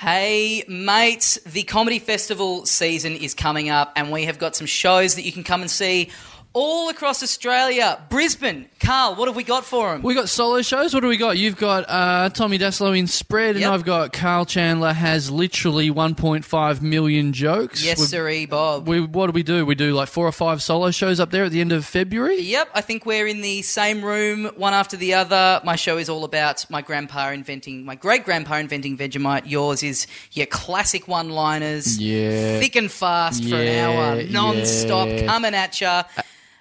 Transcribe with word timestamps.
Hey, 0.00 0.64
mates, 0.66 1.38
the 1.44 1.62
comedy 1.62 1.98
festival 1.98 2.64
season 2.64 3.16
is 3.16 3.34
coming 3.34 3.68
up, 3.68 3.92
and 3.96 4.10
we 4.10 4.24
have 4.24 4.38
got 4.38 4.56
some 4.56 4.66
shows 4.66 5.16
that 5.16 5.26
you 5.26 5.30
can 5.30 5.44
come 5.44 5.60
and 5.60 5.70
see 5.70 6.08
all 6.52 6.88
across 6.88 7.22
Australia. 7.22 8.00
Brisbane, 8.08 8.68
Karl, 8.80 9.14
what 9.14 9.28
have 9.28 9.36
we 9.36 9.44
got 9.44 9.64
for 9.64 9.94
him? 9.94 10.02
We 10.02 10.14
got 10.14 10.28
solo 10.28 10.62
shows. 10.62 10.92
What 10.92 11.00
do 11.00 11.06
we 11.08 11.16
got? 11.16 11.38
You've 11.38 11.56
got 11.56 11.84
uh, 11.88 12.28
Tommy 12.30 12.58
Dassalo 12.58 12.98
in 12.98 13.06
Spread, 13.06 13.54
and 13.56 13.64
I've 13.64 13.84
got 13.84 14.12
Karl 14.12 14.44
Chandler 14.44 14.92
has 14.92 15.30
literally 15.30 15.90
1.5 15.90 16.82
million 16.82 17.32
jokes. 17.32 17.84
yes, 17.84 18.00
We- 18.00 18.06
sirree, 18.06 18.46
Bob. 18.46 18.88
We, 18.88 19.00
what 19.00 19.26
do 19.26 19.32
we 19.32 19.44
do? 19.44 19.64
We 19.64 19.76
do 19.76 19.92
like 19.94 20.08
four 20.08 20.26
or 20.26 20.32
five 20.32 20.60
solo 20.60 20.90
shows 20.90 21.20
up 21.20 21.30
there 21.30 21.44
at 21.44 21.52
the 21.52 21.60
end 21.60 21.70
of 21.70 21.84
February. 21.84 22.40
Yep, 22.40 22.70
I 22.74 22.80
think 22.80 23.06
we're 23.06 23.28
in 23.28 23.42
the 23.42 23.62
same 23.62 24.04
room, 24.04 24.46
one 24.56 24.74
after 24.74 24.96
the 24.96 25.14
other. 25.14 25.60
My 25.64 25.76
show 25.76 25.98
is 25.98 26.08
all 26.08 26.24
about 26.24 26.68
my 26.68 26.82
grandpa 26.82 27.30
inventing, 27.30 27.84
my 27.84 27.94
great 27.94 28.24
grandpa 28.24 28.56
inventing 28.56 28.98
Vegemite. 28.98 29.42
Yours 29.48 29.84
is 29.84 30.08
your 30.32 30.46
classic 30.46 31.06
one 31.06 31.28
liners, 31.30 31.96
Yeah. 31.98 32.58
thick 32.58 32.74
and 32.74 32.90
fast 32.90 33.44
for 33.48 33.54
an 33.54 33.68
hour, 33.78 34.22
non 34.24 34.66
stop, 34.66 35.06
yeah. 35.08 35.26
coming 35.26 35.54
at 35.54 35.80
ya. 35.80 36.02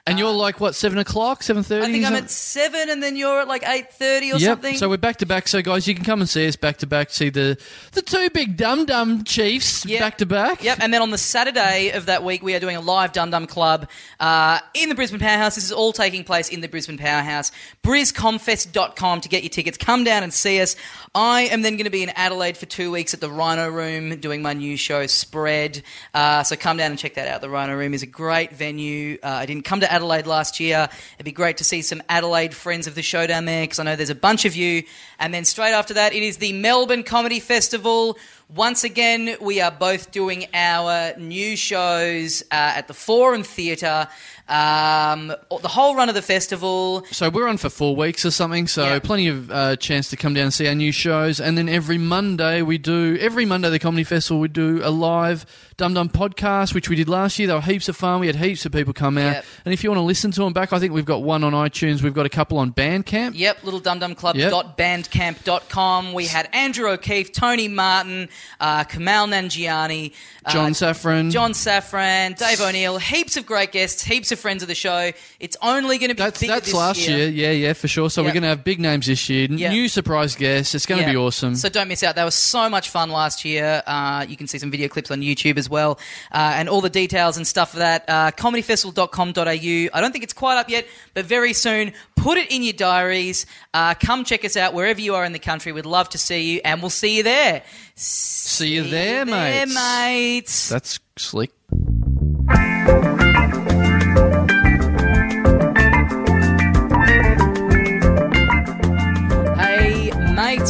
And 0.09 0.19
you're 0.19 0.31
like 0.31 0.59
what 0.59 0.75
seven 0.75 0.97
o'clock, 0.97 1.43
seven 1.43 1.63
thirty? 1.63 1.85
I 1.85 1.91
think 1.91 2.05
I'm 2.05 2.15
at 2.15 2.29
seven, 2.29 2.89
and 2.89 3.01
then 3.01 3.15
you're 3.15 3.41
at 3.41 3.47
like 3.47 3.63
eight 3.67 3.93
thirty 3.93 4.31
or 4.31 4.37
Yep. 4.37 4.41
something. 4.41 4.75
So 4.77 4.89
we're 4.89 4.97
back 4.97 5.17
to 5.17 5.25
back. 5.25 5.47
So 5.47 5.61
guys, 5.61 5.87
you 5.87 5.95
can 5.95 6.03
come 6.03 6.19
and 6.21 6.29
see 6.29 6.47
us 6.47 6.55
back 6.55 6.77
to 6.77 6.87
back. 6.87 7.11
See 7.11 7.29
the 7.29 7.57
the 7.93 8.01
two 8.01 8.29
big 8.31 8.57
dum 8.57 8.85
dum 8.85 9.23
chiefs 9.23 9.85
Yep. 9.85 9.99
back 9.99 10.17
to 10.17 10.25
back. 10.25 10.63
Yep, 10.63 10.79
and 10.81 10.93
then 10.93 11.01
on 11.01 11.11
the 11.11 11.17
Saturday 11.17 11.91
of 11.91 12.07
that 12.07 12.23
week, 12.23 12.41
we 12.43 12.55
are 12.55 12.59
doing 12.59 12.75
a 12.75 12.81
live 12.81 13.11
Dum 13.13 13.29
Dum 13.31 13.47
Club 13.47 13.87
uh, 14.19 14.59
in 14.73 14.89
the 14.89 14.95
Brisbane 14.95 15.19
Powerhouse. 15.19 15.55
This 15.55 15.63
is 15.65 15.71
all 15.71 15.93
taking 15.93 16.23
place 16.23 16.49
in 16.49 16.61
the 16.61 16.67
Brisbane 16.67 16.97
Powerhouse. 16.97 17.51
BrisComfest.com 17.83 19.21
to 19.21 19.29
get 19.29 19.43
your 19.43 19.49
tickets. 19.49 19.77
Come 19.77 20.03
down 20.03 20.23
and 20.23 20.33
see 20.33 20.59
us. 20.61 20.75
I 21.15 21.41
am 21.43 21.61
then 21.61 21.73
going 21.73 21.85
to 21.85 21.89
be 21.91 22.03
in 22.03 22.09
Adelaide 22.09 22.57
for 22.57 22.65
two 22.65 22.91
weeks 22.91 23.13
at 23.13 23.21
the 23.21 23.29
Rhino 23.29 23.69
Room 23.69 24.19
doing 24.19 24.41
my 24.41 24.53
new 24.53 24.77
show, 24.77 25.05
Spread. 25.07 25.81
Uh, 26.13 26.43
so 26.43 26.55
come 26.55 26.77
down 26.77 26.91
and 26.91 26.99
check 26.99 27.15
that 27.15 27.27
out. 27.27 27.41
The 27.41 27.49
Rhino 27.49 27.75
Room 27.75 27.93
is 27.93 28.03
a 28.03 28.07
great 28.07 28.51
venue. 28.53 29.17
Uh, 29.23 29.27
I 29.27 29.45
didn't 29.45 29.65
come 29.65 29.79
to 29.81 29.91
Adelaide 29.91 29.98
last 30.07 30.59
year. 30.59 30.87
It'd 31.15 31.25
be 31.25 31.31
great 31.31 31.57
to 31.57 31.63
see 31.63 31.81
some 31.81 32.01
Adelaide 32.09 32.53
friends 32.53 32.87
of 32.87 32.95
the 32.95 33.01
show 33.01 33.27
down 33.27 33.45
there 33.45 33.63
because 33.63 33.79
I 33.79 33.83
know 33.83 33.95
there's 33.95 34.09
a 34.09 34.15
bunch 34.15 34.45
of 34.45 34.55
you. 34.55 34.83
And 35.19 35.33
then 35.33 35.45
straight 35.45 35.73
after 35.73 35.93
that, 35.95 36.13
it 36.13 36.23
is 36.23 36.37
the 36.37 36.53
Melbourne 36.53 37.03
Comedy 37.03 37.39
Festival. 37.39 38.17
Once 38.49 38.83
again, 38.83 39.35
we 39.41 39.61
are 39.61 39.69
both 39.71 40.11
doing 40.11 40.47
our 40.53 41.13
new 41.17 41.55
shows 41.55 42.41
uh, 42.51 42.73
at 42.77 42.87
the 42.87 42.93
Forum 42.95 43.43
Theatre. 43.43 44.07
Um, 44.47 45.27
the 45.61 45.67
whole 45.67 45.95
run 45.95 46.09
of 46.09 46.15
the 46.15 46.23
festival. 46.23 47.05
So 47.11 47.29
we're 47.29 47.47
on 47.47 47.57
for 47.57 47.69
four 47.69 47.95
weeks 47.95 48.25
or 48.25 48.31
something. 48.31 48.65
So 48.65 48.83
Yeah. 48.85 48.99
plenty 48.99 49.27
of 49.27 49.51
uh, 49.51 49.75
chance 49.75 50.09
to 50.09 50.17
come 50.17 50.33
down 50.33 50.45
and 50.45 50.53
see 50.53 50.67
our 50.67 50.73
new 50.73 50.91
shows. 50.91 51.39
And 51.39 51.55
then 51.55 51.69
every 51.69 51.99
Monday 51.99 52.63
we 52.63 52.79
do 52.79 53.15
every 53.19 53.45
Monday 53.45 53.69
the 53.69 53.77
comedy 53.77 54.03
festival 54.03 54.39
we 54.39 54.47
do 54.47 54.81
a 54.83 54.89
live 54.89 55.45
Dum 55.79 55.93
Dum 55.93 56.09
podcast, 56.09 56.73
which 56.73 56.89
we 56.89 56.97
did 56.97 57.07
last 57.07 57.39
year. 57.39 57.47
There 57.47 57.55
were 57.55 57.61
heaps 57.61 57.87
of 57.87 57.95
fun. 57.95 58.19
We 58.19 58.27
had 58.27 58.35
heaps 58.35 58.65
of 58.65 58.73
people 58.73 58.91
come 58.91 59.17
out. 59.17 59.31
Yep. 59.35 59.45
And 59.63 59.73
if 59.73 59.81
you 59.81 59.89
want 59.89 59.99
to 59.99 60.03
listen 60.03 60.29
to 60.31 60.41
them 60.41 60.51
back, 60.51 60.73
I 60.73 60.79
think 60.79 60.91
we've 60.91 61.05
got 61.05 61.23
one 61.23 61.41
on 61.41 61.53
iTunes. 61.53 62.01
We've 62.01 62.13
got 62.13 62.25
a 62.25 62.29
couple 62.29 62.57
on 62.57 62.73
Bandcamp. 62.73 63.31
Yep, 63.35 63.61
littledumdumclub.bandcamp.com. 63.61 66.11
We 66.13 66.25
had 66.25 66.49
Andrew 66.51 66.89
O'Keefe, 66.89 67.31
Tony 67.31 67.69
Martin, 67.69 68.27
uh, 68.59 68.83
Kumail 68.83 69.29
Nanjiani, 69.29 70.11
uh, 70.45 70.51
John 70.51 70.73
Safran. 70.73 71.31
John 71.31 71.53
Safran, 71.53 72.37
Dave 72.37 72.59
O'Neill, 72.59 72.97
heaps 72.97 73.37
of 73.37 73.45
great 73.45 73.71
guests, 73.71 74.03
heaps 74.03 74.33
of 74.33 74.39
friends 74.39 74.61
of 74.61 74.67
the 74.67 74.75
show. 74.75 75.13
It's 75.39 75.55
only 75.61 75.97
going 75.97 76.09
to 76.09 76.15
be 76.15 76.23
That's 76.23 76.41
that's 76.41 76.73
last 76.73 77.07
year. 77.07 77.29
Yeah, 77.29 77.51
yeah, 77.51 77.71
for 77.71 77.87
sure. 77.87 78.09
So 78.09 78.21
Yep. 78.21 78.27
we're 78.27 78.33
going 78.33 78.43
to 78.43 78.49
have 78.49 78.65
big 78.65 78.81
names 78.81 79.05
this 79.07 79.29
year. 79.29 79.47
Yep. 79.49 79.71
New 79.71 79.87
surprise 79.87 80.35
guests. 80.35 80.75
It's 80.75 80.85
going 80.85 81.01
to 81.01 81.07
be 81.09 81.15
awesome. 81.15 81.55
So 81.55 81.69
don't 81.69 81.87
miss 81.87 82.03
out. 82.03 82.15
That 82.15 82.25
was 82.25 82.35
so 82.35 82.69
much 82.69 82.89
fun 82.89 83.11
last 83.11 83.45
year. 83.45 83.81
Uh, 83.87 84.25
you 84.27 84.35
can 84.35 84.45
see 84.47 84.57
some 84.57 84.71
video 84.71 84.89
clips 84.89 85.09
on 85.09 85.21
YouTube 85.21 85.57
as 85.57 85.68
well. 85.69 85.99
Uh, 86.31 86.53
and 86.55 86.69
all 86.69 86.81
the 86.81 86.89
details 86.89 87.37
and 87.37 87.45
stuff 87.45 87.73
of 87.73 87.79
that. 87.79 88.05
Uh, 88.07 88.31
comedyfestival.com.au. 88.31 89.97
I 89.97 90.01
don't 90.01 90.11
think 90.11 90.23
it's 90.23 90.33
quite 90.33 90.57
up 90.57 90.69
yet, 90.69 90.87
but 91.13 91.25
very 91.25 91.53
soon. 91.53 91.93
Put 92.15 92.37
it 92.37 92.51
in 92.51 92.63
your 92.63 92.73
diaries. 92.73 93.45
Uh, 93.73 93.93
come 93.93 94.23
check 94.23 94.43
us 94.43 94.57
out 94.57 94.73
wherever 94.73 94.99
you 94.99 95.15
are 95.15 95.23
in 95.23 95.31
the 95.31 95.39
country. 95.39 95.71
We'd 95.71 95.85
love 95.85 96.09
to 96.09 96.17
see 96.17 96.53
you, 96.53 96.61
and 96.65 96.81
we'll 96.81 96.89
see 96.89 97.17
you 97.17 97.23
there. 97.23 97.63
See 97.95 98.73
you 98.73 98.83
there, 98.83 99.25
mates. 99.25 99.75
mates. 99.75 100.69
That's 100.69 100.99
slick. 101.17 101.51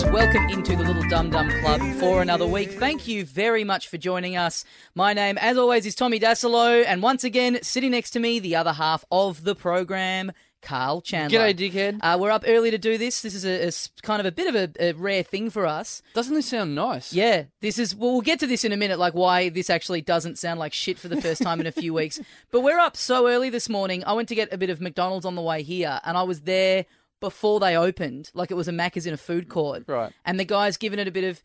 Welcome 0.05 0.49
into 0.49 0.75
the 0.75 0.83
Little 0.83 1.07
Dum 1.09 1.29
Dum 1.29 1.49
Club 1.61 1.81
for 1.99 2.21
another 2.21 2.47
week. 2.47 2.71
Thank 2.71 3.07
you 3.07 3.25
very 3.25 3.63
much 3.63 3.87
for 3.87 3.97
joining 3.97 4.37
us. 4.37 4.65
My 4.95 5.13
name, 5.13 5.37
as 5.37 5.57
always, 5.57 5.85
is 5.85 5.95
Tommy 5.95 6.19
Dassalo, 6.19 6.83
and 6.85 7.01
once 7.03 7.23
again, 7.23 7.59
sitting 7.61 7.91
next 7.91 8.11
to 8.11 8.19
me, 8.19 8.39
the 8.39 8.55
other 8.55 8.73
half 8.73 9.05
of 9.11 9.43
the 9.43 9.55
program, 9.55 10.31
Karl 10.61 11.01
Chandler. 11.01 11.39
G'day, 11.39 11.71
dickhead. 11.71 11.99
Uh, 12.01 12.17
we're 12.19 12.31
up 12.31 12.43
early 12.47 12.71
to 12.71 12.77
do 12.77 12.97
this. 12.97 13.21
This 13.21 13.33
is 13.33 13.45
a 13.45 14.01
kind 14.01 14.19
of 14.19 14.25
a 14.25 14.31
bit 14.31 14.53
of 14.53 14.55
a, 14.55 14.89
a 14.89 14.93
rare 14.93 15.23
thing 15.23 15.49
for 15.49 15.65
us. 15.65 16.01
Doesn't 16.13 16.33
this 16.33 16.47
sound 16.47 16.75
nice? 16.75 17.13
Yeah, 17.13 17.43
this 17.61 17.79
is. 17.79 17.95
Well, 17.95 18.11
we'll 18.11 18.21
get 18.21 18.39
to 18.39 18.47
this 18.47 18.63
in 18.63 18.71
a 18.71 18.77
minute, 18.77 18.99
like 18.99 19.13
why 19.13 19.49
this 19.49 19.69
actually 19.69 20.01
doesn't 20.01 20.37
sound 20.37 20.59
like 20.59 20.73
shit 20.73 20.97
for 20.97 21.07
the 21.07 21.21
first 21.21 21.41
time 21.41 21.59
in 21.59 21.67
a 21.67 21.71
few 21.71 21.93
weeks. 21.93 22.19
But 22.51 22.61
we're 22.61 22.79
up 22.79 22.97
so 22.97 23.27
early 23.27 23.49
this 23.49 23.69
morning. 23.69 24.03
I 24.05 24.13
went 24.13 24.27
to 24.29 24.35
get 24.35 24.51
a 24.51 24.57
bit 24.57 24.69
of 24.71 24.81
McDonald's 24.81 25.25
on 25.25 25.35
the 25.35 25.41
way 25.41 25.61
here, 25.61 25.99
and 26.03 26.17
I 26.17 26.23
was 26.23 26.41
there 26.41 26.85
before 27.19 27.59
they 27.59 27.75
opened, 27.77 28.31
like 28.33 28.51
it 28.51 28.55
was 28.55 28.67
a 28.67 28.71
Macca's 28.71 29.05
in 29.05 29.13
a 29.13 29.17
food 29.17 29.49
court. 29.49 29.83
Right. 29.87 30.11
And 30.25 30.39
the 30.39 30.45
guy's 30.45 30.77
given 30.77 30.99
it 30.99 31.07
a 31.07 31.11
bit 31.11 31.23
of. 31.23 31.41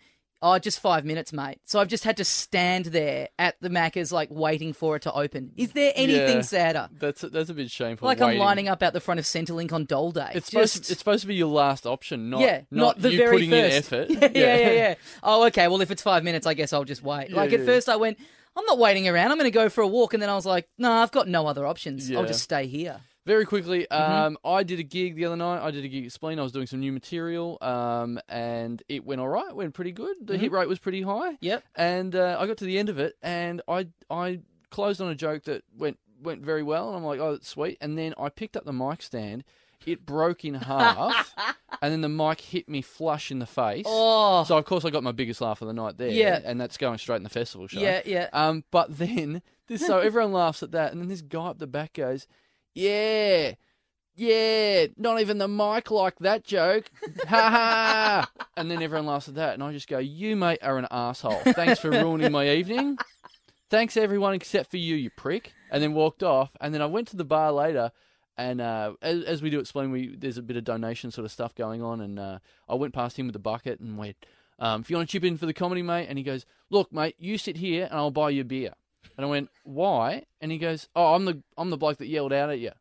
Oh, 0.46 0.58
just 0.58 0.78
five 0.78 1.06
minutes, 1.06 1.32
mate. 1.32 1.58
So 1.64 1.80
I've 1.80 1.88
just 1.88 2.04
had 2.04 2.18
to 2.18 2.24
stand 2.24 2.86
there 2.86 3.30
at 3.38 3.54
the 3.62 3.70
Macca's, 3.70 4.12
like 4.12 4.28
waiting 4.30 4.74
for 4.74 4.96
it 4.96 5.02
to 5.02 5.12
open. 5.12 5.52
Is 5.56 5.72
there 5.72 5.90
anything 5.96 6.36
Yeah. 6.36 6.42
sadder? 6.42 6.88
That's 6.98 7.22
that's 7.22 7.48
a 7.48 7.54
bit 7.54 7.70
shameful. 7.70 8.04
Like 8.04 8.20
I'm 8.20 8.26
waiting. 8.26 8.42
lining 8.42 8.68
up 8.68 8.82
out 8.82 8.92
the 8.92 9.00
front 9.00 9.18
of 9.18 9.24
Centrelink 9.24 9.72
on 9.72 9.86
Dole 9.86 10.12
Day. 10.12 10.32
It's 10.34 10.50
supposed, 10.50 10.76
Just- 10.76 10.90
it's 10.90 10.98
supposed 10.98 11.22
to 11.22 11.28
be 11.28 11.34
your 11.34 11.48
last 11.48 11.86
option, 11.86 12.28
not 12.28 12.40
yeah, 12.42 12.62
not, 12.70 13.00
the 13.00 13.12
you 13.12 13.18
very 13.18 13.36
putting 13.36 13.50
first. 13.50 13.92
in 13.92 14.00
effort. 14.02 14.10
Yeah, 14.36 14.42
yeah, 14.56 14.56
yeah, 14.58 14.72
yeah. 14.72 14.94
Oh, 15.22 15.46
okay. 15.46 15.66
Well, 15.66 15.80
if 15.80 15.90
it's 15.90 16.02
five 16.02 16.22
minutes, 16.22 16.46
I 16.46 16.52
guess 16.52 16.74
I'll 16.74 16.84
just 16.84 17.02
wait. 17.02 17.32
Like 17.32 17.54
at 17.54 17.60
yeah. 17.60 17.64
first, 17.66 17.88
I 17.88 17.96
went, 17.96 18.18
I'm 18.54 18.66
not 18.66 18.78
waiting 18.78 19.08
around. 19.08 19.30
I'm 19.30 19.38
going 19.38 19.50
to 19.50 19.54
go 19.54 19.70
for 19.70 19.80
a 19.80 19.88
walk, 19.88 20.12
and 20.12 20.22
then 20.22 20.28
I 20.28 20.34
was 20.34 20.44
like, 20.44 20.68
no, 20.76 20.92
I've 20.92 21.12
got 21.12 21.26
no 21.26 21.46
other 21.46 21.64
options. 21.66 22.10
I'll 22.10 22.20
Yeah. 22.22 22.26
just 22.26 22.42
stay 22.42 22.66
here. 22.66 23.00
Very 23.26 23.44
quickly, 23.46 23.86
Mm-hmm. 23.90 24.12
um, 24.12 24.38
I 24.44 24.62
did 24.64 24.78
a 24.80 24.82
gig 24.82 25.16
the 25.16 25.24
other 25.24 25.36
night. 25.36 25.64
I 25.64 25.70
did 25.70 25.84
a 25.84 25.88
gig 25.88 26.04
at 26.04 26.12
Spleen. 26.12 26.38
I 26.38 26.42
was 26.42 26.52
doing 26.52 26.66
some 26.66 26.80
new 26.80 26.92
material, 26.92 27.56
um, 27.62 28.18
and 28.28 28.82
it 28.88 29.04
went 29.04 29.20
all 29.20 29.28
right. 29.28 29.54
Went 29.54 29.72
pretty 29.74 29.92
good. 29.92 30.16
The 30.22 30.36
hit 30.36 30.52
rate 30.52 30.68
was 30.68 30.78
pretty 30.78 31.02
high. 31.02 31.32
Mm-hmm. 31.32 31.44
Yep. 31.44 31.64
And 31.76 32.16
uh, 32.16 32.36
I 32.38 32.46
got 32.46 32.58
to 32.58 32.64
the 32.64 32.78
end 32.78 32.88
of 32.90 32.98
it, 32.98 33.14
and 33.22 33.62
I 33.68 33.88
I 34.10 34.40
closed 34.70 35.00
on 35.00 35.08
a 35.08 35.14
joke 35.14 35.44
that 35.44 35.62
went 35.76 35.98
went 36.22 36.42
very 36.42 36.62
well, 36.62 36.88
and 36.88 36.96
I'm 36.96 37.04
like, 37.04 37.20
oh, 37.20 37.32
that's 37.32 37.48
sweet. 37.48 37.78
And 37.80 37.96
then 37.98 38.14
I 38.18 38.28
picked 38.28 38.56
up 38.56 38.64
the 38.64 38.72
mic 38.72 39.02
stand. 39.02 39.44
It 39.86 40.06
broke 40.06 40.46
in 40.46 40.54
half, 40.54 41.34
and 41.82 41.92
then 41.92 42.00
the 42.00 42.08
mic 42.08 42.40
hit 42.40 42.68
me 42.70 42.80
flush 42.80 43.30
in 43.30 43.38
the 43.38 43.46
face. 43.46 43.84
Oh, 43.86 44.42
So 44.44 44.56
of 44.56 44.64
course 44.64 44.86
I 44.86 44.90
got 44.90 45.02
my 45.02 45.12
biggest 45.12 45.42
laugh 45.42 45.60
of 45.60 45.68
the 45.68 45.74
night 45.74 45.98
there. 45.98 46.08
Yeah. 46.08 46.40
and 46.42 46.58
that's 46.58 46.78
going 46.78 46.96
straight 46.96 47.16
in 47.16 47.22
the 47.22 47.28
festival 47.28 47.66
show. 47.68 47.80
yeah, 47.80 48.00
yeah. 48.06 48.28
Um, 48.32 48.64
but 48.70 48.96
then 48.96 49.42
this, 49.66 49.86
so 49.86 49.98
everyone 49.98 50.32
laughs 50.32 50.62
at 50.62 50.70
that, 50.72 50.92
and 50.92 51.00
then 51.02 51.08
this 51.08 51.20
guy 51.20 51.46
up 51.48 51.58
the 51.58 51.66
back 51.66 51.92
goes, 51.94 52.26
"Yeah, 52.74 53.54
yeah, 54.14 54.86
not 54.96 55.20
even 55.20 55.38
the 55.38 55.48
mic 55.48 55.90
like 55.90 56.18
that 56.20 56.44
joke, 56.44 56.90
ha 57.26 57.50
ha!" 57.50 58.30
And 58.56 58.70
then 58.70 58.82
everyone 58.82 59.06
laughs 59.06 59.28
at 59.28 59.34
that, 59.34 59.54
and 59.54 59.62
I 59.62 59.72
just 59.72 59.88
go, 59.88 59.98
"You 59.98 60.36
mate 60.36 60.60
are 60.62 60.78
an 60.78 60.86
asshole. 60.90 61.40
Thanks 61.44 61.80
for 61.80 61.90
ruining 61.90 62.30
my 62.32 62.50
evening. 62.50 62.98
Thanks 63.70 63.96
everyone 63.96 64.34
except 64.34 64.70
for 64.70 64.76
you, 64.76 64.94
you 64.94 65.10
prick." 65.10 65.52
And 65.70 65.82
then 65.82 65.94
walked 65.94 66.22
off, 66.22 66.56
and 66.60 66.72
then 66.72 66.82
I 66.82 66.86
went 66.86 67.08
to 67.08 67.16
the 67.16 67.24
bar 67.24 67.50
later. 67.52 67.90
And 68.36 68.60
uh, 68.60 68.94
as, 69.00 69.22
as 69.24 69.42
we 69.42 69.50
do 69.50 69.60
explain, 69.60 69.90
we 69.90 70.14
there's 70.16 70.38
a 70.38 70.42
bit 70.42 70.56
of 70.56 70.64
donation 70.64 71.10
sort 71.10 71.24
of 71.24 71.32
stuff 71.32 71.54
going 71.54 71.82
on, 71.82 72.00
and 72.00 72.18
uh, 72.18 72.38
I 72.68 72.74
went 72.74 72.94
past 72.94 73.18
him 73.18 73.26
with 73.26 73.32
the 73.32 73.38
bucket 73.40 73.80
and 73.80 73.96
went, 73.98 74.16
um, 74.58 74.80
"If 74.80 74.90
you 74.90 74.96
want 74.96 75.08
to 75.08 75.12
chip 75.12 75.24
in 75.24 75.36
for 75.36 75.46
the 75.46 75.54
comedy, 75.54 75.82
mate," 75.82 76.06
and 76.08 76.18
he 76.18 76.24
goes, 76.24 76.46
"Look, 76.70 76.92
mate, 76.92 77.16
you 77.18 77.38
sit 77.38 77.56
here, 77.56 77.84
and 77.84 77.94
I'll 77.94 78.10
buy 78.10 78.30
you 78.30 78.42
a 78.42 78.44
beer." 78.44 78.74
And 79.16 79.24
I 79.24 79.28
went, 79.28 79.50
"Why?" 79.64 80.24
And 80.40 80.50
he 80.50 80.58
goes, 80.58 80.88
"Oh, 80.96 81.14
I'm 81.14 81.24
the 81.24 81.42
I'm 81.56 81.70
the 81.70 81.76
bloke 81.76 81.98
that 81.98 82.08
yelled 82.08 82.32
out 82.32 82.50
at 82.50 82.58
you 82.58 82.72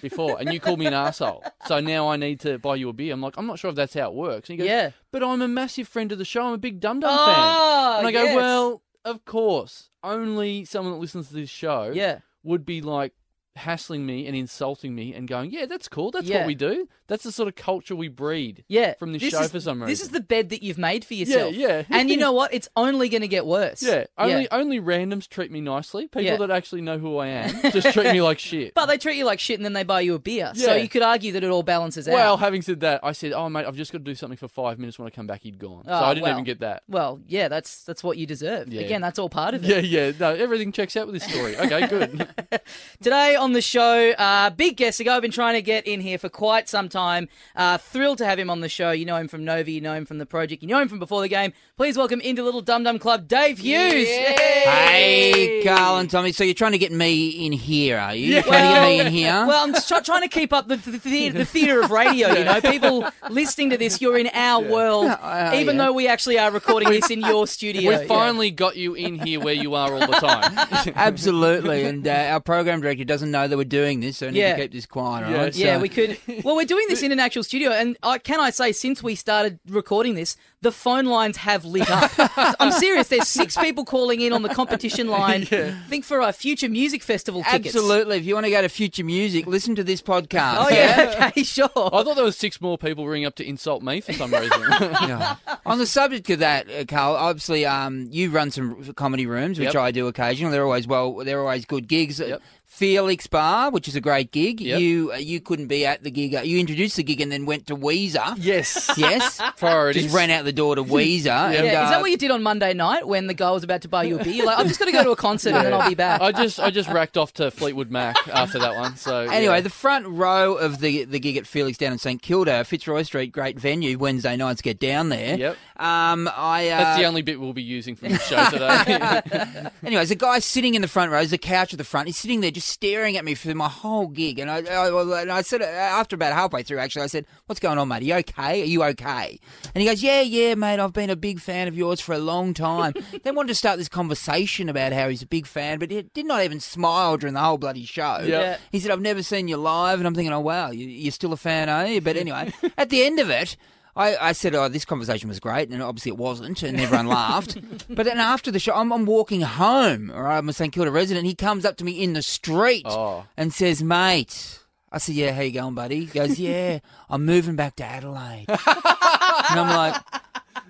before, 0.00 0.38
and 0.38 0.52
you 0.52 0.60
called 0.60 0.78
me 0.78 0.86
an 0.86 0.94
asshole. 0.94 1.44
So 1.66 1.80
now 1.80 2.08
I 2.08 2.16
need 2.16 2.40
to 2.40 2.58
buy 2.58 2.76
you 2.76 2.88
a 2.88 2.92
beer." 2.92 3.12
I'm 3.12 3.20
like, 3.20 3.36
"I'm 3.36 3.46
not 3.46 3.58
sure 3.58 3.70
if 3.70 3.76
that's 3.76 3.94
how 3.94 4.08
it 4.08 4.14
works." 4.14 4.48
And 4.48 4.58
he 4.58 4.64
goes, 4.64 4.70
Yeah. 4.70 4.90
"But 5.10 5.22
I'm 5.22 5.42
a 5.42 5.48
massive 5.48 5.88
friend 5.88 6.12
of 6.12 6.18
the 6.18 6.24
show. 6.24 6.46
I'm 6.46 6.54
a 6.54 6.58
big 6.58 6.80
Dum 6.80 7.00
Dum 7.00 7.10
Oh, 7.12 7.26
fan." 7.26 7.98
And 7.98 8.06
I 8.06 8.12
go, 8.12 8.22
yes. 8.22 8.36
"Well, 8.36 8.82
of 9.04 9.24
course, 9.24 9.90
only 10.04 10.64
someone 10.64 10.92
that 10.94 11.00
listens 11.00 11.28
to 11.28 11.34
this 11.34 11.50
show 11.50 11.90
yeah. 11.94 12.20
would 12.42 12.64
be 12.64 12.80
like." 12.80 13.14
Hassling 13.56 14.06
me 14.06 14.26
and 14.26 14.36
insulting 14.36 14.94
me 14.94 15.12
and 15.12 15.26
going, 15.26 15.50
"Yeah, 15.50 15.66
that's 15.66 15.88
cool. 15.88 16.10
That's 16.10 16.26
Yeah. 16.26 16.38
what 16.38 16.46
we 16.46 16.54
do. 16.54 16.88
That's 17.08 17.24
the 17.24 17.32
sort 17.32 17.48
of 17.48 17.56
culture 17.56 17.96
we 17.96 18.08
breed." 18.08 18.64
Yeah, 18.68 18.94
from 18.94 19.12
this, 19.12 19.22
show 19.22 19.40
is- 19.42 19.50
for 19.50 19.58
some 19.60 19.80
reason. 19.82 19.90
This 19.90 20.00
is 20.02 20.10
the 20.10 20.20
bed 20.20 20.50
that 20.50 20.62
you've 20.62 20.78
made 20.78 21.04
for 21.04 21.14
yourself. 21.14 21.54
yeah. 21.54 21.82
and 21.90 22.08
you 22.08 22.16
know 22.16 22.32
what? 22.32 22.54
It's 22.54 22.68
only 22.76 23.08
going 23.08 23.22
to 23.22 23.28
get 23.28 23.44
worse. 23.46 23.82
yeah. 23.82 24.04
Only 24.16 24.48
only 24.52 24.80
randoms 24.80 25.28
treat 25.28 25.50
me 25.50 25.60
nicely. 25.60 26.04
People 26.04 26.22
Yeah. 26.22 26.36
that 26.36 26.50
actually 26.50 26.80
know 26.82 26.98
who 26.98 27.16
I 27.18 27.26
am 27.28 27.60
just 27.72 27.92
treat 27.92 28.12
me 28.12 28.22
like 28.22 28.38
shit. 28.38 28.72
But 28.74 28.86
they 28.86 28.98
treat 28.98 29.16
you 29.16 29.24
like 29.24 29.40
shit 29.40 29.58
and 29.58 29.64
then 29.64 29.72
they 29.72 29.82
buy 29.84 30.00
you 30.02 30.14
a 30.14 30.18
beer. 30.18 30.52
So 30.54 30.74
Yeah. 30.74 30.82
you 30.82 30.88
could 30.88 31.02
argue 31.02 31.32
that 31.32 31.42
it 31.42 31.50
all 31.50 31.62
balances 31.64 32.06
out. 32.08 32.14
Well, 32.14 32.36
having 32.36 32.62
said 32.62 32.80
that, 32.80 33.00
I 33.02 33.12
said, 33.12 33.32
"Oh 33.32 33.48
mate, 33.48 33.66
I've 33.66 33.76
just 33.76 33.90
got 33.92 33.98
to 33.98 34.04
do 34.04 34.14
something 34.14 34.36
for 34.38 34.48
five 34.48 34.78
minutes. 34.78 34.98
When 34.98 35.06
I 35.06 35.10
come 35.10 35.26
back, 35.26 35.42
he'd 35.42 35.58
gone." 35.58 35.84
so 35.84 35.90
Oh, 35.90 36.04
I 36.04 36.14
didn't 36.14 36.22
well. 36.24 36.32
even 36.32 36.44
get 36.44 36.60
that. 36.60 36.84
Well, 36.88 37.20
yeah, 37.26 37.48
that's 37.48 37.82
that's 37.82 38.04
what 38.04 38.16
you 38.16 38.26
deserve. 38.26 38.72
Yeah. 38.72 38.82
Again, 38.82 39.00
that's 39.00 39.18
all 39.18 39.28
part 39.28 39.54
of 39.54 39.64
it. 39.64 39.68
Yeah, 39.68 40.06
yeah. 40.06 40.12
No, 40.18 40.30
everything 40.34 40.70
checks 40.72 40.96
out 40.96 41.06
with 41.08 41.14
this 41.20 41.24
story. 41.30 41.56
Okay, 41.56 41.86
good. 41.88 42.28
Today 43.02 43.36
on 43.40 43.52
the 43.54 43.62
show, 43.62 44.10
uh, 44.12 44.50
big 44.50 44.76
guest. 44.76 45.00
A 45.00 45.04
guy 45.04 45.16
I've 45.16 45.22
been 45.22 45.30
trying 45.30 45.54
to 45.54 45.62
get 45.62 45.86
in 45.86 46.00
here 46.00 46.18
for 46.18 46.28
quite 46.28 46.68
some 46.68 46.88
time. 46.88 47.28
Uh, 47.56 47.78
thrilled 47.78 48.18
to 48.18 48.26
have 48.26 48.38
him 48.38 48.50
on 48.50 48.60
the 48.60 48.68
show. 48.68 48.90
You 48.90 49.04
know 49.06 49.16
him 49.16 49.28
from 49.28 49.44
Nova, 49.44 49.70
you 49.70 49.80
know 49.80 49.94
him 49.94 50.04
from 50.04 50.18
the 50.18 50.26
project, 50.26 50.62
you 50.62 50.68
know 50.68 50.78
him 50.80 50.88
from 50.88 50.98
before 50.98 51.20
the 51.22 51.28
game. 51.28 51.52
Please 51.76 51.96
welcome 51.96 52.20
into 52.20 52.44
Little 52.44 52.60
Dum 52.60 52.84
Dum 52.84 52.98
Club, 52.98 53.26
Dave 53.26 53.58
Hughes. 53.58 54.06
Hey, 54.06 55.62
Karl 55.64 55.96
and 55.98 56.10
Tommy. 56.10 56.32
So 56.32 56.44
you're 56.44 56.54
trying 56.54 56.72
to 56.72 56.78
get 56.78 56.92
me 56.92 57.46
in 57.46 57.52
here, 57.52 57.98
are 57.98 58.14
you? 58.14 58.34
You're 58.34 58.42
trying 58.42 58.68
to 58.68 58.74
get 58.74 58.82
me 58.82 59.00
in 59.00 59.12
here? 59.12 59.30
Well, 59.50 59.64
I'm 59.64 59.72
just 59.72 59.88
try- 59.88 60.00
trying 60.00 60.22
to 60.22 60.28
keep 60.28 60.52
up 60.52 60.68
the, 60.68 60.76
the, 60.76 60.90
the, 60.98 61.28
the 61.30 61.44
theatre 61.44 61.80
of 61.80 61.90
radio, 61.90 62.28
you 62.32 62.44
know. 62.44 62.60
People 62.60 63.08
listening 63.30 63.70
to 63.70 63.78
this, 63.78 64.00
you're 64.00 64.18
in 64.18 64.28
our 64.34 64.62
world, 64.62 65.06
Uh, 65.08 65.52
even 65.56 65.76
yeah. 65.76 65.86
though 65.86 65.92
we 65.92 66.06
actually 66.06 66.38
are 66.38 66.50
recording 66.50 66.90
this 66.90 67.10
in 67.10 67.20
your 67.20 67.46
studio. 67.46 67.90
we 67.90 67.96
Yeah. 67.96 68.04
finally 68.06 68.50
got 68.50 68.76
you 68.76 68.94
in 68.94 69.18
here 69.18 69.40
where 69.40 69.54
you 69.54 69.74
are 69.74 69.92
all 69.92 70.00
the 70.00 70.06
time. 70.06 70.92
Absolutely. 70.94 71.84
And 71.84 72.06
uh, 72.06 72.10
our 72.32 72.40
program 72.40 72.80
director 72.80 73.04
doesn't 73.04 73.29
know 73.30 73.48
that 73.48 73.56
we're 73.56 73.64
doing 73.64 74.00
this, 74.00 74.18
so 74.18 74.26
we 74.26 74.32
need 74.32 74.40
Yeah. 74.40 74.56
to 74.56 74.62
keep 74.62 74.72
this 74.72 74.86
quiet, 74.86 75.24
all 75.24 75.30
Yeah. 75.32 75.38
right? 75.44 75.56
Yeah, 75.56 75.76
So- 75.76 75.80
we 75.82 75.88
could. 75.88 76.18
Well, 76.44 76.56
we're 76.56 76.64
doing 76.66 76.86
this 76.88 77.02
in 77.02 77.12
an 77.12 77.20
actual 77.20 77.42
studio, 77.44 77.70
and 77.70 77.96
I, 78.02 78.18
can 78.18 78.40
I 78.40 78.50
say, 78.50 78.72
since 78.72 79.02
we 79.02 79.14
started 79.14 79.58
recording 79.68 80.14
this, 80.14 80.36
the 80.62 80.70
phone 80.72 81.06
lines 81.06 81.38
have 81.38 81.64
lit 81.64 81.90
up. 81.90 82.10
I'm 82.60 82.70
serious. 82.72 83.08
There's 83.08 83.28
six 83.28 83.56
people 83.56 83.84
calling 83.86 84.20
in 84.20 84.34
on 84.34 84.42
the 84.42 84.50
competition 84.50 85.08
line. 85.18 85.46
Think 85.46 86.04
for 86.04 86.20
our 86.20 86.32
future 86.32 86.68
music 86.68 87.02
festival 87.02 87.42
tickets. 87.42 87.74
Absolutely. 87.74 88.18
If 88.18 88.26
you 88.26 88.34
want 88.34 88.44
to 88.44 88.50
go 88.50 88.60
to 88.60 88.68
future 88.68 89.02
music, 89.04 89.46
listen 89.46 89.74
to 89.76 89.82
this 89.84 90.02
podcast. 90.02 90.56
Oh 90.58 90.68
yeah. 90.68 91.28
okay. 91.30 91.42
Sure. 91.44 91.70
I 91.76 92.02
thought 92.02 92.14
there 92.16 92.24
was 92.24 92.36
six 92.36 92.60
more 92.60 92.76
people 92.76 93.06
ringing 93.08 93.26
up 93.26 93.36
to 93.36 93.48
insult 93.48 93.82
me 93.82 94.00
for 94.02 94.12
some 94.12 94.32
reason. 94.34 94.50
Yeah. 94.80 95.36
On 95.64 95.78
the 95.78 95.86
subject 95.86 96.28
of 96.30 96.40
that, 96.40 96.68
uh, 96.70 96.84
Karl, 96.86 97.14
obviously, 97.16 97.64
um, 97.64 98.08
you 98.10 98.30
run 98.30 98.50
some 98.50 98.92
comedy 98.94 99.24
rooms, 99.26 99.58
which 99.58 99.72
Yep. 99.74 99.76
I 99.76 99.90
do 99.92 100.08
occasionally. 100.08 100.52
They're 100.52 100.64
always 100.64 100.86
well, 100.86 101.14
they're 101.24 101.40
always 101.40 101.64
good 101.64 101.88
gigs. 101.88 102.20
Yep. 102.20 102.42
Felix 102.72 103.26
Bar, 103.26 103.72
which 103.72 103.88
is 103.88 103.96
a 103.96 104.00
great 104.00 104.30
gig. 104.30 104.60
Yep. 104.60 104.80
You 104.80 105.12
uh, 105.12 105.16
you 105.16 105.40
couldn't 105.40 105.66
be 105.66 105.84
at 105.84 106.04
the 106.04 106.10
gig. 106.10 106.36
Uh, 106.36 106.42
you 106.42 106.58
introduced 106.60 106.96
the 106.96 107.02
gig 107.02 107.20
and 107.20 107.30
then 107.30 107.44
went 107.44 107.66
to 107.66 107.76
Weezer. 107.76 108.36
yes. 108.38 108.88
Yes. 108.96 109.40
Priorities. 109.56 110.04
Just 110.04 110.14
ran 110.14 110.30
out 110.30 110.44
the 110.44 110.52
door 110.52 110.76
to 110.76 110.84
Weezer. 110.84 111.26
and, 111.46 111.54
yeah. 111.66 111.82
Is 111.84 111.88
uh, 111.88 111.90
that 111.90 112.00
what 112.00 112.10
you 112.12 112.16
did 112.16 112.30
on 112.30 112.42
Monday 112.44 112.72
night 112.72 113.06
when 113.08 113.26
the 113.26 113.34
guy 113.34 113.50
was 113.50 113.64
about 113.64 113.82
to 113.82 113.88
buy 113.88 114.04
you 114.04 114.20
a 114.20 114.24
beer? 114.24 114.32
You're 114.34 114.46
like, 114.46 114.58
I'm 114.58 114.68
just 114.68 114.78
going 114.78 114.90
to 114.90 114.96
go 114.96 115.02
to 115.02 115.10
a 115.10 115.16
concert 115.16 115.52
and 115.52 115.66
then 115.66 115.74
I'll 115.74 115.88
be 115.88 115.94
back. 115.96 116.20
I 116.20 116.30
just 116.30 116.60
I 116.60 116.70
just 116.70 116.88
racked 116.88 117.16
off 117.16 117.32
to 117.34 117.50
Fleetwood 117.50 117.90
Mac 117.90 118.16
after 118.28 118.60
that 118.60 118.76
one. 118.76 118.96
So 118.96 119.20
Anyway, 119.22 119.54
yeah. 119.54 119.60
the 119.62 119.70
front 119.70 120.06
row 120.06 120.54
of 120.54 120.78
the 120.78 121.04
the 121.04 121.18
gig 121.18 121.36
at 121.36 121.46
Felix 121.48 121.76
down 121.76 121.92
in 121.92 121.98
St 121.98 122.22
Kilda, 122.22 122.62
Fitzroy 122.64 123.02
Street, 123.02 123.32
great 123.32 123.58
venue. 123.58 123.98
Wednesday 123.98 124.36
nights, 124.36 124.62
get 124.62 124.78
down 124.78 125.08
there. 125.08 125.36
Yep. 125.36 125.56
Um, 125.76 126.28
I 126.34 126.68
uh, 126.68 126.78
that's 126.78 126.98
the 127.00 127.06
only 127.06 127.22
bit 127.22 127.40
we'll 127.40 127.52
be 127.54 127.62
using 127.62 127.96
from 127.96 128.10
the 128.10 128.18
show 128.18 128.44
today. 128.50 129.70
Anyways, 129.84 130.10
the 130.10 130.14
guy 130.14 130.38
sitting 130.38 130.74
in 130.74 130.82
the 130.82 130.88
front 130.88 131.10
row, 131.10 131.18
there's 131.18 131.32
a 131.32 131.38
couch 131.38 131.72
at 131.72 131.78
the 131.78 131.84
front. 131.84 132.06
He's 132.06 132.18
sitting 132.18 132.40
there 132.40 132.50
just 132.50 132.59
staring 132.60 133.16
at 133.16 133.24
me 133.24 133.34
for 133.34 133.54
my 133.54 133.68
whole 133.68 134.06
gig. 134.06 134.38
And 134.38 134.50
I, 134.50 134.58
I, 134.58 135.22
and 135.22 135.32
I 135.32 135.42
said, 135.42 135.62
uh, 135.62 135.64
after 135.64 136.16
about 136.16 136.32
halfway 136.32 136.62
through, 136.62 136.78
actually, 136.78 137.02
I 137.02 137.08
said, 137.08 137.26
What's 137.46 137.60
going 137.60 137.78
on, 137.78 137.88
mate? 137.88 138.02
Are 138.02 138.04
you 138.04 138.14
okay? 138.14 138.62
Are 138.62 138.66
you 138.66 138.82
okay? 138.84 139.38
And 139.74 139.82
he 139.82 139.88
goes, 139.88 140.02
Yeah, 140.02 140.20
yeah, 140.20 140.54
mate. 140.54 140.80
I've 140.80 140.92
been 140.92 141.10
a 141.10 141.16
big 141.16 141.40
fan 141.40 141.68
of 141.68 141.76
yours 141.76 142.00
for 142.00 142.14
a 142.14 142.18
long 142.18 142.54
time. 142.54 142.94
then 143.22 143.34
wanted 143.34 143.48
to 143.48 143.54
start 143.54 143.78
this 143.78 143.88
conversation 143.88 144.68
about 144.68 144.92
how 144.92 145.08
he's 145.08 145.22
a 145.22 145.26
big 145.26 145.46
fan, 145.46 145.78
but 145.78 145.90
he 145.90 146.02
did 146.02 146.26
not 146.26 146.42
even 146.42 146.60
smile 146.60 147.16
during 147.16 147.34
the 147.34 147.40
whole 147.40 147.58
bloody 147.58 147.84
show. 147.84 148.20
Yeah. 148.24 148.58
He 148.72 148.80
said, 148.80 148.90
I've 148.90 149.00
never 149.00 149.22
seen 149.22 149.48
you 149.48 149.56
live. 149.56 149.98
And 149.98 150.06
I'm 150.06 150.14
thinking, 150.14 150.32
Oh, 150.32 150.40
wow, 150.40 150.70
you, 150.70 150.86
you're 150.86 151.12
still 151.12 151.32
a 151.32 151.36
fan, 151.36 151.68
are 151.68 151.86
you? 151.86 152.00
But 152.00 152.16
anyway, 152.16 152.52
at 152.78 152.90
the 152.90 153.04
end 153.04 153.18
of 153.18 153.30
it, 153.30 153.56
I, 154.00 154.28
I 154.30 154.32
said, 154.32 154.54
"Oh, 154.54 154.68
this 154.68 154.84
conversation 154.84 155.28
was 155.28 155.40
great," 155.40 155.68
and 155.70 155.82
obviously 155.82 156.10
it 156.10 156.16
wasn't, 156.18 156.62
and 156.62 156.80
everyone 156.80 157.06
laughed. 157.20 157.58
But 157.88 158.06
then 158.06 158.18
after 158.18 158.50
the 158.50 158.58
show, 158.58 158.74
I'm, 158.74 158.92
I'm 158.92 159.04
walking 159.04 159.42
home, 159.42 160.10
or 160.10 160.26
I'm 160.26 160.48
a 160.48 160.52
St 160.52 160.72
Kilda 160.72 160.90
resident. 160.90 161.26
He 161.26 161.34
comes 161.34 161.64
up 161.64 161.76
to 161.78 161.84
me 161.84 162.02
in 162.02 162.14
the 162.14 162.22
street 162.22 162.86
Oh. 162.88 163.26
and 163.36 163.52
says, 163.52 163.82
"Mate." 163.82 164.58
I 164.92 164.98
said, 164.98 165.14
"Yeah, 165.14 165.32
how 165.32 165.42
you 165.42 165.52
going, 165.52 165.74
buddy?" 165.74 166.00
He 166.00 166.06
goes, 166.06 166.38
"Yeah, 166.38 166.78
I'm 167.08 167.24
moving 167.26 167.56
back 167.56 167.76
to 167.76 167.84
Adelaide." 167.84 168.46
and 168.48 169.60
I'm 169.60 169.68
like, 169.76 170.02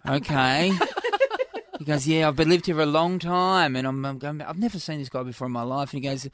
"Okay." 0.09 0.73
He 1.79 1.85
goes, 1.85 2.07
"Yeah, 2.07 2.29
I've 2.29 2.37
been 2.37 2.49
lived 2.51 2.67
here 2.67 2.75
for 2.75 2.83
a 2.83 2.87
long 2.87 3.19
time, 3.19 3.77
and 3.77 3.87
I'm, 3.87 4.05
I'm 4.05 4.19
going. 4.19 4.43
I've 4.43 4.59
never 4.59 4.79
seen 4.79 4.99
this 4.99 5.09
guy 5.09 5.23
before 5.23 5.47
in 5.47 5.53
my 5.53 5.63
life." 5.63 5.93
And 5.95 6.03
he 6.03 6.09
goes, 6.09 6.29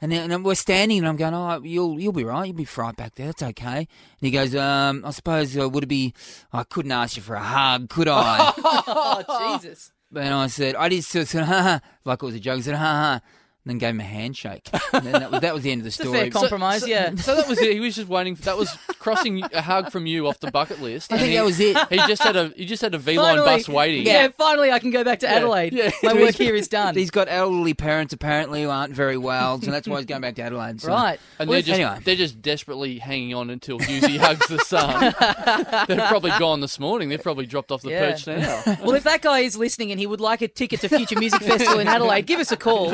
and, 0.00 0.12
then, 0.12 0.30
and 0.30 0.44
we're 0.44 0.54
standing, 0.54 0.98
and 0.98 1.08
I'm 1.08 1.16
going, 1.16 1.34
"Oh, 1.34 1.60
you'll 1.62 2.00
you'll 2.00 2.12
be 2.12 2.24
right. 2.24 2.46
You'll 2.46 2.56
be 2.56 2.68
right 2.76 2.94
back 2.96 3.14
there. 3.14 3.26
That's 3.26 3.42
okay." 3.42 3.76
And 3.78 3.86
he 4.20 4.30
goes, 4.30 4.54
um, 4.54 5.02
"I 5.04 5.10
suppose 5.10 5.56
uh, 5.58 5.68
would 5.68 5.84
it 5.84 5.88
be? 5.88 6.14
I 6.52 6.64
couldn't 6.64 6.92
ask 6.92 7.16
you 7.16 7.22
for 7.22 7.34
a 7.36 7.42
hug, 7.42 7.88
could 7.88 8.08
I?" 8.08 8.52
Oh 8.86 9.50
Jesus. 9.60 9.92
and 10.14 10.34
I 10.34 10.46
said, 10.48 10.74
"I 10.76 10.88
just 10.88 11.10
sort 11.10 11.32
of, 11.34 11.46
ha 11.46 11.62
ha," 11.62 11.80
like 12.04 12.22
it 12.22 12.26
was 12.26 12.34
a 12.34 12.40
joke. 12.40 12.58
I 12.58 12.62
said, 12.62 12.74
"Ha 12.76 13.20
ha." 13.20 13.20
And 13.66 13.70
then 13.70 13.78
gave 13.78 13.90
him 13.90 14.00
a 14.00 14.04
handshake. 14.04 14.68
And 14.92 15.04
then 15.06 15.12
that 15.14 15.30
was, 15.32 15.40
that 15.40 15.54
was 15.54 15.62
the 15.64 15.72
end 15.72 15.80
of 15.80 15.84
the 15.86 15.90
story. 15.90 16.12
fair 16.18 16.30
compromise, 16.30 16.86
yeah. 16.86 17.12
so 17.16 17.34
that 17.34 17.48
was 17.48 17.60
it. 17.60 17.72
He 17.74 17.80
was 17.80 17.96
just 17.96 18.08
waiting. 18.08 18.36
For, 18.36 18.42
that 18.42 18.56
was 18.56 18.70
crossing 19.00 19.42
a 19.42 19.60
hug 19.60 19.90
from 19.90 20.06
you 20.06 20.28
off 20.28 20.38
the 20.38 20.52
bucket 20.52 20.80
list. 20.80 21.12
I 21.12 21.16
and 21.16 21.20
think 21.22 21.30
he, 21.32 21.36
that 21.38 21.44
was 21.44 21.58
it. 21.58 21.76
He 21.90 21.96
just 22.06 22.22
had 22.22 22.36
a 22.36 22.48
he 22.56 22.64
just 22.64 22.80
had 22.82 22.94
a 22.94 22.98
V 22.98 23.18
line 23.18 23.38
bus 23.38 23.68
waiting. 23.68 24.06
Yeah, 24.06 24.28
finally 24.28 24.70
I 24.70 24.78
can 24.78 24.90
go 24.90 25.02
back 25.02 25.18
to 25.20 25.28
Adelaide. 25.28 25.72
yeah. 25.72 25.90
My 26.04 26.12
work 26.14 26.36
here 26.36 26.54
is 26.54 26.68
done. 26.68 26.94
He's 26.94 27.10
got 27.10 27.26
elderly 27.28 27.74
parents 27.74 28.12
apparently 28.12 28.62
who 28.62 28.70
aren't 28.70 28.94
very 28.94 29.16
well, 29.16 29.60
so 29.60 29.70
that's 29.72 29.88
why 29.88 29.96
he's 29.96 30.06
going 30.06 30.20
back 30.20 30.36
to 30.36 30.42
Adelaide. 30.42 30.80
So. 30.80 30.90
Right. 30.90 31.18
And 31.40 31.48
Well, 31.48 31.54
they're 31.56 31.62
just 31.62 31.80
Anyway. 31.80 32.00
they're 32.04 32.14
just 32.14 32.40
desperately 32.40 32.98
hanging 32.98 33.34
on 33.34 33.50
until 33.50 33.80
Hughesy 33.80 34.16
hugs 34.18 34.46
the 34.46 34.58
sun. 34.60 35.02
They've 35.88 36.06
probably 36.08 36.30
gone 36.38 36.60
this 36.60 36.78
morning. 36.78 37.08
They've 37.08 37.22
probably 37.22 37.46
dropped 37.46 37.72
off 37.72 37.82
the 37.82 37.90
Yeah. 37.90 38.12
perch 38.12 38.26
now. 38.28 38.62
Well, 38.84 38.94
if 38.94 39.02
that 39.04 39.22
guy 39.22 39.40
is 39.40 39.56
listening 39.56 39.90
and 39.90 39.98
he 39.98 40.06
would 40.06 40.20
like 40.20 40.40
a 40.42 40.48
ticket 40.48 40.80
to 40.82 40.88
Future 40.88 41.18
Music 41.18 41.42
Festival 41.42 41.80
in 41.80 41.88
Adelaide, 41.88 42.26
give 42.26 42.38
us 42.38 42.52
a 42.52 42.56
call. 42.56 42.92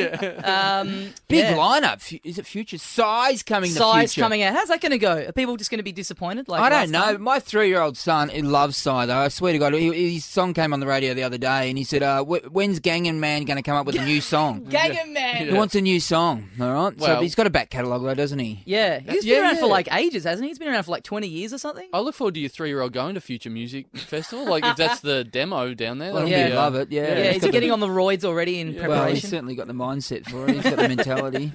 Um, 0.60 1.12
Big 1.28 1.40
yeah. 1.44 1.54
lineup. 1.56 2.20
Is 2.24 2.38
it 2.38 2.46
Future? 2.46 2.78
Psy's 2.78 3.42
coming. 3.42 3.72
the 3.72 3.78
Size 3.78 4.12
future. 4.14 4.24
coming 4.24 4.42
out. 4.42 4.54
How's 4.54 4.68
that 4.68 4.80
going 4.80 4.92
to 4.92 4.98
go? 4.98 5.16
Are 5.16 5.32
people 5.32 5.56
just 5.56 5.70
going 5.70 5.78
to 5.78 5.84
be 5.84 5.92
disappointed? 5.92 6.48
Like 6.48 6.60
I 6.60 6.68
don't 6.68 6.90
know. 6.90 7.00
time? 7.12 7.22
My 7.22 7.38
three-year-old 7.40 7.96
son 7.96 8.28
he 8.28 8.42
loves 8.42 8.76
Psy, 8.76 9.06
though. 9.06 9.16
I 9.18 9.28
swear 9.28 9.52
to 9.52 9.58
God, 9.58 9.74
he, 9.74 10.14
his 10.14 10.24
song 10.24 10.54
came 10.54 10.72
on 10.72 10.80
the 10.80 10.86
radio 10.86 11.14
the 11.14 11.22
other 11.22 11.38
day, 11.38 11.68
and 11.68 11.78
he 11.78 11.84
said, 11.84 12.02
uh, 12.02 12.22
"When's 12.24 12.80
Gangan 12.80 13.16
Man 13.16 13.44
going 13.44 13.56
to 13.56 13.62
come 13.62 13.76
up 13.76 13.86
with 13.86 13.96
a 13.96 14.04
new 14.04 14.20
song?" 14.20 14.62
Gangnam 14.68 15.12
Man. 15.12 15.48
He 15.48 15.52
wants 15.52 15.74
a 15.74 15.80
new 15.80 16.00
song. 16.00 16.48
All 16.60 16.72
right. 16.72 17.00
so 17.00 17.20
he's 17.20 17.34
got 17.34 17.46
a 17.46 17.50
back 17.50 17.70
catalogue, 17.70 18.02
though, 18.02 18.14
doesn't 18.14 18.38
he? 18.38 18.62
Yeah, 18.64 18.98
he's 19.00 19.24
Yeah, 19.24 19.36
been 19.36 19.44
around 19.44 19.58
for 19.58 19.66
like 19.66 19.92
ages, 19.94 20.24
hasn't 20.24 20.44
he? 20.44 20.48
He's 20.50 20.58
been 20.58 20.68
around 20.68 20.82
for 20.84 20.90
like 20.90 21.02
20 21.04 21.26
years 21.28 21.52
or 21.52 21.58
something. 21.58 21.88
I 21.92 22.00
look 22.00 22.14
forward 22.14 22.34
to 22.34 22.40
your 22.40 22.48
three 22.48 22.68
year 22.68 22.80
old 22.80 22.92
going 22.92 23.14
to 23.14 23.20
Future 23.20 23.50
Music 23.50 23.86
Festival. 23.96 24.46
Like 24.48 24.64
if 24.64 24.76
that's 24.76 25.00
the 25.00 25.24
demo 25.24 25.74
down 25.74 25.98
there, 25.98 26.12
Well, 26.12 26.22
that'll 26.26 26.30
Yeah. 26.30 26.44
he'd 26.44 26.50
be, 26.50 26.56
uh, 26.56 26.60
love 26.62 26.74
it. 26.74 26.90
Yeah. 26.92 27.02
yeah, 27.02 27.24
He's 27.32 27.36
is 27.36 27.40
got 27.42 27.46
he 27.46 27.46
the- 27.48 27.52
getting 27.52 27.70
on 27.72 27.80
the 27.80 27.88
roids 27.88 28.24
already 28.24 28.60
in 28.60 28.74
Well, 28.76 29.06
he's 29.08 29.28
certainly 29.28 29.54
got 29.54 29.66
the 29.66 29.72
mindset 29.72 30.28
for 30.28 30.48
it. 30.48 30.49
He's 30.54 30.62
got 30.62 30.76
the 30.76 30.88
mentality. 30.88 31.52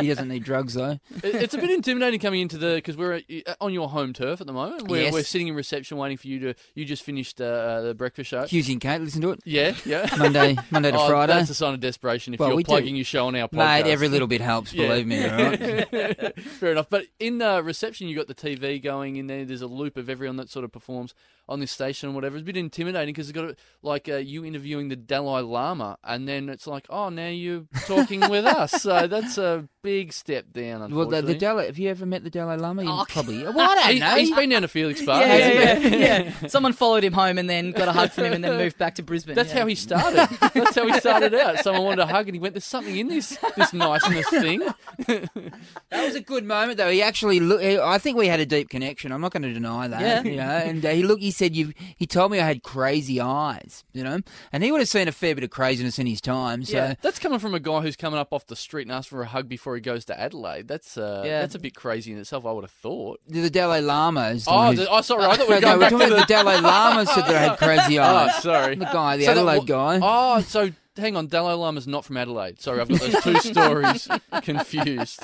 he 0.00 0.08
doesn't 0.08 0.28
need 0.28 0.44
drugs, 0.44 0.74
though. 0.74 0.98
It- 1.22 1.34
It's 1.50 1.54
a 1.54 1.58
bit 1.58 1.70
intimidating 1.70 2.20
coming 2.20 2.40
into 2.40 2.58
the 2.58 2.74
because 2.76 2.96
we're 2.96 3.20
uh, 3.46 3.54
on 3.60 3.72
your 3.72 3.88
home 3.88 4.12
turf 4.12 4.40
at 4.40 4.46
the 4.46 4.52
moment. 4.52 4.88
We're, 4.88 5.02
Yes. 5.04 5.12
we're 5.12 5.22
sitting 5.22 5.48
in 5.48 5.54
reception 5.54 5.96
waiting 5.96 6.16
for 6.18 6.28
you 6.28 6.38
to. 6.40 6.54
You 6.74 6.84
just 6.84 7.02
finished 7.02 7.40
uh, 7.40 7.80
the 7.82 7.94
breakfast 7.94 8.30
show. 8.30 8.42
Hughesy 8.44 8.72
and 8.72 8.80
Kate, 8.80 9.00
listen 9.00 9.20
to 9.22 9.30
it. 9.32 9.40
Yeah, 9.44 9.74
yeah. 9.84 10.08
Monday, 10.18 10.56
Monday 10.70 10.90
to 10.90 10.98
Oh, 10.98 11.08
Friday. 11.08 11.32
That's 11.34 11.50
a 11.50 11.54
sign 11.54 11.74
of 11.74 11.80
desperation 11.80 12.34
if 12.34 12.40
Well, 12.40 12.50
you're 12.50 12.58
do. 12.58 12.64
plugging 12.64 12.96
your 12.96 13.04
show 13.04 13.26
on 13.26 13.34
our 13.36 13.48
podcast. 13.48 13.84
Mate, 13.84 13.86
every 13.90 14.08
little 14.08 14.28
bit 14.28 14.40
helps, 14.40 14.72
Yeah. 14.72 14.88
believe 14.88 15.06
me. 15.06 15.24
All 15.24 15.36
right? 15.36 16.38
Fair 16.40 16.72
enough. 16.72 16.88
But 16.90 17.06
in 17.18 17.40
uh, 17.42 17.60
reception, 17.62 18.08
you 18.08 18.16
got 18.16 18.26
the 18.28 18.34
TV 18.34 18.82
going 18.82 19.16
in 19.16 19.26
there. 19.26 19.44
There's 19.44 19.62
a 19.62 19.66
loop 19.66 19.96
of 19.96 20.08
everyone 20.10 20.36
that 20.36 20.48
sort 20.50 20.64
of 20.64 20.72
performs 20.72 21.14
on 21.48 21.58
this 21.60 21.72
station 21.72 22.08
and 22.08 22.14
whatever. 22.14 22.36
It's 22.36 22.42
a 22.42 22.46
bit 22.46 22.56
intimidating 22.56 23.12
because 23.12 23.28
it's 23.28 23.36
got 23.36 23.54
like 23.82 24.08
uh, 24.08 24.16
you 24.16 24.44
interviewing 24.44 24.88
the 24.88 24.94
Dalai 24.96 25.42
Lama, 25.42 25.98
and 26.04 26.28
then 26.28 26.48
it's 26.48 26.66
like, 26.66 26.86
oh, 26.90 27.08
now 27.08 27.26
you're 27.28 27.64
talking 27.86 28.20
with 28.30 28.46
us. 28.46 28.72
So 28.82 29.06
that's 29.06 29.36
a 29.38 29.68
big 29.82 30.12
step 30.12 30.52
down. 30.52 30.94
well, 30.94 31.06
the, 31.06 31.22
the 31.22 31.34
Dalai, 31.34 31.66
have 31.66 31.78
you 31.78 31.88
ever 31.90 32.04
met 32.06 32.22
the 32.24 32.30
Dalai 32.30 32.56
Lama? 32.56 32.82
Oh, 32.86 33.04
probably. 33.08 33.42
Well, 33.42 33.58
I 33.60 33.74
don't 33.74 33.90
He- 33.94 33.98
know. 33.98 34.14
he's 34.16 34.30
been 34.30 34.50
down 34.50 34.62
to 34.62 34.68
Felix 34.68 35.02
Bar. 35.02 35.20
yeah, 35.20 35.26
hasn't 35.26 35.92
yeah, 35.92 35.98
yeah, 35.98 36.30
yeah. 36.42 36.46
Someone 36.48 36.72
followed 36.72 37.04
him 37.04 37.12
home 37.12 37.38
and 37.38 37.48
then 37.48 37.72
got 37.72 37.88
a 37.88 37.92
hug 37.92 38.10
from 38.10 38.24
him 38.24 38.32
and 38.34 38.44
then 38.44 38.56
moved 38.56 38.78
back 38.78 38.96
to 38.96 39.02
Brisbane. 39.02 39.34
That's 39.34 39.52
yeah. 39.52 39.60
how 39.60 39.66
he 39.66 39.74
started. 39.74 40.28
That's 40.54 40.74
how 40.74 40.86
he 40.86 40.92
started 41.00 41.34
out. 41.34 41.58
Someone 41.60 41.84
wanted 41.84 42.00
a 42.00 42.06
hug, 42.06 42.28
and 42.28 42.34
he 42.34 42.40
went, 42.40 42.54
"There's 42.54 42.64
something 42.64 42.96
in 42.96 43.08
this 43.08 43.38
this 43.56 43.72
niceness 43.72 44.28
thing." 44.28 44.60
That 45.06 46.04
was 46.04 46.14
a 46.14 46.20
good 46.20 46.44
moment, 46.44 46.78
though. 46.78 46.90
He 46.90 47.02
actually, 47.02 47.40
look, 47.40 47.60
I 47.62 47.98
think 47.98 48.16
we 48.16 48.26
had 48.28 48.40
a 48.40 48.46
deep 48.46 48.68
connection. 48.70 49.12
I'm 49.12 49.20
not 49.20 49.32
going 49.32 49.42
to 49.42 49.52
deny 49.52 49.88
that. 49.88 50.00
Yeah. 50.00 50.22
You 50.30 50.36
know, 50.36 50.42
and 50.42 50.84
uh, 50.84 50.90
he 50.90 51.02
look, 51.02 51.20
he 51.20 51.30
said, 51.30 51.56
you. 51.56 51.72
He 51.96 52.06
told 52.06 52.30
me 52.32 52.40
I 52.40 52.46
had 52.46 52.62
crazy 52.62 53.20
eyes. 53.20 53.84
You 53.92 54.04
know, 54.04 54.18
and 54.52 54.62
he 54.62 54.70
would 54.72 54.80
have 54.80 54.88
seen 54.88 55.08
a 55.08 55.12
fair 55.12 55.34
bit 55.34 55.44
of 55.44 55.50
craziness 55.50 55.98
in 55.98 56.06
his 56.06 56.20
time. 56.20 56.64
So 56.64 56.76
Yeah. 56.76 56.94
That's 57.02 57.18
coming 57.18 57.38
from 57.38 57.54
a 57.54 57.60
guy 57.60 57.80
who's 57.80 57.96
coming 57.96 58.18
up 58.18 58.32
off 58.32 58.46
the 58.46 58.56
street 58.56 58.82
and 58.82 58.92
asked 58.92 59.08
for 59.08 59.22
a 59.22 59.26
hug 59.26 59.48
before 59.48 59.69
before 59.70 59.76
he 59.76 59.80
goes 59.82 60.04
to 60.06 60.20
Adelaide. 60.20 60.66
That's 60.66 60.96
uh, 60.98 61.22
Yeah. 61.24 61.40
that's 61.42 61.54
a 61.54 61.58
bit 61.60 61.74
crazy 61.74 62.12
in 62.12 62.18
itself. 62.18 62.44
I 62.44 62.50
would 62.52 62.64
have 62.64 62.70
thought. 62.72 63.20
The 63.28 63.48
Dalai 63.50 63.80
Lama 63.80 64.30
is 64.30 64.44
the 64.44 64.50
Oh, 64.50 64.56
one 64.56 64.74
who's- 64.76 64.88
the- 64.88 64.92
oh, 64.94 65.00
sorry. 65.02 65.24
I 65.24 65.36
thought 65.36 65.48
we 65.48 65.54
were 65.54 65.60
no, 65.60 65.66
going 65.68 65.78
we're 65.78 65.80
back 65.80 65.90
talking 65.90 66.08
to 66.08 66.14
about 66.14 66.28
the 66.28 66.34
Dalai 66.34 66.60
Lama 66.60 67.06
said 67.06 67.22
that 67.22 67.36
I 67.36 67.38
had 67.50 67.58
crazy 67.58 67.98
Oh, 68.00 68.04
eyes. 68.04 68.42
sorry. 68.42 68.74
The 68.76 68.84
guy, 68.86 69.16
the 69.16 69.24
So 69.26 69.34
that- 69.34 69.40
Adelaide 69.40 69.66
guy. 69.66 70.00
Oh, 70.02 70.40
so 70.40 70.70
hang 70.96 71.16
on. 71.16 71.28
Dalai 71.28 71.52
Lama's 71.54 71.86
not 71.86 72.04
from 72.04 72.16
Adelaide. 72.16 72.60
Sorry, 72.60 72.80
I've 72.80 72.88
got 72.88 73.00
those 73.00 73.22
two 73.22 73.38
stories 73.52 74.08
confused. 74.42 75.20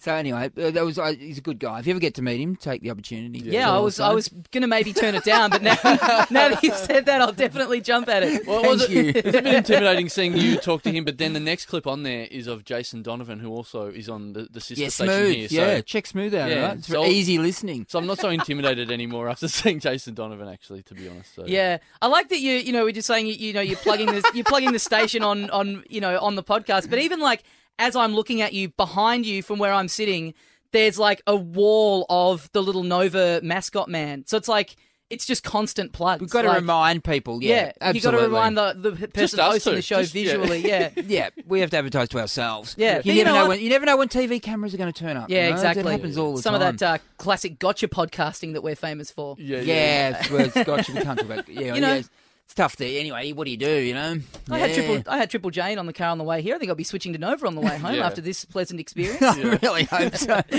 So 0.00 0.14
anyway, 0.14 0.50
uh, 0.56 0.70
that 0.70 0.82
was 0.84 0.98
uh, 0.98 1.12
he's 1.18 1.36
a 1.36 1.42
good 1.42 1.58
guy. 1.58 1.78
If 1.78 1.86
you 1.86 1.90
ever 1.92 2.00
get 2.00 2.14
to 2.14 2.22
meet 2.22 2.40
him, 2.40 2.56
take 2.56 2.80
the 2.80 2.90
opportunity. 2.90 3.40
Yeah, 3.40 3.68
All 3.70 3.76
I 3.76 3.80
was 3.80 4.00
I 4.00 4.12
was 4.14 4.28
gonna 4.50 4.66
maybe 4.66 4.94
turn 4.94 5.14
it 5.14 5.24
down, 5.24 5.50
but 5.50 5.62
now 5.62 5.76
now 5.84 6.48
that 6.48 6.60
you've 6.62 6.74
said 6.74 7.04
that, 7.04 7.20
I'll 7.20 7.32
definitely 7.32 7.82
jump 7.82 8.08
at 8.08 8.22
it. 8.22 8.46
Well, 8.46 8.62
was 8.62 8.86
Thank 8.86 8.90
it, 8.98 9.04
you. 9.04 9.12
it's 9.24 9.38
a 9.38 9.42
bit 9.42 9.54
intimidating 9.54 10.08
seeing 10.08 10.36
you 10.38 10.56
talk 10.56 10.82
to 10.84 10.90
him, 10.90 11.04
but 11.04 11.18
then 11.18 11.34
the 11.34 11.40
next 11.40 11.66
clip 11.66 11.86
on 11.86 12.02
there 12.02 12.26
is 12.30 12.46
of 12.46 12.64
Jason 12.64 13.02
Donovan, 13.02 13.40
who 13.40 13.50
also 13.50 13.88
is 13.88 14.08
on 14.08 14.32
the, 14.32 14.48
the 14.50 14.60
sister 14.60 14.84
Yeah, 14.84 14.88
station 14.88 15.14
smooth. 15.14 15.50
here. 15.50 15.66
yeah, 15.66 15.80
check 15.82 16.06
smooth 16.06 16.34
out. 16.34 16.48
Yeah, 16.48 16.66
right? 16.68 16.78
It's 16.78 16.86
so- 16.86 17.04
easy 17.04 17.36
listening. 17.36 17.84
so 17.88 17.98
I'm 17.98 18.06
not 18.06 18.18
so 18.18 18.30
intimidated 18.30 18.90
anymore 18.90 19.28
after 19.28 19.48
seeing 19.60 19.80
Jason 19.80 20.14
Donovan, 20.14 20.48
actually, 20.48 20.82
to 20.84 20.94
be 20.94 21.08
honest. 21.10 21.34
So. 21.34 21.44
Yeah, 21.46 21.76
I 22.00 22.06
like 22.06 22.30
that 22.30 22.40
you 22.40 22.52
you 22.54 22.72
know 22.72 22.84
we're 22.84 22.92
just 22.92 23.06
saying 23.06 23.26
you, 23.26 23.34
you 23.34 23.52
know 23.52 23.60
you're 23.60 23.76
plugging 23.76 24.06
this 24.06 24.24
you're 24.34 24.44
plugging 24.44 24.72
the 24.72 24.78
station 24.78 25.22
on 25.22 25.50
on 25.50 25.84
you 25.90 26.00
know 26.00 26.18
on 26.20 26.36
the 26.36 26.42
podcast, 26.42 26.88
but 26.88 26.98
even 26.98 27.20
like 27.20 27.42
as 27.80 27.96
I'm 27.96 28.14
looking 28.14 28.40
at 28.42 28.52
you 28.52 28.68
behind 28.68 29.26
you 29.26 29.42
from 29.42 29.58
where 29.58 29.72
I'm 29.72 29.88
sitting, 29.88 30.34
there's 30.72 30.98
like 30.98 31.20
a 31.26 31.34
wall 31.34 32.06
of 32.08 32.48
the 32.52 32.62
little 32.62 32.84
Nova 32.84 33.40
mascot 33.42 33.88
man. 33.88 34.24
So 34.26 34.36
it's 34.36 34.46
like 34.48 34.76
it's 35.08 35.26
just 35.26 35.42
constant 35.42 35.92
plugs. 35.92 36.20
We've 36.20 36.30
got 36.30 36.42
to 36.42 36.48
Like, 36.48 36.58
remind 36.58 37.02
people. 37.02 37.42
Yeah, 37.42 37.72
Yeah, 37.80 37.90
you 37.90 38.00
got 38.00 38.12
to 38.12 38.18
remind 38.18 38.56
the 38.56 38.74
the 38.78 39.08
person 39.08 39.40
hosting 39.40 39.72
two. 39.72 39.76
the 39.76 39.82
show 39.82 40.00
Just- 40.02 40.12
visually. 40.12 40.64
Yeah. 40.64 40.90
Yeah, 40.96 41.30
we 41.46 41.58
have 41.62 41.70
to 41.70 41.78
advertise 41.78 42.08
to 42.10 42.20
ourselves. 42.20 42.76
Yeah. 42.78 43.00
you 43.02 43.14
you 43.14 43.24
never 43.24 43.34
know 43.36 43.42
know 43.42 43.48
when 43.48 43.60
you 43.60 43.70
never 43.70 43.86
know 43.86 43.96
when 43.96 44.06
TV 44.08 44.40
cameras 44.40 44.72
are 44.72 44.76
going 44.76 44.92
to 44.92 44.96
turn 45.04 45.16
up. 45.16 45.28
Yeah, 45.28 45.44
you 45.46 45.50
know? 45.50 45.56
exactly. 45.56 45.82
That 45.82 45.90
happens 45.90 46.16
all 46.16 46.36
the 46.36 46.42
Some 46.42 46.52
time. 46.56 46.62
of 46.62 46.78
that 46.78 46.94
uh, 46.94 46.98
classic 47.16 47.58
gotcha 47.58 47.88
podcasting 47.88 48.52
that 48.52 48.62
we're 48.62 48.76
famous 48.76 49.10
for. 49.10 49.34
Yeah, 49.36 49.58
yeah. 49.62 49.74
yeah, 49.74 50.18
it's, 50.20 50.30
well, 50.30 50.40
it's 50.46 50.62
got 50.64 50.86
you. 50.86 50.94
We 50.94 51.00
can't 51.02 51.18
talk 51.18 51.26
about. 51.26 51.48
Yeah, 51.48 51.74
You 51.74 51.80
know- 51.80 51.94
yeah, 51.96 52.02
it's, 52.50 52.52
it's 52.52 52.54
tough 52.54 52.76
there. 52.76 53.00
Anyway, 53.00 53.32
what 53.32 53.44
do 53.44 53.50
you 53.50 53.56
do? 53.56 53.70
You 53.70 53.94
know, 53.94 54.18
I 54.50 54.58
had 54.58 54.74
triple. 54.74 55.12
I 55.12 55.18
had 55.18 55.30
triple 55.30 55.50
J 55.50 55.76
on 55.76 55.86
the 55.86 55.92
car 55.92 56.08
on 56.08 56.18
the 56.18 56.24
way 56.24 56.42
here. 56.42 56.54
I 56.54 56.58
think 56.58 56.68
I'll 56.68 56.74
be 56.74 56.84
switching 56.84 57.12
to 57.12 57.18
Nova 57.18 57.46
on 57.46 57.54
the 57.54 57.60
way 57.60 57.78
home 57.78 57.94
Yeah. 57.94 58.06
after 58.06 58.20
this 58.20 58.44
pleasant 58.44 58.80
experience. 58.80 59.22
I 59.22 59.58
really 59.62 59.84
hope 59.84 60.16
so. 60.16 60.40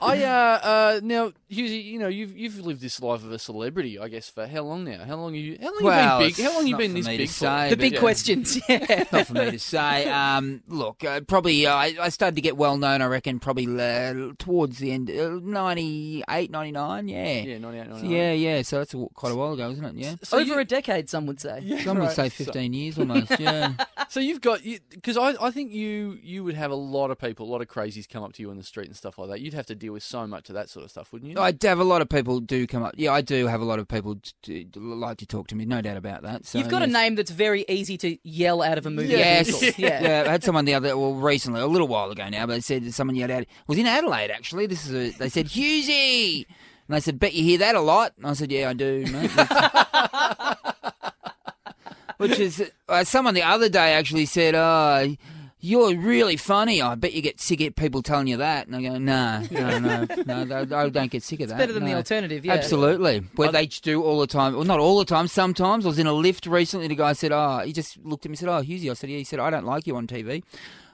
I 0.00 0.24
uh, 0.24 0.60
uh 0.62 1.00
now 1.02 1.32
Hughesy, 1.50 1.84
you 1.84 1.98
know 1.98 2.08
you've 2.08 2.36
you've 2.36 2.58
lived 2.60 2.80
this 2.80 3.00
life 3.00 3.24
of 3.24 3.32
a 3.32 3.38
celebrity, 3.38 3.98
I 3.98 4.08
guess, 4.08 4.28
for 4.28 4.46
how 4.46 4.62
long 4.62 4.84
now? 4.84 5.04
How 5.04 5.16
long 5.16 5.34
you? 5.34 5.58
How 5.60 5.72
long 5.74 5.84
Well, 5.84 6.20
you 6.20 6.28
been 6.28 6.36
big? 6.36 6.44
How 6.44 6.54
long 6.54 6.66
you 6.66 6.76
been 6.76 6.94
this 6.94 7.06
big 7.06 7.28
say, 7.28 7.68
for? 7.68 7.70
the 7.70 7.76
big 7.76 7.92
yeah. 7.94 8.00
questions. 8.00 8.58
Yeah. 8.68 9.04
Not 9.12 9.26
for 9.26 9.34
me 9.34 9.50
to 9.50 9.58
say. 9.58 10.08
Um, 10.10 10.62
look, 10.68 11.04
uh, 11.04 11.20
probably 11.20 11.66
uh, 11.66 11.74
I, 11.74 11.94
I 12.00 12.08
started 12.08 12.36
to 12.36 12.42
get 12.42 12.56
well 12.56 12.76
known. 12.76 13.02
I 13.02 13.06
reckon 13.06 13.38
probably 13.40 13.66
uh, 13.80 14.32
towards 14.38 14.78
the 14.78 14.92
end, 14.92 15.10
uh, 15.10 15.38
98, 15.42 16.50
99, 16.50 17.08
Yeah. 17.08 17.32
Yeah, 17.40 17.58
98, 17.58 18.00
So, 18.00 18.06
yeah, 18.06 18.32
yeah. 18.32 18.62
So 18.62 18.78
that's 18.78 18.94
a, 18.94 19.06
quite 19.14 19.32
a 19.32 19.36
while 19.36 19.52
ago, 19.54 19.70
isn't 19.70 19.84
it? 19.84 19.94
Yeah. 19.94 20.14
So 20.22 20.37
Over 20.38 20.54
you, 20.54 20.58
a 20.58 20.64
decade, 20.64 21.08
some 21.08 21.26
would 21.26 21.40
say. 21.40 21.78
Some 21.84 21.98
would 21.98 22.06
right. 22.06 22.16
say 22.16 22.28
So- 22.28 22.44
15 22.44 22.72
years 22.72 22.98
almost. 22.98 23.38
Yeah. 23.38 23.72
So 24.10 24.20
you've 24.20 24.40
got 24.40 24.60
because 24.90 25.18
I, 25.18 25.34
I 25.38 25.50
think 25.50 25.70
you 25.70 26.18
you 26.22 26.42
would 26.42 26.54
have 26.54 26.70
a 26.70 26.74
lot 26.74 27.10
of 27.10 27.18
people, 27.18 27.46
a 27.46 27.50
lot 27.50 27.60
of 27.60 27.68
crazies 27.68 28.08
come 28.08 28.24
up 28.24 28.32
to 28.34 28.42
you 28.42 28.48
on 28.48 28.56
the 28.56 28.62
street 28.62 28.86
and 28.86 28.96
stuff 28.96 29.18
like 29.18 29.28
that. 29.28 29.40
You'd 29.42 29.52
have 29.52 29.66
to 29.66 29.74
deal 29.74 29.92
with 29.92 30.02
so 30.02 30.26
much 30.26 30.48
of 30.48 30.54
that 30.54 30.70
sort 30.70 30.84
of 30.86 30.90
stuff, 30.90 31.12
wouldn't 31.12 31.30
you? 31.30 31.38
I 31.38 31.50
do 31.52 31.68
have 31.68 31.78
a 31.78 31.84
lot 31.84 32.00
of 32.00 32.08
people 32.08 32.40
do 32.40 32.66
come 32.66 32.82
up. 32.82 32.94
Yeah, 32.96 33.12
I 33.12 33.20
do 33.20 33.46
have 33.48 33.60
a 33.60 33.66
lot 33.66 33.78
of 33.78 33.86
people 33.86 34.16
t- 34.42 34.64
t- 34.64 34.80
like 34.80 35.18
to 35.18 35.26
talk 35.26 35.48
to 35.48 35.54
me. 35.54 35.66
No 35.66 35.82
doubt 35.82 35.98
about 35.98 36.22
that. 36.22 36.46
So, 36.46 36.58
You've 36.58 36.70
got 36.70 36.80
a 36.80 36.86
name 36.86 37.16
that's 37.16 37.30
very 37.30 37.66
easy 37.68 37.98
to 37.98 38.16
yell 38.26 38.62
out 38.62 38.78
of 38.78 38.86
a 38.86 38.90
movie. 38.90 39.08
Yes. 39.08 39.60
vehicle. 39.60 39.84
Yeah. 39.84 40.02
Yeah. 40.02 40.24
I 40.26 40.30
had 40.30 40.42
someone 40.42 40.64
the 40.64 40.72
other, 40.74 40.96
well, 40.96 41.12
recently, 41.12 41.60
a 41.60 41.66
little 41.66 41.88
while 41.88 42.10
ago 42.10 42.26
now, 42.30 42.46
but 42.46 42.54
they 42.54 42.60
said 42.60 42.94
someone 42.94 43.14
yelled 43.14 43.30
out, 43.30 43.44
was 43.66 43.76
in 43.76 43.86
Adelaide 43.86 44.30
actually. 44.30 44.66
This 44.66 44.86
is 44.86 44.94
a, 44.94 45.18
they 45.18 45.28
said, 45.28 45.48
Hughesy! 45.48 46.46
And 46.88 46.96
they 46.96 47.00
said, 47.00 47.20
bet 47.20 47.34
you 47.34 47.44
hear 47.44 47.58
that 47.58 47.74
a 47.74 47.80
lot. 47.80 48.14
And 48.16 48.26
I 48.26 48.32
said, 48.32 48.50
yeah, 48.50 48.70
I 48.70 48.72
do, 48.72 49.04
mate. 49.12 49.30
Which 52.16 52.40
is, 52.40 52.72
uh, 52.88 53.04
someone 53.04 53.34
the 53.34 53.42
other 53.42 53.68
day 53.68 53.92
actually 53.92 54.24
said, 54.24 54.54
oh, 54.54 55.14
you're 55.60 55.96
really 55.96 56.36
funny. 56.36 56.80
I 56.80 56.94
bet 56.94 57.12
you 57.12 57.20
get 57.20 57.40
sick 57.40 57.60
of 57.60 57.76
people 57.76 58.02
telling 58.02 58.26
you 58.26 58.38
that. 58.38 58.66
And 58.66 58.76
I 58.76 58.82
go, 58.82 58.98
no, 58.98 59.44
no, 59.50 60.06
no, 60.24 60.44
no, 60.44 60.76
I 60.76 60.88
don't 60.88 61.10
get 61.10 61.22
sick 61.22 61.40
of 61.40 61.50
that. 61.50 61.58
Better 61.58 61.72
than 61.72 61.84
the 61.84 61.94
alternative. 61.94 62.44
Yeah. 62.44 62.54
Absolutely. 62.54 63.20
Where 63.36 63.52
they 63.52 63.66
do 63.66 64.02
all 64.02 64.20
the 64.20 64.26
time. 64.26 64.54
Well, 64.54 64.64
not 64.64 64.80
all 64.80 64.98
the 64.98 65.04
time. 65.04 65.28
Sometimes. 65.28 65.84
I 65.84 65.88
was 65.88 65.98
in 65.98 66.06
a 66.06 66.12
lift 66.12 66.46
recently. 66.46 66.88
The 66.88 66.94
guy 66.94 67.12
said, 67.12 67.32
"Oh," 67.32 67.62
he 67.64 67.72
just 67.72 67.98
looked 68.04 68.24
at 68.24 68.30
me 68.30 68.34
and 68.34 68.38
said, 68.38 68.48
"Oh, 68.48 68.62
Hughesy." 68.62 68.90
I 68.90 68.94
said, 68.94 69.10
"Yeah." 69.10 69.18
He 69.18 69.24
said, 69.24 69.40
"I 69.40 69.50
don't 69.50 69.66
like 69.66 69.86
you 69.86 69.96
on 69.96 70.06
TV." 70.06 70.42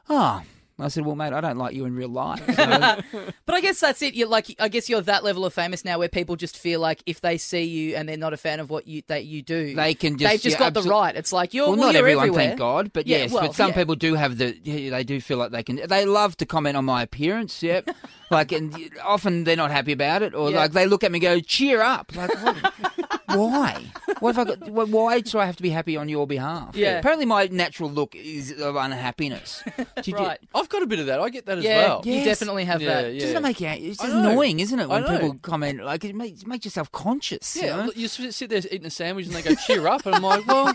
Oh. 0.09 0.43
I 0.79 0.89
said, 0.89 1.05
"Well, 1.07 1.15
mate, 1.15 1.33
I 1.33 1.41
don't 1.41 1.57
like 1.57 1.75
you 1.75 1.85
in 1.85 1.95
real 1.95 2.09
life." 2.09 2.43
So, 2.47 2.53
But 3.47 3.55
I 3.55 3.61
guess 3.61 3.79
that's 3.79 4.03
it. 4.03 4.15
You're 4.15 4.29
like, 4.29 4.55
I 4.59 4.69
guess 4.69 4.89
you're 4.89 5.01
that 5.03 5.23
level 5.23 5.45
of 5.45 5.55
famous 5.55 5.85
now, 5.85 5.99
where 5.99 6.09
people 6.09 6.35
just 6.35 6.57
feel 6.59 6.81
like 6.81 7.03
if 7.07 7.21
they 7.21 7.39
see 7.39 7.63
you 7.63 7.95
and 7.97 8.09
they're 8.09 8.17
not 8.17 8.33
a 8.33 8.37
fan 8.37 8.59
of 8.59 8.71
what 8.71 8.89
you 8.89 9.03
that 9.07 9.25
you 9.25 9.43
do, 9.43 9.75
they 9.75 9.95
can 9.95 10.19
just. 10.19 10.31
they've 10.33 10.41
just 10.43 10.59
got 10.59 10.75
the 10.75 10.83
right. 10.83 11.15
It's 11.15 11.33
like 11.33 11.55
you're 11.55 11.67
Well, 11.69 11.77
well, 11.77 11.87
not 11.87 11.93
you're 11.95 12.01
everyone, 12.01 12.23
everywhere. 12.25 12.47
thank 12.49 12.59
God, 12.59 12.93
but 12.93 13.07
Yeah, 13.07 13.19
yes, 13.19 13.33
well, 13.33 13.43
but 13.43 13.55
some 13.55 13.69
yeah. 13.71 13.75
people 13.77 13.95
do 13.95 14.15
have 14.15 14.37
the. 14.39 14.59
Yeah, 14.65 14.91
they 14.91 15.05
do 15.05 15.21
feel 15.21 15.39
like 15.39 15.53
they 15.53 15.63
can. 15.63 15.81
They 15.87 16.07
love 16.07 16.37
to 16.39 16.47
comment 16.47 16.77
on 16.77 16.85
my 16.85 17.03
appearance. 17.03 17.63
Yep, 17.63 17.91
like, 18.31 18.51
and 18.51 18.75
often 19.05 19.45
they're 19.45 19.57
not 19.57 19.71
happy 19.71 19.93
about 19.93 20.23
it, 20.23 20.35
or 20.35 20.51
like 20.51 20.73
they 20.73 20.87
look 20.87 21.05
at 21.05 21.13
me 21.13 21.19
and 21.19 21.23
go, 21.23 21.41
"Cheer 21.41 21.83
up!" 21.83 22.11
Like, 22.17 22.35
what, 22.43 23.37
why? 23.37 23.85
What 24.25 24.37
have 24.37 24.49
I 24.49 24.55
got? 24.55 24.89
Why 24.89 25.19
should 25.23 25.37
I 25.39 25.45
have 25.45 25.57
to 25.57 25.63
be 25.63 25.69
happy 25.69 25.99
on 25.99 26.09
your 26.09 26.27
behalf? 26.27 26.75
Yeah. 26.75 26.99
Apparently, 26.99 27.27
my 27.27 27.47
natural 27.49 27.91
look 27.91 28.15
is 28.15 28.59
of 28.59 28.75
unhappiness. 28.77 29.63
Did 29.97 30.07
you- 30.09 30.15
Right. 30.17 30.39
I've 30.55 30.69
got 30.71 30.83
a 30.83 30.87
bit 30.87 30.99
of 30.99 31.07
that. 31.07 31.21
I 31.21 31.29
get 31.29 31.45
that 31.47 31.59
as 31.59 31.65
Yeah, 31.65 31.89
well. 31.89 32.03
you 32.07 32.15
Yes. 32.15 32.25
definitely 32.25 32.65
have 32.65 32.81
Yeah, 32.81 33.03
that. 33.03 33.13
yeah. 33.15 33.21
Doesn't 33.21 33.37
it 33.37 33.43
make 33.43 33.61
you? 33.61 33.69
It's 33.69 34.01
I 34.01 34.05
just 34.07 34.17
know. 34.17 34.31
annoying, 34.31 34.61
isn't 34.61 34.79
it? 34.81 34.89
When 34.89 35.03
know. 35.03 35.09
people 35.11 35.37
comment, 35.43 35.85
like 35.85 36.05
it 36.05 36.15
makes, 36.15 36.41
it 36.43 36.49
makes 36.49 36.65
yourself 36.65 36.91
conscious. 36.91 37.55
Yeah, 37.57 37.63
you 37.65 37.77
know? 37.77 37.85
look, 37.87 37.97
you 37.99 38.09
sit 38.09 38.33
sit 38.33 38.49
there 38.49 38.61
eating 38.61 38.87
a 38.87 38.91
sandwich 38.91 39.27
and 39.27 39.35
they 39.35 39.43
go 39.43 39.55
cheer 39.55 39.87
up, 39.89 40.07
and 40.07 40.15
I'm 40.15 40.23
like, 40.23 40.47
well, 40.47 40.73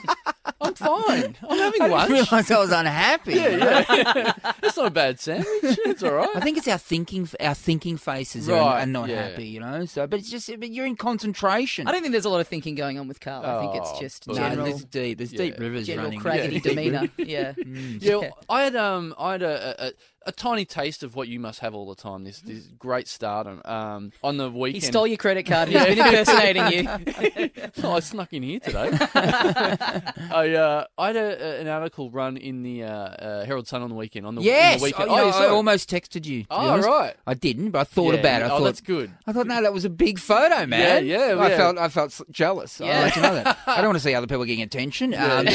I'm 0.62 0.74
fine. 0.74 1.36
I'm 1.50 1.58
having 1.58 1.82
I 1.82 1.88
lunch. 1.88 2.10
didn't 2.10 2.32
realise 2.32 2.52
I 2.52 2.60
was 2.60 2.72
unhappy. 2.72 3.34
you 3.34 3.40
know? 3.40 3.56
yeah, 3.58 3.86
yeah. 3.90 4.34
it's 4.64 4.76
not 4.78 4.88
a 4.88 4.90
bad 4.92 5.20
sandwich. 5.20 5.48
It's 5.64 6.04
all 6.04 6.12
right. 6.14 6.30
I 6.36 6.42
think 6.42 6.58
it's 6.58 6.68
our 6.68 6.78
thinking, 6.78 7.30
our 7.40 7.54
thinking 7.56 7.96
faces 7.98 8.48
Right, 8.48 8.58
are, 8.60 8.80
are 8.80 8.86
not 8.86 9.08
yeah. 9.10 9.30
happy, 9.30 9.46
you 9.48 9.60
know. 9.62 9.86
So, 9.86 10.06
but 10.08 10.20
it's 10.20 10.30
just, 10.30 10.48
but 10.60 10.70
you're 10.70 10.86
in 10.86 10.96
concentration. 10.98 11.88
I 11.88 11.92
don't 11.92 12.02
think 12.02 12.12
there's 12.12 12.26
a 12.26 12.30
lot 12.30 12.42
of 12.42 12.48
thinking 12.48 12.76
going 12.76 13.00
on 13.00 13.08
with 13.08 13.20
Karl. 13.20 13.46
I 13.46 13.62
think 13.62 13.76
it's 13.76 13.92
Oh, 13.94 14.00
just 14.02 14.26
boo. 14.26 14.34
no, 14.34 14.40
general, 14.50 14.66
there's 14.68 14.86
deep, 14.86 15.18
there's 15.18 15.32
deep 15.32 15.56
Yeah. 15.58 15.64
rivers 15.64 15.88
general 15.88 16.06
running. 16.12 16.20
craggedy 16.22 16.54
Yeah. 16.54 16.60
demeanour. 16.60 17.10
Yeah. 17.18 17.54
Yeah, 18.00 18.16
well, 18.18 18.38
I 18.50 18.64
had 18.64 18.76
um, 18.76 19.16
I 19.18 19.32
had 19.34 19.44
a, 19.44 19.86
a, 19.88 19.88
a 19.88 19.94
tiny 20.32 20.66
taste 20.66 21.04
of 21.04 21.16
what 21.16 21.28
you 21.28 21.40
must 21.40 21.60
have 21.60 21.74
all 21.74 21.88
the 21.88 21.96
time. 22.02 22.24
This 22.24 22.40
this 22.42 22.68
great 22.78 23.08
stardom. 23.08 23.62
Um, 23.66 24.12
on 24.24 24.38
the 24.38 24.50
weekend. 24.50 24.84
He 24.84 24.88
stole 24.88 25.08
your 25.08 25.18
credit 25.18 25.46
card. 25.46 25.70
He's 25.70 25.84
been 25.84 25.98
impersonating 26.00 26.68
you. 26.72 27.52
oh, 27.84 27.94
I 27.94 28.00
snuck 28.00 28.34
in 28.34 28.44
here 28.44 28.60
today. 28.60 28.90
I 29.16 30.54
uh, 30.56 30.86
I 30.98 31.08
had 31.08 31.16
a, 31.16 31.44
a- 31.44 31.62
an 31.62 31.68
article 31.68 32.10
run 32.12 32.38
in 32.38 32.64
the 32.64 32.84
uh, 32.84 32.90
uh, 32.90 33.46
Herald 33.46 33.68
Sun 33.68 33.82
on 33.82 33.90
the 33.90 33.96
weekend. 33.96 34.26
On 34.26 34.36
the, 34.36 34.42
on 34.42 34.46
Yes, 34.46 34.80
the 34.80 34.86
weekend. 34.86 35.10
I, 35.10 35.26
you 35.26 35.32
know, 35.32 35.38
I 35.38 35.48
almost 35.48 35.90
texted 35.90 36.26
you. 36.26 36.46
Oh, 36.50 36.70
honest. 36.70 36.88
right. 36.88 37.16
I 37.26 37.34
didn't, 37.34 37.72
but 37.72 37.80
I 37.80 37.84
thought 37.86 38.14
Yeah, 38.14 38.20
about 38.20 38.42
it. 38.42 38.46
I 38.46 38.48
oh, 38.48 38.58
thought 38.60 38.64
that's 38.66 38.82
good. 38.82 39.12
I 39.26 39.34
thought, 39.34 39.48
no, 39.48 39.62
that 39.62 39.74
was 39.74 39.86
a 39.86 39.90
big 39.90 40.20
photo, 40.20 40.66
man. 40.66 41.06
Yeah, 41.06 41.18
yeah, 41.18 41.36
I 41.42 41.50
yeah. 41.50 41.58
felt, 41.58 41.78
I 41.78 41.90
felt 41.90 42.22
jealous. 42.32 42.80
Yeah. 42.80 42.98
I'll 42.98 43.02
let 43.04 43.16
you 43.16 43.22
know 43.22 43.36
that. 43.36 43.58
I 43.68 43.78
don't 43.78 43.88
want 43.88 43.98
to 43.98 44.04
see 44.04 44.14
other 44.14 44.28
people 44.28 44.46
getting 44.46 44.64
attention. 44.64 45.12
Yeah, 45.14 45.38
um. 45.38 45.48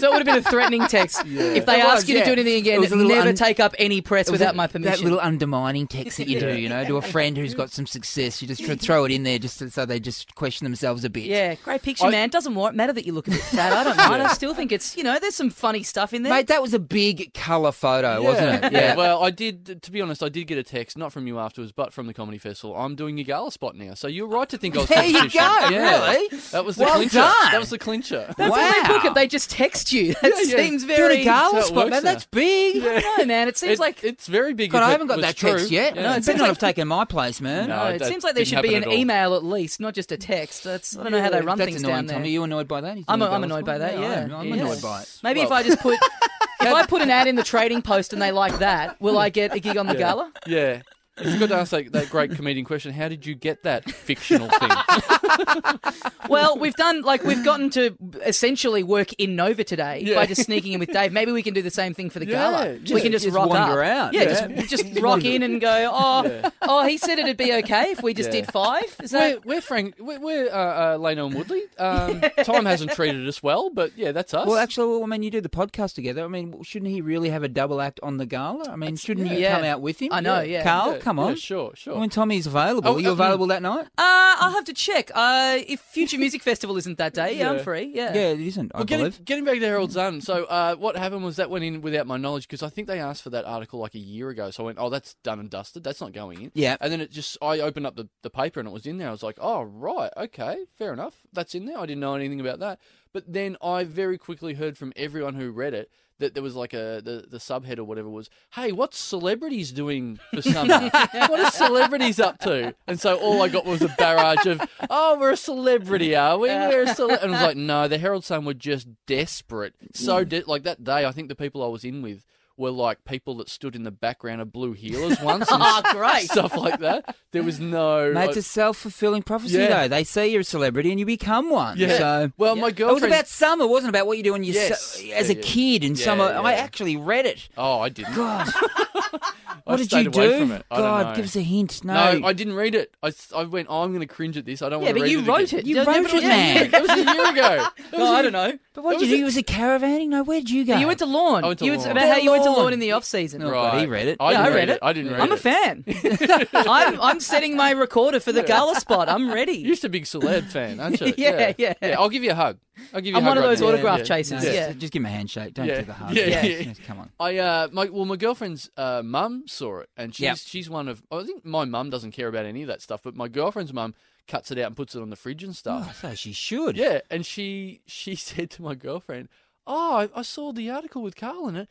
So 0.00 0.08
it 0.08 0.10
would 0.10 0.26
have 0.26 0.26
been 0.26 0.38
a 0.38 0.50
threatening 0.50 0.86
text. 0.86 1.22
If 1.26 1.66
they 1.66 1.80
ask 1.80 1.94
was, 2.02 2.08
you 2.08 2.18
to 2.18 2.24
do 2.24 2.32
anything 2.32 2.56
again, 2.56 2.81
was 2.82 2.92
a 2.92 2.96
little 2.96 3.10
never 3.16 3.28
un- 3.30 3.34
take 3.34 3.60
up 3.60 3.74
any 3.78 4.00
press 4.00 4.30
without 4.30 4.54
a- 4.54 4.56
my 4.56 4.66
permission. 4.66 4.92
That 4.98 5.02
little 5.02 5.20
undermining 5.20 5.86
text 5.86 6.18
that 6.18 6.28
you 6.28 6.38
do, 6.40 6.56
you 6.56 6.68
know, 6.68 6.84
to 6.84 6.96
a 6.98 7.02
friend 7.14 7.36
who's 7.36 7.54
got 7.54 7.70
some 7.70 7.86
success. 7.86 8.42
You 8.42 8.48
just 8.48 8.62
throw 8.82 9.04
it 9.04 9.12
in 9.12 9.22
there 9.22 9.38
just 9.38 9.70
so 9.72 9.86
they 9.86 10.00
just 10.00 10.34
question 10.34 10.64
themselves 10.64 11.04
a 11.04 11.10
bit. 11.10 11.24
yeah, 11.24 11.54
great 11.64 11.82
picture, 11.82 12.06
I- 12.06 12.10
man. 12.10 12.28
Doesn't 12.28 12.54
wa- 12.54 12.72
matter 12.72 12.92
that 12.92 13.06
you 13.06 13.12
look 13.12 13.28
a 13.28 13.30
bit 13.30 13.40
fat. 13.40 13.72
I 13.72 13.84
don't 13.84 13.96
mind. 14.10 14.22
I 14.22 14.32
still 14.32 14.54
think 14.54 14.72
it's 14.72 14.96
you 14.96 15.02
know 15.04 15.18
there's 15.18 15.34
some 15.34 15.50
funny 15.50 15.82
stuff 15.82 16.12
in 16.12 16.22
there. 16.22 16.32
Mate, 16.32 16.46
that 16.48 16.62
was 16.62 16.74
a 16.74 16.78
big 16.78 17.32
colour 17.34 17.72
photo, 17.72 18.22
wasn't 18.22 18.64
it? 18.64 18.72
Yeah. 18.82 18.94
Well, 18.96 19.22
I 19.22 19.30
did. 19.30 19.82
To 19.82 19.90
be 19.92 20.00
honest, 20.00 20.22
I 20.22 20.28
did 20.28 20.46
get 20.46 20.58
a 20.58 20.62
text, 20.62 20.96
not 20.96 21.12
from 21.12 21.26
you 21.26 21.38
afterwards, 21.38 21.72
but 21.72 21.92
from 21.92 22.06
the 22.06 22.14
comedy 22.14 22.38
festival. 22.38 22.74
I'm 22.76 22.94
doing 22.94 23.18
a 23.20 23.22
gala 23.24 23.52
spot 23.52 23.76
now, 23.76 23.94
so 23.94 24.08
you're 24.08 24.26
right 24.26 24.48
to 24.48 24.56
think 24.58 24.76
I 24.76 24.80
was. 24.80 24.88
There 24.88 25.04
you 25.04 25.20
go, 25.28 25.28
Yeah. 25.70 26.10
really? 26.12 26.38
That 26.52 26.64
was 26.64 26.76
the 26.76 26.84
Well 26.84 26.94
clincher. 26.94 27.18
done. 27.18 27.34
That 27.52 27.60
was 27.60 27.70
the 27.70 27.78
clincher. 27.78 28.32
That's 28.36 28.54
how 28.56 28.82
they 28.82 28.88
book 28.88 29.04
it. 29.04 29.14
They 29.14 29.26
just 29.28 29.50
text 29.50 29.92
you. 29.92 30.14
That 30.22 30.32
Yeah, 30.36 30.42
yeah. 30.44 30.56
seems 30.64 30.84
Doing 30.84 30.96
very. 30.96 31.20
a 31.20 31.24
gala 31.24 31.62
spot, 31.62 31.90
man. 31.90 32.02
now. 32.02 32.12
That's 32.12 32.24
big. 32.26 32.71
I 32.80 33.00
don't 33.00 33.18
know, 33.18 33.24
man. 33.26 33.48
It 33.48 33.56
seems 33.56 33.72
It- 33.74 33.78
like 33.80 34.02
it's 34.04 34.26
very 34.26 34.54
big. 34.54 34.70
God, 34.70 34.78
if 34.78 34.84
I 34.84 34.88
it 34.88 34.92
haven't 34.92 35.06
got 35.08 35.16
was 35.18 35.26
that 35.26 35.36
true. 35.36 35.50
text 35.52 35.70
yet. 35.70 35.94
Yeah. 35.96 36.02
No, 36.02 36.12
it 36.16 36.26
better 36.26 36.38
not 36.38 36.46
have 36.48 36.58
taken 36.58 36.88
my 36.88 37.04
place, 37.04 37.40
man. 37.40 37.68
No, 37.68 37.76
No, 37.76 37.84
it 37.90 37.98
that 37.98 38.08
seems 38.08 38.24
like 38.24 38.34
there 38.34 38.44
didn't 38.44 38.56
should 38.56 38.62
be 38.62 38.74
happen 38.74 38.84
an 38.84 38.90
at 38.90 38.94
all. 38.94 39.00
email 39.00 39.34
at 39.34 39.44
least, 39.44 39.80
not 39.80 39.94
just 39.94 40.12
a 40.12 40.16
text. 40.16 40.64
That's 40.64 40.96
I 40.96 41.02
don't 41.02 41.12
know 41.12 41.22
how 41.22 41.30
they 41.30 41.40
run 41.40 41.58
That's 41.58 41.70
things 41.70 41.82
annoying, 41.82 41.96
down 41.96 42.06
there. 42.06 42.16
Tommy. 42.18 42.28
Are 42.28 42.32
you 42.32 42.42
annoyed 42.44 42.68
by 42.68 42.80
that? 42.80 42.96
I'm- 43.08 43.22
I'm 43.22 43.44
annoyed 43.44 43.64
by 43.64 43.78
that, 43.78 43.98
yeah. 43.98 44.22
I'm, 44.24 44.34
I'm 44.34 44.46
Yeah. 44.48 44.54
annoyed 44.62 44.80
by 44.82 45.02
it. 45.02 45.18
Maybe 45.22 45.40
if 45.40 45.50
Well- 45.50 45.58
I 45.58 45.62
just 45.62 45.80
put 45.80 45.98
if 46.60 46.72
I 46.72 46.86
put 46.86 47.02
an 47.02 47.10
ad 47.10 47.26
in 47.26 47.34
the 47.36 47.42
trading 47.42 47.82
post 47.82 48.12
and 48.12 48.22
they 48.22 48.30
like 48.32 48.58
that, 48.60 49.00
will 49.00 49.18
I 49.18 49.28
get 49.30 49.54
a 49.54 49.58
gig 49.58 49.76
on 49.76 49.86
the 49.86 49.94
gala? 49.94 50.30
Yeah. 50.46 50.82
I 51.18 51.32
forgot 51.34 51.48
to 51.50 51.54
ask 51.56 51.70
that, 51.72 51.92
that 51.92 52.08
great 52.10 52.30
comedian 52.34 52.64
question. 52.64 52.92
How 52.92 53.08
did 53.08 53.26
you 53.26 53.34
get 53.34 53.64
that 53.64 53.90
fictional 53.90 54.48
thing? 54.48 54.70
Well, 56.28 56.56
we've 56.58 56.74
done 56.74 57.02
like 57.02 57.24
we've 57.24 57.44
gotten 57.44 57.68
to 57.70 57.94
essentially 58.24 58.82
work 58.82 59.12
in 59.14 59.36
Nova 59.36 59.64
today 59.64 60.02
Yeah. 60.04 60.14
by 60.14 60.26
just 60.26 60.42
sneaking 60.44 60.72
in 60.72 60.80
with 60.80 60.90
Dave. 60.90 61.12
Maybe 61.12 61.30
we 61.32 61.42
can 61.42 61.52
do 61.52 61.60
the 61.60 61.70
same 61.70 61.92
thing 61.94 62.08
for 62.10 62.20
the 62.20 62.26
Yeah, 62.26 62.50
gala. 62.50 62.78
just- 62.78 62.94
we 62.94 63.00
can 63.02 63.12
just, 63.12 63.24
just 63.24 63.36
rock 63.36 63.50
wander 63.50 63.82
up. 63.82 63.88
out. 63.90 64.14
Yeah, 64.14 64.22
Yeah. 64.22 64.62
just 64.62 64.84
just 64.84 65.00
rock 65.00 65.24
in 65.24 65.42
and 65.42 65.60
go. 65.60 65.90
Oh, 65.92 66.50
oh, 66.62 66.86
he 66.86 66.96
said 66.96 67.18
it'd 67.18 67.36
be 67.36 67.52
okay 67.54 67.90
if 67.90 68.02
we 68.02 68.14
just 68.14 68.32
Yeah. 68.32 68.42
did 68.42 68.52
five. 68.52 68.96
Is 69.02 69.12
we're, 69.12 69.40
we're 69.44 69.60
Frank. 69.60 69.96
We're, 69.98 70.20
we're 70.20 70.46
uh, 70.48 70.50
uh, 70.94 70.98
Lano 70.98 71.26
and 71.26 71.34
Woodley. 71.34 71.62
Um, 71.78 72.20
Time 72.44 72.64
hasn't 72.64 72.92
treated 72.92 73.26
us 73.28 73.42
well, 73.42 73.68
but 73.68 73.92
yeah, 73.98 74.12
that's 74.12 74.32
us. 74.32 74.46
Well, 74.46 74.56
actually, 74.56 74.88
well, 74.88 75.02
I 75.02 75.06
mean, 75.06 75.22
you 75.22 75.30
do 75.30 75.40
the 75.42 75.48
podcast 75.50 75.94
together. 75.94 76.24
I 76.24 76.28
mean, 76.28 76.62
shouldn't 76.62 76.90
he 76.90 77.00
really 77.02 77.28
have 77.30 77.42
a 77.42 77.48
double 77.48 77.80
act 77.82 78.00
on 78.02 78.16
the 78.16 78.26
gala? 78.26 78.70
I 78.70 78.76
mean, 78.76 78.96
shouldn't 78.96 79.28
you 79.28 79.36
yeah. 79.36 79.56
come 79.56 79.64
out 79.64 79.80
with 79.82 80.00
him? 80.00 80.08
I 80.12 80.20
know, 80.20 80.40
yeah. 80.40 80.62
Karl, 80.62 80.98
Yeah, 81.02 81.04
come 81.04 81.18
yeah, 81.18 81.24
on. 81.24 81.36
sure, 81.36 81.72
sure. 81.74 81.98
When 81.98 82.08
Tommy's 82.10 82.46
available, 82.46 82.88
Oh, 82.90 82.96
are 82.96 83.00
you 83.00 83.10
uh, 83.10 83.12
available 83.12 83.46
that 83.48 83.62
night? 83.62 83.86
Uh, 83.98 84.36
I'll 84.38 84.52
have 84.52 84.64
to 84.64 84.72
check. 84.72 85.10
Uh, 85.14 85.58
if 85.66 85.80
Future 85.80 86.18
Music 86.18 86.42
Festival 86.50 86.76
isn't 86.76 86.98
that 86.98 87.14
day, 87.14 87.38
yeah, 87.38 87.50
I'm 87.50 87.58
free. 87.60 87.90
Yeah. 87.94 88.14
Yeah, 88.14 88.28
it 88.28 88.40
isn't. 88.40 88.72
I 88.74 88.78
Well, 88.78 88.84
getting, 88.84 89.06
believe. 89.06 89.24
getting 89.24 89.44
back 89.44 89.54
to 89.58 89.66
Herald 89.66 89.92
Sun. 89.92 90.20
So, 90.20 90.44
uh, 90.44 90.76
what 90.76 90.96
happened 90.96 91.24
was 91.24 91.36
that 91.36 91.50
went 91.50 91.64
in 91.64 91.80
without 91.80 92.06
my 92.06 92.16
knowledge 92.16 92.46
because 92.48 92.62
I 92.62 92.68
think 92.68 92.88
they 92.88 93.00
asked 93.00 93.22
for 93.22 93.30
that 93.30 93.44
article 93.44 93.80
like 93.80 93.94
a 93.94 93.98
year 93.98 94.28
ago. 94.30 94.50
So 94.50 94.62
I 94.62 94.66
went, 94.66 94.78
"Oh, 94.80 94.90
that's 94.90 95.14
done 95.22 95.40
and 95.40 95.50
dusted. 95.50 95.84
That's 95.84 96.00
not 96.00 96.12
going 96.12 96.42
in." 96.42 96.50
Yeah. 96.54 96.76
And 96.80 96.92
then 96.92 97.00
it 97.00 97.10
just, 97.10 97.36
I 97.42 97.60
opened 97.60 97.86
up 97.86 97.96
the, 97.96 98.08
the 98.22 98.30
paper 98.30 98.60
and 98.60 98.68
it 98.68 98.72
was 98.72 98.86
in 98.86 98.98
there. 98.98 99.08
I 99.08 99.12
was 99.12 99.22
like, 99.22 99.38
"Oh, 99.40 99.62
right, 99.62 100.10
okay, 100.16 100.64
fair 100.78 100.92
enough. 100.92 101.22
That's 101.32 101.54
in 101.54 101.66
there. 101.66 101.78
I 101.78 101.86
didn't 101.86 102.00
know 102.00 102.14
anything 102.14 102.40
about 102.40 102.60
that." 102.60 102.78
But 103.12 103.30
then 103.30 103.56
I 103.62 103.84
very 103.84 104.16
quickly 104.18 104.54
heard 104.54 104.78
from 104.78 104.92
everyone 104.96 105.34
who 105.34 105.50
read 105.50 105.74
it 105.74 105.90
that 106.22 106.34
there 106.34 106.42
was 106.42 106.56
like 106.56 106.72
a 106.72 107.00
the, 107.04 107.26
the 107.28 107.38
subhead 107.38 107.78
or 107.78 107.84
whatever 107.84 108.08
was, 108.08 108.30
"Hey, 108.54 108.72
what's 108.72 108.98
celebrities 108.98 109.70
doing 109.70 110.18
for 110.32 110.42
summer? 110.42 110.90
what 110.90 111.40
are 111.40 111.50
celebrities 111.50 112.18
up 112.18 112.38
to?" 112.40 112.74
And 112.86 112.98
so 112.98 113.18
all 113.18 113.42
I 113.42 113.48
got 113.48 113.64
was 113.64 113.82
a 113.82 113.88
barrage 113.88 114.46
of, 114.46 114.60
"Oh, 114.88 115.18
we're 115.18 115.32
a 115.32 115.36
celebrity, 115.36 116.16
are 116.16 116.38
we? 116.38 116.48
We're 116.48 116.84
a 116.84 116.94
cele-. 116.94 117.10
And 117.10 117.34
I 117.34 117.38
was 117.38 117.42
like, 117.42 117.56
"No, 117.72 117.88
the 117.88 117.98
Herald 117.98 118.24
Sun 118.24 118.44
were 118.44 118.54
just 118.54 118.88
desperate. 119.06 119.74
So 119.92 120.24
mm. 120.24 120.28
de- 120.28 120.44
like 120.44 120.62
that 120.62 120.82
day, 120.82 121.04
I 121.04 121.12
think 121.12 121.28
the 121.28 121.36
people 121.36 121.62
I 121.62 121.68
was 121.68 121.84
in 121.84 122.02
with 122.02 122.24
were 122.56 122.70
like 122.70 123.04
people 123.04 123.36
that 123.36 123.48
stood 123.48 123.74
in 123.74 123.82
the 123.84 123.90
background 123.90 124.40
of 124.40 124.52
Blue 124.52 124.74
Heelers 124.74 125.22
once 125.22 125.50
and 125.50 125.62
Oh, 125.64 125.82
great. 125.92 126.30
stuff 126.30 126.56
like 126.56 126.80
that. 126.80 127.16
There 127.32 127.42
was 127.42 127.58
no 127.58 128.12
Mate, 128.12 128.28
it's 128.28 128.36
a 128.36 128.40
uh, 128.40 128.42
self 128.42 128.76
fulfilling 128.78 129.22
prophecy, 129.22 129.58
Yeah. 129.58 129.82
though. 129.82 129.88
They 129.88 130.04
see 130.04 130.26
you're 130.26 130.42
a 130.42 130.44
celebrity 130.44 130.90
and 130.90 131.00
you 131.00 131.06
become 131.06 131.50
one. 131.50 131.78
yeah. 131.78 131.96
So. 131.98 132.32
well, 132.36 132.54
my 132.56 132.70
girlfriend. 132.70 132.90
It 132.90 132.94
was 132.94 133.02
about 133.04 133.28
summer, 133.28 133.64
It 133.64 133.68
wasn't 133.68 133.88
it? 133.88 133.96
About 133.96 134.06
what 134.06 134.18
you 134.18 134.22
do 134.24 134.32
when 134.32 134.44
you 134.44 134.52
Yes. 134.52 134.96
as 135.14 135.30
Yeah, 135.30 135.38
a 135.38 135.42
kid 135.42 135.82
in 135.84 135.94
Yeah, 135.94 136.04
summer. 136.04 136.24
yeah. 136.30 136.40
I 136.42 136.52
actually 136.54 136.96
read 136.96 137.26
it. 137.26 137.48
Oh, 137.56 137.80
I 137.80 137.88
didn't. 137.88 138.14
God, 138.14 138.48
I 138.54 139.30
what 139.64 139.76
did 139.78 139.92
you 139.92 140.10
do? 140.10 140.38
From 140.40 140.52
it. 140.52 140.66
I 140.70 140.76
don't 140.76 140.84
God, 140.84 141.06
know. 141.06 141.14
give 141.16 141.24
us 141.26 141.36
a 141.36 141.40
hint. 141.42 141.84
No, 141.84 142.18
No, 142.18 142.26
I 142.26 142.32
didn't 142.32 142.54
read 142.54 142.74
it. 142.74 142.94
I, 143.02 143.08
s- 143.08 143.32
I 143.34 143.44
went, 143.44 143.68
oh, 143.70 143.82
I'm 143.82 143.90
going 143.90 144.00
to 144.06 144.12
cringe 144.12 144.36
at 144.36 144.44
this. 144.44 144.60
I 144.60 144.68
don't 144.68 144.80
Yeah, 144.82 144.88
want 144.88 144.96
to 144.96 145.00
but 145.00 145.04
read 145.04 145.10
you 145.12 145.18
it 145.20 145.26
wrote 145.26 145.52
it. 145.52 145.66
You 145.66 145.76
wrote 145.78 145.86
but 145.86 146.14
it, 146.14 146.22
yeah, 146.22 146.28
man. 146.28 146.70
That 146.70 146.82
was 146.82 146.90
a 146.90 146.96
year 146.96 147.30
ago. 147.30 147.32
That 147.32 147.72
was 147.92 147.98
No, 148.00 148.12
a- 148.12 148.16
I 148.16 148.22
don't 148.22 148.32
know. 148.32 148.58
But 148.74 148.84
what 148.84 148.98
did 148.98 149.08
you 149.08 149.18
do? 149.18 149.24
Was 149.24 149.36
it 149.36 149.46
caravanning? 149.46 150.08
No, 150.08 150.22
where 150.24 150.40
did 150.40 150.50
you 150.50 150.64
go? 150.64 150.76
You 150.78 150.86
went 150.86 150.98
to 151.00 151.06
Lorne. 151.06 151.44
I 151.44 151.48
went 151.48 151.58
to 151.60 151.64
you, 151.64 151.74
it's 151.74 151.84
Lorne. 151.84 151.96
about 151.96 152.08
how 152.08 152.16
you 152.16 152.30
went 152.30 152.41
to 152.42 152.50
Lorne. 152.50 152.58
Lorne 152.60 152.72
in 152.74 152.78
the 152.80 152.92
off 152.92 153.04
season. 153.04 153.40
No. 153.40 153.50
but 153.50 153.78
he 153.80 153.86
read 153.86 154.08
it. 154.08 154.16
I, 154.20 154.32
Yeah, 154.32 154.42
I 154.42 154.48
read 154.48 154.68
it. 154.68 154.78
I 154.82 154.92
didn't 154.92 155.12
read 155.12 155.20
I'm 155.20 155.32
a 155.32 155.36
fan. 155.36 155.84
I'm, 156.52 157.00
I'm 157.00 157.20
setting 157.20 157.56
my 157.56 157.70
recorder 157.72 158.20
for 158.20 158.32
the 158.32 158.42
gala 158.42 158.78
spot. 158.80 159.08
I'm 159.08 159.32
ready. 159.32 159.52
You're 159.58 159.70
just 159.70 159.84
a 159.84 159.88
big 159.88 160.04
celeb 160.04 160.44
fan, 160.50 160.80
aren't 160.80 161.00
you? 161.00 161.14
Yeah, 161.16 161.52
yeah. 161.58 161.74
I'll 161.98 162.08
give 162.08 162.24
you 162.24 162.30
a 162.30 162.34
hug. 162.34 162.58
I'll 162.94 163.00
give 163.00 163.12
you. 163.12 163.16
I'm 163.16 163.22
a 163.24 163.26
hug 163.26 163.28
one 163.30 163.38
of 163.38 163.44
right 163.44 163.50
those 163.50 163.60
now. 163.60 163.66
autograph 163.68 163.98
Yeah. 164.00 164.04
chasers. 164.04 164.44
No, 164.44 164.50
Yeah. 164.50 164.66
just, 164.68 164.78
just 164.78 164.92
give 164.92 165.00
him 165.00 165.06
a 165.06 165.10
handshake. 165.10 165.54
Don't 165.54 165.66
Yeah. 165.66 165.80
do 165.80 165.86
the 165.86 165.92
hug. 165.92 166.14
Yeah, 166.16 166.26
yeah, 166.26 166.42
Yes, 166.42 166.78
come 166.86 166.98
on. 167.00 167.10
I 167.20 167.38
uh, 167.38 167.68
my 167.72 167.86
well, 167.86 168.04
my 168.04 168.16
girlfriend's 168.16 168.70
uh, 168.76 169.02
mum 169.04 169.44
saw 169.46 169.80
it, 169.80 169.88
and 169.96 170.14
she's 170.14 170.22
Yep. 170.24 170.36
she's 170.38 170.70
one 170.70 170.88
of. 170.88 171.02
I 171.10 171.22
think 171.24 171.44
my 171.44 171.64
mum 171.64 171.90
doesn't 171.90 172.12
care 172.12 172.28
about 172.28 172.46
any 172.46 172.62
of 172.62 172.68
that 172.68 172.80
stuff, 172.82 173.00
but 173.02 173.14
my 173.16 173.28
girlfriend's 173.28 173.72
mum 173.72 173.94
cuts 174.28 174.50
it 174.52 174.58
out 174.58 174.66
and 174.68 174.76
puts 174.76 174.94
it 174.94 175.02
on 175.02 175.10
the 175.10 175.16
fridge 175.16 175.42
and 175.42 175.54
stuff. 175.54 175.88
Oh, 176.04 176.08
so 176.08 176.14
she 176.14 176.32
should. 176.32 176.76
Yeah, 176.76 177.00
and 177.10 177.26
she 177.26 177.82
she 177.86 178.14
said 178.16 178.50
to 178.52 178.62
my 178.62 178.74
girlfriend, 178.74 179.28
"Oh, 179.66 179.96
I, 179.96 180.08
I 180.18 180.22
saw 180.22 180.52
the 180.52 180.70
article 180.70 181.02
with 181.02 181.16
Karl 181.16 181.48
in 181.48 181.56
it. 181.56 181.68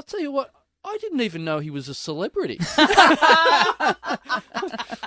I'll 0.00 0.04
tell 0.04 0.20
you 0.20 0.32
what." 0.32 0.50
I 0.82 0.96
didn't 0.98 1.20
even 1.20 1.44
know 1.44 1.58
he 1.58 1.68
was 1.68 1.90
a 1.90 1.94
celebrity. 1.94 2.58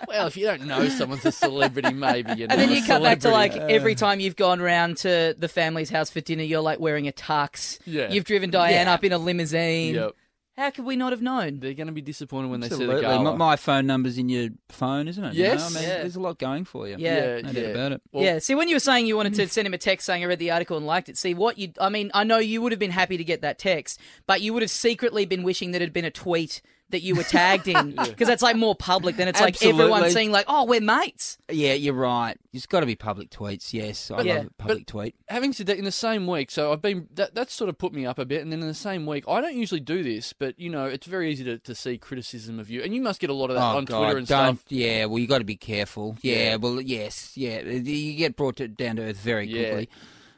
well, 0.07 0.27
if 0.27 0.37
you 0.37 0.45
don't 0.45 0.65
know 0.67 0.87
someone's 0.87 1.25
a 1.25 1.31
celebrity, 1.31 1.93
maybe 1.93 2.31
you 2.33 2.45
know. 2.47 2.51
And 2.53 2.61
then 2.61 2.69
you 2.69 2.83
cut 2.85 3.01
back 3.01 3.21
to 3.21 3.29
like 3.29 3.55
every 3.55 3.95
time 3.95 4.19
you've 4.19 4.35
gone 4.35 4.61
round 4.61 4.97
to 4.97 5.35
the 5.37 5.47
family's 5.47 5.89
house 5.89 6.09
for 6.11 6.21
dinner, 6.21 6.43
you're 6.43 6.61
like 6.61 6.79
wearing 6.79 7.07
a 7.07 7.11
tux. 7.11 7.79
Yeah. 7.85 8.11
You've 8.11 8.25
driven 8.25 8.51
Diane 8.51 8.85
Yeah. 8.87 8.93
up 8.93 9.03
in 9.03 9.13
a 9.13 9.17
limousine. 9.17 9.95
Yep. 9.95 10.11
How 10.55 10.69
could 10.69 10.85
we 10.85 10.95
not 10.95 11.11
have 11.13 11.21
known? 11.21 11.59
They're 11.59 11.73
going 11.73 11.87
to 11.87 11.93
be 11.93 12.01
disappointed 12.01 12.51
when 12.51 12.59
they 12.59 12.69
see 12.69 12.75
the 12.75 12.83
Absolutely. 12.83 13.01
gala. 13.01 13.23
My, 13.23 13.35
my 13.35 13.55
phone 13.55 13.87
number's 13.87 14.19
in 14.19 14.29
your 14.29 14.49
phone, 14.69 15.07
isn't 15.07 15.23
it? 15.23 15.33
You 15.33 15.43
know? 15.43 15.49
Yes. 15.49 15.75
I 15.75 15.79
mean, 15.79 15.89
Yeah. 15.89 15.97
there's 15.97 16.15
a 16.15 16.19
lot 16.19 16.37
going 16.37 16.65
for 16.65 16.87
you. 16.87 16.95
Yeah. 16.99 17.41
No 17.41 17.51
doubt 17.53 17.71
about 17.71 17.91
it. 17.93 18.01
Well, 18.11 18.23
yeah. 18.23 18.37
See, 18.39 18.53
when 18.53 18.67
you 18.69 18.75
were 18.75 18.79
saying 18.79 19.07
you 19.07 19.17
wanted 19.17 19.33
to 19.35 19.47
send 19.47 19.65
him 19.65 19.73
a 19.73 19.79
text 19.79 20.05
saying 20.05 20.23
I 20.23 20.27
read 20.27 20.37
the 20.37 20.51
article 20.51 20.77
and 20.77 20.85
liked 20.85 21.09
it, 21.09 21.17
see 21.17 21.33
what 21.33 21.57
you. 21.57 21.73
I 21.81 21.89
mean, 21.89 22.11
I 22.13 22.23
know 22.23 22.37
you 22.37 22.61
would 22.61 22.71
have 22.71 22.79
been 22.79 22.91
happy 22.91 23.17
to 23.17 23.23
get 23.23 23.41
that 23.41 23.57
text, 23.57 23.99
but 24.27 24.41
you 24.41 24.53
would 24.53 24.61
have 24.61 24.69
secretly 24.71 25.25
been 25.25 25.41
wishing 25.41 25.71
that 25.71 25.81
it 25.81 25.85
had 25.85 25.93
been 25.93 26.05
a 26.05 26.11
tweet 26.11 26.61
that 26.93 27.01
you 27.03 27.13
were 27.15 27.23
tagged 27.23 27.67
in 27.67 27.91
because 28.05 28.27
that's 28.27 28.41
like 28.41 28.55
more 28.55 28.73
public 28.73 29.17
than 29.17 29.27
it's 29.27 29.41
like 29.41 29.61
everyone 29.63 30.09
seeing 30.09 30.31
like, 30.31 30.45
oh, 30.47 30.63
we're 30.65 30.79
mates. 30.81 31.37
Yeah, 31.51 31.73
you're 31.73 31.93
right. 31.93 32.37
It's 32.53 32.65
got 32.65 32.79
to 32.79 32.85
be 32.85 32.95
public 32.95 33.29
tweets. 33.29 33.73
Yes, 33.73 34.09
I 34.09 34.21
Yeah. 34.21 34.35
love 34.37 34.45
a 34.47 34.49
public 34.51 34.85
tweet. 34.87 35.15
having 35.27 35.51
said 35.53 35.65
that, 35.67 35.77
in 35.77 35.85
the 35.85 35.91
same 35.91 36.25
week, 36.27 36.49
so 36.51 36.71
I've 36.71 36.81
been 36.81 37.07
that 37.15 37.35
that's 37.35 37.53
sort 37.53 37.69
of 37.69 37.77
put 37.77 37.91
me 37.93 38.05
up 38.05 38.17
a 38.17 38.25
bit, 38.25 38.41
and 38.41 38.51
then 38.51 38.61
in 38.61 38.67
the 38.67 38.73
same 38.73 39.05
week, 39.05 39.25
I 39.27 39.41
don't 39.41 39.55
usually 39.57 39.81
do 39.81 40.03
this, 40.03 40.31
but 40.33 40.57
you 40.59 40.69
know, 40.69 40.85
it's 40.85 41.05
very 41.07 41.31
easy 41.31 41.43
to, 41.43 41.57
to 41.59 41.75
see 41.75 41.97
criticism 41.97 42.59
of 42.59 42.69
you, 42.69 42.81
and 42.81 42.93
you 42.95 43.01
must 43.01 43.19
get 43.19 43.29
a 43.29 43.33
lot 43.33 43.49
of 43.49 43.55
that 43.57 43.73
oh 43.73 43.77
on 43.77 43.85
God, 43.85 43.97
Twitter 43.99 44.17
and 44.19 44.27
don't. 44.27 44.55
stuff. 44.59 44.65
Yeah, 44.71 45.05
well, 45.05 45.19
you 45.19 45.27
got 45.27 45.39
to 45.39 45.43
be 45.43 45.55
careful. 45.57 46.17
Yeah, 46.21 46.35
Yeah. 46.35 46.55
well, 46.55 46.79
yes, 46.79 47.35
yeah. 47.35 47.61
You 47.61 48.15
get 48.15 48.35
brought 48.35 48.55
to, 48.57 48.67
down 48.67 48.95
to 48.97 49.01
earth 49.03 49.17
very 49.17 49.47
Yeah. 49.47 49.63
quickly. 49.69 49.89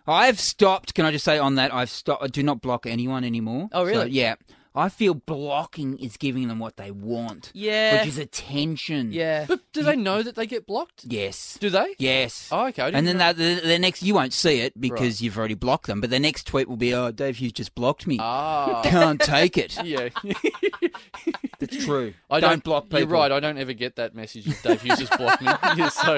I've 0.07 0.39
stopped. 0.39 0.93
Can 0.93 1.05
I 1.05 1.11
just 1.11 1.25
say 1.25 1.39
on 1.39 1.55
that? 1.55 1.73
I've 1.73 1.89
stopped. 1.89 2.23
I 2.23 2.27
do 2.27 2.43
not 2.43 2.61
block 2.61 2.85
anyone 2.85 3.23
anymore. 3.23 3.69
Oh, 3.73 3.83
really? 3.83 4.01
So, 4.05 4.05
yeah. 4.05 4.35
I 4.75 4.89
feel 4.89 5.13
blocking 5.13 5.97
is 5.99 6.17
giving 6.17 6.47
them 6.49 6.59
what 6.59 6.75
they 6.77 6.91
want. 6.91 7.51
Yeah. 7.53 7.99
Which 7.99 8.07
is 8.09 8.17
attention. 8.17 9.11
Yeah. 9.13 9.45
But 9.47 9.61
do 9.71 9.83
they 9.83 9.95
know 9.95 10.21
that 10.21 10.35
they 10.35 10.45
get 10.45 10.67
blocked? 10.67 11.05
Yes. 11.05 11.57
Do 11.61 11.69
they? 11.69 11.95
Yes. 11.97 12.49
Oh, 12.51 12.67
okay. 12.67 12.91
And 12.93 13.07
then 13.07 13.17
know. 13.17 13.31
the, 13.33 13.55
the, 13.61 13.67
the 13.67 13.79
next, 13.79 14.03
you 14.03 14.13
won't 14.13 14.33
see 14.33 14.59
it 14.59 14.79
because 14.79 14.95
Right. 15.05 15.21
you've 15.21 15.37
already 15.37 15.53
blocked 15.53 15.87
them. 15.87 16.01
But 16.01 16.09
the 16.09 16.19
next 16.19 16.45
tweet 16.47 16.67
will 16.67 16.75
be, 16.77 16.93
"Oh, 16.93 17.11
Dave 17.11 17.37
Hughes 17.37 17.53
just 17.53 17.73
blocked 17.75 18.05
me. 18.07 18.17
ah, 18.19 18.81
Can't 18.85 19.19
take 19.21 19.57
it." 19.57 19.77
yeah. 19.83 20.09
That's 21.59 21.85
true. 21.85 22.13
I 22.29 22.39
don't, 22.39 22.63
block 22.63 22.85
people. 22.85 22.99
You're 22.99 23.07
right. 23.07 23.31
I 23.31 23.39
don't 23.39 23.57
ever 23.57 23.73
get 23.73 23.95
that 23.95 24.13
message. 24.13 24.47
If 24.47 24.61
Dave 24.61 24.81
Hughes 24.81 24.99
just 24.99 25.17
blocked 25.17 25.41
me. 25.41 25.47
Yeah, 25.77 25.89
so, 25.89 26.17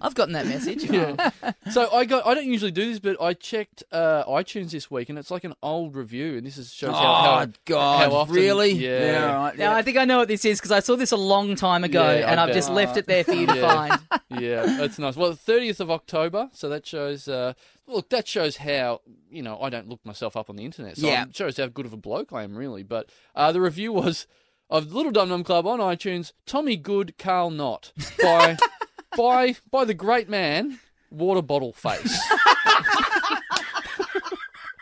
I've 0.00 0.14
gotten 0.14 0.32
that 0.34 0.46
message. 0.46 0.84
yeah. 0.84 1.30
so 1.70 1.90
I 1.92 2.04
got. 2.04 2.26
I 2.26 2.34
don't 2.34 2.46
usually 2.46 2.70
do 2.70 2.86
this, 2.90 2.98
but 2.98 3.20
I 3.20 3.34
checked 3.34 3.84
uh, 3.92 4.24
iTunes 4.24 4.70
this 4.70 4.90
week, 4.90 5.08
and 5.08 5.18
it's 5.18 5.30
like 5.30 5.44
an 5.44 5.54
old 5.62 5.94
review, 5.96 6.36
and 6.36 6.46
this 6.46 6.56
is 6.56 6.72
shows 6.72 6.90
Oh 6.90 6.94
how, 6.94 7.14
how 7.26 7.46
God! 7.64 8.04
how 8.10 8.16
often- 8.16 8.34
really? 8.34 8.70
Yeah. 8.72 9.34
all 9.36 9.44
right, 9.44 9.58
Now, 9.58 9.74
I 9.74 9.82
think 9.82 9.96
I 9.96 10.04
know 10.04 10.18
what 10.18 10.28
this 10.28 10.44
is 10.44 10.58
because 10.58 10.72
I 10.72 10.80
saw 10.80 10.96
this 10.96 11.12
a 11.12 11.16
long 11.16 11.54
time 11.56 11.84
ago 11.84 12.02
Yeah, 12.10 12.30
and 12.30 12.38
I've 12.40 12.48
bet. 12.48 12.54
just 12.56 12.70
left 12.70 12.96
it 12.96 13.06
there 13.06 13.24
for 13.24 13.32
you 13.34 13.46
to 13.46 13.54
Yeah. 13.56 13.74
find. 13.74 14.42
yeah, 14.42 14.64
that's 14.78 14.98
nice. 14.98 15.16
Well, 15.16 15.30
the 15.30 15.36
thirtieth 15.36 15.80
of 15.80 15.90
October, 15.90 16.48
so 16.52 16.68
that 16.68 16.86
shows. 16.86 17.28
Uh, 17.28 17.52
look, 17.86 18.08
that 18.10 18.26
shows 18.28 18.58
how 18.58 19.00
you 19.30 19.42
know 19.42 19.58
I 19.60 19.70
don't 19.70 19.88
look 19.88 20.04
myself 20.04 20.36
up 20.36 20.48
on 20.50 20.56
the 20.56 20.64
internet. 20.64 20.96
So 20.98 21.06
Yeah. 21.06 21.24
it 21.24 21.36
shows 21.36 21.56
how 21.56 21.66
good 21.66 21.86
of 21.86 21.92
a 21.92 21.96
bloke 21.96 22.32
I 22.32 22.42
am, 22.42 22.56
really. 22.56 22.82
But 22.82 23.10
uh, 23.34 23.52
the 23.52 23.60
review 23.60 23.92
was 23.92 24.26
of 24.68 24.92
Little 24.92 25.12
Dum 25.12 25.28
Dum 25.28 25.44
Club 25.44 25.66
on 25.66 25.78
iTunes. 25.78 26.32
Tommy 26.46 26.76
Good, 26.76 27.16
Karl 27.18 27.50
Not 27.50 27.92
by 28.22 28.56
by 29.16 29.56
by 29.70 29.84
the 29.84 29.94
great 29.94 30.28
man. 30.28 30.80
Water 31.10 31.40
bottle 31.40 31.72
face. 31.72 32.18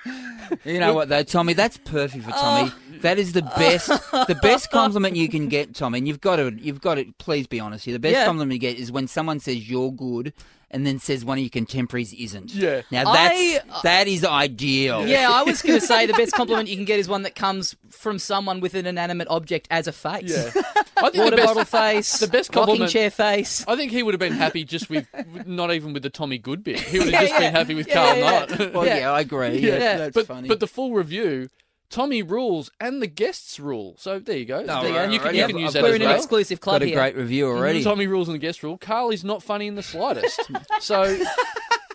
You 0.65 0.79
know 0.79 0.93
what 0.93 1.09
though, 1.09 1.23
Tommy? 1.23 1.55
That's 1.55 1.79
perfect 1.79 2.25
for 2.25 2.31
Tommy. 2.31 2.71
Oh. 2.71 2.79
That 3.01 3.19
is 3.19 3.33
the 3.33 3.43
best, 3.43 3.89
the 3.89 4.39
best 4.43 4.71
compliment 4.73 5.17
you 5.17 5.29
can 5.29 5.49
get, 5.49 5.75
Tommy. 5.75 5.99
And 5.99 6.07
you've 6.09 6.21
got 6.21 6.37
to, 6.37 6.53
you've 6.59 6.81
got 6.83 6.97
to. 6.97 7.07
Please 7.19 7.47
be 7.47 7.61
honest 7.61 7.85
here. 7.87 7.93
The 7.95 7.99
best 7.99 8.13
Yeah. 8.13 8.27
compliment 8.27 8.53
you 8.53 8.59
get 8.59 8.77
is 8.79 8.93
when 8.93 9.09
someone 9.09 9.41
says 9.41 9.69
you're 9.69 9.91
good, 9.93 10.33
and 10.75 10.87
then 10.87 10.99
says 10.99 11.25
one 11.25 11.39
of 11.39 11.43
your 11.43 11.49
contemporaries 11.51 12.13
isn't. 12.13 12.53
Yeah. 12.55 12.83
Now 12.91 13.11
that's 13.13 13.35
I- 13.35 13.61
uh, 13.71 13.81
that 13.83 14.09
is 14.09 14.25
ideal. 14.25 15.07
Yeah, 15.07 15.31
I 15.31 15.43
was 15.45 15.63
going 15.63 15.79
to 15.81 15.87
say 15.87 16.05
the 16.07 16.13
best 16.13 16.33
compliment 16.35 16.69
you 16.69 16.77
can 16.77 16.85
get 16.85 16.99
is 16.99 17.09
one 17.09 17.23
that 17.23 17.35
comes 17.35 17.75
from 17.91 18.19
someone 18.19 18.61
with 18.61 18.75
an 18.75 18.85
inanimate 18.87 19.29
object 19.31 19.69
as 19.71 19.87
a 19.87 19.93
face. 19.93 20.31
yeah, 20.37 20.51
I 20.99 21.11
think 21.11 21.17
Water 21.25 21.31
the 21.31 21.37
best, 21.37 21.47
bottle 21.47 21.65
face, 21.65 22.19
the 22.19 22.27
best 22.27 22.51
rocking 22.51 22.63
compliment- 22.67 22.91
chair 22.93 23.11
face. 23.11 23.65
I 23.69 23.77
think 23.77 23.93
he 23.93 24.03
would 24.03 24.13
have 24.15 24.21
been 24.21 24.33
happy 24.33 24.65
just 24.65 24.91
with, 24.91 25.07
with- 25.33 25.47
not 25.47 25.73
even 25.73 25.93
with 25.93 26.03
the 26.03 26.11
Tommy 26.11 26.39
Good 26.39 26.65
bit. 26.65 26.81
He 26.81 26.99
would 26.99 27.07
have 27.07 27.13
Yeah, 27.15 27.21
just 27.23 27.33
yeah. 27.35 27.39
been 27.41 27.55
happy 27.55 27.75
with 27.75 27.87
Yeah, 27.89 27.95
Karl 27.95 28.17
yeah, 28.19 28.31
Knott. 28.47 28.51
yeah. 28.61 28.71
Well, 28.71 28.87
Yeah. 28.87 28.99
yeah, 28.99 29.13
I 29.13 29.21
agree. 29.21 29.59
Yeah. 29.59 29.79
Yeah, 29.79 29.97
that's 29.99 30.15
but, 30.15 30.27
funny. 30.27 30.49
But 30.49 30.61
the 30.61 30.67
full 30.67 30.93
review, 30.93 31.49
Tommy 31.95 32.23
rules 32.25 32.73
and 32.81 33.01
the 33.01 33.07
guests 33.07 33.61
rule. 33.61 33.95
So 33.99 34.19
there 34.19 34.37
you 34.37 34.45
go. 34.47 34.65
Oh, 34.69 34.83
There 34.83 34.89
you, 34.89 34.89
right, 34.89 34.93
go. 34.95 34.99
And 35.05 35.13
you 35.13 35.19
can, 35.21 35.27
right. 35.27 35.35
you 35.37 35.41
Yeah, 35.43 35.47
can 35.47 35.57
I've 35.57 35.63
use 35.63 35.73
that 35.75 35.83
We're 35.85 35.89
as 35.91 35.95
in 35.95 36.03
an 36.03 36.11
exclusive 36.11 36.61
club 36.61 36.75
got 36.81 36.83
a 36.83 36.87
here. 36.87 36.97
great 36.97 37.17
review 37.17 37.45
mm, 37.45 37.57
already. 37.57 37.85
Tommy 37.85 38.09
rules 38.09 38.27
and 38.27 38.35
the 38.35 38.39
guest 38.41 38.65
rule. 38.65 38.77
Carly's 38.79 39.23
not 39.23 39.43
funny 39.45 39.69
in 39.69 39.77
the 39.77 39.83
slightest. 39.83 40.41
so 40.81 41.17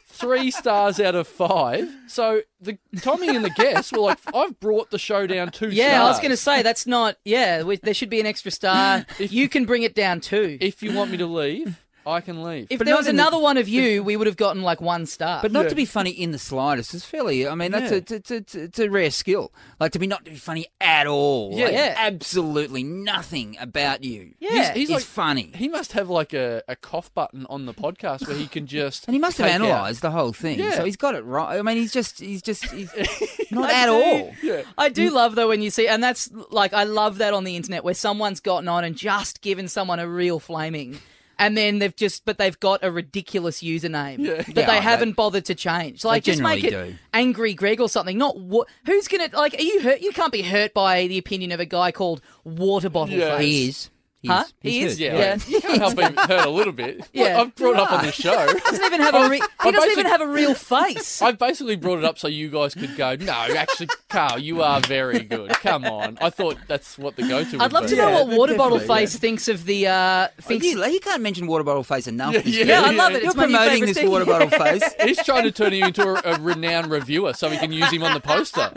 three 0.08 0.52
stars 0.52 1.00
out 1.00 1.16
of 1.16 1.28
five. 1.28 1.90
So 2.08 2.42
the 2.62 2.78
Tommy 3.02 3.28
and 3.36 3.44
the 3.44 3.50
guests 3.50 3.92
were 3.92 4.00
like, 4.00 4.20
I've 4.34 4.60
brought 4.60 4.90
the 4.92 5.00
show 5.00 5.28
down 5.28 5.52
two 5.52 5.70
Yeah, 5.70 5.90
stars. 5.90 6.02
I 6.06 6.08
was 6.10 6.18
going 6.20 6.32
to 6.32 6.38
say 6.38 6.62
that's 6.62 6.88
not. 6.88 7.18
Yeah, 7.26 7.64
we, 7.64 7.78
there 7.78 7.94
should 7.94 8.10
be 8.10 8.20
an 8.20 8.26
extra 8.26 8.52
star. 8.52 9.06
you 9.20 9.50
can 9.50 9.66
bring 9.66 9.84
it 9.84 9.96
down 9.96 10.22
too. 10.22 10.58
If, 10.62 10.76
If 10.76 10.84
you 10.84 10.94
want 10.94 11.12
me 11.12 11.18
to 11.18 11.26
leave, 11.26 11.84
I 12.10 12.22
can 12.22 12.44
leave. 12.44 12.68
If 12.70 12.80
there 12.80 12.90
not 12.94 12.98
was 13.00 13.08
in 13.08 13.16
the- 13.16 13.22
another 13.22 13.38
one 13.40 13.58
of 13.58 13.68
you, 13.78 14.04
we 14.04 14.16
would 14.18 14.28
have 14.28 14.38
gotten 14.38 14.62
like 14.62 14.82
one 14.82 15.06
star. 15.06 15.42
But 15.42 15.52
not 15.52 15.64
Yeah. 15.64 15.70
to 15.70 15.76
be 15.76 15.86
funny 15.86 16.12
in 16.12 16.32
the 16.32 16.40
slightest. 16.40 16.94
It's 16.94 17.06
fairly. 17.06 17.48
I 17.48 17.56
mean, 17.56 17.72
that's 17.72 17.92
Yeah. 17.92 17.96
a, 17.96 18.00
it's, 18.00 18.12
it's, 18.12 18.32
it's, 18.32 18.56
it's 18.56 18.80
a 18.80 18.90
rare 18.90 19.12
skill. 19.12 19.54
Like 19.80 19.92
to 19.94 20.00
be 20.00 20.08
not 20.08 20.26
to 20.26 20.32
be 20.32 20.38
funny 20.38 20.68
at 20.82 21.08
all. 21.08 21.52
Yeah. 21.54 21.66
Like, 21.66 21.74
Yeah. 21.74 21.96
absolutely 21.98 22.84
nothing 22.84 23.56
about 23.60 24.04
you. 24.04 24.34
Yeah. 24.40 24.74
he's 24.74 24.90
is 24.90 24.96
like- 24.96 25.04
funny. 25.04 25.52
he 25.56 25.68
must 25.68 25.94
have 25.94 26.10
like 26.10 26.34
a, 26.34 26.62
a 26.68 26.76
cough 26.76 27.14
button 27.14 27.46
on 27.50 27.66
the 27.66 27.74
podcast 27.74 28.28
where 28.28 28.36
he 28.38 28.48
can 28.48 28.68
just 28.80 29.08
and 29.08 29.14
he 29.16 29.20
must 29.20 29.38
have 29.38 29.48
take 29.48 29.56
out- 29.56 29.62
analysed 29.62 30.02
the 30.02 30.12
whole 30.12 30.34
thing, 30.34 30.60
Yeah. 30.60 30.72
so 30.76 30.86
he's 30.86 30.98
got 30.98 31.16
it 31.16 31.24
right. 31.24 31.58
I 31.58 31.62
mean, 31.62 31.78
he's 31.78 31.92
just, 31.94 32.20
he's 32.20 32.42
just, 32.42 32.66
he's 32.66 32.92
not 33.52 33.70
at 33.72 33.86
do. 33.86 33.92
all. 33.94 34.34
Yeah. 34.44 34.62
I 34.78 34.90
do 34.90 35.10
love 35.12 35.36
though 35.36 35.48
when 35.50 35.62
you 35.62 35.70
see, 35.70 35.88
and 35.88 36.04
that's 36.04 36.30
like 36.52 36.74
I 36.74 36.84
love 36.84 37.18
that 37.20 37.34
on 37.34 37.44
the 37.44 37.56
internet 37.56 37.84
where 37.84 37.94
someone's 37.94 38.40
gotten 38.40 38.68
on 38.68 38.84
and 38.84 38.96
just 38.96 39.42
given 39.42 39.68
someone 39.68 40.00
a 40.00 40.08
real 40.08 40.40
flaming, 40.40 41.00
and 41.40 41.58
then 41.58 41.80
they've 41.80 41.96
just 41.96 42.26
but 42.26 42.38
they've 42.38 42.60
got 42.60 42.84
a 42.84 42.92
ridiculous 42.92 43.64
username 43.64 44.20
Yeah. 44.20 44.36
that 44.44 44.56
Yeah, 44.56 44.66
they 44.68 44.80
haven't 44.82 45.14
bothered 45.14 45.46
to 45.46 45.56
change. 45.56 46.04
Like 46.06 46.24
just 46.24 46.42
make 46.42 46.64
it 46.64 46.72
do. 46.72 46.96
angry 47.14 47.54
Greg 47.56 47.82
or 47.82 47.90
something. 47.90 48.18
Not 48.18 48.38
what? 48.40 48.68
Who's 48.86 49.08
gonna 49.08 49.30
like? 49.34 49.56
Are 49.56 49.62
you 49.62 49.82
hurt? 49.82 50.02
You 50.02 50.12
can't 50.12 50.32
be 50.32 50.44
hurt 50.44 50.74
by 50.76 51.08
the 51.08 51.18
opinion 51.18 51.52
of 51.52 51.60
a 51.60 51.66
guy 51.66 51.92
called 51.92 52.22
Water 52.44 52.90
Bottle 52.90 53.16
Yeah. 53.16 53.38
Face. 53.38 53.46
He 53.46 53.68
is. 53.70 53.90
He's, 54.22 54.32
Huh? 54.32 54.44
he's 54.62 54.74
He 54.74 54.80
good. 54.82 54.88
is? 54.88 55.00
Yeah, 55.00 55.18
Yeah. 55.18 55.32
like, 55.34 55.50
you 55.50 55.62
can't 55.62 55.78
help 55.80 55.96
being 55.96 56.14
hurt 56.16 56.46
a 56.46 56.50
little 56.50 56.74
bit. 56.74 57.08
Yeah. 57.14 57.38
Look, 57.38 57.48
I've 57.48 57.56
brought 57.56 57.74
it 57.76 57.80
up 57.80 57.92
on 57.94 58.06
this 58.06 58.16
show. 58.26 58.34
doesn't 58.54 58.84
even 58.86 59.00
have 59.02 59.16
a 59.16 59.30
re- 59.30 59.42
he 59.64 59.72
doesn't 59.72 59.92
even 59.92 60.06
have 60.08 60.22
a 60.22 60.28
real 60.28 60.54
face. 60.54 61.22
I 61.22 61.32
basically 61.32 61.76
brought 61.78 62.00
it 62.00 62.06
up 62.06 62.20
so 62.20 62.28
you 62.28 62.50
guys 62.50 62.74
could 62.74 62.96
go, 62.98 63.16
no, 63.16 63.32
actually, 63.32 63.88
Karl, 64.10 64.38
you 64.40 64.62
are 64.62 64.82
very 64.82 65.20
good. 65.20 65.50
Come 65.52 65.86
on. 65.86 66.18
I 66.22 66.30
thought 66.30 66.58
that's 66.68 66.98
what 66.98 67.16
the 67.16 67.24
go 67.28 67.44
to 67.44 67.58
I'd 67.62 67.72
love 67.74 67.88
to 67.88 67.96
know 67.96 68.12
what 68.26 68.38
Water 68.38 68.56
Bottle 68.56 68.80
Face 68.80 69.16
thinks 69.18 69.48
of 69.48 69.66
the. 69.66 69.88
Uh, 69.88 70.28
Oh, 70.40 70.42
thinks. 70.42 70.66
you, 70.66 70.84
you 70.86 71.00
can't 71.00 71.22
mention 71.22 71.48
water 71.48 71.64
bottle 71.64 71.84
face 71.84 72.08
enough. 72.08 72.34
Yeah, 72.34 72.42
this 72.42 72.56
yeah, 72.58 72.66
yeah, 72.66 72.82
I 72.82 72.92
love 72.92 73.12
it. 73.14 73.22
You're 73.24 73.32
It's 73.32 73.36
promoting 73.36 73.86
this 73.86 73.98
thing. 73.98 74.10
water 74.10 74.26
bottle 74.26 74.50
face. 74.50 74.84
He's 75.04 75.24
trying 75.24 75.44
to 75.44 75.52
turn 75.52 75.74
you 75.74 75.86
into 75.86 76.04
a, 76.04 76.34
a 76.36 76.40
renowned 76.40 76.90
reviewer 76.92 77.34
so 77.34 77.50
we 77.50 77.58
can 77.58 77.72
use 77.72 77.92
him 77.92 78.04
on 78.04 78.14
the 78.14 78.20
poster. 78.20 78.72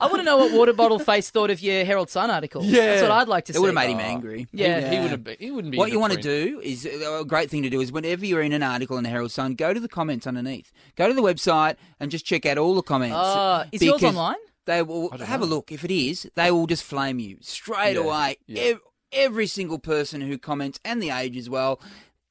I 0.00 0.06
want 0.06 0.16
to 0.18 0.22
know 0.24 0.36
what 0.38 0.52
Water 0.52 0.72
Bottle 0.72 0.98
Face 0.98 1.30
thought 1.30 1.50
of 1.50 1.60
your 1.60 1.84
Herald 1.84 2.10
Sun 2.10 2.30
article. 2.30 2.62
Yeah. 2.64 2.86
that's 2.86 3.02
what 3.02 3.10
I'd 3.12 3.28
like 3.28 3.44
to 3.46 3.52
see. 3.52 3.58
It 3.58 3.60
would 3.60 3.68
have 3.68 3.74
made 3.74 3.90
him 3.92 4.00
angry. 4.00 4.46
Yeah. 4.52 4.65
He, 4.66 4.96
he 4.96 5.00
wouldn't 5.02 5.24
be. 5.24 5.36
He 5.38 5.50
wouldn't 5.50 5.72
be. 5.72 5.78
What 5.78 5.90
you 5.90 5.98
want 6.00 6.12
to 6.14 6.20
do 6.20 6.60
is 6.60 6.86
uh, 6.86 7.20
a 7.20 7.24
great 7.24 7.50
thing 7.50 7.62
to 7.62 7.70
do 7.70 7.80
is 7.80 7.92
whenever 7.92 8.24
you're 8.26 8.42
in 8.42 8.52
an 8.52 8.62
article 8.62 8.96
in 8.98 9.04
the 9.04 9.10
Herald 9.10 9.30
Sun, 9.32 9.54
go 9.54 9.72
to 9.72 9.80
the 9.80 9.88
comments 9.88 10.26
underneath. 10.26 10.72
Go 10.96 11.08
to 11.08 11.14
the 11.14 11.22
website 11.22 11.76
and 12.00 12.10
just 12.10 12.24
check 12.24 12.46
out 12.46 12.58
all 12.58 12.74
the 12.74 12.82
comments. 12.82 13.16
Oh, 13.18 13.64
is 13.72 13.82
yours 13.82 14.02
online? 14.04 14.36
They 14.66 14.82
will 14.82 15.10
have 15.10 15.42
a 15.42 15.46
look. 15.46 15.70
If 15.70 15.84
it 15.84 15.90
is, 15.90 16.28
they 16.34 16.50
will 16.50 16.66
just 16.66 16.82
flame 16.84 17.18
you 17.20 17.38
straight 17.40 17.94
Yeah, 17.94 18.00
away. 18.02 18.36
yeah. 18.46 18.62
Ev- 18.62 18.80
every 19.12 19.46
single 19.46 19.78
person 19.78 20.20
who 20.20 20.36
comments 20.38 20.80
and 20.84 21.00
the 21.00 21.10
age 21.10 21.36
as 21.36 21.48
well. 21.48 21.80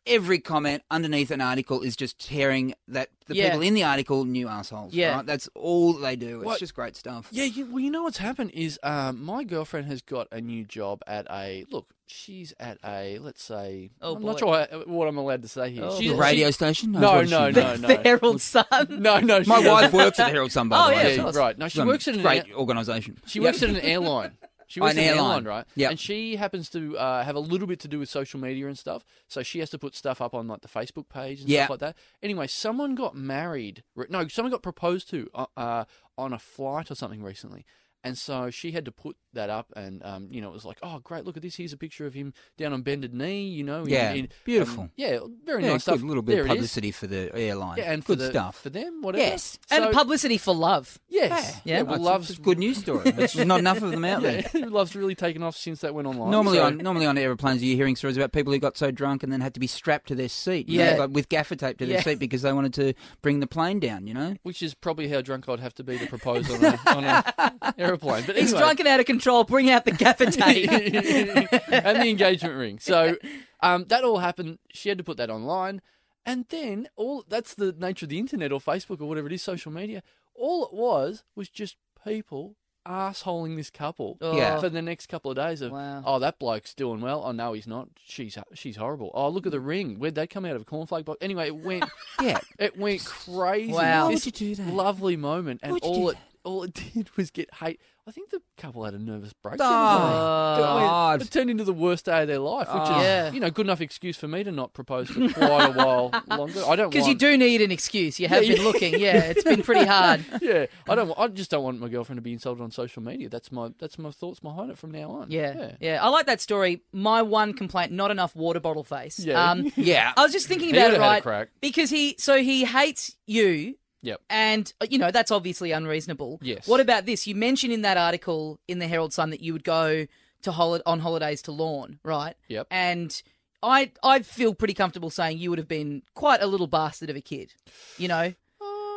Every 0.07 0.37
comment 0.39 0.83
underneath 0.91 1.31
an 1.31 1.41
article 1.41 1.81
is 1.81 1.95
just 1.95 2.19
tearing 2.19 2.75
that 2.87 3.09
the 3.25 3.35
Yeah. 3.35 3.45
people 3.49 3.61
in 3.63 3.73
the 3.73 3.83
article 3.83 4.23
new 4.23 4.47
assholes. 4.47 4.93
Yeah. 4.93 5.15
right? 5.15 5.25
that's 5.25 5.49
all 5.55 5.93
they 5.93 6.15
do. 6.15 6.37
It's 6.37 6.45
What- 6.45 6.59
just 6.59 6.75
great 6.75 6.95
stuff. 6.95 7.27
Yeah, 7.31 7.45
you, 7.45 7.65
well, 7.65 7.79
you 7.79 7.89
know 7.89 8.03
what's 8.03 8.19
happened 8.19 8.51
is 8.51 8.79
um, 8.83 9.23
my 9.25 9.43
girlfriend 9.43 9.87
has 9.87 10.03
got 10.03 10.27
a 10.31 10.39
new 10.41 10.63
job 10.63 11.01
at 11.07 11.25
a 11.31 11.65
look. 11.71 11.87
She's 12.07 12.53
at 12.59 12.77
a 12.85 13.17
let's 13.17 13.41
say. 13.43 13.89
Oh, 13.99 14.15
I'm 14.15 14.21
boy. 14.21 14.27
not 14.27 14.37
sure 14.39 14.47
what- 14.49 14.87
what 14.87 15.07
I'm 15.07 15.17
allowed 15.17 15.41
to 15.41 15.47
say 15.47 15.71
here. 15.71 15.85
Oh, 15.85 15.97
She's- 15.97 16.11
The 16.11 16.17
boy. 16.17 16.21
radio 16.21 16.51
station? 16.51 16.91
No, 16.91 16.99
what 17.01 17.29
no, 17.29 17.49
she 17.51 17.55
no, 17.59 17.75
no. 17.77 17.87
The 17.87 17.97
Herald 18.03 18.41
Sun. 18.41 18.65
No, 18.89 19.19
no. 19.19 19.41
she 19.41 19.49
My 19.49 19.55
doesn't. 19.55 19.71
wife 19.71 19.93
works 19.93 20.19
at 20.19 20.25
the 20.27 20.31
Herald 20.31 20.51
Sun, 20.51 20.69
by 20.69 20.77
Oh, 20.77 20.87
the 20.89 20.91
yeah, 20.95 21.03
way. 21.03 21.11
of 21.13 21.17
Yeah, 21.17 21.23
course. 21.23 21.35
right. 21.35 21.57
No, 21.57 21.67
she 21.67 21.79
Um, 21.81 21.87
works 21.87 22.07
at 22.07 22.13
an 22.15 22.21
great 22.21 22.47
air- 22.47 22.55
organisation. 22.55 23.17
She 23.25 23.39
works 23.39 23.63
at 23.63 23.69
an 23.69 23.77
airline. 23.79 24.37
She 24.67 24.79
was 24.79 24.93
an 24.93 24.99
airline. 24.99 25.17
airline, 25.17 25.43
right? 25.45 25.65
Yeah. 25.75 25.89
And 25.89 25.99
she 25.99 26.35
happens 26.37 26.69
to 26.71 26.97
uh, 26.97 27.23
have 27.23 27.35
a 27.35 27.39
little 27.39 27.67
bit 27.67 27.79
to 27.81 27.87
do 27.87 27.99
with 27.99 28.09
social 28.09 28.39
media 28.39 28.67
and 28.67 28.77
stuff. 28.77 29.05
So 29.27 29.43
she 29.43 29.59
has 29.59 29.69
to 29.71 29.77
put 29.79 29.95
stuff 29.95 30.21
up 30.21 30.33
on 30.33 30.47
like 30.47 30.61
the 30.61 30.67
Facebook 30.67 31.07
page 31.09 31.41
and 31.41 31.49
Yeah. 31.49 31.61
stuff 31.65 31.69
like 31.71 31.79
that. 31.79 31.97
Anyway, 32.23 32.47
someone 32.47 32.95
got 32.95 33.15
married. 33.15 33.83
No, 34.09 34.27
someone 34.27 34.51
got 34.51 34.63
proposed 34.63 35.09
to 35.11 35.29
uh, 35.33 35.45
uh, 35.55 35.85
on 36.17 36.33
a 36.33 36.39
flight 36.39 36.89
or 36.89 36.95
something 36.95 37.21
recently. 37.23 37.65
And 38.05 38.17
so 38.17 38.49
she 38.49 38.71
had 38.71 38.85
to 38.85 38.91
put 38.91 39.17
that 39.33 39.49
up, 39.49 39.73
and 39.75 40.01
um, 40.05 40.27
you 40.31 40.39
know, 40.39 40.47
it 40.49 40.53
was 40.53 40.63
like, 40.63 40.77
oh, 40.81 40.99
great! 40.99 41.25
Look 41.25 41.35
at 41.35 41.43
this. 41.43 41.55
Here's 41.55 41.73
a 41.73 41.77
picture 41.77 42.05
of 42.05 42.13
him 42.13 42.33
down 42.57 42.71
on 42.71 42.83
bended 42.83 43.13
knee. 43.13 43.47
You 43.49 43.63
know, 43.63 43.81
in- 43.83 43.89
Yeah, 43.89 44.13
in- 44.13 44.29
beautiful. 44.45 44.83
um, 44.83 44.91
yeah, 44.95 45.19
very 45.43 45.63
Yeah, 45.63 45.71
nice 45.73 45.81
stuff. 45.81 45.97
good 45.99 46.05
little 46.07 46.23
bit 46.23 46.33
There 46.33 46.43
of 46.43 46.47
publicity 46.49 46.91
for 46.91 47.07
the 47.07 47.35
airline. 47.35 47.77
Yeah, 47.79 47.91
and 47.91 48.05
good 48.05 48.19
for 48.19 48.23
the, 48.23 48.29
stuff. 48.29 48.61
for 48.61 48.69
them, 48.69 49.01
whatever. 49.01 49.23
Yes. 49.23 49.59
And 49.71 49.91
publicity 49.91 50.37
for 50.37 50.53
love. 50.55 50.99
Yes, 51.09 51.59
Yeah. 51.65 51.81
well, 51.81 51.99
loves 51.99 52.29
it's 52.29 52.39
a 52.39 52.41
good 52.41 52.59
news 52.59 52.77
story. 52.77 53.11
There's 53.11 53.35
not 53.35 53.59
enough 53.59 53.81
of 53.81 53.91
them 53.91 54.05
out 54.05 54.21
there. 54.21 54.43
Love's 54.53 54.95
really 54.95 55.15
taken 55.15 55.43
off 55.43 55.57
since 55.57 55.81
that 55.81 55.93
went 55.93 56.07
online. 56.07 56.29
Normally 56.31 56.57
so- 56.59 56.65
on 56.65 56.77
normally 56.77 57.05
on 57.07 57.17
aeroplanes, 57.17 57.61
you're 57.63 57.75
hearing 57.75 57.95
stories 57.95 58.15
about 58.17 58.31
people 58.31 58.53
who 58.53 58.59
got 58.59 58.77
so 58.77 58.91
drunk 58.91 59.23
and 59.23 59.33
then 59.33 59.41
had 59.41 59.53
to 59.55 59.59
be 59.59 59.67
strapped 59.67 60.07
to 60.09 60.15
their 60.15 60.29
seat. 60.29 60.69
Yeah. 60.69 60.93
know, 60.93 60.99
like 60.99 61.09
with 61.09 61.27
gaffer 61.29 61.55
tape 61.55 61.77
to 61.79 61.85
their 61.85 61.95
Yeah. 61.97 62.03
seat 62.03 62.19
because 62.19 62.43
they 62.43 62.53
wanted 62.53 62.73
to 62.75 62.93
bring 63.21 63.39
the 63.41 63.47
plane 63.47 63.79
down. 63.79 64.07
You 64.07 64.13
know, 64.13 64.35
which 64.43 64.61
is 64.61 64.73
probably 64.75 65.07
how 65.09 65.21
drunk 65.21 65.49
I'd 65.49 65.59
have 65.59 65.73
to 65.75 65.83
be 65.83 65.97
to 65.97 66.05
propose 66.07 66.49
on 66.49 66.63
a, 66.63 66.79
on 66.87 67.03
a 67.03 67.73
aeroplane. 68.03 68.23
But 68.25 68.35
He's 68.37 68.51
anyway, 68.53 68.59
drunk 68.59 68.79
and 68.79 68.87
out 68.87 68.99
of 68.99 69.05
control. 69.05 69.43
Bring 69.43 69.69
out 69.69 69.85
the 69.85 69.91
gaffer 70.03 70.25
tape. 70.27 70.69
and 70.71 72.01
the 72.01 72.09
engagement 72.09 72.55
ring. 72.55 72.79
So 72.79 73.17
um, 73.61 73.85
that 73.85 74.03
all 74.03 74.19
happened. 74.19 74.59
She 74.71 74.89
had 74.89 74.97
to 74.97 75.03
put 75.03 75.17
that 75.17 75.29
online, 75.29 75.81
and 76.25 76.45
then 76.49 76.87
all 76.95 77.23
that's 77.27 77.53
the 77.53 77.71
nature 77.71 78.05
of 78.05 78.09
the 78.09 78.19
internet 78.19 78.51
or 78.51 78.59
Facebook 78.59 79.01
or 79.01 79.05
whatever 79.05 79.27
it 79.27 79.33
is, 79.33 79.41
social 79.41 79.71
media. 79.71 80.03
All 80.33 80.65
it 80.65 80.73
was 80.73 81.23
was 81.35 81.49
just 81.49 81.77
people 82.05 82.55
assholing 82.87 83.55
this 83.55 83.71
couple 83.71 84.15
Yeah. 84.21 84.59
for 84.59 84.69
the 84.69 84.79
next 84.81 85.07
couple 85.07 85.31
of 85.31 85.37
days 85.37 85.61
of 85.61 85.71
Wow. 85.71 86.03
oh 86.05 86.19
that 86.19 86.37
bloke's 86.37 86.75
doing 86.75 87.01
well 87.01 87.23
oh 87.25 87.31
no 87.31 87.53
he's 87.53 87.65
not 87.65 87.87
she's 88.05 88.37
she's 88.53 88.75
horrible 88.75 89.09
oh 89.15 89.27
look 89.29 89.47
at 89.47 89.51
the 89.51 89.59
ring 89.59 89.95
where'd 89.97 90.13
that 90.13 90.29
come 90.29 90.45
out 90.45 90.55
of 90.55 90.61
a 90.61 90.65
cornflake 90.65 91.03
box 91.03 91.17
anyway 91.19 91.47
it 91.47 91.55
went 91.55 91.83
yeah. 92.21 92.39
it 92.59 92.77
went 92.77 93.03
crazy 93.03 93.73
Wow. 93.73 94.05
Why 94.05 94.13
would 94.13 94.23
you 94.27 94.31
do 94.31 94.53
that? 94.53 94.67
lovely 94.67 95.17
moment 95.17 95.61
and 95.63 95.73
would 95.73 95.83
you 95.83 95.89
do 95.93 95.95
all 95.99 96.09
it 96.09 96.13
that? 96.13 96.21
All 96.45 96.63
it 96.63 96.73
did 96.93 97.09
was 97.17 97.31
get 97.31 97.53
hate 97.55 97.79
I 98.07 98.11
think 98.11 98.29
the 98.29 98.39
couple 98.55 98.85
had 98.85 98.93
a 98.93 98.99
nervous 98.99 99.33
breakdown. 99.33 99.67
Oh, 99.67 100.53
It 100.53 100.75
went- 100.75 100.89
God. 100.91 101.21
It 101.23 101.31
turned 101.31 101.49
into 101.49 101.63
the 101.63 101.73
worst 101.73 102.05
day 102.05 102.21
of 102.21 102.27
their 102.27 102.37
life, 102.37 102.67
which 102.67 102.83
Oh. 102.85 102.99
is 102.99 103.03
Yeah. 103.03 103.31
you 103.31 103.39
know 103.39 103.49
good 103.49 103.65
enough 103.65 103.81
excuse 103.81 104.15
for 104.15 104.27
me 104.27 104.43
to 104.43 104.51
not 104.51 104.73
propose 104.73 105.09
for 105.09 105.27
quite 105.29 105.69
a 105.69 105.71
while 105.71 106.11
longer. 106.29 106.63
I 106.67 106.75
don't 106.75 106.91
Because 106.91 107.07
you 107.07 107.13
want- 107.13 107.19
do 107.19 107.35
need 107.35 107.63
an 107.63 107.71
excuse. 107.71 108.19
You 108.19 108.27
have 108.27 108.43
Yeah, 108.43 108.49
been 108.53 108.57
yeah. 108.61 108.67
looking. 108.67 108.99
Yeah, 108.99 109.23
it's 109.31 109.43
been 109.43 109.63
pretty 109.63 109.85
hard. 109.95 110.23
Yeah, 110.39 110.67
I 110.87 110.93
don't. 110.93 111.11
I 111.17 111.27
just 111.29 111.49
don't 111.49 111.63
want 111.63 111.79
my 111.79 111.87
girlfriend 111.89 112.17
to 112.17 112.21
be 112.21 112.31
insulted 112.33 112.61
on 112.61 112.69
social 112.69 113.01
media. 113.01 113.27
That's 113.27 113.51
my 113.51 113.71
that's 113.79 113.97
my 113.97 114.11
thoughts 114.11 114.39
behind 114.39 114.69
it 114.69 114.77
from 114.77 114.91
now 114.91 115.09
on. 115.09 115.31
Yeah, 115.31 115.71
yeah. 115.79 116.03
I 116.03 116.09
like 116.09 116.27
that 116.27 116.41
story. 116.41 116.83
My 116.93 117.23
one 117.23 117.53
complaint: 117.55 117.91
not 117.91 118.11
enough 118.11 118.35
water 118.35 118.59
bottle 118.59 118.83
face. 118.83 119.17
Yeah. 119.17 119.49
Um, 119.49 119.71
Yeah. 119.75 120.13
I 120.15 120.21
was 120.21 120.31
just 120.31 120.47
thinking 120.47 120.67
He 120.69 120.73
about 120.75 120.91
would've 120.91 120.99
it, 120.99 121.01
had 121.01 121.07
a 121.09 121.13
right? 121.15 121.23
crack. 121.23 121.49
Because 121.59 121.89
he, 121.89 122.15
so 122.19 122.37
he 122.37 122.65
hates 122.65 123.15
you. 123.25 123.77
Yep. 124.05 124.21
And 124.29 124.71
uh, 124.79 124.87
you 124.89 124.97
know 124.97 125.11
that's 125.11 125.31
obviously 125.31 125.71
unreasonable. 125.71 126.39
Yes. 126.41 126.67
What 126.67 126.79
about 126.79 127.05
this? 127.05 127.25
You 127.27 127.35
mentioned 127.35 127.73
in 127.73 127.81
that 127.81 127.97
article 127.97 128.59
in 128.67 128.79
the 128.79 128.87
Herald 128.87 129.13
Sun 129.13 129.31
that 129.31 129.41
you 129.41 129.51
would 129.53 129.63
go 129.63 130.05
to 130.43 130.51
hol- 130.51 130.81
on 130.85 130.99
holidays 130.99 131.41
to 131.43 131.51
Lorne, 131.51 131.99
right? 132.03 132.35
Yep. 132.47 132.67
And 132.69 133.21
I 133.63 133.91
I 134.03 134.19
feel 134.19 134.53
pretty 134.53 134.75
comfortable 134.75 135.09
saying 135.09 135.39
you 135.39 135.49
would 135.49 135.59
have 135.59 135.67
been 135.67 136.03
quite 136.13 136.41
a 136.41 136.47
little 136.47 136.67
bastard 136.67 137.09
of 137.09 137.15
a 137.15 137.21
kid. 137.21 137.53
You 137.97 138.07
know. 138.07 138.33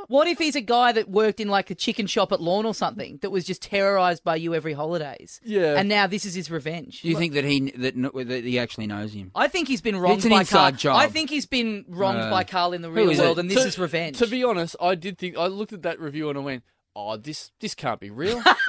What 0.09 0.27
if 0.27 0.38
he's 0.38 0.57
a 0.57 0.62
guy 0.62 0.92
that 0.92 1.09
worked 1.11 1.38
in 1.38 1.49
like 1.49 1.71
a 1.71 1.75
chicken 1.75 2.07
shop 2.07 2.33
at 2.33 2.40
Lorne 2.40 2.64
or 2.64 2.75
something 2.75 3.18
that 3.21 3.29
was 3.31 3.44
just 3.44 3.61
terrorized 3.62 4.25
by 4.25 4.37
you 4.37 4.55
every 4.55 4.73
holidays? 4.73 5.38
Yeah. 5.44 5.75
And 5.79 5.87
now 5.88 6.07
this 6.07 6.25
is 6.25 6.35
his 6.35 6.51
revenge. 6.51 7.03
Do 7.03 7.09
you 7.09 7.16
think 7.16 7.35
that 7.35 7.44
he 7.44 7.71
that, 7.77 7.94
that 7.94 8.44
he 8.44 8.59
actually 8.59 8.87
knows 8.87 9.12
him? 9.12 9.31
I 9.35 9.49
think 9.49 9.68
he's 9.68 9.83
been 9.83 9.97
wronged 9.99 10.16
It's 10.18 10.25
an 10.25 10.31
by 10.31 10.40
inside 10.40 10.71
Karl. 10.73 10.73
job. 10.79 10.97
I 10.97 11.09
think 11.09 11.29
he's 11.29 11.44
been 11.47 11.85
wronged 11.88 12.21
Uh, 12.21 12.31
by 12.31 12.44
Karl 12.44 12.73
in 12.73 12.81
the 12.83 12.90
real 12.90 13.11
is 13.11 13.18
world, 13.18 13.38
it? 13.38 13.42
and 13.42 13.51
this 13.51 13.61
To- 13.62 13.68
is 13.68 13.79
revenge. 13.79 14.16
To 14.18 14.27
be 14.27 14.42
honest, 14.42 14.77
I 14.81 14.94
did 14.94 15.18
think 15.18 15.37
I 15.37 15.47
looked 15.47 15.75
at 15.75 15.83
that 15.83 16.01
review 16.01 16.31
and 16.31 16.38
I 16.38 16.40
went, 16.42 16.64
"Oh, 16.97 17.16
this 17.18 17.53
this 17.61 17.75
can't 17.75 18.01
be 18.01 18.09
real." 18.11 18.42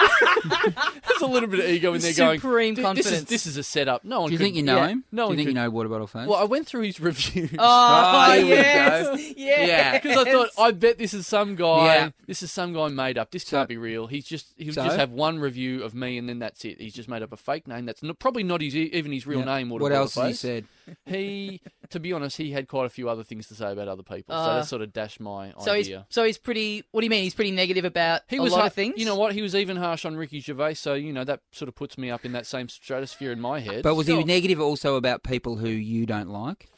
There's 1.08 1.22
a 1.22 1.26
little 1.26 1.48
bit 1.48 1.60
of 1.60 1.66
ego 1.66 1.94
in 1.94 2.00
there 2.00 2.12
going. 2.14 2.40
Supreme 2.40 2.74
"Th- 2.76 2.86
This 2.94 3.06
is 3.06 3.10
confidence. 3.12 3.28
this 3.30 3.46
is 3.46 3.56
a 3.56 3.62
setup. 3.62 4.04
No 4.04 4.20
one. 4.22 4.28
Do 4.28 4.32
you 4.32 4.38
could- 4.38 4.44
think 4.44 4.56
you 4.56 4.62
know 4.62 4.76
yeah. 4.76 4.88
him? 4.88 5.04
No 5.12 5.22
Do 5.24 5.28
one 5.28 5.32
you 5.32 5.36
think 5.36 5.46
could- 5.48 5.50
you 5.60 5.62
know 5.64 5.70
Water 5.70 5.88
Bottle 5.88 6.06
Face? 6.06 6.26
Well, 6.28 6.38
I 6.38 6.44
went 6.44 6.66
through 6.66 6.82
his 6.82 7.00
reviews. 7.00 7.50
oh, 7.58 8.26
Oh, 8.28 8.32
here 8.36 8.44
we 8.44 8.50
yes, 8.52 9.06
go. 9.06 9.14
yes. 9.14 9.68
Yeah. 9.68 9.92
Because 9.98 10.16
I 10.26 10.32
thought, 10.32 10.48
I 10.58 10.70
bet 10.72 10.98
this 10.98 11.14
is 11.14 11.26
some 11.26 11.56
guy. 11.56 11.84
Yeah. 11.86 12.10
This 12.26 12.42
is 12.42 12.52
some 12.52 12.72
guy 12.72 12.88
made 12.88 13.18
up. 13.18 13.30
This 13.30 13.44
can't 13.44 13.68
be 13.68 13.76
real. 13.76 14.06
He's 14.06 14.24
just 14.24 14.46
he'll 14.56 14.72
So? 14.74 14.84
just 14.84 14.96
have 14.96 15.10
one 15.10 15.38
review 15.38 15.82
of 15.82 15.94
me, 15.94 16.18
and 16.18 16.28
then 16.28 16.38
that's 16.38 16.64
it. 16.64 16.80
He's 16.80 16.94
just 16.94 17.08
made 17.08 17.22
up 17.22 17.32
a 17.32 17.36
fake 17.36 17.66
name. 17.66 17.86
That's 17.86 18.02
not, 18.02 18.18
probably 18.18 18.42
not 18.42 18.60
his 18.60 18.74
even 18.76 19.12
his 19.12 19.26
real 19.26 19.40
Yeah. 19.40 19.56
name. 19.56 19.68
What 19.70 19.92
else 19.92 20.14
has 20.14 20.28
he 20.28 20.34
said? 20.34 20.64
He, 21.06 21.60
to 21.90 22.00
be 22.00 22.12
honest, 22.12 22.36
he 22.36 22.50
had 22.52 22.68
quite 22.68 22.86
a 22.86 22.88
few 22.90 23.08
other 23.08 23.24
things 23.24 23.48
to 23.48 23.54
say 23.54 23.72
about 23.72 23.88
other 23.88 24.02
people. 24.02 24.34
so 24.34 24.40
Uh, 24.40 24.54
that 24.60 24.66
sort 24.66 24.82
of 24.82 24.92
dashed 24.92 25.20
my 25.20 25.52
So 25.60 25.74
he's 25.74 25.86
idea. 25.86 26.06
so 26.10 26.24
he's 26.24 26.38
pretty. 26.38 26.84
What 26.92 27.00
do 27.00 27.04
you 27.06 27.10
mean? 27.10 27.22
He's 27.24 27.34
pretty 27.34 27.50
negative 27.50 27.84
about 27.84 28.22
He 28.28 28.36
a 28.36 28.42
was 28.42 28.52
lot 28.52 28.58
har- 28.58 28.66
of 28.68 28.72
things. 28.74 28.94
You 28.98 29.06
know 29.06 29.16
what? 29.16 29.32
He 29.32 29.42
was 29.42 29.54
even 29.54 29.76
harsh 29.76 30.04
on 30.04 30.16
Ricky 30.16 30.40
Gervais. 30.40 30.74
So 30.74 30.94
you 30.94 31.12
know 31.12 31.24
that 31.24 31.40
sort 31.52 31.68
of 31.68 31.74
puts 31.74 31.98
me 31.98 32.10
up 32.10 32.24
in 32.24 32.32
that 32.32 32.46
same 32.46 32.68
stratosphere 32.68 33.32
in 33.32 33.40
my 33.40 33.60
head. 33.60 33.82
But 33.82 33.94
was 33.94 34.06
Sure. 34.06 34.18
he 34.18 34.24
negative 34.24 34.60
also 34.60 34.96
about 34.96 35.22
people 35.22 35.56
who 35.56 35.68
you 35.68 36.06
don't 36.06 36.30
like? 36.30 36.68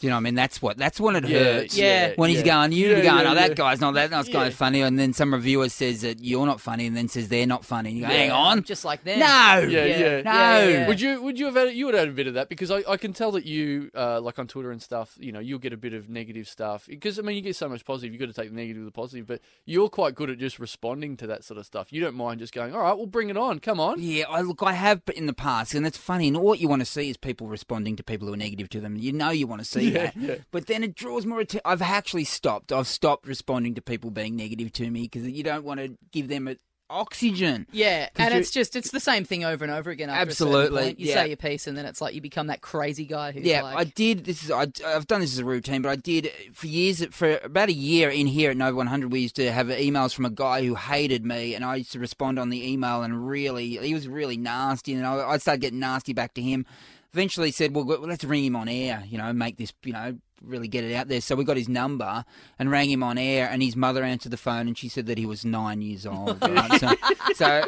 Do 0.00 0.06
you 0.06 0.10
know 0.10 0.16
what 0.16 0.20
I 0.20 0.22
mean? 0.24 0.34
That's 0.34 0.60
what 0.60 0.76
that's 0.76 1.00
when 1.00 1.16
it 1.16 1.26
Yeah, 1.26 1.38
hurts. 1.38 1.76
Yeah. 1.78 2.12
When 2.16 2.28
he's 2.30 2.42
going, 2.42 2.72
you 2.72 2.88
Yeah, 2.88 2.94
going, 3.02 3.04
yeah, 3.24 3.30
oh, 3.30 3.34
that 3.34 3.48
yeah. 3.50 3.54
guy's 3.54 3.80
not 3.80 3.94
that, 3.94 4.10
that's 4.10 4.28
Yeah. 4.28 4.34
guy's 4.34 4.54
funny, 4.54 4.82
and 4.82 4.98
then 4.98 5.12
some 5.12 5.32
reviewer 5.32 5.68
says 5.70 6.02
that 6.02 6.22
you're 6.22 6.44
not 6.46 6.60
funny, 6.60 6.86
and 6.86 6.96
then 6.96 7.08
says 7.08 7.28
they're 7.28 7.46
not 7.46 7.64
funny. 7.64 7.88
And 7.90 7.98
you 7.98 8.04
go, 8.04 8.08
hang 8.10 8.30
on, 8.30 8.62
just 8.62 8.84
like 8.84 9.04
them. 9.04 9.20
no, 9.20 9.26
Yeah, 9.26 9.84
Yeah. 9.84 9.84
yeah. 9.86 10.22
no. 10.22 10.32
Yeah, 10.32 10.68
yeah. 10.68 10.86
Would 10.88 11.00
you 11.00 11.22
would 11.22 11.38
you 11.38 11.46
have 11.46 11.54
had 11.54 11.74
you 11.74 11.86
would 11.86 11.94
have 11.94 12.02
had 12.02 12.08
a 12.10 12.12
bit 12.12 12.26
of 12.26 12.34
that 12.34 12.48
because 12.48 12.70
I, 12.70 12.82
I 12.88 12.96
can 12.98 13.12
tell 13.12 13.30
that 13.32 13.46
you 13.46 13.90
uh, 13.94 14.20
like 14.20 14.38
on 14.38 14.46
Twitter 14.46 14.70
and 14.70 14.82
stuff 14.82 15.16
you 15.18 15.32
know 15.32 15.40
you'll 15.40 15.58
get 15.58 15.72
a 15.72 15.76
bit 15.78 15.94
of 15.94 16.08
negative 16.10 16.48
stuff 16.48 16.86
because 16.86 17.18
I 17.18 17.22
mean 17.22 17.36
you 17.36 17.42
get 17.42 17.56
so 17.56 17.68
much 17.68 17.84
positive 17.84 18.12
You've 18.12 18.20
got 18.20 18.26
to 18.26 18.32
take 18.40 18.50
the 18.50 18.56
negative 18.56 18.84
with 18.84 18.92
the 18.92 18.96
positive 18.96 19.26
but 19.26 19.40
you're 19.64 19.88
quite 19.88 20.14
good 20.14 20.28
at 20.30 20.38
just 20.38 20.58
responding 20.58 21.16
to 21.18 21.26
that 21.28 21.42
sort 21.44 21.58
of 21.58 21.64
stuff 21.66 21.92
you 21.92 22.00
don't 22.00 22.14
mind 22.14 22.40
just 22.40 22.52
going 22.52 22.74
all 22.74 22.80
right 22.82 22.96
we'll 22.96 23.06
bring 23.06 23.30
it 23.30 23.36
on 23.36 23.58
come 23.60 23.80
on 23.80 24.00
Yeah, 24.00 24.24
I 24.28 24.42
look, 24.42 24.62
I 24.62 24.72
have 24.72 25.00
in 25.14 25.26
the 25.26 25.32
past, 25.32 25.74
and 25.74 25.86
it's 25.86 25.96
funny. 25.98 26.28
And 26.28 26.36
what 26.38 26.60
you 26.60 26.68
want 26.68 26.80
to 26.80 26.86
see 26.86 27.08
is 27.08 27.16
people 27.16 27.46
responding 27.48 27.96
to 27.96 28.02
people 28.02 28.28
who 28.28 28.34
are 28.34 28.36
negative 28.36 28.68
to 28.70 28.80
them. 28.80 28.96
You 28.96 29.12
know, 29.12 29.30
you 29.30 29.46
want 29.46 29.60
to 29.60 29.64
see 29.64 29.85
Yeah, 29.92 30.10
yeah. 30.16 30.36
but 30.50 30.66
then 30.66 30.82
it 30.82 30.94
draws 30.94 31.26
more 31.26 31.40
attention. 31.40 31.62
I've 31.64 31.82
actually 31.82 32.24
stopped. 32.24 32.72
I've 32.72 32.86
stopped 32.86 33.26
responding 33.26 33.74
to 33.74 33.82
people 33.82 34.10
being 34.10 34.36
negative 34.36 34.72
to 34.74 34.90
me 34.90 35.02
because 35.02 35.28
you 35.28 35.42
don't 35.42 35.64
want 35.64 35.80
to 35.80 35.96
give 36.12 36.28
them 36.28 36.48
a, 36.48 36.56
oxygen. 36.88 37.66
Yeah, 37.72 38.08
and 38.16 38.34
it's 38.34 38.50
just 38.50 38.76
it's 38.76 38.90
the 38.90 39.00
same 39.00 39.24
thing 39.24 39.44
over 39.44 39.64
and 39.64 39.72
over 39.72 39.90
again. 39.90 40.10
Absolutely, 40.10 40.94
you 40.98 41.08
yeah. 41.08 41.14
say 41.14 41.28
your 41.28 41.36
piece, 41.36 41.66
and 41.66 41.76
then 41.76 41.86
it's 41.86 42.00
like 42.00 42.14
you 42.14 42.20
become 42.20 42.48
that 42.48 42.60
crazy 42.60 43.04
guy 43.04 43.32
who's 43.32 43.44
Yeah, 43.44 43.62
like, 43.62 43.76
I 43.76 43.84
did. 43.84 44.24
This 44.24 44.44
is 44.44 44.50
I, 44.50 44.66
I've 44.86 45.06
done 45.06 45.20
this 45.20 45.32
as 45.32 45.38
a 45.38 45.44
routine, 45.44 45.82
but 45.82 45.90
I 45.90 45.96
did 45.96 46.30
for 46.52 46.66
years. 46.66 47.04
For 47.06 47.38
about 47.38 47.68
a 47.68 47.74
year 47.74 48.10
in 48.10 48.26
here 48.26 48.50
at 48.50 48.56
Nova 48.56 48.76
100, 48.76 49.12
we 49.12 49.20
used 49.20 49.36
to 49.36 49.50
have 49.50 49.68
emails 49.68 50.14
from 50.14 50.24
a 50.24 50.30
guy 50.30 50.64
who 50.64 50.74
hated 50.74 51.24
me, 51.24 51.54
and 51.54 51.64
I 51.64 51.76
used 51.76 51.92
to 51.92 51.98
respond 51.98 52.38
on 52.38 52.50
the 52.50 52.70
email, 52.70 53.02
and 53.02 53.26
really, 53.28 53.76
he 53.76 53.94
was 53.94 54.08
really 54.08 54.36
nasty, 54.36 54.94
and 54.94 55.06
I, 55.06 55.30
I 55.30 55.38
started 55.38 55.60
getting 55.60 55.80
nasty 55.80 56.12
back 56.12 56.34
to 56.34 56.42
him. 56.42 56.66
Eventually, 57.16 57.50
said, 57.50 57.74
"Well, 57.74 57.84
go- 57.84 58.00
let's 58.00 58.24
ring 58.24 58.44
him 58.44 58.56
on 58.56 58.68
air. 58.68 59.02
You 59.06 59.16
know, 59.18 59.32
make 59.32 59.56
this. 59.56 59.72
You 59.84 59.92
know." 59.92 60.18
Really 60.42 60.68
get 60.68 60.84
it 60.84 60.94
out 60.94 61.08
there. 61.08 61.22
So 61.22 61.34
we 61.34 61.44
got 61.44 61.56
his 61.56 61.66
number 61.66 62.22
and 62.58 62.70
rang 62.70 62.90
him 62.90 63.02
on 63.02 63.16
air, 63.16 63.48
and 63.50 63.62
his 63.62 63.74
mother 63.74 64.04
answered 64.04 64.30
the 64.30 64.36
phone, 64.36 64.68
and 64.68 64.76
she 64.76 64.86
said 64.86 65.06
that 65.06 65.16
he 65.16 65.24
was 65.24 65.46
nine 65.46 65.80
years 65.80 66.04
old. 66.04 66.40
Right? 66.42 66.78
so, 66.78 66.92
so, 67.34 67.64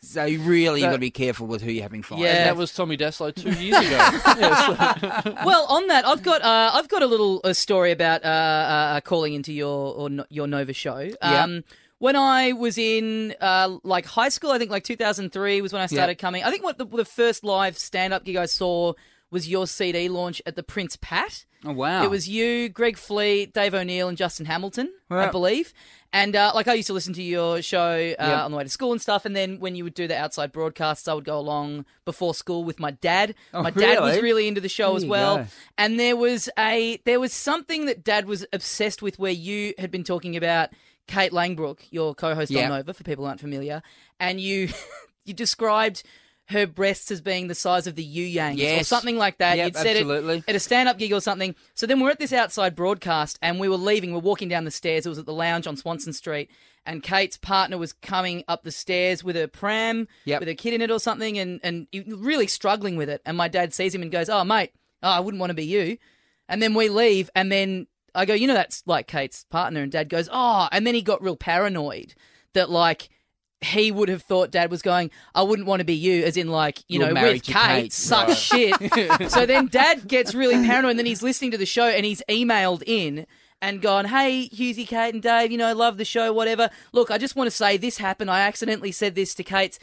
so 0.00 0.24
you 0.24 0.40
really 0.40 0.80
got 0.80 0.92
to 0.92 0.98
be 0.98 1.10
careful 1.10 1.46
with 1.46 1.60
who 1.60 1.70
you're 1.70 1.82
having 1.82 2.02
fun. 2.02 2.18
Yeah. 2.18 2.44
that 2.44 2.56
was 2.56 2.72
Tommy 2.72 2.96
Dassalo 2.96 3.34
two 3.34 3.50
years 3.50 3.76
ago 3.76 3.90
yes. 3.90 5.24
well, 5.44 5.66
on 5.68 5.86
that, 5.88 6.06
I've 6.06 6.22
got 6.22 6.40
uh, 6.40 6.70
I've 6.72 6.88
got 6.88 7.02
a 7.02 7.06
little 7.06 7.42
uh, 7.44 7.52
story 7.52 7.92
about 7.92 8.24
uh, 8.24 8.28
uh, 8.28 9.00
calling 9.02 9.34
into 9.34 9.52
your 9.52 9.94
or 9.94 10.08
no, 10.08 10.24
your 10.30 10.46
Nova 10.46 10.72
show. 10.72 11.10
Yeah. 11.22 11.60
When 11.98 12.14
I 12.16 12.52
was 12.52 12.78
in 12.78 13.34
uh, 13.40 13.78
like 13.82 14.06
high 14.06 14.28
school, 14.28 14.50
I 14.52 14.58
think 14.58 14.70
like 14.70 14.84
2003 14.84 15.60
was 15.62 15.72
when 15.72 15.82
I 15.82 15.86
started 15.86 16.16
coming. 16.16 16.44
I 16.44 16.50
think 16.50 16.62
what 16.62 16.78
the, 16.78 16.84
the 16.86 17.04
first 17.04 17.42
live 17.42 17.76
stand 17.76 18.12
up 18.12 18.24
gig 18.24 18.36
I 18.36 18.46
saw 18.46 18.92
was 19.30 19.48
your 19.48 19.66
CD 19.66 20.08
launch 20.08 20.40
at 20.46 20.54
the 20.56 20.62
Prince 20.62 20.96
Pat. 21.00 21.44
Oh 21.64 21.72
wow! 21.72 22.04
It 22.04 22.08
was 22.10 22.28
you, 22.28 22.68
Greg 22.68 22.96
Fleet, 22.96 23.52
Dave 23.52 23.74
O'Neill, 23.74 24.08
and 24.08 24.16
Justin 24.16 24.46
Hamilton, 24.46 24.92
I 25.10 25.28
believe. 25.28 25.74
And 26.12 26.36
uh, 26.36 26.52
like 26.54 26.68
I 26.68 26.74
used 26.74 26.86
to 26.86 26.92
listen 26.92 27.14
to 27.14 27.22
your 27.22 27.60
show 27.62 27.90
uh, 27.90 28.24
Yep. 28.24 28.38
on 28.44 28.50
the 28.52 28.56
way 28.56 28.62
to 28.62 28.70
school 28.70 28.92
and 28.92 29.02
stuff. 29.02 29.24
And 29.26 29.34
then 29.34 29.58
when 29.58 29.74
you 29.74 29.82
would 29.82 29.94
do 29.94 30.06
the 30.06 30.16
outside 30.16 30.52
broadcasts, 30.52 31.08
I 31.08 31.14
would 31.14 31.24
go 31.24 31.36
along 31.36 31.84
before 32.04 32.32
school 32.32 32.62
with 32.62 32.78
my 32.78 32.92
dad. 32.92 33.34
Oh, 33.52 33.62
my 33.64 33.70
dad 33.72 33.98
was 34.00 34.12
really? 34.14 34.22
really 34.22 34.48
into 34.48 34.60
the 34.60 34.68
show 34.68 34.90
There 34.90 34.96
as 34.98 35.04
well. 35.06 35.36
go. 35.38 35.46
And 35.76 35.98
there 35.98 36.16
was 36.16 36.48
a 36.56 37.00
there 37.04 37.18
was 37.18 37.32
something 37.32 37.86
that 37.86 38.04
dad 38.04 38.26
was 38.26 38.46
obsessed 38.52 39.02
with, 39.02 39.18
where 39.18 39.32
you 39.32 39.74
had 39.78 39.90
been 39.90 40.04
talking 40.04 40.36
about 40.36 40.68
Kate 41.08 41.32
Langbroek, 41.32 41.78
your 41.90 42.14
co-host 42.14 42.54
on 42.54 42.68
Nova, 42.68 42.94
for 42.94 43.02
people 43.02 43.24
who 43.24 43.28
aren't 43.28 43.40
familiar, 43.40 43.82
and 44.20 44.40
you 44.40 44.68
you 45.24 45.34
described. 45.34 46.02
Her 46.50 46.66
breasts 46.66 47.10
as 47.10 47.20
being 47.20 47.48
the 47.48 47.54
size 47.54 47.86
of 47.86 47.94
the 47.94 48.02
You 48.02 48.24
Yangs 48.40 48.80
or 48.80 48.82
something 48.82 49.18
like 49.18 49.36
that. 49.36 49.58
Yep, 49.58 49.66
You'd 49.66 49.76
said 49.76 49.96
absolutely. 49.98 50.36
it 50.38 50.44
at 50.48 50.54
a 50.56 50.58
stand 50.58 50.88
up 50.88 50.96
gig 50.96 51.12
or 51.12 51.20
something. 51.20 51.54
So 51.74 51.86
then 51.86 52.00
we're 52.00 52.08
at 52.08 52.18
this 52.18 52.32
outside 52.32 52.74
broadcast 52.74 53.38
and 53.42 53.60
we 53.60 53.68
were 53.68 53.76
leaving. 53.76 54.14
We're 54.14 54.20
walking 54.20 54.48
down 54.48 54.64
the 54.64 54.70
stairs. 54.70 55.04
It 55.04 55.10
was 55.10 55.18
at 55.18 55.26
the 55.26 55.34
lounge 55.34 55.66
on 55.66 55.76
Swanston 55.76 56.14
Street. 56.14 56.50
And 56.86 57.02
Kate's 57.02 57.36
partner 57.36 57.76
was 57.76 57.92
coming 57.92 58.44
up 58.48 58.62
the 58.62 58.70
stairs 58.70 59.22
with 59.22 59.36
a 59.36 59.46
pram 59.46 60.08
Yep. 60.24 60.40
with 60.40 60.48
a 60.48 60.54
kid 60.54 60.72
in 60.72 60.80
it 60.80 60.90
or 60.90 60.98
something 60.98 61.36
and, 61.38 61.60
and 61.62 61.86
he- 61.92 62.00
really 62.16 62.46
struggling 62.46 62.96
with 62.96 63.10
it. 63.10 63.20
And 63.26 63.36
my 63.36 63.48
dad 63.48 63.74
sees 63.74 63.94
him 63.94 64.00
and 64.00 64.10
goes, 64.10 64.30
Oh, 64.30 64.42
mate, 64.42 64.72
oh, 65.02 65.10
I 65.10 65.20
wouldn't 65.20 65.40
want 65.40 65.50
to 65.50 65.54
be 65.54 65.66
you. 65.66 65.98
And 66.48 66.62
then 66.62 66.72
we 66.72 66.88
leave. 66.88 67.28
And 67.34 67.52
then 67.52 67.88
I 68.18 68.24
go, 68.24 68.34
You 68.34 68.46
know, 68.46 68.54
that's 68.54 68.82
like 68.86 69.06
Kate's 69.06 69.44
partner. 69.44 69.82
And 69.82 69.92
dad 69.92 70.08
goes, 70.08 70.28
Oh. 70.32 70.68
And 70.72 70.86
then 70.86 70.94
he 70.94 71.02
got 71.02 71.22
real 71.22 71.36
paranoid 71.36 72.14
that, 72.54 72.70
like, 72.70 73.08
he 73.60 73.90
would 73.90 74.08
have 74.08 74.22
thought 74.22 74.50
dad 74.50 74.70
was 74.70 74.82
going, 74.82 75.10
I 75.34 75.42
wouldn't 75.42 75.66
want 75.66 75.80
to 75.80 75.84
be 75.84 75.94
you, 75.94 76.24
as 76.24 76.36
in, 76.36 76.48
like, 76.48 76.78
you 76.88 77.00
You're 77.00 77.12
know, 77.12 77.22
with 77.22 77.42
Kate, 77.42 77.54
Kate. 77.54 77.92
suck 77.92 78.30
shit. 78.36 78.74
so 79.30 79.46
then 79.46 79.66
dad 79.66 80.06
gets 80.06 80.34
really 80.34 80.64
paranoid, 80.64 80.90
and 80.90 80.98
then 80.98 81.06
he's 81.06 81.22
listening 81.22 81.50
to 81.52 81.58
the 81.58 81.66
show 81.66 81.86
and 81.86 82.04
he's 82.04 82.22
emailed 82.28 82.82
in 82.86 83.26
and 83.60 83.82
gone, 83.82 84.04
Hey, 84.04 84.48
Hughesy, 84.48 84.86
Kate, 84.86 85.12
and 85.12 85.22
Dave, 85.22 85.50
you 85.50 85.58
know, 85.58 85.74
love 85.74 85.96
the 85.96 86.04
show, 86.04 86.32
whatever. 86.32 86.70
Look, 86.92 87.10
I 87.10 87.18
just 87.18 87.34
want 87.34 87.48
to 87.50 87.56
say 87.56 87.76
this 87.76 87.98
happened. 87.98 88.30
I 88.30 88.40
accidentally 88.40 88.92
said 88.92 89.16
this 89.16 89.34
to 89.34 89.42
Kate's 89.42 89.80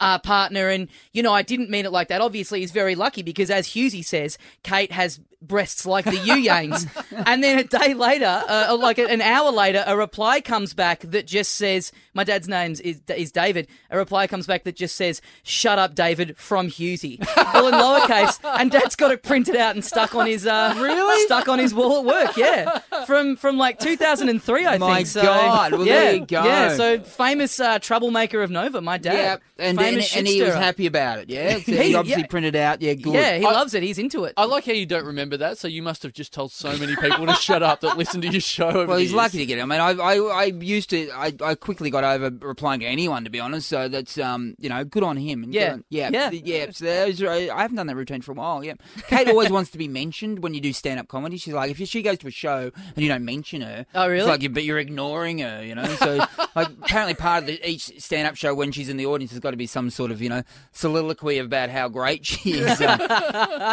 uh, 0.00 0.18
partner, 0.18 0.68
and, 0.68 0.88
you 1.12 1.22
know, 1.22 1.32
I 1.32 1.42
didn't 1.42 1.70
mean 1.70 1.86
it 1.86 1.92
like 1.92 2.08
that. 2.08 2.20
Obviously, 2.20 2.60
he's 2.60 2.72
very 2.72 2.94
lucky 2.94 3.22
because, 3.22 3.50
as 3.50 3.68
Hughesy 3.68 4.04
says, 4.04 4.36
Kate 4.62 4.92
has 4.92 5.20
breasts 5.46 5.86
like 5.86 6.04
the 6.04 6.16
You 6.16 6.34
Yangs. 6.34 6.88
and 7.26 7.42
then 7.42 7.58
a 7.58 7.64
day 7.64 7.94
later, 7.94 8.42
uh, 8.48 8.76
like 8.78 8.98
an 8.98 9.20
hour 9.20 9.50
later, 9.50 9.84
a 9.86 9.96
reply 9.96 10.40
comes 10.40 10.74
back 10.74 11.00
that 11.00 11.26
just 11.26 11.54
says, 11.54 11.92
My 12.14 12.24
dad's 12.24 12.48
name 12.48 12.72
is, 12.82 13.00
is 13.08 13.32
David. 13.32 13.68
A 13.90 13.96
reply 13.98 14.26
comes 14.26 14.46
back 14.46 14.64
that 14.64 14.76
just 14.76 14.96
says, 14.96 15.20
Shut 15.42 15.78
up, 15.78 15.94
David, 15.94 16.36
from 16.36 16.68
Hughesy. 16.68 17.18
All 17.54 17.68
in 17.68 17.74
lowercase. 17.74 18.38
And 18.58 18.70
dad's 18.70 18.96
got 18.96 19.10
it 19.10 19.22
printed 19.22 19.56
out 19.56 19.74
and 19.74 19.84
stuck 19.84 20.14
on 20.14 20.26
his, 20.26 20.46
uh, 20.46 20.74
really? 20.78 21.24
Stuck 21.26 21.48
on 21.48 21.58
his 21.58 21.74
wall 21.74 21.98
at 22.00 22.04
work, 22.04 22.36
yeah. 22.36 22.78
From, 23.06 23.36
from 23.36 23.56
like 23.58 23.78
2003, 23.78 24.66
I 24.66 24.78
My 24.78 24.96
think. 24.96 25.06
So, 25.08 25.22
God, 25.22 25.72
well, 25.72 25.86
yeah, 25.86 25.94
there 26.00 26.14
you 26.14 26.26
go. 26.26 26.44
Yeah, 26.44 26.74
so 26.76 27.00
famous 27.00 27.60
uh, 27.60 27.78
troublemaker 27.78 28.42
of 28.42 28.50
Nova, 28.50 28.80
my 28.80 28.98
dad. 28.98 29.14
Yeah, 29.14 29.36
and, 29.58 29.80
and, 29.80 30.04
and 30.16 30.26
he 30.26 30.42
was 30.42 30.54
happy 30.54 30.86
about 30.86 31.18
it. 31.18 31.28
Yeah, 31.30 31.58
So 31.64 31.72
He- 31.72 31.82
he 31.82 31.94
obviously 31.94 32.22
yeah. 32.22 32.28
printed 32.28 32.56
out. 32.56 32.82
Yeah, 32.82 32.94
good. 32.94 33.14
Yeah, 33.14 33.36
he 33.38 33.44
I- 33.46 33.52
loves 33.52 33.74
it. 33.74 33.82
He's 33.82 33.98
into 33.98 34.24
it. 34.24 34.34
I 34.36 34.44
like 34.44 34.64
how 34.66 34.72
you 34.72 34.86
don't 34.86 35.04
remember 35.06 35.33
that 35.38 35.58
so 35.58 35.68
you 35.68 35.82
must 35.82 36.02
have 36.02 36.12
just 36.12 36.32
told 36.32 36.52
so 36.52 36.76
many 36.76 36.96
people 36.96 37.26
to 37.26 37.34
shut 37.34 37.62
up 37.62 37.80
that 37.80 37.96
listen 37.96 38.20
to 38.22 38.28
your 38.28 38.40
show 38.40 38.68
over 38.68 38.86
Well, 38.86 38.98
he's 38.98 39.10
years. 39.10 39.16
lucky 39.16 39.38
to 39.38 39.46
get 39.46 39.58
it. 39.58 39.62
I 39.62 39.64
mean, 39.66 39.80
I, 39.80 39.90
I, 39.92 40.16
I 40.16 40.44
used 40.44 40.90
to, 40.90 41.10
I, 41.10 41.32
I 41.42 41.54
quickly 41.54 41.90
got 41.90 42.04
over 42.04 42.30
replying 42.46 42.80
to 42.80 42.86
anyone, 42.86 43.24
to 43.24 43.30
be 43.30 43.40
honest. 43.40 43.68
So 43.68 43.88
that's, 43.88 44.18
um, 44.18 44.54
you 44.58 44.68
know, 44.68 44.84
good 44.84 45.02
on 45.02 45.16
him. 45.16 45.42
And 45.44 45.54
Yeah. 45.54 45.72
on- 45.74 45.84
yeah, 45.88 46.10
Yeah. 46.12 46.30
yeah. 46.30 46.66
So 46.70 46.84
those 46.84 47.22
are- 47.22 47.30
I 47.30 47.62
haven't 47.62 47.76
done 47.76 47.86
that 47.86 47.96
routine 47.96 48.22
for 48.22 48.32
a 48.32 48.34
while. 48.34 48.64
Yeah, 48.64 48.74
Kate 49.08 49.28
always 49.28 49.50
wants 49.50 49.70
to 49.70 49.78
be 49.78 49.88
mentioned 49.88 50.42
when 50.42 50.54
you 50.54 50.60
do 50.60 50.72
stand-up 50.72 51.08
comedy. 51.08 51.36
She's 51.36 51.54
like, 51.54 51.70
if 51.78 51.88
she 51.88 52.02
goes 52.02 52.18
to 52.18 52.26
a 52.28 52.30
show 52.30 52.70
and 52.74 53.02
you 53.02 53.08
don't 53.08 53.24
mention 53.24 53.62
her, 53.62 53.86
Oh, 53.94 54.06
really? 54.08 54.20
It's 54.20 54.28
like, 54.28 54.42
you, 54.42 54.50
but 54.50 54.64
you're 54.64 54.78
ignoring 54.78 55.38
her, 55.38 55.62
you 55.64 55.74
know. 55.74 55.86
So, 55.96 56.16
like, 56.56 56.68
apparently, 56.68 57.14
part 57.14 57.42
of 57.42 57.46
the, 57.46 57.68
each 57.70 57.90
stand-up 58.00 58.36
show 58.36 58.54
when 58.54 58.72
she's 58.72 58.88
in 58.88 58.96
the 58.96 59.06
audience 59.06 59.30
has 59.32 59.40
got 59.40 59.50
to 59.52 59.56
be 59.56 59.66
some 59.66 59.90
sort 59.90 60.10
of, 60.10 60.20
you 60.22 60.28
know, 60.28 60.42
soliloquy 60.72 61.38
about 61.38 61.70
how 61.70 61.88
great 61.88 62.24
she 62.26 62.52
is. 62.52 62.80
Um, 62.80 62.98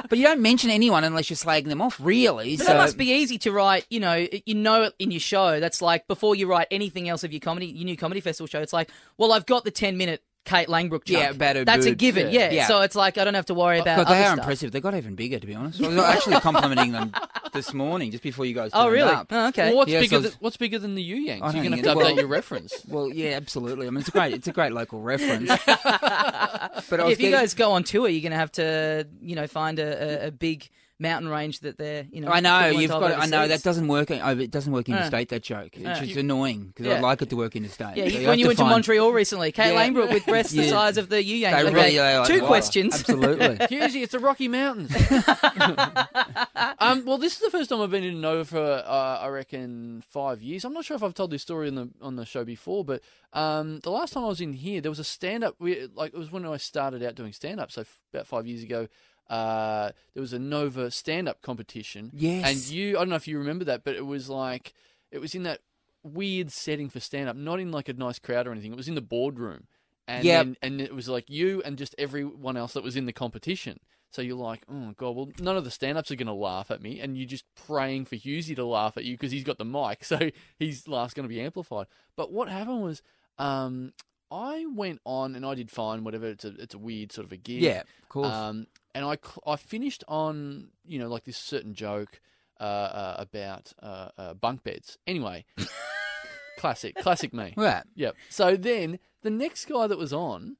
but 0.09 0.17
you 0.17 0.23
don't 0.23 0.41
mention 0.41 0.69
anyone 0.69 1.03
unless 1.03 1.29
you're 1.29 1.37
slagging 1.51 1.67
them 1.69 1.81
off, 1.81 1.97
really. 2.01 2.57
But 2.57 2.65
so 2.65 2.71
that 2.73 2.77
must 2.77 2.97
be 2.97 3.11
easy 3.11 3.37
to 3.39 3.51
write. 3.51 3.85
You 3.89 3.99
know, 3.99 4.27
you 4.45 4.55
know 4.55 4.83
it 4.83 4.93
in 4.99 5.11
your 5.11 5.19
show. 5.19 5.59
That's 5.59 5.81
like 5.81 6.07
before 6.07 6.35
you 6.35 6.47
write 6.47 6.67
anything 6.71 7.09
else 7.09 7.23
of 7.23 7.31
your 7.33 7.39
comedy, 7.41 7.67
your 7.67 7.85
new 7.85 7.97
comedy 7.97 8.21
festival 8.21 8.47
show. 8.47 8.61
It's 8.61 8.73
like, 8.73 8.89
well, 9.17 9.33
I've 9.33 9.45
got 9.45 9.63
the 9.63 9.71
ten 9.71 9.97
minute 9.97 10.23
Kate 10.43 10.67
Langbroek 10.67 11.03
chunk. 11.05 11.09
Yeah, 11.23 11.29
about 11.29 11.55
her 11.55 11.65
That's 11.65 11.85
a 11.85 11.93
given. 11.93 12.31
yeah. 12.31 12.45
Yeah. 12.45 12.51
Yeah. 12.51 12.67
So 12.67 12.81
it's 12.81 12.95
like 12.95 13.17
I 13.19 13.23
don't 13.25 13.35
have 13.35 13.45
to 13.47 13.53
worry 13.53 13.77
about. 13.79 13.97
God, 13.97 14.07
they 14.07 14.13
other 14.17 14.21
are 14.23 14.25
stuff. 14.27 14.39
impressive. 14.39 14.71
They 14.71 14.81
got 14.81 14.95
even 14.95 15.13
bigger, 15.15 15.37
to 15.39 15.45
be 15.45 15.53
honest. 15.53 15.81
I 15.83 15.87
was 15.89 15.97
actually 15.99 16.39
complimenting 16.39 16.93
them 16.93 17.13
this 17.53 17.73
morning, 17.75 18.09
just 18.09 18.23
before 18.23 18.45
you 18.45 18.55
guys. 18.55 18.71
Oh, 18.73 18.89
really? 18.89 19.11
Up. 19.11 19.27
Oh, 19.29 19.47
okay. 19.49 19.67
Well, 19.69 19.77
what's 19.77 19.91
Yeah, 19.91 19.99
bigger? 19.99 20.15
so- 20.15 20.21
than, 20.21 20.31
what's 20.39 20.57
bigger 20.57 20.79
than 20.79 20.95
the 20.95 21.03
You 21.03 21.17
Yangs? 21.17 21.41
I 21.43 21.51
You're 21.51 21.63
going 21.63 21.63
to 21.65 21.69
think 21.75 21.85
have 21.85 21.85
to 21.85 21.89
update 21.91 21.95
well- 22.05 22.15
your 22.15 22.27
reference. 22.27 22.73
Well, 22.87 23.09
yeah, 23.13 23.31
absolutely. 23.35 23.85
I 23.85 23.91
mean, 23.91 23.99
it's 23.99 24.09
a 24.09 24.11
great, 24.11 24.33
it's 24.33 24.47
a 24.47 24.51
great 24.51 24.71
local 24.71 24.99
reference. 25.01 25.49
but 25.65 26.99
I 26.99 27.03
was 27.03 27.13
if 27.13 27.21
you 27.21 27.29
guys 27.29 27.53
go 27.53 27.73
on 27.73 27.83
tour, 27.83 28.07
you're 28.09 28.21
going 28.21 28.31
to 28.31 28.37
have 28.37 28.51
to, 28.53 29.07
you 29.21 29.35
know, 29.35 29.45
find 29.47 29.77
a, 29.79 30.23
a, 30.23 30.27
a 30.27 30.31
big 30.31 30.69
mountain 31.01 31.29
range 31.29 31.59
that 31.61 31.77
they're, 31.77 32.05
you 32.11 32.21
know. 32.21 32.29
I 32.29 32.39
know 32.39 32.67
you've 32.67 32.91
got. 32.91 33.19
I 33.19 33.25
know 33.25 33.47
that 33.47 33.63
doesn't 33.63 33.87
work. 33.87 34.11
Over, 34.11 34.39
it 34.39 34.51
doesn't 34.51 34.71
work 34.71 34.87
in 34.87 34.93
Uh, 34.93 34.97
interstate. 34.99 35.29
that 35.29 35.41
joke. 35.43 35.75
It's 35.75 35.85
uh, 35.85 36.05
just 36.05 36.15
annoying 36.17 36.67
because 36.67 36.85
Yeah. 36.85 36.95
I'd 36.95 37.01
like 37.01 37.21
it 37.21 37.29
to 37.31 37.35
work 37.35 37.55
interstate. 37.55 37.97
Yeah, 37.97 38.03
So 38.05 38.09
you, 38.11 38.19
you 38.21 38.27
when 38.27 38.39
you 38.39 38.45
went 38.47 38.57
to 38.59 38.63
find- 38.63 38.71
Montreal 38.75 39.11
recently, 39.11 39.51
Kate 39.51 39.73
Yeah. 39.73 39.81
Langbroek 39.87 40.13
with 40.13 40.25
breasts 40.25 40.53
the 40.53 40.69
size 40.69 40.97
of 40.97 41.09
the 41.09 41.23
You 41.23 41.45
Yangs. 41.45 41.51
They 41.51 41.63
Okay, 41.69 41.73
really 41.73 42.17
like, 42.19 42.27
Two 42.27 42.41
wow. 42.41 42.47
questions. 42.47 42.93
Absolutely. 42.93 43.47
Hughesy, 43.71 44.03
it's 44.03 44.11
the 44.11 44.19
Rocky 44.19 44.47
Mountains. 44.47 44.91
um, 46.79 47.05
well, 47.05 47.17
this 47.17 47.33
is 47.33 47.39
the 47.39 47.49
first 47.49 47.69
time 47.69 47.81
I've 47.81 47.91
been 47.91 48.03
in 48.03 48.21
Nova 48.21 48.45
for 48.45 48.59
uh, 48.85 49.19
I 49.21 49.27
reckon 49.27 50.03
five 50.07 50.41
years. 50.41 50.65
I'm 50.65 50.73
not 50.73 50.85
sure 50.85 50.95
if 50.95 51.03
I've 51.03 51.13
told 51.13 51.31
this 51.31 51.41
story 51.41 51.67
on 51.67 51.75
the 51.75 51.89
on 52.01 52.15
the 52.15 52.25
show 52.25 52.43
before, 52.43 52.83
but 52.85 53.01
um, 53.33 53.79
the 53.79 53.91
last 53.91 54.13
time 54.13 54.23
I 54.23 54.27
was 54.27 54.41
in 54.41 54.53
here, 54.53 54.81
there 54.81 54.91
was 54.91 54.99
a 54.99 55.03
stand 55.03 55.43
up. 55.43 55.55
Like 55.59 56.13
it 56.13 56.17
was 56.17 56.31
when 56.31 56.45
I 56.45 56.57
started 56.57 57.03
out 57.03 57.15
doing 57.15 57.33
stand 57.33 57.59
up, 57.59 57.71
so 57.71 57.81
f- 57.81 57.99
about 58.13 58.27
five 58.27 58.45
years 58.47 58.63
ago. 58.63 58.87
Uh, 59.31 59.91
there 60.13 60.21
was 60.21 60.33
a 60.33 60.39
Nova 60.39 60.91
stand 60.91 61.29
up 61.29 61.41
competition. 61.41 62.11
Yes. 62.13 62.45
and 62.49 62.59
you, 62.75 62.97
I 62.97 62.99
don't 63.01 63.09
know 63.09 63.15
if 63.15 63.27
you 63.27 63.37
remember 63.37 63.63
that, 63.65 63.83
but 63.83 63.95
it 63.95 64.05
was 64.05 64.29
like 64.29 64.73
it 65.11 65.19
was 65.19 65.33
in 65.33 65.43
that 65.43 65.61
weird 66.03 66.51
setting 66.51 66.89
for 66.89 66.99
stand 66.99 67.29
up, 67.29 67.35
not 67.35 67.59
in 67.59 67.71
like 67.71 67.87
a 67.87 67.93
nice 67.93 68.19
crowd 68.19 68.45
or 68.47 68.51
anything. 68.51 68.71
It 68.73 68.77
was 68.77 68.87
in 68.89 68.95
the 68.95 69.01
boardroom. 69.01 69.67
and 70.07 70.25
Yep. 70.25 70.45
then, 70.45 70.57
and 70.61 70.81
it 70.81 70.93
was 70.93 71.07
like 71.07 71.29
you 71.29 71.61
and 71.63 71.77
just 71.77 71.95
everyone 71.97 72.57
else 72.57 72.73
that 72.73 72.83
was 72.83 72.95
in 72.97 73.05
the 73.05 73.13
competition. 73.13 73.79
So 74.09 74.21
you're 74.21 74.35
like, 74.35 74.63
oh 74.69 74.93
god, 74.97 75.15
well, 75.15 75.29
none 75.39 75.55
of 75.55 75.63
the 75.63 75.71
stand-ups 75.71 76.11
are 76.11 76.17
going 76.17 76.27
to 76.27 76.33
laugh 76.33 76.69
at 76.69 76.81
me, 76.81 76.99
and 76.99 77.15
you're 77.17 77.25
just 77.29 77.45
praying 77.55 78.03
for 78.05 78.17
Hughesy 78.17 78.53
to 78.57 78.65
laugh 78.65 78.97
at 78.97 79.05
you 79.05 79.13
because 79.13 79.31
he's 79.31 79.45
got 79.45 79.57
the 79.57 79.63
mic, 79.63 80.03
so 80.11 80.31
his 80.59 80.85
laugh's 80.89 81.13
going 81.13 81.23
to 81.29 81.33
be 81.33 81.39
amplified. 81.39 81.87
But 82.17 82.33
what 82.33 82.49
happened 82.49 82.81
was, 82.81 83.01
um, 83.37 83.93
I 84.29 84.65
went 84.73 84.99
on 85.05 85.35
and 85.35 85.45
I 85.45 85.55
did 85.55 85.71
fine, 85.71 86.03
whatever. 86.03 86.27
It's 86.27 86.43
a 86.43 86.49
it's 86.59 86.73
a 86.73 86.77
weird 86.77 87.13
sort 87.13 87.25
of 87.25 87.31
a 87.31 87.37
gig. 87.37 87.61
Yeah, 87.61 87.83
of 88.03 88.09
course. 88.09 88.27
Um, 88.33 88.67
and 88.93 89.05
I 89.05 89.17
I 89.45 89.55
finished 89.55 90.03
on 90.07 90.69
you 90.85 90.99
know 90.99 91.07
like 91.09 91.23
this 91.25 91.37
certain 91.37 91.73
joke 91.73 92.19
uh, 92.59 92.63
uh, 92.63 93.15
about 93.19 93.73
uh, 93.81 94.09
uh, 94.17 94.33
bunk 94.33 94.63
beds. 94.63 94.97
Anyway, 95.07 95.45
classic, 96.57 96.95
classic 96.95 97.33
me. 97.33 97.53
right. 97.57 97.83
Yep. 97.95 98.15
So 98.29 98.55
then 98.55 98.99
the 99.23 99.29
next 99.31 99.65
guy 99.65 99.87
that 99.87 99.97
was 99.97 100.13
on 100.13 100.57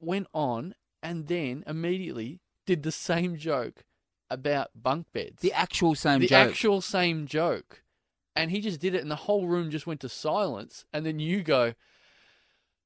went 0.00 0.26
on 0.32 0.74
and 1.02 1.26
then 1.28 1.64
immediately 1.66 2.40
did 2.66 2.82
the 2.82 2.92
same 2.92 3.36
joke 3.36 3.84
about 4.30 4.70
bunk 4.74 5.06
beds. 5.12 5.42
The 5.42 5.52
actual 5.52 5.94
same 5.94 6.20
The 6.20 6.28
joke. 6.28 6.48
actual 6.50 6.80
same 6.80 7.26
joke. 7.26 7.82
And 8.34 8.50
he 8.50 8.60
just 8.60 8.80
did 8.80 8.94
it 8.94 9.02
and 9.02 9.10
the 9.10 9.16
whole 9.16 9.46
room 9.46 9.70
just 9.70 9.86
went 9.86 10.00
to 10.00 10.08
silence. 10.08 10.84
And 10.92 11.04
then 11.04 11.18
you 11.18 11.42
go, 11.42 11.74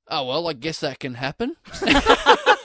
Oh 0.09 0.27
well, 0.27 0.49
I 0.49 0.53
guess 0.55 0.81
that 0.81 0.99
can 0.99 1.15
happen. 1.15 1.57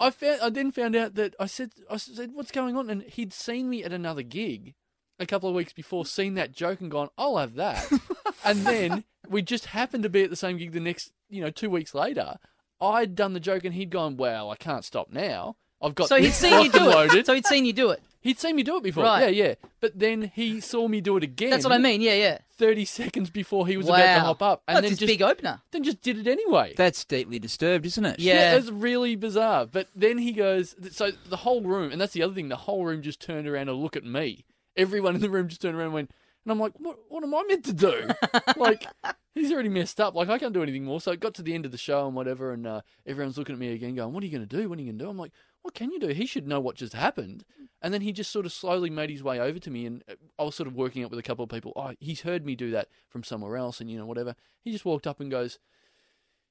I 0.00 0.10
found 0.10 0.40
I 0.42 0.50
then 0.50 0.70
found 0.70 0.96
out 0.96 1.14
that 1.14 1.34
I 1.38 1.46
said 1.46 1.72
I 1.90 1.96
said, 1.96 2.30
What's 2.32 2.50
going 2.50 2.76
on? 2.76 2.90
And 2.90 3.02
he'd 3.02 3.32
seen 3.32 3.68
me 3.68 3.84
at 3.84 3.92
another 3.92 4.22
gig 4.22 4.74
a 5.18 5.26
couple 5.26 5.48
of 5.48 5.54
weeks 5.54 5.72
before, 5.72 6.04
seen 6.04 6.34
that 6.34 6.52
joke 6.52 6.80
and 6.80 6.90
gone, 6.90 7.08
I'll 7.16 7.38
have 7.38 7.54
that. 7.54 7.88
and 8.44 8.60
then 8.60 9.04
we 9.28 9.42
just 9.42 9.66
happened 9.66 10.02
to 10.02 10.08
be 10.08 10.22
at 10.22 10.30
the 10.30 10.36
same 10.36 10.56
gig 10.56 10.72
the 10.72 10.80
next, 10.80 11.12
you 11.28 11.40
know, 11.40 11.50
two 11.50 11.70
weeks 11.70 11.94
later. 11.94 12.36
I'd 12.80 13.14
done 13.14 13.32
the 13.32 13.40
joke 13.40 13.64
and 13.64 13.74
he'd 13.74 13.90
gone, 13.90 14.16
Well, 14.16 14.50
I 14.50 14.56
can't 14.56 14.84
stop 14.84 15.10
now. 15.10 15.56
I've 15.80 15.94
got 15.94 16.08
So 16.08 16.16
he'd 16.16 16.32
seen 16.32 16.64
you 16.64 16.70
do 16.72 16.90
it. 16.90 17.26
So 17.26 17.34
he'd 17.34 17.46
seen 17.46 17.64
you 17.64 17.72
do 17.72 17.90
it. 17.90 18.02
He'd 18.24 18.38
seen 18.38 18.56
me 18.56 18.62
do 18.62 18.78
it 18.78 18.82
before. 18.82 19.04
Right. 19.04 19.34
Yeah, 19.34 19.48
yeah. 19.48 19.54
But 19.80 19.98
then 19.98 20.32
he 20.34 20.58
saw 20.58 20.88
me 20.88 21.02
do 21.02 21.18
it 21.18 21.22
again. 21.22 21.50
That's 21.50 21.62
what 21.62 21.74
I 21.74 21.78
mean. 21.78 22.00
Yeah, 22.00 22.14
yeah. 22.14 22.38
30 22.56 22.86
seconds 22.86 23.28
before 23.28 23.66
he 23.66 23.76
was 23.76 23.84
wow. 23.84 23.96
about 23.96 24.14
to 24.14 24.20
hop 24.20 24.42
up. 24.42 24.62
And 24.66 24.76
That's 24.76 24.84
then 24.84 24.90
his 24.92 24.98
just, 25.00 25.12
big 25.12 25.20
opener. 25.20 25.60
then 25.72 25.84
just 25.84 26.00
did 26.00 26.16
it 26.16 26.26
anyway. 26.26 26.72
That's 26.74 27.04
deeply 27.04 27.38
disturbed, 27.38 27.84
isn't 27.84 28.06
it? 28.06 28.18
Yeah. 28.18 28.54
it 28.54 28.56
was 28.56 28.72
really 28.72 29.14
bizarre. 29.14 29.66
But 29.66 29.88
then 29.94 30.16
he 30.16 30.32
goes, 30.32 30.74
so 30.90 31.10
the 31.28 31.36
whole 31.36 31.60
room, 31.60 31.92
and 31.92 32.00
that's 32.00 32.14
the 32.14 32.22
other 32.22 32.32
thing, 32.32 32.48
the 32.48 32.56
whole 32.56 32.86
room 32.86 33.02
just 33.02 33.20
turned 33.20 33.46
around 33.46 33.68
and 33.68 33.76
look 33.76 33.94
at 33.94 34.04
me. 34.04 34.46
Everyone 34.74 35.14
in 35.14 35.20
the 35.20 35.28
room 35.28 35.48
just 35.48 35.60
turned 35.60 35.76
around 35.76 35.86
and 35.86 35.94
went, 35.94 36.10
and 36.44 36.52
I'm 36.52 36.58
like, 36.58 36.72
what, 36.78 36.98
what 37.10 37.22
am 37.24 37.34
I 37.34 37.42
meant 37.46 37.64
to 37.66 37.74
do? 37.74 38.08
like, 38.56 38.86
he's 39.34 39.52
already 39.52 39.68
messed 39.68 40.00
up. 40.00 40.14
Like, 40.14 40.30
I 40.30 40.38
can't 40.38 40.54
do 40.54 40.62
anything 40.62 40.84
more. 40.84 41.00
So 41.00 41.12
it 41.12 41.20
got 41.20 41.34
to 41.34 41.42
the 41.42 41.54
end 41.54 41.66
of 41.66 41.72
the 41.72 41.78
show 41.78 42.06
and 42.06 42.16
whatever, 42.16 42.52
and 42.52 42.66
uh, 42.66 42.80
everyone's 43.06 43.36
looking 43.36 43.54
at 43.54 43.58
me 43.58 43.72
again, 43.72 43.94
going, 43.94 44.14
what 44.14 44.22
are 44.22 44.26
you 44.26 44.32
going 44.32 44.48
to 44.48 44.56
do? 44.56 44.66
What 44.68 44.78
are 44.78 44.82
you 44.82 44.88
going 44.88 44.98
to 44.98 45.04
do? 45.04 45.10
I'm 45.10 45.18
like, 45.18 45.32
what 45.64 45.72
can 45.72 45.90
you 45.90 45.98
do? 45.98 46.08
He 46.08 46.26
should 46.26 46.46
know 46.46 46.60
what 46.60 46.76
just 46.76 46.92
happened. 46.92 47.42
And 47.80 47.92
then 47.92 48.02
he 48.02 48.12
just 48.12 48.30
sort 48.30 48.44
of 48.44 48.52
slowly 48.52 48.90
made 48.90 49.08
his 49.08 49.22
way 49.22 49.40
over 49.40 49.58
to 49.58 49.70
me, 49.70 49.86
and 49.86 50.04
uh, 50.08 50.14
I 50.38 50.44
was 50.44 50.54
sort 50.54 50.66
of 50.66 50.74
working 50.74 51.02
out 51.02 51.10
with 51.10 51.18
a 51.18 51.22
couple 51.22 51.42
of 51.42 51.50
people. 51.50 51.72
Oh, 51.74 51.92
he's 51.98 52.20
heard 52.20 52.44
me 52.44 52.54
do 52.54 52.70
that 52.70 52.88
from 53.08 53.24
somewhere 53.24 53.56
else, 53.56 53.80
and 53.80 53.90
you 53.90 53.98
know, 53.98 54.06
whatever. 54.06 54.36
He 54.62 54.72
just 54.72 54.84
walked 54.84 55.06
up 55.06 55.20
and 55.20 55.30
goes, 55.30 55.58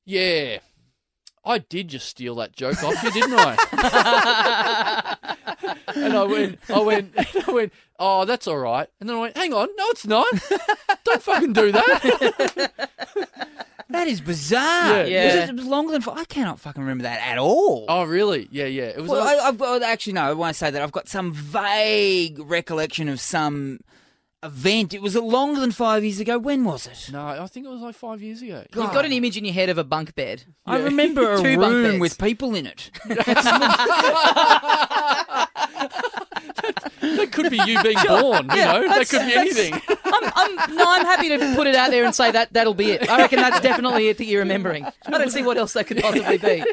yeah, 0.03 0.59
I 1.45 1.57
did 1.59 1.89
just 1.89 2.07
steal 2.07 2.35
that 2.35 2.53
joke 2.55 2.81
off 2.83 3.01
you, 3.03 3.11
didn't 3.11 3.33
I? 3.37 5.17
and 5.95 6.13
I 6.17 6.23
went, 6.23 6.59
I 6.69 6.79
went, 6.79 7.13
I 7.47 7.51
went, 7.51 7.73
oh, 7.99 8.23
that's 8.25 8.47
all 8.47 8.57
right. 8.57 8.87
And 8.99 9.09
then 9.09 9.17
I 9.17 9.19
went, 9.19 9.35
hang 9.37 9.53
on, 9.53 9.67
no, 9.75 9.85
it's 9.89 10.07
not. 10.07 10.25
Don't 11.03 11.21
fucking 11.21 11.53
do 11.53 11.71
that. 11.73 12.71
That 13.89 14.07
is 14.07 14.21
bizarre. 14.21 15.05
Yeah. 15.05 15.25
Was 15.25 15.35
Yeah. 15.35 15.43
it, 15.43 15.49
it 15.49 15.55
was 15.55 15.65
longer 15.65 15.91
than 15.91 16.01
five. 16.01 16.17
I 16.17 16.23
cannot 16.25 16.59
fucking 16.59 16.81
remember 16.81 17.03
that 17.03 17.21
at 17.21 17.37
all. 17.37 17.85
Oh, 17.89 18.03
really? 18.05 18.47
Yeah, 18.49 18.65
yeah. 18.65 18.85
It 18.85 19.01
was. 19.01 19.09
well, 19.09 19.23
like- 19.23 19.37
I, 19.39 19.47
I've 19.49 19.57
got, 19.57 19.83
actually, 19.83 20.13
no, 20.13 20.21
I 20.23 20.33
won't 20.33 20.55
say 20.55 20.71
that. 20.71 20.81
I've 20.81 20.91
got 20.91 21.07
some 21.07 21.31
vague 21.33 22.39
recollection 22.39 23.07
of 23.09 23.19
some 23.19 23.81
event. 24.43 24.93
It 24.93 25.01
was 25.01 25.15
longer 25.15 25.59
than 25.61 25.71
five 25.71 26.03
years 26.03 26.19
ago. 26.19 26.37
When 26.37 26.63
was 26.65 26.85
it? 26.87 27.09
no, 27.11 27.25
I 27.25 27.47
think 27.47 27.65
it 27.65 27.69
was 27.69 27.81
like 27.81 27.95
five 27.95 28.21
years 28.21 28.41
ago. 28.41 28.63
You've 28.75 28.91
got 28.93 29.05
an 29.05 29.11
image 29.13 29.37
in 29.37 29.45
your 29.45 29.53
head 29.53 29.69
of 29.69 29.77
a 29.77 29.83
bunk 29.83 30.15
bed. 30.15 30.43
I 30.65 30.79
remember 30.79 31.33
a 31.33 31.41
Two 31.41 31.57
bunk 31.57 31.73
room 31.73 31.99
beds. 31.99 32.01
with 32.01 32.17
people 32.17 32.55
in 32.55 32.67
it. 32.67 32.91
That 37.25 37.31
could 37.31 37.49
be 37.51 37.57
you 37.57 37.81
being 37.83 37.97
born. 38.07 38.49
You 38.51 38.57
Yeah, 38.57 38.73
know, 38.73 38.87
that 38.89 39.09
could 39.09 39.25
be 39.25 39.33
anything. 39.35 39.73
I'm, 40.05 40.31
I'm, 40.35 40.75
no, 40.75 40.85
I'm 40.87 41.05
happy 41.05 41.29
to 41.29 41.55
put 41.55 41.67
it 41.67 41.75
out 41.75 41.89
there 41.91 42.03
and 42.05 42.13
say 42.13 42.31
that 42.31 42.53
that'll 42.53 42.73
be 42.73 42.91
it. 42.91 43.09
I 43.09 43.17
reckon 43.17 43.39
that's 43.39 43.59
definitely 43.61 44.09
it 44.09 44.17
that 44.17 44.25
you're 44.25 44.41
remembering. 44.41 44.85
I 44.85 45.11
don't 45.11 45.31
see 45.31 45.43
what 45.43 45.57
else 45.57 45.73
that 45.73 45.87
could 45.87 45.97
possibly 46.01 46.37
be. 46.37 46.63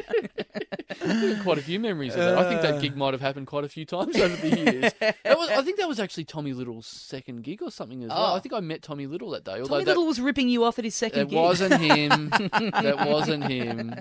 quite 1.41 1.57
a 1.57 1.61
few 1.61 1.79
memories 1.79 2.13
of 2.13 2.19
that. 2.19 2.37
I 2.37 2.47
think 2.49 2.61
that 2.61 2.81
gig 2.81 2.95
might 2.95 3.13
have 3.13 3.21
happened 3.21 3.47
quite 3.47 3.63
a 3.63 3.69
few 3.69 3.85
times 3.85 4.15
over 4.17 4.35
the 4.35 4.49
years. 4.57 4.91
That 5.23 5.37
was, 5.37 5.49
I 5.49 5.61
think 5.61 5.77
that 5.77 5.87
was 5.87 5.99
actually 5.99 6.25
Tommy 6.25 6.53
Little's 6.53 6.87
second 6.87 7.43
gig 7.43 7.61
or 7.61 7.71
something 7.71 8.03
as 8.03 8.09
well. 8.09 8.31
Oh. 8.33 8.35
I 8.35 8.39
think 8.39 8.53
I 8.53 8.59
met 8.59 8.81
Tommy 8.81 9.07
Little 9.07 9.29
that 9.31 9.43
day. 9.43 9.53
Although 9.53 9.65
Tommy 9.67 9.83
that, 9.85 9.91
Little 9.91 10.05
was 10.07 10.19
ripping 10.19 10.49
you 10.49 10.63
off 10.63 10.77
at 10.79 10.85
his 10.85 10.95
second 10.95 11.21
It 11.21 11.29
gig. 11.29 11.37
wasn't 11.37 11.73
him. 11.79 12.29
that 12.29 13.07
wasn't 13.07 13.43
him. 13.45 13.95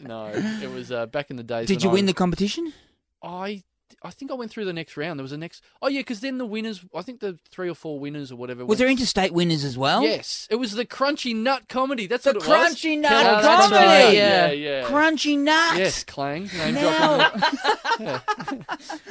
No, 0.00 0.28
it 0.34 0.70
was 0.70 0.92
uh, 0.92 1.06
back 1.06 1.30
in 1.30 1.36
the 1.36 1.42
days. 1.42 1.66
Did 1.66 1.78
when 1.78 1.82
you 1.84 1.90
I- 1.90 1.92
win 1.94 2.06
the 2.06 2.14
competition? 2.14 2.72
I 3.22 3.62
I 4.06 4.10
think 4.10 4.30
I 4.30 4.34
went 4.34 4.50
through 4.50 4.64
the 4.64 4.72
next 4.72 4.96
round. 4.96 5.18
There 5.18 5.22
was 5.24 5.32
a 5.32 5.36
next. 5.36 5.62
Oh 5.82 5.88
yeah, 5.88 6.00
because 6.00 6.20
then 6.20 6.38
the 6.38 6.46
winners. 6.46 6.84
I 6.94 7.02
think 7.02 7.20
the 7.20 7.38
three 7.50 7.68
or 7.68 7.74
four 7.74 7.98
winners 7.98 8.30
or 8.32 8.36
whatever. 8.36 8.62
Was 8.64 8.68
went- 8.68 8.78
there 8.78 8.88
interstate 8.88 9.32
winners 9.32 9.64
as 9.64 9.76
well? 9.76 10.02
Yes, 10.02 10.46
it 10.50 10.56
was 10.56 10.72
the 10.72 10.86
Crunchy 10.86 11.34
Nut 11.34 11.68
comedy. 11.68 12.06
That's 12.06 12.24
The 12.24 12.30
what 12.34 12.36
it 12.44 12.48
was. 12.48 12.74
Crunchy 12.74 12.98
Nut 12.98 13.10
Kellogg's 13.10 13.42
That's 13.42 13.68
Comedy. 13.68 13.86
right, 13.86 14.14
Yeah, 14.14 14.50
yeah. 14.52 14.80
yeah. 14.82 14.86
Crunchy 14.88 15.38
nuts. 15.38 15.78
Yes, 15.78 16.04
Clang. 16.04 16.48
Name 16.56 16.74
Now, 16.74 17.30
dropping. 17.98 18.22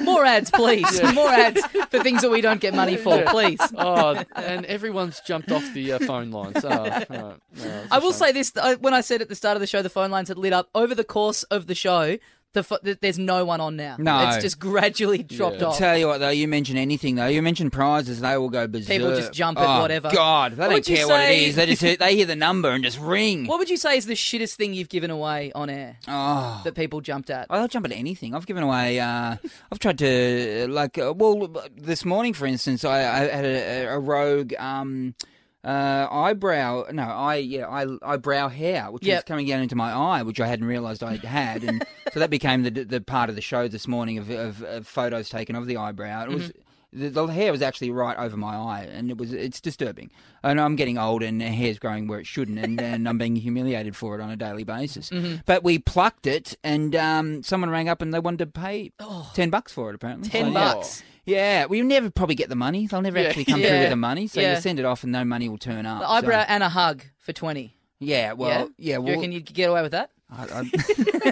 More 0.00 0.24
ads, 0.24 0.50
please. 0.50 0.98
Yeah. 0.98 1.12
More 1.12 1.28
ads 1.30 1.64
for 1.90 2.02
things 2.02 2.22
that 2.22 2.30
we 2.30 2.40
don't 2.40 2.60
get 2.60 2.74
money 2.74 2.96
for, 2.96 3.16
Yeah. 3.16 3.30
please. 3.30 3.60
Oh, 3.76 4.22
and 4.34 4.64
everyone's 4.66 5.20
jumped 5.20 5.50
off 5.52 5.64
the 5.74 5.92
uh, 5.92 5.98
phone 6.00 6.30
lines. 6.30 6.64
Oh, 6.64 6.68
right. 6.68 7.10
No, 7.16 7.34
it's 7.54 7.90
will 8.04 8.12
shame. 8.12 8.12
say 8.12 8.32
this: 8.32 8.52
when 8.80 8.94
I 8.94 9.00
said 9.00 9.22
at 9.22 9.28
the 9.28 9.34
start 9.34 9.56
of 9.56 9.60
the 9.60 9.66
show, 9.66 9.82
the 9.82 9.88
phone 9.90 10.10
lines 10.10 10.28
had 10.28 10.38
lit 10.38 10.52
up 10.52 10.68
over 10.74 10.94
the 10.94 11.04
course 11.04 11.42
of 11.44 11.66
the 11.66 11.74
show. 11.74 12.18
The 12.52 12.62
th- 12.62 12.98
there's 13.02 13.18
no 13.18 13.44
one 13.44 13.60
on 13.60 13.76
now. 13.76 13.96
No. 13.98 14.28
it's 14.30 14.42
just 14.42 14.58
gradually 14.58 15.22
dropped 15.22 15.60
Yeah. 15.60 15.66
off. 15.66 15.76
Tell 15.78 15.98
you 15.98 16.06
what, 16.06 16.18
though, 16.20 16.30
you 16.30 16.48
mention 16.48 16.78
anything 16.78 17.16
though. 17.16 17.26
You 17.26 17.42
mention 17.42 17.68
prizes, 17.70 18.20
they 18.20 18.38
will 18.38 18.48
go 18.48 18.66
berserk. 18.66 18.88
People 18.88 19.14
just 19.14 19.34
jump 19.34 19.58
at 19.60 19.66
oh, 19.78 19.82
whatever. 19.82 20.10
God, 20.10 20.52
they 20.52 20.66
What 20.66 20.70
don't 20.70 20.86
care 20.86 21.06
what 21.06 21.20
it 21.28 21.38
is. 21.38 21.56
They 21.56 21.66
just 21.66 21.82
hear, 21.82 21.96
they 21.96 22.16
hear 22.16 22.24
the 22.24 22.34
number 22.36 22.70
and 22.70 22.82
just 22.82 22.98
ring. 22.98 23.46
What 23.46 23.58
would 23.58 23.68
you 23.68 23.76
say 23.76 23.98
is 23.98 24.06
the 24.06 24.14
shittest 24.14 24.54
thing 24.54 24.72
you've 24.72 24.88
given 24.88 25.10
away 25.10 25.52
on 25.54 25.68
air 25.68 25.98
Oh. 26.08 26.62
that 26.64 26.74
people 26.74 27.02
jumped 27.02 27.28
at? 27.28 27.46
I'll 27.50 27.68
jump 27.68 27.84
at 27.84 27.92
anything. 27.92 28.34
I've 28.34 28.46
given 28.46 28.62
away. 28.62 29.00
Uh, 29.00 29.36
I've 29.70 29.78
tried 29.78 29.98
to 29.98 30.64
uh, 30.64 30.68
like. 30.68 30.96
Uh, 30.96 31.12
well, 31.14 31.52
this 31.76 32.06
morning, 32.06 32.32
for 32.32 32.46
instance, 32.46 32.86
I, 32.86 33.00
I 33.00 33.28
had 33.28 33.44
a, 33.44 33.84
a 33.88 33.98
rogue 33.98 34.54
um, 34.58 35.14
uh, 35.64 36.06
eyebrow. 36.10 36.84
No, 36.92 37.02
I 37.02 37.36
yeah, 37.36 37.66
I, 37.66 37.86
eyebrow 38.02 38.48
hair, 38.48 38.90
which 38.90 39.02
was 39.02 39.08
Yep. 39.08 39.26
coming 39.26 39.46
down 39.46 39.62
into 39.62 39.76
my 39.76 39.90
eye, 39.92 40.22
which 40.22 40.40
I 40.40 40.46
hadn't 40.46 40.66
realised 40.66 41.02
I 41.02 41.16
had, 41.16 41.64
and 41.64 41.84
so 42.12 42.20
that 42.20 42.30
became 42.30 42.62
the 42.62 42.70
the 42.70 43.00
part 43.00 43.28
of 43.30 43.34
the 43.36 43.42
show 43.42 43.68
this 43.68 43.88
morning 43.88 44.18
of, 44.18 44.30
of, 44.30 44.62
of 44.62 44.86
photos 44.86 45.28
taken 45.28 45.56
of 45.56 45.66
the 45.66 45.76
eyebrow. 45.76 46.24
It 46.24 46.30
was. 46.30 46.52
The, 46.92 47.10
the 47.10 47.26
hair 47.26 47.52
was 47.52 47.62
actually 47.62 47.90
right 47.90 48.16
over 48.16 48.36
my 48.36 48.54
eye, 48.54 48.88
and 48.90 49.10
it 49.10 49.18
was 49.18 49.32
it's 49.32 49.60
disturbing. 49.60 50.10
And 50.42 50.60
I'm 50.60 50.76
getting 50.76 50.96
old, 50.98 51.22
and 51.22 51.40
the 51.40 51.46
hair's 51.48 51.78
growing 51.78 52.06
where 52.06 52.20
it 52.20 52.26
shouldn't, 52.26 52.58
and, 52.58 52.80
and 52.80 53.08
I'm 53.08 53.18
being 53.18 53.36
humiliated 53.36 53.96
for 53.96 54.14
it 54.18 54.22
on 54.22 54.30
a 54.30 54.36
daily 54.36 54.64
basis. 54.64 55.10
But 55.44 55.62
we 55.64 55.78
plucked 55.78 56.26
it, 56.26 56.56
and 56.64 56.94
um, 56.96 57.42
someone 57.42 57.70
rang 57.70 57.88
up, 57.88 58.00
and 58.02 58.14
they 58.14 58.18
wanted 58.20 58.38
to 58.38 58.46
pay 58.46 58.92
ten 59.34 59.50
bucks 59.50 59.72
for 59.72 59.90
it. 59.90 59.94
Apparently, 59.96 60.28
Ten 60.28 60.46
So, 60.46 60.58
yeah. 60.58 60.74
bucks. 60.74 61.02
Yeah, 61.26 61.66
we 61.66 61.82
never 61.82 62.08
probably 62.08 62.36
get 62.36 62.48
the 62.48 62.54
money. 62.56 62.86
They'll 62.86 63.02
never 63.02 63.18
Yeah. 63.20 63.28
actually 63.30 63.46
come 63.46 63.60
Yeah. 63.60 63.68
through 63.70 63.78
with 63.80 63.90
the 63.90 63.96
money. 63.96 64.28
So 64.28 64.40
Yeah. 64.40 64.54
you 64.54 64.60
send 64.60 64.78
it 64.78 64.84
off, 64.84 65.02
and 65.02 65.10
no 65.12 65.24
money 65.24 65.48
will 65.48 65.58
turn 65.58 65.84
up. 65.84 65.98
The 66.00 66.06
so- 66.06 66.12
eyebrow 66.12 66.44
and 66.48 66.62
a 66.62 66.68
hug 66.68 67.02
for 67.18 67.32
twenty. 67.32 67.76
yeah, 67.98 68.32
well, 68.32 68.70
yeah, 68.78 68.94
You 68.96 69.02
well, 69.02 69.14
reckon 69.16 69.32
you'd 69.32 69.52
get 69.52 69.68
away 69.70 69.82
with 69.82 69.92
that? 69.92 70.10
I, 70.28 70.66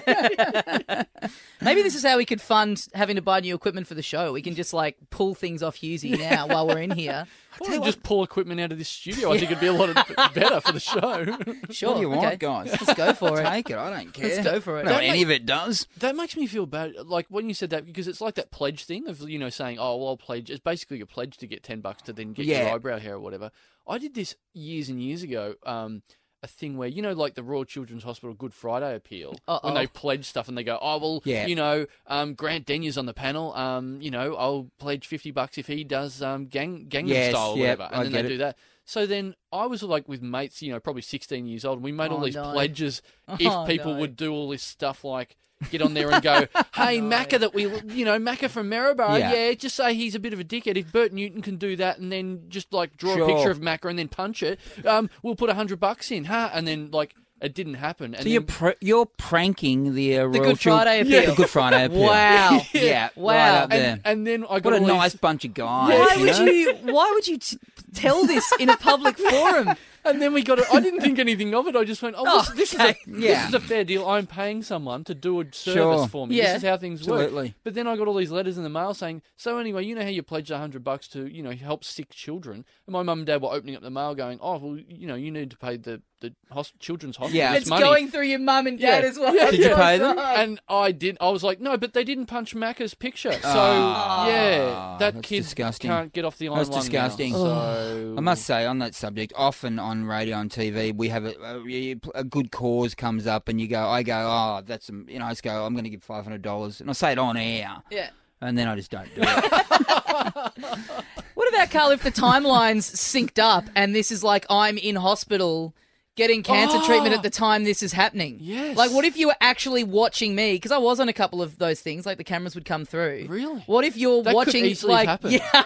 I, 0.07 1.05
Maybe 1.61 1.83
this 1.83 1.95
is 1.97 2.05
how 2.05 2.17
we 2.17 2.25
could 2.25 2.41
fund 2.41 2.87
having 2.95 3.17
to 3.17 3.23
buy 3.23 3.41
new 3.41 3.55
equipment 3.55 3.87
for 3.87 3.95
the 3.95 4.03
show. 4.03 4.33
We 4.33 4.43
can 4.43 4.55
just 4.55 4.73
like 4.73 4.97
pull 5.11 5.35
things 5.35 5.63
off 5.63 5.77
Hughesy 5.79 6.19
now 6.19 6.47
while 6.47 6.67
we're 6.67 6.79
in 6.81 6.91
here. 6.97 7.27
Or 7.61 7.79
just 7.79 8.03
pull 8.03 8.23
equipment 8.25 8.61
out 8.61 8.73
of 8.73 8.79
this 8.79 8.89
studio. 8.89 9.33
I 9.33 9.39
think 9.39 9.51
it'd 9.51 9.61
be 9.61 9.69
a 9.69 9.73
lot 9.73 9.89
of, 9.89 9.97
better 10.35 10.61
for 10.61 10.73
the 10.73 10.81
show. 10.81 11.25
Sure. 11.71 11.91
what 11.91 11.97
do 11.97 12.01
you 12.03 12.13
okay. 12.13 12.17
want, 12.17 12.39
guys? 12.39 12.71
Let's 12.71 12.95
go 12.95 13.13
for 13.13 13.41
it. 13.41 13.45
Take 13.45 13.71
it. 13.71 13.77
I 13.77 13.91
don't 13.91 14.13
care. 14.13 14.29
Let's 14.29 14.45
go 14.45 14.61
for 14.61 14.81
it. 14.81 14.85
Not 14.85 14.93
Don't 14.93 15.03
any 15.03 15.19
make- 15.19 15.25
of 15.25 15.31
it 15.31 15.47
does. 15.47 15.87
That 15.99 16.17
makes 16.17 16.37
me 16.37 16.47
feel 16.47 16.67
bad. 16.67 16.95
Like 17.05 17.27
when 17.29 17.49
you 17.49 17.55
said 17.55 17.71
that, 17.71 17.87
because 17.87 18.09
it's 18.09 18.21
like 18.21 18.35
that 18.35 18.51
pledge 18.51 18.85
thing 18.85 19.09
of 19.09 19.29
you 19.29 19.39
know 19.39 19.51
saying, 19.51 19.79
"Oh, 19.79 19.97
well, 19.97 20.09
I'll 20.09 20.17
pledge." 20.17 20.51
It's 20.51 20.61
basically 20.61 21.01
a 21.01 21.07
pledge 21.07 21.37
to 21.39 21.47
get 21.47 21.63
ten 21.63 21.81
bucks 21.81 22.03
to 22.03 22.13
then 22.13 22.33
get 22.33 22.47
Yeah. 22.47 22.67
your 22.67 22.75
eyebrow 22.75 22.99
hair 22.99 23.15
or 23.15 23.21
whatever. 23.21 23.51
I 23.87 23.99
did 23.99 24.15
this 24.15 24.35
years 24.53 24.89
and 24.89 25.01
years 25.03 25.23
ago. 25.23 25.55
Um, 25.65 26.03
a 26.45 26.47
thing 26.47 26.77
where 26.77 26.87
you 26.89 27.01
know, 27.03 27.13
like 27.13 27.35
the 27.35 27.43
Royal 27.43 27.65
Children's 27.65 28.05
Hospital 28.05 28.35
Good 28.35 28.53
Friday 28.55 28.95
appeal, 28.95 29.35
Uh-oh. 29.49 29.67
when 29.67 29.75
they 29.75 29.87
pledge 29.87 30.27
stuff 30.27 30.47
and 30.47 30.57
they 30.57 30.63
go, 30.63 30.79
"Oh, 30.81 30.99
well, 30.99 31.23
Yeah. 31.25 31.47
you 31.47 31.57
know, 31.57 31.87
um, 32.07 32.35
Grant 32.35 32.67
Denyer's 32.67 32.99
on 32.99 33.07
the 33.07 33.15
panel. 33.15 33.53
Um, 33.55 34.01
you 34.03 34.11
know, 34.11 34.35
I'll 34.37 34.71
pledge 34.79 35.07
fifty 35.07 35.31
bucks 35.31 35.59
if 35.59 35.67
he 35.67 35.83
does 35.85 36.23
um, 36.23 36.47
gang 36.47 36.87
Gangnam 36.89 37.09
Yes, 37.09 37.31
Style 37.31 37.53
or 37.53 37.59
yep, 37.59 37.79
whatever," 37.79 37.95
I 37.95 37.97
and 37.97 38.05
then 38.05 38.13
they 38.23 38.27
it. 38.27 38.29
do 38.29 38.39
that. 38.39 38.59
So 38.85 39.07
then 39.07 39.35
I 39.51 39.65
was 39.67 39.83
like 39.83 40.07
with 40.09 40.21
mates, 40.21 40.61
you 40.61 40.71
know, 40.71 40.79
probably 40.79 41.01
16 41.01 41.47
years 41.47 41.65
old, 41.65 41.79
and 41.79 41.85
we 41.85 41.91
made 41.91 42.11
all 42.11 42.21
Oh, 42.21 42.25
these 42.27 42.35
no. 42.35 42.53
pledges 42.53 43.01
Oh, 43.29 43.37
if 43.41 43.67
people 43.67 43.95
no. 43.95 44.01
would 44.01 44.15
do 44.15 44.31
all 44.31 44.51
this 44.51 44.63
stuff 44.63 45.05
like 45.05 45.37
get 45.71 45.83
on 45.83 45.95
there 45.95 46.11
and 46.11 46.23
go, 46.23 46.41
hey, 46.75 47.01
Macca 47.01 47.39
that 47.41 47.55
we, 47.55 47.63
you 47.93 48.05
know, 48.05 48.19
Macca 48.19 48.49
from 48.51 48.71
Maryborough, 48.71 49.19
Yeah. 49.19 49.33
yeah. 49.33 49.53
just 49.55 49.77
say 49.77 49.95
he's 49.95 50.15
a 50.15 50.21
bit 50.21 50.33
of 50.33 50.41
a 50.41 50.45
dickhead. 50.45 50.77
If 50.77 50.91
Bert 50.93 51.13
Newton 51.13 51.43
can 51.43 51.57
do 51.57 51.77
that 51.77 51.99
and 51.99 52.11
then 52.13 52.45
just 52.49 52.73
like 52.73 52.97
draw 52.97 53.15
Sure. 53.15 53.25
a 53.25 53.27
picture 53.35 53.51
of 53.51 53.61
Macca 53.61 53.89
and 53.91 53.99
then 53.99 54.09
punch 54.09 54.43
it, 54.43 54.59
um, 54.87 55.11
we'll 55.23 55.37
put 55.37 55.51
a 55.51 55.55
hundred 55.55 55.81
bucks 55.81 56.11
in, 56.11 56.25
huh? 56.25 56.51
And 56.53 56.67
then 56.67 56.91
like 56.93 57.15
it 57.41 57.53
didn't 57.53 57.75
happen. 57.75 58.15
And 58.15 58.23
So 58.23 58.29
you're 58.31 58.41
pr- 58.43 58.71
you're 58.81 59.05
pranking 59.07 59.95
the 59.95 60.17
uh, 60.19 60.23
The 60.23 60.29
Royal 60.41 60.45
Good 60.53 60.61
Friday 60.61 61.03
Chil- 61.05 61.19
appeal. 61.19 61.31
The 61.33 61.37
Good 61.37 61.51
Friday 61.51 61.85
appeal. 61.85 62.01
Wow. 62.01 62.61
Yeah. 62.73 63.09
Wow. 63.17 63.61
Right 63.67 63.73
and, 63.73 64.01
and 64.05 64.27
then 64.27 64.45
I 64.49 64.61
got 64.61 64.65
what 64.65 64.73
a 64.73 64.77
all 64.77 64.81
these- 64.87 64.89
nice 64.97 65.15
bunch 65.15 65.45
of 65.45 65.53
guys. 65.53 65.91
Why 65.99 66.15
you 66.15 66.21
would 66.27 66.39
know? 66.39 66.45
you? 66.53 66.75
Why 66.95 67.11
would 67.13 67.27
you 67.27 67.39
t- 67.39 67.59
tell 67.93 68.25
this 68.27 68.51
in 68.59 68.71
a 68.71 68.77
public 68.77 69.19
forum? 69.31 69.71
And 70.05 70.21
then 70.21 70.33
we 70.35 70.43
got 70.43 70.59
it. 70.59 70.67
I 70.73 70.81
didn't 70.81 71.01
think 71.01 71.19
anything 71.19 71.55
of 71.55 71.67
it. 71.67 71.75
I 71.77 71.85
just 71.85 72.03
went, 72.03 72.15
oh, 72.19 72.43
this, 72.55 72.73
this, 72.73 72.75
Okay. 72.75 72.91
is 73.07 73.17
a, 73.17 73.21
Yeah. 73.21 73.29
this 73.41 73.49
is 73.49 73.55
a 73.55 73.61
fair 73.61 73.85
deal. 73.85 74.07
I'm 74.09 74.27
paying 74.27 74.63
someone 74.63 75.03
to 75.05 75.15
do 75.15 75.41
a 75.41 75.45
service 75.53 75.63
Sure. 75.75 76.09
for 76.09 76.27
me. 76.27 76.37
Yeah. 76.37 76.55
This 76.55 76.63
is 76.63 76.69
how 76.69 76.77
things 76.77 77.07
work. 77.07 77.21
Absolutely. 77.23 77.55
But 77.65 77.75
then 77.75 77.87
I 77.87 77.97
got 77.97 78.07
all 78.09 78.15
these 78.15 78.31
letters 78.31 78.57
in 78.59 78.65
the 78.65 78.69
mail 78.71 78.93
saying, 78.95 79.23
so 79.37 79.59
anyway, 79.59 79.85
you 79.85 79.95
know 79.95 80.03
how 80.03 80.09
you 80.09 80.23
pledged 80.23 80.51
a 80.51 80.59
hundred 80.59 80.85
bucks 80.85 81.09
to, 81.09 81.27
you 81.27 81.43
know, 81.43 81.53
help 81.53 81.85
sick 81.85 82.11
children. 82.11 82.65
And 82.87 82.93
my 82.93 83.03
mum 83.03 83.21
and 83.21 83.27
dad 83.27 83.41
were 83.43 83.49
opening 83.53 83.77
up 83.77 83.83
the 83.83 83.91
mail 83.91 84.15
going, 84.15 84.39
oh, 84.43 84.59
well, 84.59 84.79
you 84.89 85.07
know, 85.07 85.15
you 85.15 85.31
need 85.31 85.51
to 85.53 85.57
pay 85.57 85.77
the, 85.79 86.03
the 86.21 86.35
children's 86.79 87.17
hospital 87.17 87.37
Yeah. 87.37 87.55
It's 87.55 87.69
money. 87.69 87.83
going 87.83 88.09
through 88.11 88.25
your 88.27 88.39
mum 88.39 88.67
and 88.67 88.79
dad 88.79 89.03
Yeah. 89.05 89.09
as 89.11 89.19
well. 89.19 89.35
Yeah. 89.35 89.51
Did 89.51 89.61
you 89.61 89.75
pay 89.75 89.99
them? 89.99 90.19
and 90.19 90.61
I 90.69 90.93
did. 90.93 91.17
I 91.21 91.31
was 91.31 91.43
like, 91.43 91.61
no, 91.61 91.77
but 91.77 91.93
they 91.95 92.05
didn't 92.05 92.27
punch 92.27 92.55
Macca's 92.55 92.95
picture. 92.95 93.33
So 93.33 93.41
Ah, 93.45 94.27
yeah, 94.29 94.59
that 94.99 95.15
that's 95.15 95.27
kid 95.27 95.43
disgusting. 95.43 95.91
can't 95.91 96.13
get 96.13 96.25
off 96.25 96.39
the 96.39 96.49
island. 96.49 96.67
That's 96.67 96.71
now. 96.77 96.81
disgusting. 96.81 97.33
So 97.33 98.15
I 98.17 98.21
must 98.21 98.45
say, 98.45 98.65
on 98.67 98.79
that 98.79 98.95
subject, 98.95 99.33
often 99.37 99.79
on 100.01 100.05
radio 100.07 100.39
and 100.39 100.51
TV, 100.51 100.95
we 100.95 101.09
have 101.09 101.25
a, 101.25 101.35
a, 101.43 101.97
a 102.15 102.25
good 102.25 102.51
cause 102.51 102.95
comes 102.95 103.27
up, 103.27 103.49
and 103.49 103.61
you 103.61 103.69
go, 103.69 103.87
I 103.89 104.03
go, 104.03 104.15
oh, 104.17 104.63
that's, 104.67 104.87
some-" 104.87 105.07
you 105.09 105.19
know, 105.19 105.27
I 105.27 105.31
just 105.31 105.43
go, 105.43 105.65
I'm 105.65 105.73
going 105.75 105.85
to 105.85 105.91
give 105.91 106.03
five 106.03 106.25
hundred 106.25 106.43
dollars, 106.43 106.81
and 106.81 106.91
I 106.91 106.93
say 106.93 107.13
it 107.13 107.19
on 107.19 107.37
air, 107.37 107.77
Yeah. 107.91 108.11
and 108.41 108.57
then 108.59 108.69
I 108.69 108.77
just 108.77 108.91
don't 108.91 109.09
do 109.15 109.23
it. 109.23 110.53
What 111.35 111.49
about 111.49 111.71
Karl? 111.71 111.91
If 111.91 112.03
the 112.03 112.13
timelines 112.13 112.85
synced 112.95 113.39
up 113.43 113.65
and 113.75 113.95
this 113.95 114.11
is 114.13 114.23
like 114.25 114.47
I'm 114.49 114.79
in 114.79 114.95
hospital 114.97 115.75
getting 116.17 116.43
cancer 116.43 116.79
Oh. 116.81 116.87
treatment 116.87 117.13
at 117.15 117.21
oh. 117.21 117.23
the 117.23 117.31
time 117.31 117.65
this 117.65 117.83
is 117.83 117.93
happening. 117.93 118.39
Yes. 118.41 118.77
Like, 118.77 118.93
what 118.93 119.05
if 119.05 119.17
you 119.17 119.27
were 119.29 119.37
actually 119.41 119.85
watching 119.85 120.35
me? 120.35 120.55
Because 120.55 120.73
I 120.73 120.79
was 120.79 121.01
on 121.01 121.09
a 121.09 121.13
couple 121.13 121.43
of 121.43 121.59
those 121.59 121.81
things. 121.81 122.07
Like 122.07 122.19
the 122.19 122.25
cameras 122.25 122.55
would 122.55 122.65
come 122.65 122.85
through. 122.85 123.27
Really? 123.29 123.63
What 123.67 123.85
if 123.85 123.97
you're 123.97 124.23
That 124.23 124.31
could 124.31 124.37
watching? 124.37 124.65
easily 124.65 124.93
like, 124.93 125.09
happen. 125.09 125.31
yeah, 125.33 125.65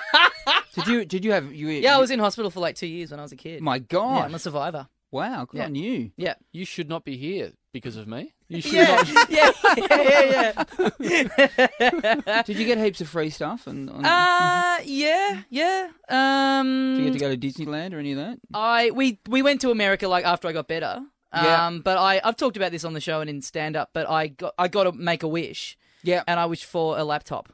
did 0.74 0.86
you? 0.86 1.05
Did 1.05 1.24
you 1.24 1.32
have? 1.32 1.53
You, 1.53 1.68
yeah. 1.68 1.96
I 1.96 1.99
was 2.01 2.11
in 2.11 2.18
hospital 2.18 2.51
for 2.51 2.61
like 2.61 2.76
two 2.76 2.86
years 2.86 3.11
when 3.11 3.20
I 3.20 3.22
was 3.22 3.32
a 3.32 3.36
kid. 3.36 3.62
My 3.62 3.76
yeah, 3.76 3.82
God! 3.88 4.24
I'm 4.24 4.34
a 4.34 4.38
survivor. 4.38 4.88
wow, 5.11 5.44
good 5.44 5.59
Yeah. 5.59 5.64
on 5.64 5.74
you. 5.74 6.12
Yeah. 6.16 6.34
you 6.53 6.64
should 6.64 6.88
not 6.88 7.05
be 7.05 7.16
here 7.16 7.53
because 7.72 7.96
of 7.96 8.07
me. 8.09 8.32
You 8.49 8.61
should 8.62 8.72
Yeah, 8.72 8.84
not. 8.96 9.30
yeah, 9.30 9.51
yeah, 9.78 10.64
yeah, 10.99 12.42
Did 12.46 12.57
you 12.57 12.64
get 12.66 12.78
heaps 12.78 13.01
of 13.03 13.09
free 13.09 13.30
stuff? 13.30 13.66
And, 13.66 13.90
and 13.90 14.03
yeah. 14.03 14.76
Uh, 14.80 14.82
yeah, 14.84 15.42
yeah. 15.51 15.88
Um, 16.09 16.96
did 16.96 17.05
you 17.05 17.11
get 17.11 17.18
to 17.18 17.18
go 17.18 17.28
to 17.30 17.36
Disneyland 17.36 17.92
or 17.92 17.99
any 17.99 18.12
of 18.12 18.18
that? 18.18 18.38
I 18.55 18.90
we 18.90 19.20
we 19.28 19.42
went 19.42 19.61
to 19.62 19.70
America 19.70 20.09
like 20.09 20.24
after 20.24 20.49
I 20.49 20.53
got 20.53 20.66
better. 20.68 21.01
Um, 21.30 21.44
Yeah. 21.44 21.70
but 21.84 21.99
I 21.99 22.20
I've 22.24 22.36
talked 22.36 22.57
about 22.57 22.72
this 22.72 22.84
on 22.84 22.94
the 22.94 23.01
show 23.03 23.20
and 23.20 23.28
in 23.28 23.42
stand 23.42 23.76
up. 23.76 23.90
But 23.92 24.09
I 24.09 24.28
got 24.28 24.55
I 24.59 24.68
got 24.68 24.84
to 24.84 24.92
make 24.92 25.22
a 25.22 25.28
wish, 25.28 25.76
Yeah, 26.03 26.22
and 26.26 26.40
I 26.40 26.46
wished 26.46 26.64
for 26.64 26.99
a 26.99 27.05
laptop, 27.05 27.53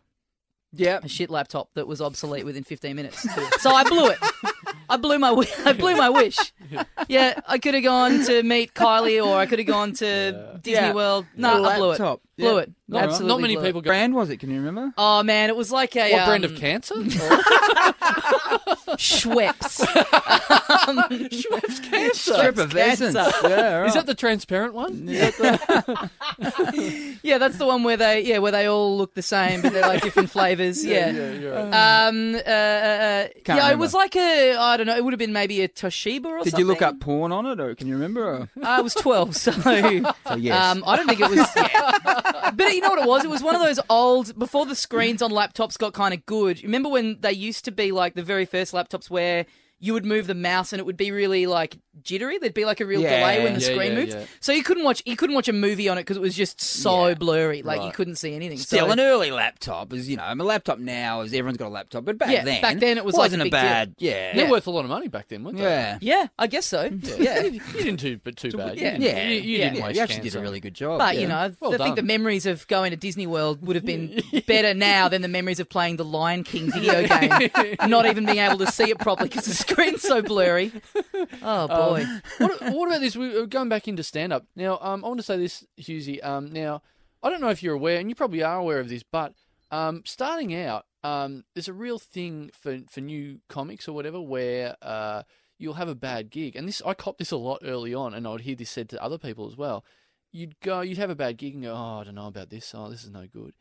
yeah. 0.72 1.00
a 1.02 1.08
shit 1.08 1.28
laptop 1.28 1.70
that 1.74 1.88
was 1.88 2.00
obsolete 2.00 2.44
within 2.44 2.62
15 2.62 2.94
minutes. 2.94 3.20
so 3.60 3.74
I 3.74 3.82
blew 3.82 4.10
it. 4.10 4.18
I 4.88 4.96
blew 4.96 5.18
my 5.18 5.30
wi- 5.30 5.52
I 5.64 5.72
blew 5.72 5.96
my 5.96 6.10
wish. 6.10 6.38
Yeah, 7.08 7.38
I 7.46 7.58
could 7.58 7.74
have 7.74 7.82
gone 7.84 8.24
to 8.24 8.42
meet 8.42 8.72
Kylie, 8.74 9.24
or 9.24 9.36
I 9.36 9.46
could 9.46 9.58
have 9.58 9.68
gone 9.68 9.92
to 9.94 10.58
Disney 10.62 10.88
World. 10.92 11.26
No, 11.36 11.62
I 11.64 11.76
blew 11.76 11.86
it. 11.90 12.00
Laptop. 12.00 12.20
Blew 12.36 12.56
Yeah. 12.56 12.62
it. 12.62 12.72
Not, 12.86 13.04
Absolutely 13.04 13.28
not 13.28 13.40
many 13.40 13.54
blew 13.54 13.62
it. 13.62 13.66
people 13.66 13.80
go. 13.80 13.88
brand 13.88 14.14
was 14.14 14.28
it? 14.28 14.38
Can 14.38 14.50
you 14.50 14.56
remember? 14.56 14.92
Oh 14.98 15.22
man, 15.22 15.48
it 15.48 15.56
was 15.56 15.72
like 15.72 15.96
a 15.96 16.12
What 16.12 16.26
brand 16.26 16.44
um, 16.44 16.52
of 16.52 16.58
cancer? 16.58 16.94
Schweppes. 18.96 19.80
Schweppes 21.30 21.82
cancer. 21.90 22.34
Strip 22.34 22.58
of 22.58 22.76
essence. 22.76 23.14
cancer. 23.16 23.48
Yeah, 23.48 23.76
right. 23.78 23.86
Is 23.88 23.94
that 23.94 24.06
the 24.06 24.14
transparent 24.14 24.74
one? 24.74 25.08
Is 25.08 25.36
that 25.38 26.10
the... 26.38 27.18
Yeah, 27.22 27.38
that's 27.38 27.56
the 27.56 27.66
one 27.66 27.84
where 27.84 27.96
they 27.96 28.20
yeah 28.22 28.38
where 28.38 28.52
they 28.52 28.66
all 28.68 28.96
look 28.98 29.14
the 29.14 29.22
same, 29.22 29.62
but 29.62 29.72
they're 29.72 29.82
like 29.82 30.02
different 30.02 30.28
flavors. 30.30 30.84
Yeah. 30.84 31.10
yeah, 31.10 31.32
you're 31.32 31.54
right. 31.54 32.06
Um. 32.08 32.34
Uh, 32.34 32.38
uh, 32.38 32.40
uh, 32.40 32.44
yeah, 32.44 33.28
it 33.28 33.48
remember. 33.48 33.76
was 33.78 33.94
like 33.94 34.14
a 34.16 34.56
I 34.56 34.76
don't 34.76 34.86
know. 34.86 34.96
It 34.96 35.02
would 35.04 35.12
have 35.12 35.18
been 35.18 35.32
maybe 35.32 35.62
a 35.62 35.68
Toshiba 35.68 36.26
or 36.26 36.38
something. 36.38 36.44
Did 36.44 36.50
something. 36.50 36.60
you 36.60 36.66
look 36.66 36.82
up 36.82 37.00
porn 37.00 37.32
on 37.32 37.46
it, 37.46 37.60
or 37.60 37.74
can 37.74 37.86
you 37.88 37.94
remember? 37.94 38.24
Or? 38.24 38.48
I 38.62 38.82
was 38.82 38.94
twelve, 38.94 39.36
so. 39.36 39.52
So 39.52 39.72
yes. 40.36 40.76
Um, 40.76 40.84
I 40.86 40.96
don't 40.96 41.06
think 41.08 41.20
it 41.20 41.30
was. 41.30 41.48
Yeah. 41.56 42.20
But 42.24 42.74
you 42.74 42.80
know 42.80 42.90
what 42.90 42.98
it 42.98 43.08
was? 43.08 43.24
It 43.24 43.30
was 43.30 43.42
one 43.42 43.54
of 43.54 43.60
those 43.60 43.80
old 43.90 44.38
before 44.38 44.66
the 44.66 44.74
screens 44.74 45.22
on 45.22 45.30
laptops 45.30 45.78
got 45.78 45.92
kind 45.92 46.14
of 46.14 46.24
good. 46.26 46.62
Remember 46.62 46.88
when 46.88 47.18
they 47.20 47.32
used 47.32 47.64
to 47.66 47.70
be 47.70 47.92
like 47.92 48.14
the 48.14 48.22
very 48.22 48.44
first 48.44 48.72
laptops 48.72 49.10
where 49.10 49.46
you 49.78 49.92
would 49.92 50.04
move 50.04 50.26
the 50.26 50.34
mouse 50.34 50.72
and 50.72 50.80
it 50.80 50.86
would 50.86 50.96
be 50.96 51.10
really 51.10 51.46
like 51.46 51.78
jittery. 52.02 52.38
There'd 52.38 52.54
be 52.54 52.64
like 52.64 52.80
a 52.80 52.86
real 52.86 53.00
Yeah. 53.00 53.20
delay 53.20 53.42
when 53.44 53.54
the 53.54 53.60
Yeah, 53.60 53.66
screen 53.66 53.92
yeah, 53.92 53.98
moved. 53.98 54.12
yeah. 54.12 54.24
So 54.40 54.52
you 54.52 54.62
couldn't 54.62 54.84
watch 54.84 55.02
you 55.06 55.16
couldn't 55.16 55.34
watch 55.36 55.48
a 55.48 55.52
movie 55.52 55.88
on 55.88 55.98
it 55.98 56.02
because 56.02 56.16
it 56.16 56.20
was 56.20 56.34
just 56.34 56.60
so 56.60 57.08
Yeah. 57.08 57.14
blurry. 57.14 57.62
Like 57.62 57.78
you 57.80 57.84
Right. 57.86 57.94
couldn't 57.94 58.16
see 58.16 58.34
anything. 58.34 58.58
Still, 58.58 58.86
so, 58.86 58.92
an 58.92 59.00
early 59.00 59.30
laptop 59.30 59.92
is, 59.92 60.08
you 60.08 60.16
know, 60.16 60.24
I'm 60.24 60.40
a 60.40 60.44
laptop 60.44 60.78
now 60.78 61.20
is 61.22 61.32
everyone's 61.32 61.58
got 61.58 61.68
a 61.68 61.70
laptop, 61.70 62.04
but 62.04 62.18
back 62.18 62.30
Yeah, 62.30 62.44
then, 62.44 62.60
back 62.62 62.78
then 62.78 62.98
it 62.98 63.04
was 63.04 63.14
like 63.14 63.24
wasn't 63.26 63.42
a 63.42 63.44
a 63.44 63.46
big 63.46 63.52
deal. 63.52 63.60
bad, 63.62 63.94
yeah, 63.98 64.34
They're 64.34 64.44
Yeah. 64.46 64.50
worth 64.50 64.66
a 64.66 64.70
lot 64.70 64.84
of 64.84 64.90
money 64.90 65.08
back 65.08 65.28
then, 65.28 65.44
weren't 65.44 65.56
they? 65.58 65.62
yeah, 65.64 65.98
yeah, 66.00 66.26
I 66.38 66.46
guess 66.46 66.66
so. 66.66 66.90
Yeah. 67.18 67.42
you 67.42 67.60
didn't 67.72 67.96
do 68.00 68.18
but 68.22 68.36
too 68.36 68.50
bad. 68.52 68.76
Yeah. 68.78 68.94
You, 68.94 68.98
didn't- 68.98 69.02
yeah, 69.02 69.28
you, 69.28 69.40
you 69.40 69.58
yeah. 69.58 69.70
didn't 69.70 69.84
waste 69.84 69.96
You 69.96 70.02
actually 70.02 70.14
cancer. 70.16 70.30
did 70.30 70.38
a 70.38 70.42
really 70.42 70.60
good 70.60 70.74
job. 70.74 70.98
But 70.98 71.14
yeah. 71.14 71.20
you 71.20 71.28
know, 71.28 71.36
I 71.36 71.50
Well 71.60 71.72
think 71.78 71.96
the 71.96 72.02
memories 72.02 72.46
of 72.46 72.66
going 72.68 72.90
to 72.90 72.96
Disney 72.96 73.26
World 73.26 73.66
would 73.66 73.76
have 73.76 73.84
been 73.86 74.22
better 74.46 74.74
now 74.74 75.08
than 75.08 75.22
the 75.22 75.28
memories 75.28 75.60
of 75.60 75.68
playing 75.68 75.96
the 75.96 76.04
Lion 76.04 76.44
King 76.44 76.70
video 76.72 77.06
game, 77.08 77.76
not 77.86 78.06
even 78.06 78.24
being 78.26 78.38
able 78.38 78.58
to 78.58 78.66
see 78.70 78.90
it 78.90 78.98
properly 78.98 79.28
because 79.28 79.44
the 79.46 79.54
screen's 79.54 80.02
so 80.02 80.22
blurry. 80.22 80.72
Oh 81.42 81.68
boy, 81.68 81.74
what, 82.38 82.60
what 82.60 82.88
about 82.88 83.00
this? 83.00 83.16
We're 83.16 83.46
going 83.46 83.68
back 83.68 83.88
into 83.88 84.02
stand 84.02 84.32
up. 84.32 84.46
Now, 84.56 84.78
um, 84.80 85.04
I 85.04 85.08
want 85.08 85.20
to 85.20 85.24
say 85.24 85.36
this, 85.36 85.64
Hughesy. 85.78 86.24
Um, 86.24 86.52
now, 86.52 86.82
I 87.22 87.30
don't 87.30 87.40
know 87.40 87.48
if 87.48 87.62
you're 87.62 87.74
aware, 87.74 87.98
and 87.98 88.08
you 88.08 88.14
probably 88.14 88.42
are 88.42 88.58
aware 88.58 88.80
of 88.80 88.88
this, 88.88 89.02
but 89.02 89.32
um, 89.70 90.02
starting 90.04 90.54
out, 90.54 90.86
um, 91.02 91.44
there's 91.54 91.68
a 91.68 91.72
real 91.72 91.98
thing 91.98 92.50
for, 92.52 92.80
for 92.90 93.00
new 93.00 93.40
comics 93.48 93.88
or 93.88 93.92
whatever 93.92 94.20
where 94.20 94.76
uh, 94.82 95.22
you'll 95.58 95.74
have 95.74 95.88
a 95.88 95.94
bad 95.94 96.30
gig. 96.30 96.56
And 96.56 96.66
this 96.68 96.82
I 96.84 96.94
copped 96.94 97.18
this 97.18 97.30
a 97.30 97.36
lot 97.36 97.62
early 97.64 97.94
on, 97.94 98.14
and 98.14 98.26
I 98.26 98.30
would 98.30 98.42
hear 98.42 98.56
this 98.56 98.70
said 98.70 98.88
to 98.90 99.02
other 99.02 99.18
people 99.18 99.46
as 99.48 99.56
well. 99.56 99.84
You'd 100.32 100.58
go, 100.60 100.80
you'd 100.80 100.98
have 100.98 101.10
a 101.10 101.14
bad 101.14 101.36
gig 101.36 101.54
and 101.54 101.62
go, 101.62 101.72
oh, 101.72 102.00
I 102.00 102.04
don't 102.04 102.16
know 102.16 102.26
about 102.26 102.50
this. 102.50 102.74
Oh, 102.74 102.88
this 102.90 103.04
is 103.04 103.10
no 103.10 103.26
good. 103.26 103.54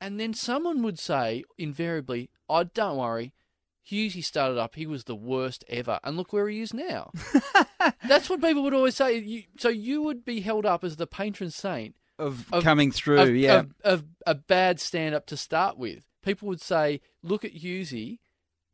And 0.00 0.18
then 0.18 0.32
someone 0.32 0.82
would 0.82 0.98
say, 0.98 1.44
invariably, 1.58 2.30
oh, 2.48 2.64
don't 2.64 2.96
worry. 2.96 3.34
Hughes, 3.82 4.14
he 4.14 4.22
started 4.22 4.58
up, 4.58 4.74
he 4.74 4.86
was 4.86 5.04
the 5.04 5.14
worst 5.14 5.64
ever. 5.68 5.98
And 6.04 6.16
look 6.16 6.32
where 6.32 6.48
he 6.48 6.60
is 6.60 6.72
now. 6.74 7.12
That's 8.06 8.28
what 8.30 8.42
people 8.42 8.62
would 8.62 8.74
always 8.74 8.96
say. 8.96 9.18
You, 9.18 9.42
so 9.58 9.68
you 9.68 10.02
would 10.02 10.24
be 10.24 10.40
held 10.40 10.66
up 10.66 10.84
as 10.84 10.96
the 10.96 11.06
patron 11.06 11.50
saint 11.50 11.94
of, 12.18 12.46
of- 12.52 12.62
coming 12.62 12.92
through, 12.92 13.20
of, 13.20 13.34
yeah, 13.34 13.60
of, 13.60 13.74
of 13.84 14.04
a 14.26 14.34
bad 14.34 14.80
stand 14.80 15.14
up 15.14 15.26
to 15.26 15.36
start 15.36 15.78
with. 15.78 16.06
People 16.22 16.48
would 16.48 16.60
say, 16.60 17.00
look 17.22 17.44
at 17.44 17.54
Hughesy, 17.54 18.18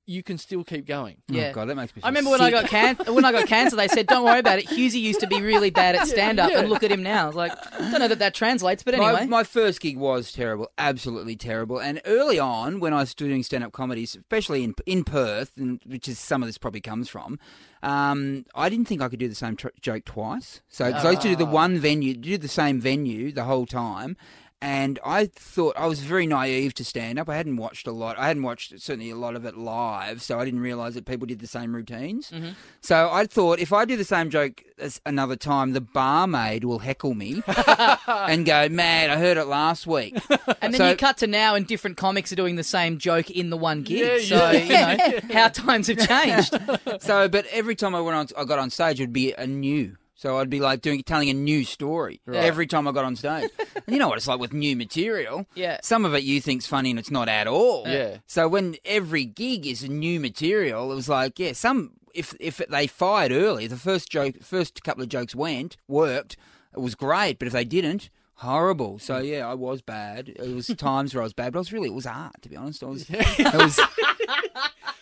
you 0.07 0.23
can 0.23 0.39
still 0.39 0.63
keep 0.65 0.87
going. 0.87 1.17
yeah. 1.29 1.49
Oh 1.51 1.53
god, 1.55 1.69
that 1.69 1.75
makes 1.77 1.95
me. 1.95 2.01
I 2.03 2.07
feel 2.07 2.11
remember 2.11 2.31
when 2.31 2.41
I 2.41 2.51
got 2.51 2.67
can- 2.69 2.97
when 3.15 3.25
I 3.25 3.33
got 3.33 3.47
cancer, 3.47 3.77
they 3.77 3.89
said, 3.89 4.07
"Don't 4.07 4.25
worry 4.25 4.39
about 4.39 4.59
it." 4.59 4.67
Hughesy 4.67 5.01
used 5.01 5.21
to 5.21 5.27
be 5.27 5.41
really 5.43 5.71
bad 5.71 5.95
at 5.97 6.07
stand 6.07 6.39
up, 6.41 6.51
yeah. 6.51 6.61
and 6.61 6.69
look 6.69 6.83
at 6.83 6.91
him 6.93 7.03
now. 7.03 7.25
I 7.25 7.27
was 7.27 7.37
like, 7.37 7.53
don't 7.79 7.99
know 7.99 8.09
that 8.09 8.21
that 8.21 8.35
translates, 8.35 8.83
but 8.83 8.95
anyway. 8.95 9.27
my 9.27 9.43
first 9.45 9.81
gig 9.81 9.97
was 9.97 10.33
terrible, 10.33 10.71
absolutely 10.79 11.37
terrible. 11.37 11.79
And 11.79 12.01
early 12.07 12.39
on, 12.39 12.79
when 12.81 12.93
I 12.95 12.99
was 13.01 13.15
doing 13.15 13.43
stand-up 13.43 13.73
comedy, 13.73 14.05
especially 14.05 14.63
in 14.65 14.75
in 14.87 15.03
Perth, 15.05 15.53
and 15.57 15.81
which 15.85 16.09
is 16.09 16.19
some 16.19 16.43
of 16.43 16.49
this 16.49 16.57
probably 16.59 16.81
comes 16.81 17.09
from, 17.09 17.39
um, 17.83 18.45
I 18.55 18.69
didn't 18.69 18.87
think 18.87 19.03
I 19.03 19.09
could 19.09 19.19
do 19.19 19.29
the 19.29 19.35
same 19.35 19.57
tr- 19.57 19.69
joke 19.81 20.05
twice. 20.05 20.61
So 20.69 20.91
'cause 20.93 21.05
I 21.05 21.11
used 21.11 21.23
to 21.23 21.29
do 21.29 21.37
the 21.37 21.45
one 21.47 21.79
venue, 21.79 22.15
do 22.15 22.39
the 22.39 22.49
same 22.49 22.81
venue 22.81 23.33
the 23.33 23.45
whole 23.45 23.67
time. 23.67 24.17
And 24.63 24.99
I 25.05 25.27
thought 25.27 25.77
I 25.77 25.87
was 25.87 26.01
very 26.01 26.27
naive 26.27 26.73
to 26.75 26.85
stand 26.85 27.19
up. 27.19 27.29
I 27.29 27.37
hadn't 27.37 27.59
watched 27.59 27.87
a 27.87 27.93
lot. 27.93 28.19
I 28.19 28.29
hadn't 28.29 28.43
watched 28.43 28.81
certainly 28.81 29.11
a 29.11 29.15
lot 29.17 29.37
of 29.37 29.45
it 29.45 29.55
live, 29.55 30.23
so 30.23 30.41
I 30.41 30.47
didn't 30.47 30.61
realise 30.61 30.95
that 30.95 31.05
people 31.05 31.27
did 31.27 31.41
the 31.41 31.47
same 31.47 31.75
routines. 31.75 32.31
Mm-hmm. 32.31 32.51
So 32.81 33.11
I 33.13 33.27
thought 33.27 33.59
if 33.59 33.75
I 33.75 33.85
do 33.85 33.99
the 33.99 34.05
same 34.05 34.31
joke 34.31 34.63
as 34.79 34.99
another 35.05 35.37
time, 35.37 35.73
the 35.73 35.83
barmaid 35.83 36.65
will 36.65 36.79
heckle 36.79 37.13
me 37.13 37.43
and 38.09 38.47
go, 38.47 38.69
"Man, 38.71 39.11
I 39.11 39.17
heard 39.17 39.37
it 39.37 39.45
last 39.45 39.87
week." 39.87 40.17
and 40.63 40.73
then 40.73 40.79
so- 40.79 40.89
you 40.89 40.97
cut 40.97 41.19
to 41.19 41.27
now, 41.27 41.55
and 41.55 41.67
different 41.67 41.99
comics 41.99 42.33
are 42.33 42.37
doing 42.37 42.57
the 42.57 42.65
same 42.65 42.97
joke 42.97 43.31
in 43.31 43.51
the 43.51 43.59
one 43.59 43.83
gig. 43.83 44.23
Yeah, 44.23 44.39
so 44.39 44.51
yeah. 44.53 44.93
you 44.93 45.13
know 45.17 45.21
how 45.35 45.49
times 45.49 45.89
have 45.89 45.99
changed. 45.99 46.59
so, 47.03 47.29
but 47.29 47.45
every 47.49 47.75
time 47.75 47.95
I 47.95 48.01
went 48.01 48.17
on, 48.17 48.41
I 48.41 48.45
got 48.45 48.59
on 48.59 48.71
stage, 48.71 49.01
it'd 49.01 49.13
be 49.13 49.35
a 49.35 49.47
new. 49.47 49.99
So 50.27 50.39
I'd 50.39 50.51
be 50.51 50.59
like 50.59 50.83
doing, 50.83 51.05
telling 51.05 51.31
a 51.31 51.35
new 51.35 51.65
story 51.65 52.21
every 52.27 52.67
time 52.67 52.89
I 52.89 52.91
got 52.91 53.05
on 53.05 53.15
stage. 53.15 53.49
and 53.59 53.95
you 53.95 54.01
know 54.01 54.09
what 54.09 54.19
it's 54.19 54.27
like 54.27 54.41
with 54.41 54.53
new 54.53 54.75
material. 54.75 55.47
Yeah. 55.55 55.79
Some 55.85 56.05
of 56.05 56.17
it 56.17 56.25
you 56.25 56.41
think's 56.41 56.67
funny 56.67 56.91
and 56.91 56.99
it's 56.99 57.13
not 57.13 57.29
at 57.29 57.47
all. 57.47 57.87
Yeah. 57.87 58.17
So 58.27 58.49
when 58.49 58.75
every 58.85 59.25
gig 59.25 59.69
is 59.69 59.89
new 59.89 60.19
material, 60.19 60.91
it 60.91 60.97
was 60.97 61.09
like, 61.09 61.39
yeah, 61.39 61.53
some 61.53 61.93
if 62.13 62.35
if 62.41 62.57
they 62.57 62.89
fired 62.89 63.31
early, 63.31 63.69
the 63.69 63.77
first 63.77 64.11
joke, 64.11 64.43
first 64.43 64.83
couple 64.83 65.05
of 65.05 65.09
jokes 65.09 65.33
went 65.33 65.77
worked, 65.87 66.37
it 66.75 66.81
was 66.81 66.97
great. 66.97 67.39
But 67.39 67.47
if 67.47 67.53
they 67.53 67.65
didn't, 67.65 68.11
horrible. 68.37 68.99
So 68.99 69.19
yeah, 69.19 69.47
I 69.49 69.55
was 69.55 69.83
bad. 69.83 70.29
It 70.29 70.55
was 70.55 70.67
times 70.79 71.15
where 71.15 71.23
I 71.23 71.25
was 71.25 71.33
bad, 71.33 71.53
but 71.53 71.59
I 71.59 71.61
was 71.61 71.73
really 71.73 71.89
it 71.89 71.95
was 71.95 72.07
art 72.07 72.41
to 72.43 72.49
be 72.49 72.57
honest. 72.57 72.83
I 72.83 72.87
was. 72.87 73.07
It 73.11 73.55
was 73.55 73.81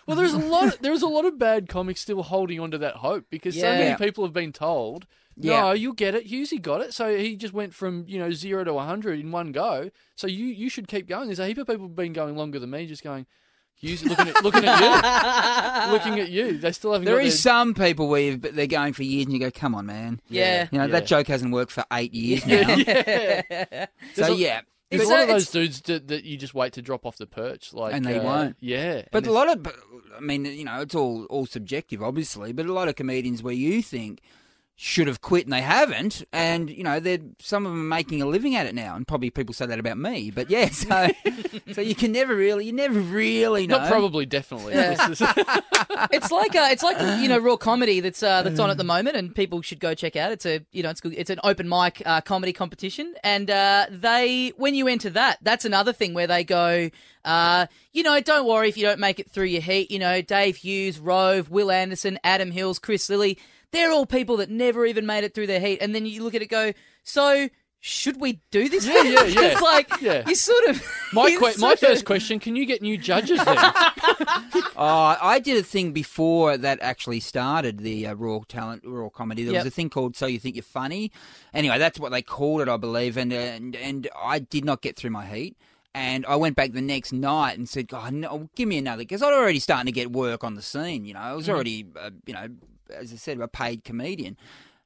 Well, 0.06 0.18
there's 0.18 0.34
a 0.34 0.38
lot. 0.38 0.78
There's 0.82 1.00
a 1.00 1.06
lot 1.06 1.24
of 1.24 1.38
bad 1.38 1.66
comics 1.66 2.02
still 2.02 2.22
holding 2.22 2.60
on 2.60 2.70
to 2.72 2.78
that 2.78 2.96
hope 2.96 3.24
because 3.30 3.54
so 3.58 3.70
Yeah. 3.70 3.78
many 3.78 3.96
people 3.96 4.22
have 4.24 4.34
been 4.34 4.52
told, 4.52 5.06
"No, 5.34 5.50
Yeah. 5.50 5.72
you'll 5.72 5.94
get 5.94 6.14
it." 6.14 6.28
Hughesy 6.30 6.60
got 6.60 6.82
it, 6.82 6.92
so 6.92 7.16
he 7.16 7.36
just 7.36 7.54
went 7.54 7.72
from 7.72 8.04
you 8.06 8.18
know 8.18 8.30
zero 8.30 8.64
to 8.64 8.78
hundred 8.80 9.18
in 9.20 9.30
one 9.32 9.50
go. 9.50 9.90
So 10.14 10.26
you 10.26 10.44
you 10.44 10.68
should 10.68 10.88
keep 10.88 11.08
going. 11.08 11.26
There's 11.28 11.38
a 11.38 11.46
heap 11.46 11.56
of 11.56 11.66
people 11.66 11.86
who've 11.86 11.96
been 11.96 12.12
going 12.12 12.36
longer 12.36 12.58
than 12.58 12.68
me, 12.70 12.84
just 12.86 13.02
going. 13.02 13.24
Hughesy, 13.82 14.08
looking 14.08 14.28
at 14.28 14.42
looking 14.44 14.64
at 14.64 14.80
you, 15.86 15.92
looking 15.92 16.20
at 16.20 16.30
you. 16.30 16.58
They 16.58 16.72
still 16.72 16.92
haven't. 16.92 17.06
there 17.06 17.16
got 17.16 17.24
is 17.24 17.34
their- 17.42 17.52
some 17.52 17.74
people 17.74 18.08
where 18.08 18.20
you've, 18.20 18.42
they're 18.54 18.66
going 18.66 18.92
for 18.94 19.02
years, 19.02 19.24
and 19.26 19.32
you 19.34 19.38
go, 19.40 19.50
"Come 19.50 19.74
on, 19.74 19.86
man." 19.86 20.20
Yeah. 20.28 20.68
You 20.72 20.78
know 20.78 20.84
Yeah. 20.86 20.92
that 20.92 21.06
joke 21.06 21.26
hasn't 21.26 21.52
worked 21.52 21.72
for 21.72 21.84
eight 21.92 22.14
years 22.14 22.46
now. 22.46 22.54
yeah. 22.76 23.86
so 24.14 24.32
a- 24.32 24.36
yeah, 24.36 24.60
There's 24.90 25.02
It's 25.02 25.10
a 25.10 25.12
lot 25.12 25.22
of 25.24 25.28
those 25.28 25.50
dudes 25.50 25.80
that, 25.82 26.08
that 26.08 26.24
you 26.24 26.36
just 26.36 26.54
wait 26.54 26.72
to 26.74 26.82
drop 26.82 27.04
off 27.04 27.16
the 27.18 27.26
perch, 27.26 27.72
like 27.74 27.92
And 27.94 28.04
they 28.06 28.18
uh, 28.18 28.24
won't. 28.24 28.56
Yeah, 28.60 29.02
But 29.12 29.26
a 29.26 29.32
lot 29.32 29.48
of, 29.50 29.66
I 30.16 30.20
mean, 30.20 30.44
you 30.46 30.64
know, 30.64 30.80
it's 30.80 30.94
all 30.94 31.24
all 31.26 31.46
subjective, 31.46 32.02
obviously. 32.02 32.52
But 32.52 32.66
a 32.66 32.72
lot 32.72 32.88
of 32.88 32.94
comedians 32.96 33.42
where 33.42 33.54
you 33.54 33.82
think 33.82 34.20
should 34.76 35.06
have 35.06 35.20
quit 35.20 35.44
and 35.44 35.52
they 35.52 35.62
haven't, 35.62 36.24
and 36.32 36.68
you 36.68 36.82
know, 36.82 36.98
they're 36.98 37.18
some 37.38 37.64
of 37.64 37.72
them 37.72 37.80
are 37.80 37.96
making 37.96 38.20
a 38.20 38.26
living 38.26 38.56
at 38.56 38.66
it 38.66 38.74
now, 38.74 38.96
and 38.96 39.06
probably 39.06 39.30
people 39.30 39.54
say 39.54 39.66
that 39.66 39.78
about 39.78 39.98
me. 39.98 40.30
But 40.30 40.50
yeah, 40.50 40.68
so 40.70 41.08
so 41.72 41.80
you 41.80 41.94
can 41.94 42.12
never 42.12 42.34
really, 42.34 42.66
you 42.66 42.72
never 42.72 42.98
really 42.98 43.66
know. 43.66 43.78
not 43.78 43.88
probably, 43.88 44.26
definitely. 44.26 44.74
Yeah. 44.74 45.14
It's 46.10 46.30
like 46.30 46.54
uh, 46.56 46.68
it's 46.70 46.82
like 46.82 46.98
you 47.22 47.28
know 47.28 47.38
raw 47.38 47.56
comedy 47.56 48.00
that's 48.00 48.22
uh, 48.22 48.42
that's 48.42 48.58
on 48.58 48.68
at 48.68 48.76
the 48.76 48.84
moment, 48.84 49.16
and 49.16 49.34
people 49.34 49.62
should 49.62 49.78
go 49.78 49.94
check 49.94 50.16
out. 50.16 50.32
It's 50.32 50.44
a 50.44 50.60
you 50.72 50.82
know 50.82 50.90
it's 50.90 51.00
good. 51.00 51.14
It's 51.16 51.30
an 51.30 51.38
open 51.44 51.68
mic 51.68 52.02
uh, 52.04 52.20
comedy 52.20 52.52
competition, 52.52 53.14
and 53.22 53.48
uh, 53.48 53.86
they 53.90 54.52
when 54.56 54.74
you 54.74 54.88
enter 54.88 55.10
that, 55.10 55.38
that's 55.42 55.64
another 55.64 55.92
thing 55.92 56.12
where 56.14 56.26
they 56.26 56.42
go. 56.42 56.90
Uh, 57.24 57.66
you 57.92 58.02
know, 58.02 58.20
don't 58.20 58.46
worry 58.46 58.68
if 58.68 58.76
you 58.76 58.82
don't 58.82 58.98
make 58.98 59.18
it 59.20 59.30
through 59.30 59.44
your 59.44 59.62
heat. 59.62 59.90
You 59.90 59.98
know, 59.98 60.20
Dave 60.20 60.56
Hughes, 60.56 60.98
Rove, 60.98 61.48
Wil 61.50 61.70
Anderson, 61.70 62.18
Adam 62.24 62.50
Hills, 62.50 62.78
Chris 62.78 63.08
Lilley, 63.08 63.38
they're 63.74 63.90
all 63.90 64.06
people 64.06 64.38
that 64.38 64.50
never 64.50 64.86
even 64.86 65.04
made 65.06 65.24
it 65.24 65.34
through 65.34 65.46
their 65.48 65.60
heat. 65.60 65.78
And 65.80 65.94
then 65.94 66.06
you 66.06 66.22
look 66.22 66.34
at 66.34 66.42
it, 66.42 66.46
go, 66.48 66.72
so 67.02 67.48
should 67.80 68.18
we 68.18 68.40
do 68.50 68.68
this? 68.70 68.86
Yeah, 68.86 69.02
yeah, 69.02 69.24
yeah. 69.24 69.40
it's 69.42 69.60
like 69.60 70.00
Yeah. 70.00 70.24
you 70.26 70.34
sort 70.34 70.64
of 70.70 70.82
my 71.12 71.28
que- 71.38 71.40
my 71.40 71.50
sort 71.52 71.72
of- 71.74 71.78
first 71.80 72.04
question: 72.06 72.38
Can 72.38 72.56
you 72.56 72.64
get 72.64 72.80
new 72.80 72.96
judges 72.96 73.44
then? 73.44 73.58
Oh, 74.76 75.16
I 75.20 75.38
did 75.38 75.56
a 75.56 75.62
thing 75.62 75.92
before 75.92 76.56
that 76.56 76.78
actually 76.80 77.20
started 77.20 77.78
the 77.78 78.06
uh, 78.08 78.14
raw 78.14 78.40
talent, 78.48 78.82
raw 78.84 79.08
comedy. 79.08 79.44
There 79.44 79.52
Yep. 79.54 79.64
was 79.64 79.72
a 79.72 79.74
thing 79.74 79.90
called 79.90 80.16
"So 80.16 80.26
You 80.26 80.38
Think 80.38 80.56
You're 80.56 80.62
Funny." 80.62 81.12
Anyway, 81.52 81.78
that's 81.78 81.98
what 82.00 82.10
they 82.12 82.22
called 82.22 82.60
it, 82.62 82.68
I 82.68 82.76
believe. 82.76 83.16
And 83.16 83.32
and 83.32 83.76
and 83.76 84.08
I 84.20 84.38
did 84.40 84.64
not 84.64 84.80
get 84.82 84.96
through 84.96 85.10
my 85.10 85.26
heat. 85.26 85.56
And 85.94 86.26
I 86.26 86.34
went 86.36 86.56
back 86.56 86.72
the 86.72 86.80
next 86.82 87.12
night 87.12 87.56
and 87.56 87.68
said, 87.68 87.86
"God, 87.88 88.12
no, 88.14 88.48
give 88.56 88.66
me 88.68 88.78
another," 88.78 89.02
because 89.02 89.22
I'd 89.22 89.32
already 89.32 89.60
starting 89.60 89.86
to 89.86 89.92
get 89.92 90.10
work 90.12 90.42
on 90.42 90.54
the 90.54 90.62
scene. 90.62 91.04
You 91.04 91.14
know, 91.14 91.20
I 91.20 91.34
was 91.34 91.48
already, 91.48 91.86
uh, 92.00 92.10
you 92.26 92.34
know, 92.34 92.48
as 92.94 93.12
I 93.12 93.16
said, 93.16 93.38
a 93.40 93.48
paid 93.48 93.84
comedian. 93.84 94.36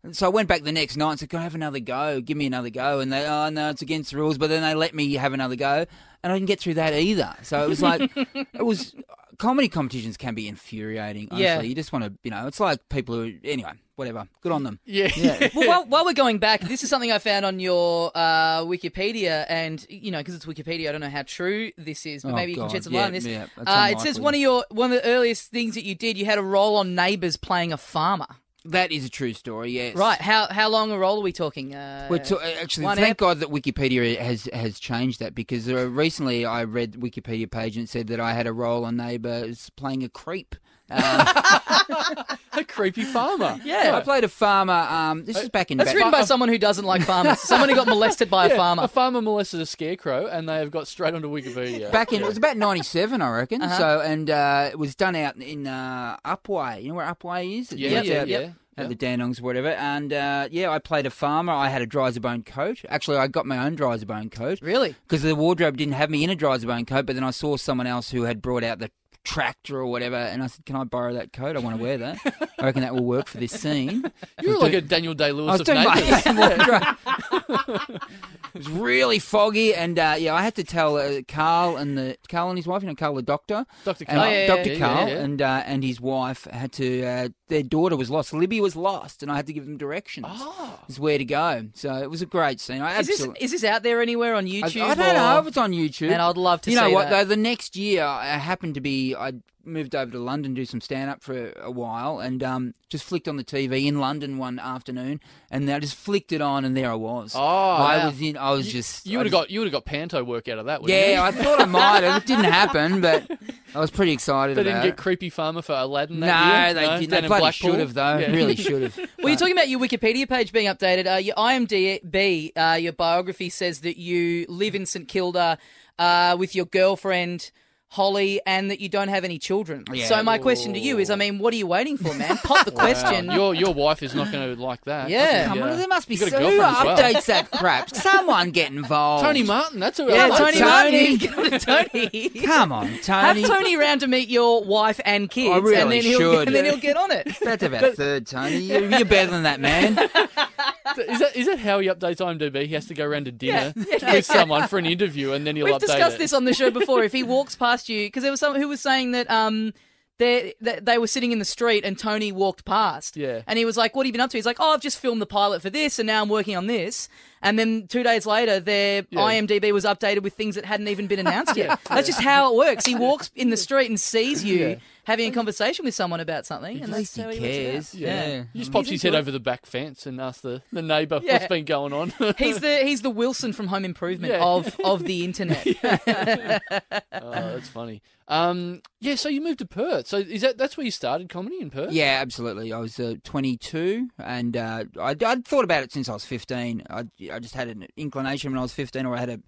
And 0.02 0.16
so 0.16 0.26
I 0.26 0.28
went 0.28 0.48
back 0.48 0.62
the 0.62 0.70
next 0.72 0.96
night 0.96 1.10
and 1.10 1.20
said, 1.20 1.30
"Can 1.30 1.40
I 1.40 1.42
have 1.42 1.54
another 1.56 1.80
go? 1.80 2.20
Give 2.20 2.36
me 2.36 2.46
another 2.46 2.70
go." 2.70 3.00
And 3.00 3.12
they, 3.12 3.26
"Oh 3.26 3.48
no, 3.50 3.70
it's 3.70 3.82
against 3.82 4.12
the 4.12 4.16
rules." 4.18 4.38
But 4.38 4.48
then 4.48 4.62
they 4.62 4.74
let 4.74 4.94
me 4.94 5.12
have 5.14 5.32
another 5.32 5.56
go, 5.56 5.86
and 6.22 6.32
I 6.32 6.36
didn't 6.36 6.46
get 6.46 6.60
through 6.60 6.74
that 6.74 6.94
either. 6.94 7.34
So 7.42 7.62
it 7.64 7.68
was 7.68 7.82
like, 7.82 8.08
it 8.16 8.64
was 8.64 8.94
comedy 9.38 9.68
competitions 9.68 10.16
can 10.16 10.34
be 10.34 10.46
infuriating. 10.48 11.28
Honestly, 11.30 11.44
Yeah. 11.44 11.60
you 11.62 11.74
just 11.74 11.92
want 11.92 12.04
to, 12.04 12.12
you 12.22 12.30
know, 12.30 12.46
it's 12.46 12.60
like 12.60 12.88
people 12.88 13.16
who, 13.16 13.34
anyway, 13.42 13.72
whatever. 13.98 14.26
Good 14.40 14.52
on 14.52 14.62
them. 14.62 14.78
yeah, 14.86 15.10
Yeah. 15.16 15.48
well, 15.54 15.66
while, 15.68 15.84
while 15.88 16.04
we're 16.04 16.12
going 16.14 16.38
back, 16.38 16.60
this 16.62 16.82
is 16.82 16.88
something 16.90 17.10
I 17.12 17.18
found 17.18 17.44
on 17.44 17.60
your 17.60 18.10
uh, 18.14 18.62
Wikipedia, 18.62 19.44
and 19.48 19.84
you 19.88 20.10
know, 20.10 20.18
because 20.18 20.34
it's 20.34 20.46
Wikipedia, 20.46 20.88
I 20.88 20.92
don't 20.92 21.00
know 21.00 21.10
how 21.10 21.22
true 21.22 21.72
this 21.76 22.06
is, 22.06 22.22
but 22.22 22.32
Oh, 22.32 22.36
maybe 22.36 22.52
you 22.52 22.56
can 22.58 22.64
God. 22.66 22.72
shed 22.72 22.84
some 22.84 22.92
Yeah, 22.94 23.00
light 23.00 23.06
on 23.06 23.12
this. 23.12 23.26
yeah, 23.26 23.46
uh, 23.58 23.88
it 23.92 24.00
says 24.00 24.18
one 24.20 24.34
of 24.34 24.40
your 24.40 24.64
one 24.70 24.92
of 24.92 25.02
the 25.02 25.08
earliest 25.08 25.50
things 25.50 25.74
that 25.74 25.84
you 25.84 25.94
did, 25.94 26.16
you 26.16 26.24
had 26.24 26.38
a 26.38 26.42
role 26.42 26.76
on 26.76 26.94
Neighbours 26.94 27.36
playing 27.36 27.72
a 27.72 27.76
farmer. 27.76 28.26
That 28.64 28.92
is 28.92 29.04
a 29.06 29.08
true 29.08 29.32
story. 29.32 29.70
Yes. 29.70 29.96
Right? 29.96 30.20
How 30.20 30.46
how 30.50 30.68
long 30.68 30.90
a 30.90 30.98
role 30.98 31.18
are 31.18 31.22
we 31.22 31.32
talking? 31.32 31.74
Uh, 31.74 32.06
We're 32.10 32.18
to, 32.24 32.38
actually, 32.60 32.84
one 32.84 32.96
thank 32.98 33.12
ep- 33.12 33.16
God 33.16 33.38
that 33.40 33.48
Wikipedia 33.50 34.18
has 34.18 34.48
has 34.52 34.78
changed 34.78 35.20
that 35.20 35.34
because 35.34 35.68
uh, 35.68 35.88
recently 35.88 36.44
I 36.44 36.64
read 36.64 36.92
Wikipedia 36.94 37.50
page 37.50 37.76
and 37.78 37.88
said 37.88 38.08
that 38.08 38.20
I 38.20 38.32
had 38.32 38.46
a 38.46 38.52
role 38.52 38.84
on 38.84 38.96
Neighbours 38.96 39.70
playing 39.76 40.02
a 40.04 40.08
creep. 40.08 40.54
Um, 40.90 41.00
a 42.52 42.64
creepy 42.66 43.04
farmer. 43.04 43.58
Yeah. 43.64 43.96
I 43.96 44.00
played 44.00 44.24
a 44.24 44.28
farmer. 44.28 44.72
Um, 44.72 45.24
this 45.24 45.36
is 45.36 45.48
back 45.48 45.70
in. 45.70 45.78
That's 45.78 45.88
back- 45.90 45.96
written 45.96 46.10
by 46.10 46.22
someone 46.24 46.48
who 46.48 46.58
doesn't 46.58 46.84
like 46.84 47.02
farmers. 47.02 47.38
someone 47.40 47.68
who 47.68 47.74
got 47.74 47.86
molested 47.86 48.30
by 48.30 48.46
a 48.46 48.56
farmer. 48.56 48.84
A 48.84 48.88
farmer 48.88 49.20
molested 49.22 49.60
a 49.60 49.66
scarecrow, 49.66 50.26
and 50.26 50.48
they 50.48 50.56
have 50.56 50.70
got 50.70 50.88
straight 50.88 51.14
onto 51.14 51.28
Wikipedia. 51.30 51.90
Back 51.92 52.12
in, 52.12 52.22
it 52.22 52.26
was 52.26 52.36
about 52.36 52.56
'97, 52.56 53.20
I 53.22 53.30
reckon. 53.30 53.62
Uh-huh. 53.62 53.78
So, 53.78 54.00
and 54.00 54.30
uh, 54.30 54.68
it 54.70 54.78
was 54.78 54.94
done 54.94 55.14
out 55.16 55.36
in 55.36 55.66
uh, 55.66 56.16
Upwey. 56.24 56.82
You 56.82 56.88
know 56.90 56.94
where 56.94 57.06
Upwey 57.14 57.60
is? 57.60 57.72
yeah, 57.72 57.98
It's 58.00 58.08
yeah, 58.08 58.20
out 58.22 58.28
yeah. 58.28 58.38
At 58.76 58.84
yeah. 58.84 58.88
the 58.88 58.94
Dandenongs, 58.96 59.40
or 59.40 59.44
whatever. 59.44 59.70
And 59.70 60.12
uh, 60.12 60.48
yeah, 60.52 60.70
I 60.70 60.78
played 60.78 61.04
a 61.04 61.10
farmer. 61.10 61.52
I 61.52 61.68
had 61.68 61.82
a 61.82 61.86
Driza-Bone 61.86 62.44
coat. 62.44 62.82
Actually, 62.88 63.16
I 63.16 63.26
got 63.26 63.44
my 63.44 63.58
own 63.58 63.76
Driza-Bone 63.76 64.30
coat 64.30 64.60
Really? 64.62 64.94
because 65.02 65.22
the 65.22 65.34
wardrobe 65.34 65.76
didn't 65.76 65.94
have 65.94 66.10
me 66.10 66.22
in 66.22 66.30
a 66.30 66.36
Driza-Bone 66.36 66.84
coat. 66.86 67.04
But 67.04 67.16
then 67.16 67.24
I 67.24 67.32
saw 67.32 67.56
someone 67.56 67.88
else 67.88 68.12
who 68.12 68.22
had 68.22 68.40
brought 68.40 68.62
out 68.62 68.78
the 68.78 68.92
tractor 69.28 69.76
or 69.78 69.86
whatever, 69.86 70.16
and 70.16 70.42
I 70.42 70.46
said, 70.46 70.64
"Can 70.64 70.76
I 70.76 70.84
borrow 70.84 71.12
that 71.14 71.32
coat? 71.32 71.54
I 71.56 71.60
want 71.60 71.76
to 71.76 71.82
wear 71.82 71.98
that. 71.98 72.18
I 72.58 72.64
reckon 72.64 72.82
that 72.82 72.94
will 72.94 73.04
work 73.04 73.28
for 73.28 73.36
this 73.38 73.52
scene." 73.52 74.10
You 74.42 74.50
were 74.50 74.58
like 74.58 74.70
doing- 74.72 74.84
a 74.84 74.86
Daniel 74.86 75.14
Day 75.14 75.26
I 75.28 75.30
Lewis 75.32 75.52
was 75.52 75.60
of 75.60 75.66
doing 75.66 75.82
neighbours. 75.84 76.24
my 76.26 76.32
wardrobe. 76.48 78.00
it 78.54 78.58
was 78.58 78.68
really 78.70 79.18
foggy, 79.18 79.74
and 79.74 79.98
uh, 79.98 80.14
yeah, 80.18 80.34
I 80.34 80.42
had 80.42 80.54
to 80.56 80.64
tell 80.64 80.96
uh, 80.96 81.20
Karl 81.26 81.76
and 81.76 81.98
the 81.98 82.16
Karl 82.28 82.48
and 82.50 82.58
his 82.58 82.66
wife, 82.66 82.82
you 82.82 82.88
know, 82.88 82.94
Karl 82.94 83.14
the 83.14 83.22
doctor, 83.22 83.66
Dr. 83.84 84.04
and 84.08 84.18
Karl. 84.18 84.30
yeah, 84.30 84.46
Dr. 84.46 84.72
yeah, 84.72 84.78
Karl 84.78 85.08
yeah, 85.08 85.14
yeah. 85.14 85.20
and 85.24 85.42
uh, 85.42 85.62
and 85.66 85.82
his 85.84 86.00
wife 86.00 86.44
had 86.44 86.72
to. 86.72 87.04
Uh, 87.04 87.28
their 87.48 87.62
daughter 87.62 87.96
was 87.96 88.10
lost. 88.10 88.32
Libby 88.32 88.60
was 88.60 88.76
lost, 88.76 89.22
and 89.22 89.32
I 89.32 89.36
had 89.36 89.46
to 89.46 89.52
give 89.52 89.64
them 89.64 89.76
directions. 89.76 90.26
Ah. 90.28 90.78
It's 90.88 90.98
where 90.98 91.18
to 91.18 91.24
go. 91.24 91.68
So 91.74 91.94
it 91.96 92.10
was 92.10 92.22
a 92.22 92.26
great 92.26 92.60
scene. 92.60 92.80
I 92.82 92.98
Is 93.00 93.06
this 93.06 93.16
absolutely. 93.20 93.44
is 93.44 93.50
this 93.52 93.64
out 93.64 93.82
there 93.82 94.00
anywhere 94.02 94.34
on 94.34 94.46
YouTube? 94.46 94.82
I 94.82 94.94
don't 94.94 95.10
or- 95.10 95.12
know 95.14 95.38
if 95.40 95.46
it's 95.48 95.56
on 95.56 95.72
YouTube. 95.72 96.10
And 96.12 96.20
I'd 96.22 96.36
love 96.36 96.60
to 96.62 96.70
you 96.70 96.76
know 96.76 96.88
see 96.88 96.94
what 96.94 97.10
that. 97.10 97.24
though? 97.24 97.24
The 97.24 97.36
next 97.36 97.74
year, 97.76 98.04
I 98.04 98.26
happened 98.36 98.74
to 98.74 98.80
be. 98.80 99.14
I 99.18 99.32
moved 99.64 99.94
over 99.94 100.10
to 100.12 100.18
London 100.18 100.54
to 100.54 100.60
do 100.62 100.64
some 100.64 100.80
stand 100.80 101.10
up 101.10 101.22
for 101.22 101.52
a 101.60 101.70
while, 101.70 102.20
and 102.20 102.42
um, 102.42 102.74
just 102.88 103.04
flicked 103.04 103.28
on 103.28 103.36
the 103.36 103.44
TV 103.44 103.86
in 103.86 103.98
London 104.00 104.38
one 104.38 104.58
afternoon, 104.58 105.20
and 105.50 105.68
I 105.70 105.78
just 105.78 105.94
flicked 105.96 106.32
it 106.32 106.40
on, 106.40 106.64
and 106.64 106.74
there 106.76 106.90
I 106.90 106.94
was. 106.94 107.34
Oh, 107.34 107.40
I 107.40 107.98
wow. 107.98 108.06
was 108.06 108.20
in. 108.22 108.36
I 108.38 108.52
was 108.52 108.70
just. 108.72 109.06
You 109.06 109.18
would 109.18 109.26
have 109.26 109.32
got 109.32 109.50
you 109.50 109.60
would 109.60 109.66
have 109.66 109.72
got 109.72 109.84
panto 109.84 110.24
work 110.24 110.48
out 110.48 110.58
of 110.58 110.66
that. 110.66 110.80
wouldn't 110.80 110.98
Yeah, 110.98 111.16
you? 111.16 111.20
I 111.20 111.32
thought 111.32 111.60
I 111.60 111.64
might 111.66 112.02
have. 112.04 112.22
It 112.22 112.26
didn't 112.26 112.44
happen, 112.46 113.00
but 113.02 113.30
I 113.74 113.80
was 113.80 113.90
pretty 113.90 114.12
excited 114.12 114.56
They 114.56 114.62
about 114.62 114.70
didn't 114.70 114.82
get 114.84 114.98
it. 114.98 115.02
creepy 115.02 115.28
farmer 115.28 115.60
for 115.60 115.74
Aladdin. 115.74 116.20
No, 116.20 116.26
year? 116.26 116.74
they 116.74 116.80
didn't. 117.00 117.10
They 117.10 117.18
in 117.18 117.26
bloody 117.26 117.52
should 117.52 117.78
have, 117.80 117.92
though. 117.94 118.18
Yeah. 118.18 118.30
Really 118.30 118.56
should 118.68 118.82
have. 118.82 118.96
Well, 119.18 119.28
you're 119.28 119.36
talking 119.36 119.52
about 119.54 119.68
your 119.68 119.80
Wikipedia 119.80 120.28
page 120.28 120.52
being 120.52 120.66
updated. 120.66 121.12
Uh, 121.12 121.16
your 121.18 121.34
IMDb, 121.34 122.52
uh, 122.56 122.76
your 122.76 122.92
biography 122.92 123.50
says 123.50 123.80
that 123.80 123.98
you 123.98 124.46
live 124.48 124.74
in 124.74 124.86
St 124.86 125.06
Kilda 125.08 125.58
uh, 125.98 126.36
with 126.38 126.54
your 126.54 126.64
girlfriend 126.66 127.50
Holly, 127.90 128.38
and 128.44 128.70
that 128.70 128.80
you 128.80 128.88
don't 128.90 129.08
have 129.08 129.24
any 129.24 129.38
children. 129.38 129.84
Yeah. 129.90 130.06
So 130.08 130.22
my 130.22 130.36
question 130.36 130.74
to 130.74 130.78
you 130.78 130.98
is, 130.98 131.08
I 131.08 131.16
mean, 131.16 131.38
what 131.38 131.54
are 131.54 131.56
you 131.56 131.66
waiting 131.66 131.96
for, 131.96 132.12
man? 132.12 132.36
Pop 132.38 132.66
the 132.66 132.70
question. 132.84 133.30
Your 133.30 133.54
your 133.54 133.72
wife 133.72 134.02
is 134.02 134.14
not 134.14 134.30
going 134.30 134.54
to 134.54 134.62
like 134.62 134.84
that. 134.84 135.08
Yeah. 135.08 135.46
Come 135.46 135.62
on, 135.62 135.78
there 135.78 135.88
must 135.88 136.06
be 136.06 136.14
You 136.16 136.26
so- 136.26 136.26
who 136.26 136.30
girlfriend 136.58 136.58
well. 136.58 136.96
updates 136.98 137.24
that 137.26 137.50
crap. 137.50 137.88
Someone 137.94 138.50
get 138.50 138.70
involved. 138.70 139.24
Tony 139.24 139.42
Martin. 139.42 139.80
That's 139.80 139.96
who. 139.98 140.10
yeah, 140.10 140.28
Come 140.28 140.32
on, 140.32 140.38
Tony 140.52 140.58
Tony. 140.58 141.18
Martin. 141.28 141.58
Tony. 141.60 142.28
Come 142.44 142.72
on, 142.72 142.86
Tony. 143.02 143.20
Have 143.22 143.36
Tony. 143.36 143.42
Tony 143.48 143.76
round 143.78 144.00
to 144.02 144.06
meet 144.06 144.28
your 144.28 144.62
wife 144.64 145.00
and 145.06 145.30
kids, 145.30 145.54
I 145.54 145.58
really 145.58 145.76
and 145.80 145.90
then 145.92 146.02
he'll 146.02 146.18
should. 146.20 146.46
and 146.48 146.54
then 146.56 146.64
he'll 146.66 146.76
get 146.76 146.96
on 146.98 147.10
it. 147.10 147.36
That's 147.42 147.62
about 147.62 147.94
third, 147.94 148.26
Tony. 148.26 148.58
You're, 148.58 148.88
you're 148.90 149.04
better 149.06 149.30
than 149.30 149.44
that, 149.44 149.60
man. 149.60 149.96
Is 150.96 151.18
that 151.18 151.36
is 151.36 151.46
that 151.46 151.58
how 151.58 151.80
he 151.80 151.88
updates 151.88 152.16
IMDb? 152.18 152.66
He 152.66 152.74
has 152.74 152.86
to 152.86 152.94
go 152.94 153.04
around 153.06 153.24
to 153.26 153.32
dinner 153.32 153.72
Yeah. 154.00 154.12
with 154.12 154.24
someone 154.24 154.68
for 154.68 154.78
an 154.78 154.86
interview, 154.86 155.32
and 155.32 155.46
then 155.46 155.56
he'll 155.56 155.64
We've 155.66 155.74
update 155.74 155.80
discussed 155.80 156.16
it. 156.16 156.18
this 156.18 156.32
on 156.32 156.44
the 156.44 156.54
show 156.54 156.70
before. 156.70 157.02
If 157.04 157.12
he 157.12 157.22
walks 157.22 157.56
past 157.56 157.88
you, 157.88 158.06
because 158.06 158.22
there 158.22 158.30
was 158.32 158.40
someone 158.40 158.60
who 158.60 158.68
was 158.68 158.80
saying 158.80 159.10
that 159.12 159.30
um 159.30 159.74
they 160.18 160.54
they 160.60 160.98
were 160.98 161.06
sitting 161.06 161.30
in 161.30 161.38
the 161.38 161.44
street 161.44 161.84
and 161.84 161.96
Tony 161.98 162.32
walked 162.32 162.64
past. 162.64 163.16
Yeah. 163.16 163.42
And 163.46 163.56
he 163.58 163.64
was 163.64 163.76
like, 163.76 163.94
"What 163.94 164.04
have 164.04 164.08
you 164.08 164.12
been 164.12 164.20
up 164.20 164.30
to?" 164.30 164.36
He's 164.38 164.46
like, 164.46 164.56
"Oh, 164.58 164.72
I've 164.74 164.80
just 164.80 164.98
filmed 164.98 165.20
the 165.22 165.26
pilot 165.26 165.62
for 165.62 165.70
this, 165.70 165.98
and 166.00 166.06
now 166.08 166.22
I'm 166.22 166.28
working 166.28 166.56
on 166.56 166.66
this." 166.66 167.08
And 167.42 167.58
then 167.58 167.86
two 167.88 168.02
days 168.02 168.26
later, 168.26 168.60
their 168.60 169.04
Yeah. 169.10 169.20
IMDb 169.20 169.72
was 169.72 169.84
updated 169.84 170.22
with 170.22 170.34
things 170.34 170.54
that 170.56 170.64
hadn't 170.64 170.88
even 170.88 171.06
been 171.06 171.18
announced 171.20 171.56
yet. 171.56 171.78
That's 171.88 172.06
just 172.08 172.20
how 172.20 172.52
it 172.52 172.56
works. 172.56 172.84
He 172.86 172.94
walks 173.08 173.30
in 173.36 173.50
the 173.50 173.56
street 173.56 173.88
and 173.88 173.98
sees 174.00 174.42
you 174.44 174.68
Yeah. 174.70 174.74
having 175.04 175.30
a 175.30 175.34
conversation 175.34 175.84
with 175.84 175.94
someone 175.94 176.20
about 176.20 176.46
something, 176.46 176.76
and 176.76 176.84
At 176.84 176.90
that's 176.90 176.98
least 176.98 177.16
he 177.16 177.22
how 177.22 177.28
he 177.30 177.40
lets 177.40 177.44
it 177.44 177.66
out. 177.66 177.72
cares. 177.72 177.94
Yeah. 177.94 178.28
Yeah. 178.28 178.44
He 178.52 178.58
just 178.58 178.72
pops 178.72 178.88
his 178.88 179.02
head 179.02 179.14
over 179.14 179.30
the 179.30 179.40
back 179.40 179.66
fence 179.66 180.06
and 180.06 180.20
asks 180.20 180.42
the, 180.42 180.62
the 180.72 180.82
neighbour 180.82 181.20
Yeah. 181.24 181.34
what's 181.34 181.46
been 181.46 181.64
going 181.64 181.92
on. 181.92 182.12
He's 182.38 182.60
the 182.60 182.78
he's 182.84 183.02
the 183.02 183.10
Wilson 183.10 183.52
from 183.52 183.68
Home 183.68 183.84
Improvement 183.84 184.32
Yeah. 184.32 184.44
of 184.44 184.76
of 184.84 185.04
the 185.04 185.24
internet. 185.24 185.66
oh, 185.82 186.98
that's 187.12 187.68
funny. 187.68 188.02
Um, 188.30 188.82
yeah, 189.00 189.14
so 189.14 189.30
you 189.30 189.40
moved 189.40 189.60
to 189.60 189.66
Perth. 189.66 190.06
So 190.06 190.18
is 190.18 190.42
that 190.42 190.58
that's 190.58 190.76
where 190.76 190.84
you 190.84 190.90
started 190.90 191.30
comedy 191.30 191.56
in 191.60 191.70
Perth? 191.70 191.92
Yeah, 191.92 192.18
absolutely. 192.20 192.72
I 192.74 192.78
was 192.78 193.00
uh, 193.00 193.14
22, 193.24 194.08
and 194.18 194.54
uh, 194.54 194.84
I'd, 195.00 195.22
I'd 195.22 195.46
thought 195.46 195.64
about 195.64 195.82
it 195.82 195.92
since 195.92 196.10
I 196.10 196.12
was 196.12 196.26
15. 196.26 196.82
I, 196.90 197.04
I 197.30 197.38
just 197.38 197.54
had 197.54 197.68
an 197.68 197.86
inclination 197.96 198.50
when 198.50 198.58
I 198.58 198.62
was 198.62 198.72
15, 198.72 199.06
or 199.06 199.16
I 199.16 199.20
had 199.20 199.30
a, 199.30 199.40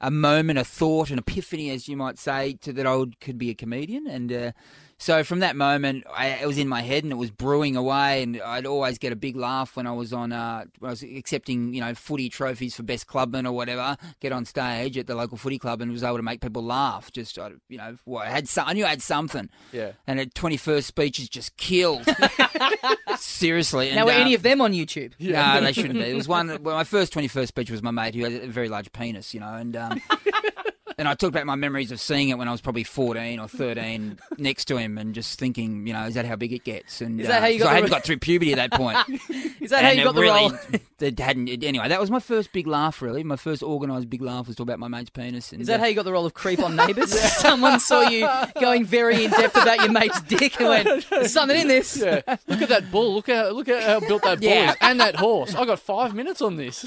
a 0.00 0.10
moment, 0.10 0.58
a 0.58 0.64
thought, 0.64 1.10
an 1.10 1.18
epiphany, 1.18 1.70
as 1.70 1.88
you 1.88 1.96
might 1.96 2.18
say, 2.18 2.54
to 2.62 2.72
that 2.72 2.86
I 2.86 2.96
would, 2.96 3.20
could 3.20 3.38
be 3.38 3.50
a 3.50 3.54
comedian. 3.54 4.06
And 4.06 4.32
uh, 4.32 4.52
so 4.98 5.22
from 5.24 5.38
that 5.40 5.54
moment, 5.56 6.04
I, 6.12 6.26
it 6.28 6.46
was 6.46 6.58
in 6.58 6.66
my 6.68 6.82
head 6.82 7.04
and 7.04 7.12
it 7.12 7.16
was 7.16 7.30
brewing 7.30 7.76
away. 7.76 8.22
And 8.22 8.40
I'd 8.40 8.66
always 8.66 8.98
get 8.98 9.12
a 9.12 9.16
big 9.16 9.36
laugh 9.36 9.76
when 9.76 9.86
I 9.86 9.92
was 9.92 10.12
on, 10.12 10.32
uh, 10.32 10.64
when 10.80 10.88
I 10.88 10.92
was 10.92 11.02
accepting, 11.02 11.72
you 11.72 11.80
know, 11.80 11.94
footy 11.94 12.28
trophies 12.28 12.74
for 12.74 12.82
best 12.82 13.06
clubman 13.06 13.46
or 13.46 13.52
whatever. 13.52 13.96
Get 14.20 14.32
on 14.32 14.44
stage 14.44 14.98
at 14.98 15.06
the 15.06 15.14
local 15.14 15.36
footy 15.38 15.58
club 15.58 15.80
and 15.80 15.92
was 15.92 16.02
able 16.02 16.16
to 16.16 16.22
make 16.22 16.40
people 16.40 16.64
laugh. 16.64 17.12
Just, 17.12 17.38
I- 17.38 17.52
you 17.68 17.78
know, 17.78 17.96
well, 18.06 18.22
I 18.22 18.26
had, 18.28 18.48
some, 18.48 18.66
I 18.68 18.72
knew 18.72 18.84
I 18.84 18.90
had 18.90 19.02
something 19.02 19.48
Yeah. 19.72 19.92
and 20.06 20.18
a 20.20 20.26
21st 20.26 20.84
speeches 20.84 21.28
just 21.28 21.56
killed. 21.56 22.04
Seriously. 23.16 23.88
And, 23.88 23.96
now, 23.96 24.06
were 24.06 24.12
uh, 24.12 24.16
any 24.18 24.34
of 24.34 24.42
them 24.42 24.60
on 24.60 24.72
YouTube? 24.72 25.12
No, 25.20 25.60
they 25.60 25.72
shouldn't 25.72 25.94
be. 25.94 26.00
It 26.00 26.14
was 26.16 26.28
one. 26.28 26.48
Well, 26.62 26.74
my 26.76 26.84
first 26.84 27.12
21st 27.14 27.48
speech 27.48 27.70
was 27.70 27.82
my 27.82 27.90
mate 27.90 28.14
who 28.14 28.24
had 28.24 28.32
a 28.32 28.46
very 28.48 28.68
large 28.68 28.92
penis, 28.92 29.32
you 29.34 29.40
know, 29.40 29.54
and. 29.54 29.76
Um, 29.76 30.02
And 30.98 31.06
I 31.08 31.14
talked 31.14 31.32
about 31.34 31.46
my 31.46 31.54
memories 31.54 31.92
of 31.92 32.00
seeing 32.00 32.28
it 32.30 32.38
when 32.38 32.48
I 32.48 32.50
was 32.52 32.60
probably 32.60 32.82
14 32.84 33.38
or 33.38 33.46
13 33.46 34.18
next 34.38 34.64
to 34.66 34.76
him 34.76 34.98
and 34.98 35.14
just 35.14 35.38
thinking, 35.38 35.86
you 35.86 35.92
know, 35.92 36.02
is 36.06 36.14
that 36.14 36.26
how 36.26 36.34
big 36.34 36.52
it 36.52 36.64
gets? 36.64 37.00
And 37.00 37.20
Is 37.20 37.28
that 37.28 37.38
uh, 37.38 37.40
how 37.42 37.46
you 37.46 37.58
'cause 37.58 37.64
got 37.66 37.70
I 37.70 37.74
hadn't 37.74 37.90
re- 37.90 37.96
got 37.96 38.04
through 38.04 38.18
puberty 38.18 38.52
at 38.52 38.56
that 38.56 38.72
point. 38.72 38.98
Is 39.60 39.70
that 39.70 39.84
how 39.84 39.90
you 39.90 40.02
got 40.04 40.14
the 40.16 40.20
really, 40.22 40.50
role? 40.50 40.58
That 40.98 41.16
hadn't. 41.20 41.62
Anyway, 41.62 41.86
that 41.86 42.00
was 42.00 42.10
my 42.10 42.18
first 42.18 42.52
big 42.52 42.66
laugh, 42.66 43.00
really. 43.00 43.22
My 43.22 43.36
first 43.36 43.62
organised 43.62 44.10
big 44.10 44.20
laugh 44.20 44.48
was 44.48 44.56
talking 44.56 44.70
about 44.74 44.80
my 44.80 44.88
mate's 44.88 45.10
penis. 45.10 45.52
And, 45.52 45.60
Is 45.60 45.68
that 45.68 45.76
uh, 45.78 45.82
how 45.84 45.86
you 45.86 45.94
got 45.94 46.04
the 46.04 46.10
role 46.10 46.26
of 46.26 46.34
creep 46.34 46.58
on 46.58 46.74
neighbours? 46.74 47.12
Someone 47.36 47.78
saw 47.78 48.02
you 48.08 48.28
going 48.60 48.84
very 48.84 49.24
in 49.24 49.30
depth 49.30 49.56
about 49.56 49.78
your 49.78 49.92
mate's 49.92 50.20
dick 50.22 50.58
and 50.58 50.68
went, 50.68 51.08
"There's 51.08 51.32
something 51.32 51.56
in 51.56 51.68
this." 51.68 51.98
Yeah. 51.98 52.22
Look 52.48 52.62
at 52.62 52.68
that 52.70 52.90
bull. 52.90 53.14
Look 53.14 53.28
how 53.30 53.50
look 53.50 53.68
at 53.68 53.84
how 53.84 54.00
built 54.00 54.22
that 54.24 54.40
bull 54.40 54.48
Yeah. 54.48 54.70
is. 54.72 54.76
And 54.80 54.98
that 54.98 55.14
horse. 55.14 55.54
I 55.54 55.64
got 55.66 55.78
five 55.78 56.14
minutes 56.16 56.42
on 56.42 56.56
this. 56.56 56.84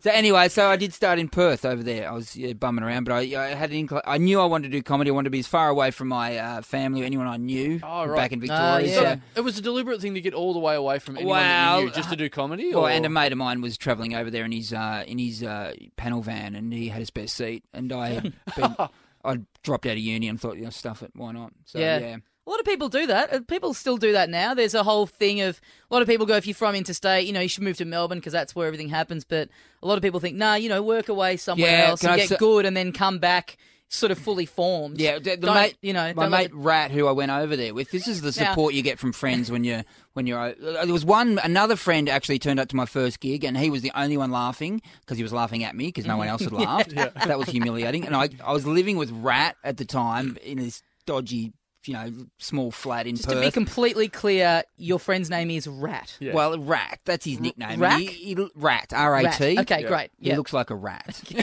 So 0.00 0.10
anyway, 0.10 0.48
so 0.50 0.68
I 0.68 0.76
did 0.76 0.92
start 0.92 1.18
in 1.18 1.28
Perth 1.30 1.64
over 1.64 1.82
there. 1.82 2.10
I 2.10 2.12
was 2.12 2.36
yeah, 2.36 2.52
bumming 2.52 2.84
around, 2.84 2.97
but 3.04 3.12
I, 3.14 3.18
I 3.20 3.54
had 3.54 3.70
an 3.70 3.86
incl- 3.86 4.02
I 4.04 4.18
knew 4.18 4.40
I 4.40 4.44
wanted 4.46 4.70
to 4.72 4.78
do 4.78 4.82
comedy. 4.82 5.10
I 5.10 5.12
wanted 5.14 5.26
to 5.26 5.30
be 5.30 5.38
as 5.40 5.46
far 5.46 5.68
away 5.68 5.90
from 5.90 6.08
my 6.08 6.36
uh, 6.38 6.62
family, 6.62 7.04
anyone 7.04 7.26
I 7.26 7.36
knew 7.36 7.80
Oh, 7.82 8.06
right. 8.06 8.16
back 8.16 8.32
in 8.32 8.40
Victoria. 8.40 8.86
yeah. 8.86 8.94
So- 9.14 9.20
it 9.36 9.40
was 9.42 9.58
a 9.58 9.62
deliberate 9.62 10.00
thing 10.00 10.14
to 10.14 10.20
get 10.20 10.34
all 10.34 10.52
the 10.52 10.58
way 10.58 10.74
away 10.74 10.98
from 10.98 11.16
anyone 11.16 11.38
that 11.38 11.66
Well, 11.70 11.78
you 11.80 11.86
knew 11.86 11.92
just 11.92 12.10
to 12.10 12.16
do 12.16 12.28
comedy. 12.28 12.74
Well, 12.74 12.86
or? 12.86 12.90
and 12.90 13.04
a 13.06 13.08
mate 13.08 13.32
of 13.32 13.38
mine 13.38 13.60
was 13.60 13.76
travelling 13.76 14.14
over 14.14 14.30
there 14.30 14.44
in 14.44 14.52
his 14.52 14.72
uh, 14.72 15.04
in 15.06 15.18
his 15.18 15.42
uh, 15.42 15.74
panel 15.96 16.22
van, 16.22 16.54
and 16.54 16.72
he 16.72 16.88
had 16.88 17.00
his 17.00 17.10
best 17.10 17.36
seat, 17.36 17.64
and 17.72 17.92
I 17.92 18.08
had 18.10 18.22
been, 18.56 18.76
I 19.24 19.38
dropped 19.62 19.86
out 19.86 19.92
of 19.92 19.98
uni 19.98 20.28
and 20.28 20.40
thought, 20.40 20.56
you 20.56 20.64
know, 20.64 20.70
stuff 20.70 21.02
it, 21.02 21.12
why 21.14 21.32
not? 21.32 21.52
So 21.66 21.78
Yeah. 21.78 21.98
yeah, 21.98 22.16
A 22.48 22.50
lot 22.50 22.60
of 22.60 22.64
people 22.66 22.88
do 22.88 23.06
that. 23.08 23.32
Uh, 23.32 23.40
People 23.46 23.74
still 23.74 23.98
do 23.98 24.12
that 24.12 24.30
now. 24.30 24.54
There's 24.54 24.72
a 24.74 24.82
whole 24.82 25.06
thing 25.06 25.42
of 25.42 25.60
a 25.90 25.94
lot 25.94 26.00
of 26.00 26.08
people 26.08 26.24
go, 26.24 26.34
if 26.36 26.46
you're 26.46 26.54
from 26.54 26.74
interstate, 26.74 27.26
you 27.26 27.32
know, 27.34 27.40
you 27.40 27.48
should 27.48 27.62
move 27.62 27.76
to 27.76 27.84
Melbourne 27.84 28.18
because 28.18 28.32
that's 28.32 28.56
where 28.56 28.66
everything 28.66 28.88
happens. 28.88 29.22
But 29.24 29.50
a 29.82 29.86
lot 29.86 29.96
of 29.98 30.02
people 30.02 30.18
think, 30.18 30.36
nah, 30.36 30.54
you 30.54 30.70
know, 30.70 30.82
work 30.82 31.10
away 31.10 31.36
somewhere 31.36 31.70
Yeah, 31.70 31.88
else 31.88 32.02
and 32.02 32.12
I 32.12 32.16
get 32.16 32.30
say- 32.30 32.36
good 32.38 32.64
and 32.64 32.74
then 32.74 32.92
come 32.92 33.18
back 33.18 33.58
sort 33.90 34.10
of 34.12 34.18
fully 34.18 34.46
formed. 34.46 34.98
Yeah, 35.00 35.18
the, 35.18 35.30
the 35.30 35.36
Don't- 35.36 35.54
mate, 35.54 35.76
you 35.82 35.92
know, 35.92 36.12
my 36.14 36.26
mate 36.28 36.54
let 36.54 36.54
Rat, 36.54 36.90
who 36.90 37.06
I 37.06 37.12
went 37.12 37.30
over 37.30 37.54
there 37.56 37.72
with. 37.74 37.90
This 37.90 38.08
is 38.08 38.20
the 38.22 38.28
Now- 38.42 38.50
support 38.50 38.72
you 38.74 38.80
get 38.82 38.98
from 38.98 39.12
friends 39.12 39.50
when 39.50 39.62
you're 39.64 39.84
when 40.14 40.26
you're. 40.26 40.38
uh, 40.40 40.54
There 40.84 40.92
was 40.92 41.04
one 41.04 41.38
another 41.44 41.76
friend 41.76 42.08
actually 42.08 42.38
turned 42.38 42.60
up 42.60 42.68
to 42.68 42.76
my 42.76 42.86
first 42.86 43.20
gig, 43.20 43.44
and 43.44 43.56
he 43.58 43.68
was 43.70 43.82
the 43.82 43.92
only 43.94 44.16
one 44.16 44.30
laughing 44.30 44.80
because 45.00 45.16
he 45.18 45.22
was 45.22 45.32
laughing 45.34 45.64
at 45.64 45.74
me 45.76 45.86
because 45.88 46.06
no 46.06 46.16
one 46.16 46.28
else 46.28 46.42
had 46.42 46.52
laughed. 46.52 46.94
That 46.94 47.38
was 47.38 47.48
humiliating. 47.50 48.04
And 48.06 48.14
I 48.16 48.28
I 48.44 48.52
was 48.52 48.66
living 48.66 48.96
with 48.98 49.10
Rat 49.10 49.56
at 49.64 49.76
the 49.78 49.84
time 49.86 50.36
in 50.42 50.58
this 50.58 50.82
dodgy, 51.06 51.52
you 51.88 51.94
know, 51.94 52.12
small 52.38 52.70
flat 52.70 53.06
in 53.06 53.16
Just 53.16 53.28
Perth. 53.28 53.38
to 53.38 53.40
be 53.40 53.50
completely 53.50 54.08
clear, 54.08 54.62
your 54.76 54.98
friend's 54.98 55.30
name 55.30 55.50
is 55.50 55.66
Rat. 55.66 56.14
Yeah. 56.20 56.34
Well, 56.34 56.58
Rat, 56.58 57.00
that's 57.04 57.24
his 57.24 57.40
nickname. 57.40 57.80
Rack? 57.80 57.98
He, 58.00 58.06
he, 58.34 58.48
rat, 58.54 58.92
R 58.94 59.16
A 59.16 59.22
T. 59.32 59.56
Rat. 59.56 59.58
Okay, 59.60 59.82
Yeah. 59.82 59.88
great. 59.88 60.10
He 60.20 60.28
Yeah. 60.28 60.36
looks 60.36 60.52
like 60.52 60.70
a 60.70 60.74
rat. 60.76 61.20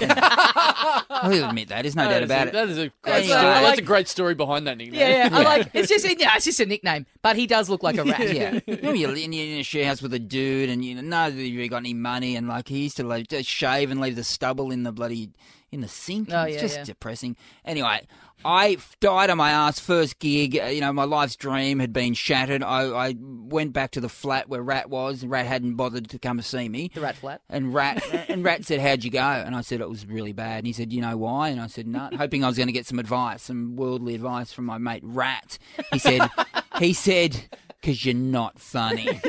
I'll 1.10 1.50
admit 1.50 1.70
that. 1.70 1.82
There's 1.82 1.96
no 1.96 2.04
That 2.08 2.20
doubt 2.20 2.24
about 2.24 2.46
a, 2.46 2.50
it. 2.50 2.54
That 2.54 2.70
is 2.70 2.78
a 2.78 2.92
great 3.02 3.14
Anyway. 3.14 3.28
story. 3.28 3.40
I 3.46 3.54
That's 3.54 3.66
like- 3.70 3.80
a 3.80 3.82
great 3.82 4.08
story 4.08 4.36
behind 4.36 4.68
that 4.68 4.78
nickname. 4.78 5.00
yeah, 5.00 5.28
yeah. 5.30 5.38
I 5.38 5.42
like 5.44 5.70
it's 5.74 5.90
just 5.90 6.06
yeah, 6.20 6.32
it's 6.36 6.46
just 6.46 6.60
a 6.60 6.66
nickname, 6.66 7.06
but 7.22 7.36
he 7.36 7.48
does 7.48 7.70
look 7.70 7.84
like 7.84 7.98
a 7.98 8.04
rat. 8.04 8.20
Yeah, 8.36 8.60
you 8.68 8.82
know, 8.82 8.92
you're 8.92 9.16
in, 9.16 9.32
you're 9.34 9.46
in 9.54 9.60
a 9.60 9.64
share 9.64 9.86
house 9.86 10.02
with 10.02 10.14
a 10.14 10.20
dude, 10.20 10.70
and 10.70 10.84
you 10.84 10.96
know, 10.96 11.02
none 11.02 11.32
of 11.32 11.38
you 11.38 11.68
got 11.70 11.78
any 11.78 11.94
money, 11.94 12.36
and 12.36 12.48
like 12.48 12.68
he 12.68 12.80
used 12.84 12.98
to 12.98 13.04
like 13.04 13.28
just 13.28 13.48
shave 13.50 13.92
and 13.92 14.02
leave 14.02 14.16
the 14.16 14.24
stubble 14.24 14.72
in 14.72 14.84
the 14.84 14.92
bloody 14.92 15.30
in 15.72 15.82
the 15.82 15.88
sink. 15.88 16.30
Oh, 16.32 16.44
it's 16.44 16.56
yeah, 16.56 16.62
just 16.62 16.78
yeah. 16.78 16.84
depressing. 16.84 17.36
Anyway, 17.64 18.02
I 18.46 18.78
died 19.00 19.32
on 19.32 19.38
my 19.38 19.50
ass 19.50 19.80
first 19.80 20.20
gig. 20.20 20.60
uh, 20.62 20.66
You 20.68 20.80
know, 20.82 20.94
my 20.94 21.04
life's 21.06 21.36
dream 21.36 21.80
had 21.80 21.92
been 21.92 22.14
shattered. 22.14 22.62
I, 22.64 22.84
I 23.10 23.16
went 23.20 23.74
back 23.74 23.90
to 23.92 24.00
the 24.02 24.08
flat 24.08 24.48
where 24.48 24.62
Rat 24.62 24.88
was. 24.90 25.24
and 25.24 25.32
Rat 25.32 25.48
hadn't 25.48 25.74
bothered 25.76 26.10
to 26.12 26.20
come 26.20 26.38
to 26.38 26.44
see 26.44 26.70
me. 26.70 26.92
The 26.94 27.02
rat 27.02 27.16
flat. 27.16 27.42
And 27.50 27.74
Rat 27.74 28.04
and 28.30 28.44
Rat 28.44 28.64
said, 28.64 28.80
"How'd 28.80 29.04
you 29.04 29.10
go?" 29.10 29.20
And 29.20 29.56
I 29.56 29.62
said, 29.62 29.82
"It 29.82 29.90
was 29.90 30.06
really 30.06 30.32
bad." 30.34 30.60
And 30.60 30.68
he 30.68 30.74
said, 30.74 30.94
"You 30.94 31.02
know 31.02 31.18
why?" 31.18 31.50
And 31.50 31.60
I 31.60 31.66
said, 31.68 31.88
"No," 31.88 32.08
hoping 32.18 32.44
I 32.44 32.48
was 32.48 32.56
going 32.58 32.68
to 32.68 32.74
get 32.74 32.86
some 32.86 33.00
advice, 33.00 33.42
some 33.42 33.76
worldly 33.76 34.14
advice 34.14 34.54
from 34.54 34.66
my 34.66 34.78
mate 34.78 35.02
Rat. 35.04 35.58
He 35.92 35.98
said, 36.00 36.30
"He 36.80 36.94
said." 36.94 37.48
Because 37.82 38.04
you're 38.04 38.16
not 38.16 38.58
funny. 38.60 39.22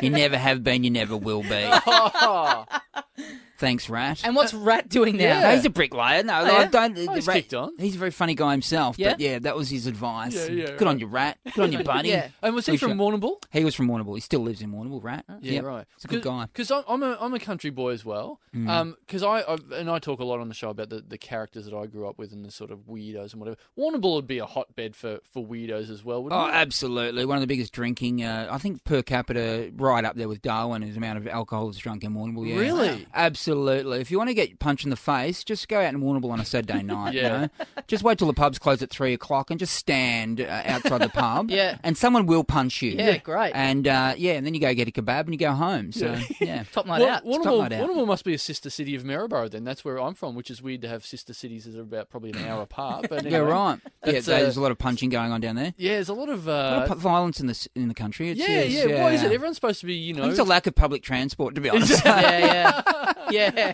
You 0.00 0.08
never 0.08 0.38
have 0.38 0.64
been, 0.64 0.82
you 0.82 0.88
never 0.90 1.14
will 1.14 1.42
be. 1.42 1.70
Thanks, 3.58 3.90
Rat. 3.90 4.20
And 4.24 4.36
what's 4.36 4.54
Rat 4.54 4.88
doing 4.88 5.16
now? 5.16 5.24
Yeah. 5.24 5.54
He's 5.54 5.64
a 5.64 5.70
bricklayer. 5.70 6.22
No, 6.22 6.40
yeah? 6.44 6.52
I 6.52 6.64
don't. 6.66 6.96
Oh, 7.08 7.14
he's 7.14 7.26
Rat- 7.26 7.36
kicked 7.36 7.54
on. 7.54 7.72
He's 7.78 7.96
a 7.96 7.98
very 7.98 8.12
funny 8.12 8.34
guy 8.34 8.52
himself. 8.52 8.98
Yeah? 8.98 9.10
But 9.10 9.20
yeah, 9.20 9.38
that 9.40 9.56
was 9.56 9.68
his 9.68 9.86
advice. 9.86 10.34
Yeah, 10.48 10.54
yeah, 10.54 10.66
Good 10.76 10.82
on 10.82 10.94
right. 10.94 11.00
you, 11.00 11.06
Rat. 11.08 11.38
Good 11.54 11.64
on 11.64 11.72
you, 11.72 11.82
buddy. 11.84 12.10
Yeah. 12.10 12.28
And 12.40 12.54
was 12.54 12.66
he 12.66 12.72
Appreciate 12.76 12.88
from 12.96 13.00
it. 13.00 13.02
Warrnambool? 13.02 13.42
He 13.50 13.64
was 13.64 13.74
from 13.74 13.88
Warrnambool. 13.88 14.14
He 14.14 14.20
still 14.20 14.40
lives 14.40 14.62
in 14.62 14.70
Warrnambool, 14.72 15.02
Rat. 15.02 15.24
Yeah, 15.40 15.52
Yep. 15.54 15.64
right. 15.64 15.86
He's 15.96 16.04
a 16.04 16.08
good 16.08 16.22
guy. 16.22 16.46
Because 16.46 16.70
I'm, 16.70 16.84
I'm 16.88 17.02
a 17.02 17.18
I'm 17.20 17.34
a 17.34 17.40
country 17.40 17.70
boy 17.70 17.90
as 17.90 18.04
well. 18.04 18.40
Mm. 18.54 18.94
Because 19.00 19.22
I, 19.24 19.40
I 19.40 19.56
and 19.74 19.90
I 19.90 19.98
talk 19.98 20.20
a 20.20 20.24
lot 20.24 20.38
on 20.38 20.48
the 20.48 20.54
show 20.54 20.70
about 20.70 20.90
the, 20.90 21.00
the 21.00 21.18
characters 21.18 21.64
that 21.64 21.74
I 21.74 21.86
grew 21.86 22.08
up 22.08 22.16
with 22.16 22.32
and 22.32 22.44
the 22.44 22.52
sort 22.52 22.70
of 22.70 22.80
weirdos 22.88 23.32
and 23.32 23.40
whatever. 23.40 23.56
Warrnambool 23.76 24.14
would 24.14 24.26
be 24.28 24.38
a 24.38 24.46
hotbed 24.46 24.94
for, 24.94 25.18
for 25.32 25.44
weirdos 25.44 25.90
as 25.90 26.04
well, 26.04 26.22
wouldn't 26.22 26.40
Oh, 26.40 26.46
it? 26.46 26.52
absolutely. 26.52 27.24
One 27.24 27.36
of 27.36 27.40
the 27.40 27.46
biggest 27.48 27.72
drinking, 27.72 28.22
uh, 28.22 28.46
I 28.50 28.58
think 28.58 28.84
per 28.84 29.02
capita, 29.02 29.72
right 29.74 30.04
up 30.04 30.14
there 30.14 30.28
with 30.28 30.42
Darwin, 30.42 30.84
is 30.84 30.90
the 30.94 30.98
amount 30.98 31.18
of 31.18 31.26
alcohol 31.26 31.66
that's 31.66 31.78
drunk 31.78 32.04
in 32.04 32.14
Warrnambool. 32.14 32.48
Yeah. 32.48 32.56
Really? 32.58 33.06
Absolutely. 33.14 33.47
If 33.48 34.10
you 34.10 34.18
want 34.18 34.28
to 34.28 34.34
get 34.34 34.58
punched 34.58 34.84
in 34.84 34.90
the 34.90 34.96
face, 34.96 35.42
just 35.44 35.68
go 35.68 35.80
out 35.80 35.92
in 35.94 36.00
Warrnambool 36.00 36.30
on 36.30 36.40
a 36.40 36.44
Saturday 36.44 36.82
night. 36.84 37.14
You 37.14 37.20
Yeah. 37.22 37.28
know? 37.38 37.48
Just 37.86 38.02
wait 38.04 38.18
till 38.18 38.26
the 38.26 38.34
pubs 38.34 38.58
close 38.58 38.82
at 38.82 38.90
three 38.90 39.14
o'clock 39.14 39.50
and 39.50 39.58
just 39.58 39.74
stand 39.74 40.40
uh, 40.40 40.62
outside 40.66 41.00
the 41.00 41.08
pub. 41.08 41.50
Yeah. 41.58 41.78
And 41.82 41.96
someone 41.96 42.26
will 42.26 42.44
punch 42.44 42.82
you. 42.82 42.90
Yeah, 42.92 43.16
great. 43.18 43.52
And 43.54 43.88
uh, 43.88 44.14
yeah, 44.16 44.32
and 44.34 44.44
then 44.46 44.54
you 44.54 44.60
go 44.60 44.72
get 44.74 44.86
a 44.88 44.90
kebab 44.90 45.20
and 45.22 45.32
you 45.32 45.38
go 45.38 45.52
home. 45.52 45.92
So 45.92 46.16
yeah. 46.40 46.64
Top 46.72 46.86
night 46.86 47.00
Wa- 47.00 47.06
out. 47.08 47.24
top 47.24 47.44
night 47.70 47.72
out. 47.72 47.88
Warrnambool 47.88 48.06
must 48.06 48.24
be 48.24 48.34
a 48.34 48.38
sister 48.38 48.70
city 48.70 48.94
of 48.94 49.04
Maryborough 49.04 49.48
then. 49.50 49.64
That's 49.64 49.84
where 49.84 49.98
I'm 50.00 50.14
from, 50.14 50.34
which 50.34 50.50
is 50.50 50.60
weird 50.62 50.82
to 50.82 50.88
have 50.88 51.04
sister 51.06 51.32
cities 51.32 51.64
that 51.64 51.76
are 51.76 51.82
about 51.82 52.10
probably 52.10 52.30
an 52.30 52.38
hour 52.44 52.62
apart. 52.62 53.06
But 53.08 53.24
Yeah, 53.24 53.38
right. 53.38 53.78
Yeah, 54.04 54.18
uh, 54.18 54.20
there's 54.22 54.56
a 54.56 54.60
lot 54.60 54.70
of 54.70 54.78
punching 54.78 55.08
going 55.10 55.32
on 55.32 55.40
down 55.40 55.56
there. 55.56 55.74
Yeah, 55.76 55.94
there's 55.94 56.08
a 56.08 56.14
lot 56.14 56.28
of. 56.28 56.46
A 56.48 56.50
lot 56.50 56.90
Uh, 56.90 56.92
of 56.92 56.98
violence 56.98 57.40
in 57.40 57.46
the 57.46 57.68
in 57.74 57.88
the 57.88 57.94
country. 57.94 58.30
It's, 58.30 58.40
yeah, 58.40 58.62
yes, 58.62 58.86
yeah, 58.88 59.02
What 59.02 59.12
is 59.14 59.22
it? 59.22 59.32
Everyone's 59.32 59.56
supposed 59.56 59.80
to 59.80 59.86
be, 59.86 59.94
you 59.94 60.14
know. 60.14 60.28
it's 60.28 60.38
a 60.38 60.44
lack 60.44 60.66
of 60.66 60.74
public 60.74 61.02
transport, 61.02 61.54
to 61.54 61.60
be 61.60 61.70
honest. 61.70 62.04
yeah, 62.04 62.38
yeah, 62.38 63.12
yeah. 63.30 63.72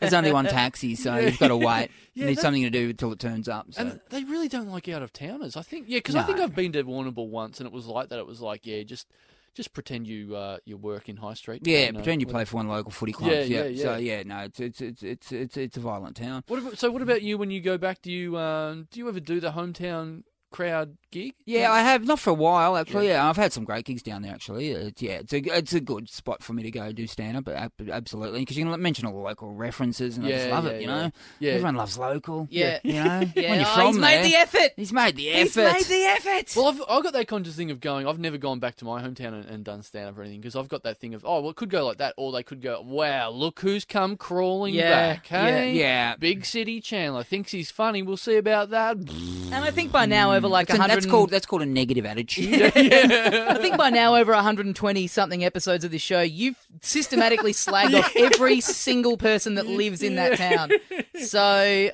There's 0.00 0.14
only 0.14 0.32
one 0.32 0.44
taxi, 0.46 0.94
so 0.94 1.16
you've 1.16 1.38
got 1.38 1.48
to 1.48 1.56
wait. 1.56 1.90
Yeah, 2.14 2.22
you 2.22 2.26
need 2.26 2.36
that- 2.38 2.42
something 2.42 2.62
to 2.62 2.70
do 2.70 2.90
until 2.90 3.12
it 3.12 3.18
turns 3.18 3.48
up. 3.48 3.66
So. 3.72 3.80
And 3.82 4.00
they 4.10 4.24
really 4.24 4.48
don't 4.48 4.68
like 4.68 4.88
out 4.88 5.02
of 5.02 5.12
towners. 5.12 5.56
I 5.56 5.62
think, 5.62 5.86
yeah, 5.88 5.98
because 5.98 6.14
I 6.14 6.22
think 6.22 6.38
No. 6.38 6.44
I've 6.44 6.54
been 6.54 6.72
to 6.72 6.84
Warrnambool 6.84 7.28
once, 7.28 7.58
and 7.60 7.66
it 7.66 7.72
was 7.72 7.86
like 7.86 8.08
that. 8.10 8.18
It 8.18 8.26
was 8.26 8.40
like, 8.40 8.66
yeah, 8.66 8.82
just 8.82 9.06
just 9.54 9.72
pretend 9.72 10.06
you 10.08 10.34
uh, 10.34 10.58
you 10.64 10.76
work 10.76 11.08
in 11.08 11.16
High 11.16 11.34
Street. 11.34 11.64
yeah, 11.64 11.90
know, 11.90 11.98
pretend 12.00 12.20
you 12.20 12.26
play 12.26 12.44
for 12.44 12.56
one 12.56 12.66
of 12.66 12.70
the 12.70 12.76
local 12.76 12.90
footy 12.90 13.12
clubs. 13.12 13.48
Yeah, 13.48 13.62
Yeah, 13.62 13.64
yeah, 13.66 13.82
So 13.82 13.94
yeah. 13.96 14.16
yeah, 14.16 14.22
no, 14.24 14.38
it's 14.44 14.58
it's 14.60 14.80
it's 14.80 15.02
it's 15.02 15.32
it's, 15.32 15.56
it's 15.56 15.76
a 15.76 15.80
violent 15.80 16.16
town. 16.16 16.42
What 16.48 16.58
about, 16.60 16.78
so, 16.78 16.90
what 16.90 17.02
about 17.02 17.22
you 17.22 17.38
when 17.38 17.50
you 17.50 17.60
go 17.60 17.78
back? 17.78 18.02
Do 18.02 18.10
you 18.10 18.36
um, 18.36 18.88
do 18.90 18.98
you 18.98 19.08
ever 19.08 19.20
do 19.20 19.38
the 19.40 19.52
hometown 19.52 20.22
crowd 20.50 20.96
gig? 21.14 21.34
Yeah, 21.46 21.72
I 21.72 21.80
have 21.80 22.04
not 22.04 22.18
for 22.18 22.30
a 22.30 22.34
while 22.34 22.76
actually. 22.76 23.08
Yeah, 23.08 23.28
I've 23.28 23.36
had 23.36 23.52
some 23.52 23.64
great 23.64 23.84
gigs 23.86 24.02
down 24.02 24.22
there 24.22 24.32
actually. 24.34 24.74
Uh, 24.74 24.88
it's, 24.88 25.00
yeah, 25.00 25.12
it's 25.18 25.32
a 25.32 25.38
it's 25.56 25.72
a 25.72 25.80
good 25.80 26.10
spot 26.10 26.42
for 26.42 26.52
me 26.52 26.62
to 26.64 26.70
go 26.70 26.92
do 26.92 27.06
stand 27.06 27.36
up. 27.36 27.48
Absolutely, 27.48 28.40
because 28.40 28.58
you 28.58 28.64
can 28.66 28.82
mention 28.82 29.06
all 29.06 29.12
the 29.12 29.18
local 29.18 29.52
references 29.52 30.16
and 30.16 30.26
I 30.26 30.30
just 30.30 30.50
love 30.50 30.64
yeah, 30.66 30.70
it. 30.72 30.82
You 30.82 30.88
yeah. 30.88 31.02
know, 31.02 31.10
Yeah. 31.40 31.52
everyone 31.52 31.76
loves 31.76 31.96
local. 31.96 32.48
Yeah. 32.50 32.78
you 32.82 32.94
know, 32.94 33.00
Yeah, 33.34 33.50
when 33.50 33.60
you're 33.60 33.68
oh, 33.68 33.74
from 33.74 33.86
he's 33.86 34.00
there, 34.00 34.22
made 34.22 34.24
the 34.32 34.36
effort. 34.36 34.70
He's 34.76 34.92
made 34.92 35.16
the 35.16 35.30
effort. 35.30 35.40
He's 35.42 35.56
effort. 35.58 35.72
made 35.72 35.84
the 35.86 36.04
effort. 36.04 36.52
Well, 36.56 36.68
I've, 36.68 36.82
I've 36.88 37.02
got 37.02 37.12
that 37.14 37.28
conscious 37.28 37.54
thing 37.56 37.70
of 37.70 37.80
going. 37.80 38.06
I've 38.06 38.18
never 38.18 38.36
gone 38.36 38.58
back 38.58 38.76
to 38.76 38.84
my 38.84 39.02
hometown 39.02 39.34
and, 39.34 39.44
and 39.46 39.64
done 39.64 39.82
stand 39.82 40.08
up 40.08 40.18
or 40.18 40.22
anything 40.22 40.40
because 40.40 40.56
I've 40.56 40.68
got 40.68 40.82
that 40.82 40.98
thing 40.98 41.14
of 41.14 41.24
oh, 41.24 41.40
well, 41.40 41.50
it 41.50 41.56
could 41.56 41.70
go 41.70 41.86
like 41.86 41.98
that, 41.98 42.14
or 42.16 42.32
they 42.32 42.42
could 42.42 42.60
go, 42.60 42.80
wow, 42.82 43.30
look 43.30 43.60
who's 43.60 43.84
come 43.84 44.16
crawling 44.16 44.74
Yeah, 44.74 44.90
back. 45.14 45.26
Hey, 45.26 45.72
yeah. 45.72 46.16
big 46.16 46.44
city 46.44 46.80
Chandler 46.80 47.22
thinks 47.22 47.52
he's 47.52 47.70
funny. 47.70 48.02
We'll 48.02 48.16
see 48.16 48.36
about 48.36 48.70
that. 48.70 48.96
and 48.96 49.54
I 49.54 49.70
think 49.70 49.92
by 49.92 50.06
now 50.06 50.34
over 50.34 50.48
like 50.48 50.66
That's, 50.66 50.78
a- 50.78 50.82
100 50.82 51.03
that's 51.04 51.10
called 51.10 51.30
that's 51.30 51.46
called 51.46 51.62
a 51.62 51.66
negative 51.66 52.06
attitude. 52.06 52.62
I 52.62 53.54
think 53.58 53.76
by 53.76 53.90
now 53.90 54.16
over 54.16 54.32
120 54.32 55.06
something 55.06 55.44
episodes 55.44 55.84
of 55.84 55.90
this 55.90 56.02
show, 56.02 56.20
you've 56.20 56.56
systematically 56.82 57.52
slagged 57.54 57.98
off 57.98 58.14
every 58.16 58.60
single 58.60 59.16
person 59.16 59.54
that 59.54 59.66
lives 59.66 60.02
in 60.02 60.16
that 60.16 60.36
town. 60.38 60.70
So 61.22 61.40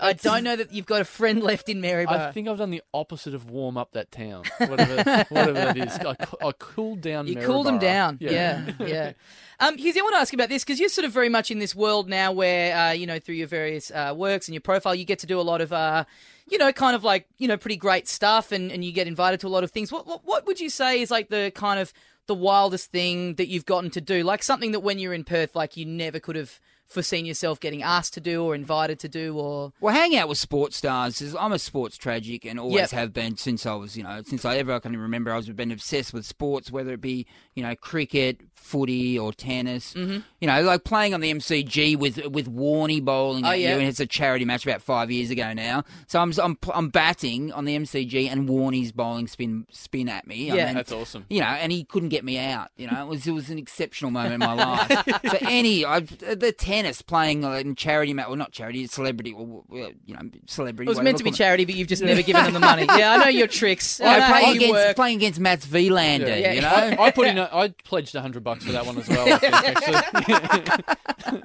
I 0.01 0.13
don't 0.15 0.45
know 0.45 0.57
that 0.57 0.73
you've 0.73 0.87
got 0.87 1.01
a 1.01 1.05
friend 1.05 1.43
left 1.43 1.69
in 1.69 1.81
Maryborough. 1.81 2.29
I 2.29 2.33
think 2.33 2.49
I've 2.49 2.59
done 2.59 2.71
the 2.71 2.83
opposite 2.95 3.35
of 3.35 3.51
warm 3.51 3.77
up 3.77 3.93
that 3.93 4.11
town, 4.11 4.45
whatever, 4.59 4.97
whatever 5.29 5.53
that 5.53 5.77
is. 5.77 5.99
I, 5.99 6.15
coo- 6.15 6.47
I 6.49 6.53
cooled 6.53 7.01
down. 7.01 7.27
You 7.27 7.37
cooled 7.37 7.67
them 7.67 7.79
Maryborough. 7.79 7.81
down. 7.81 8.19
Yeah, 8.21 8.71
yeah. 8.81 9.13
Um, 9.61 9.77
Hughes, 9.77 9.95
I 9.95 10.01
want 10.01 10.15
to 10.15 10.21
ask 10.21 10.33
you 10.33 10.39
about 10.39 10.49
this 10.49 10.65
because 10.65 10.81
you're 10.81 10.89
sort 10.89 11.05
of 11.05 11.13
very 11.13 11.29
much 11.29 11.51
in 11.51 11.59
this 11.59 11.75
world 11.75 12.09
now 12.09 12.33
where, 12.33 12.75
uh, 12.75 12.93
you 12.93 13.07
know, 13.07 13.19
through 13.19 13.35
your 13.35 13.47
various 13.47 13.91
uh, 13.91 14.15
works 14.17 14.49
and 14.49 14.55
your 14.55 14.63
profile, 14.63 14.95
you 14.95 15.05
get 15.05 15.19
to 15.19 15.27
do 15.27 15.39
a 15.39 15.43
lot 15.43 15.61
of, 15.61 15.71
uh, 15.71 16.05
you 16.51 16.59
know, 16.59 16.73
kind 16.73 16.97
of 16.97 17.05
like, 17.05 17.29
you 17.39 17.49
know, 17.49 17.57
pretty 17.57 17.77
great 17.77 18.09
stuff 18.09 18.53
and, 18.53 18.73
and 18.73 18.85
you 18.85 18.93
get 18.93 19.07
invited 19.07 19.41
to 19.41 19.47
a 19.47 19.49
lot 19.49 19.65
of 19.65 19.71
things. 19.71 19.93
What, 19.93 20.07
what, 20.07 20.23
what 20.25 20.47
would 20.47 20.61
you 20.61 20.69
say 20.69 21.01
is 21.01 21.11
like 21.11 21.29
the 21.29 21.53
kind 21.55 21.79
of 21.79 21.93
the 22.27 22.35
wildest 22.35 22.91
thing 22.91 23.35
that 23.37 23.49
you've 23.49 23.67
gotten 23.67 23.91
to 23.91 24.01
do? 24.01 24.25
Like 24.25 24.43
something 24.43 24.73
that 24.73 24.81
when 24.81 24.99
you're 24.99 25.15
in 25.15 25.25
Perth, 25.25 25.55
like 25.55 25.77
you 25.77 25.87
never 25.87 26.19
could 26.19 26.37
have 26.37 26.61
foreseen 26.91 27.25
yourself 27.25 27.61
getting 27.61 27.83
asked 27.83 28.13
to 28.15 28.21
do 28.21 28.43
or 28.45 28.55
invited 28.55 28.99
to 29.01 29.09
do 29.09 29.39
or. 29.39 29.73
Well, 29.81 29.95
hang 29.95 30.15
out 30.17 30.29
with 30.29 30.39
sports 30.39 30.77
stars. 30.77 31.35
I'm 31.39 31.53
a 31.53 31.59
sports 31.59 31.97
tragic 31.97 32.45
and 32.45 32.59
always 32.61 32.81
Yep. 32.81 32.91
have 32.91 33.13
been 33.13 33.37
since 33.37 33.65
I 33.65 33.75
was, 33.75 33.97
you 33.97 34.03
know, 34.03 34.21
since 34.27 34.45
I 34.45 34.57
ever 34.59 34.73
I 34.75 34.81
can 34.81 34.97
remember. 34.97 35.33
I've 35.33 35.55
been 35.57 35.71
obsessed 35.73 36.13
with 36.13 36.27
sports, 36.27 36.71
whether 36.71 36.93
it 36.93 37.01
be, 37.01 37.27
you 37.55 37.63
know, 37.63 37.75
cricket, 37.77 38.41
footy, 38.55 39.17
or 39.19 39.33
tennis. 39.33 39.95
Mm-hmm. 39.95 40.19
You 40.41 40.47
know, 40.49 40.63
like 40.63 40.83
playing 40.85 41.15
on 41.15 41.21
the 41.21 41.33
MCG 41.33 41.97
with 41.97 42.27
with 42.27 42.53
Warney 42.53 43.03
bowling 43.05 43.45
Oh, 43.45 43.51
at 43.51 43.61
yeah. 43.61 43.75
you, 43.75 43.79
and 43.81 43.89
it's 43.89 44.01
a 44.01 44.07
charity 44.07 44.45
match 44.45 44.67
about 44.67 44.83
five 44.83 45.11
years 45.13 45.31
ago 45.31 45.53
now. 45.53 45.85
So 46.09 46.21
I'm 46.21 46.33
I'm 46.43 46.59
I'm 46.75 46.89
batting 46.89 47.53
on 47.53 47.67
the 47.67 47.77
MCG, 47.77 48.29
and 48.29 48.49
Warney's 48.49 48.91
bowling 48.93 49.29
spin 49.29 49.67
spin 49.71 50.09
at 50.09 50.27
me. 50.27 50.51
I 50.51 50.57
Yeah. 50.57 50.67
mean, 50.67 50.75
That's 50.75 50.93
awesome. 50.93 51.25
you 51.31 51.41
know, 51.41 51.47
and 51.47 51.71
he 51.71 51.85
couldn't 51.85 52.09
get 52.09 52.25
me 52.25 52.37
out. 52.39 52.71
You 52.77 52.89
know, 52.91 53.01
it 53.03 53.07
was 53.09 53.27
it 53.29 53.33
was 53.33 53.49
an 53.49 53.59
exceptional 53.59 54.11
moment 54.11 54.35
in 54.35 54.41
my 54.41 54.55
life. 54.55 55.05
so 55.31 55.39
any 55.43 55.85
I, 55.85 56.01
the 56.01 56.53
tennis 56.57 56.80
playing 57.07 57.43
in 57.45 57.75
charity 57.75 58.13
match, 58.15 58.27
well, 58.29 58.37
not 58.37 58.53
charity, 58.53 58.87
celebrity, 58.87 59.33
or 59.33 59.63
well, 59.69 59.91
you 60.07 60.15
know, 60.15 60.21
celebrity. 60.47 60.89
It 60.89 60.95
was 60.95 61.01
meant 61.01 61.19
to 61.19 61.25
be 61.25 61.31
call 61.31 61.35
it. 61.35 61.39
charity, 61.39 61.65
but 61.65 61.75
you've 61.75 61.89
just 61.89 62.03
never 62.03 62.23
given 62.23 62.45
them 62.45 62.55
the 62.55 62.61
money. 62.61 62.87
Yeah, 62.97 63.13
I 63.13 63.17
know 63.19 63.29
your 63.29 63.47
tricks. 63.47 64.01
I 64.01 64.05
Yeah, 64.05 64.17
know 64.19 64.25
how 64.25 64.31
playing 64.41 64.49
you 64.49 64.55
against 64.57 64.73
work. 64.73 64.97
playing 64.97 65.17
against 65.17 65.41
Mats 65.41 65.67
Wilander. 65.67 66.41
Yeah. 66.41 66.53
You 66.53 66.61
know, 66.63 66.69
I, 66.69 66.97
I 67.07 67.11
put 67.11 67.29
in. 67.29 67.39
A, 67.39 67.49
I 67.53 67.69
pledged 67.85 68.15
hundred 68.15 68.43
bucks 68.45 68.65
for 68.65 68.73
that 68.73 68.85
one 68.87 68.99
as 68.99 69.09
well. 69.09 69.33
I 69.33 69.39
think, 69.39 69.55
actually. 71.25 71.43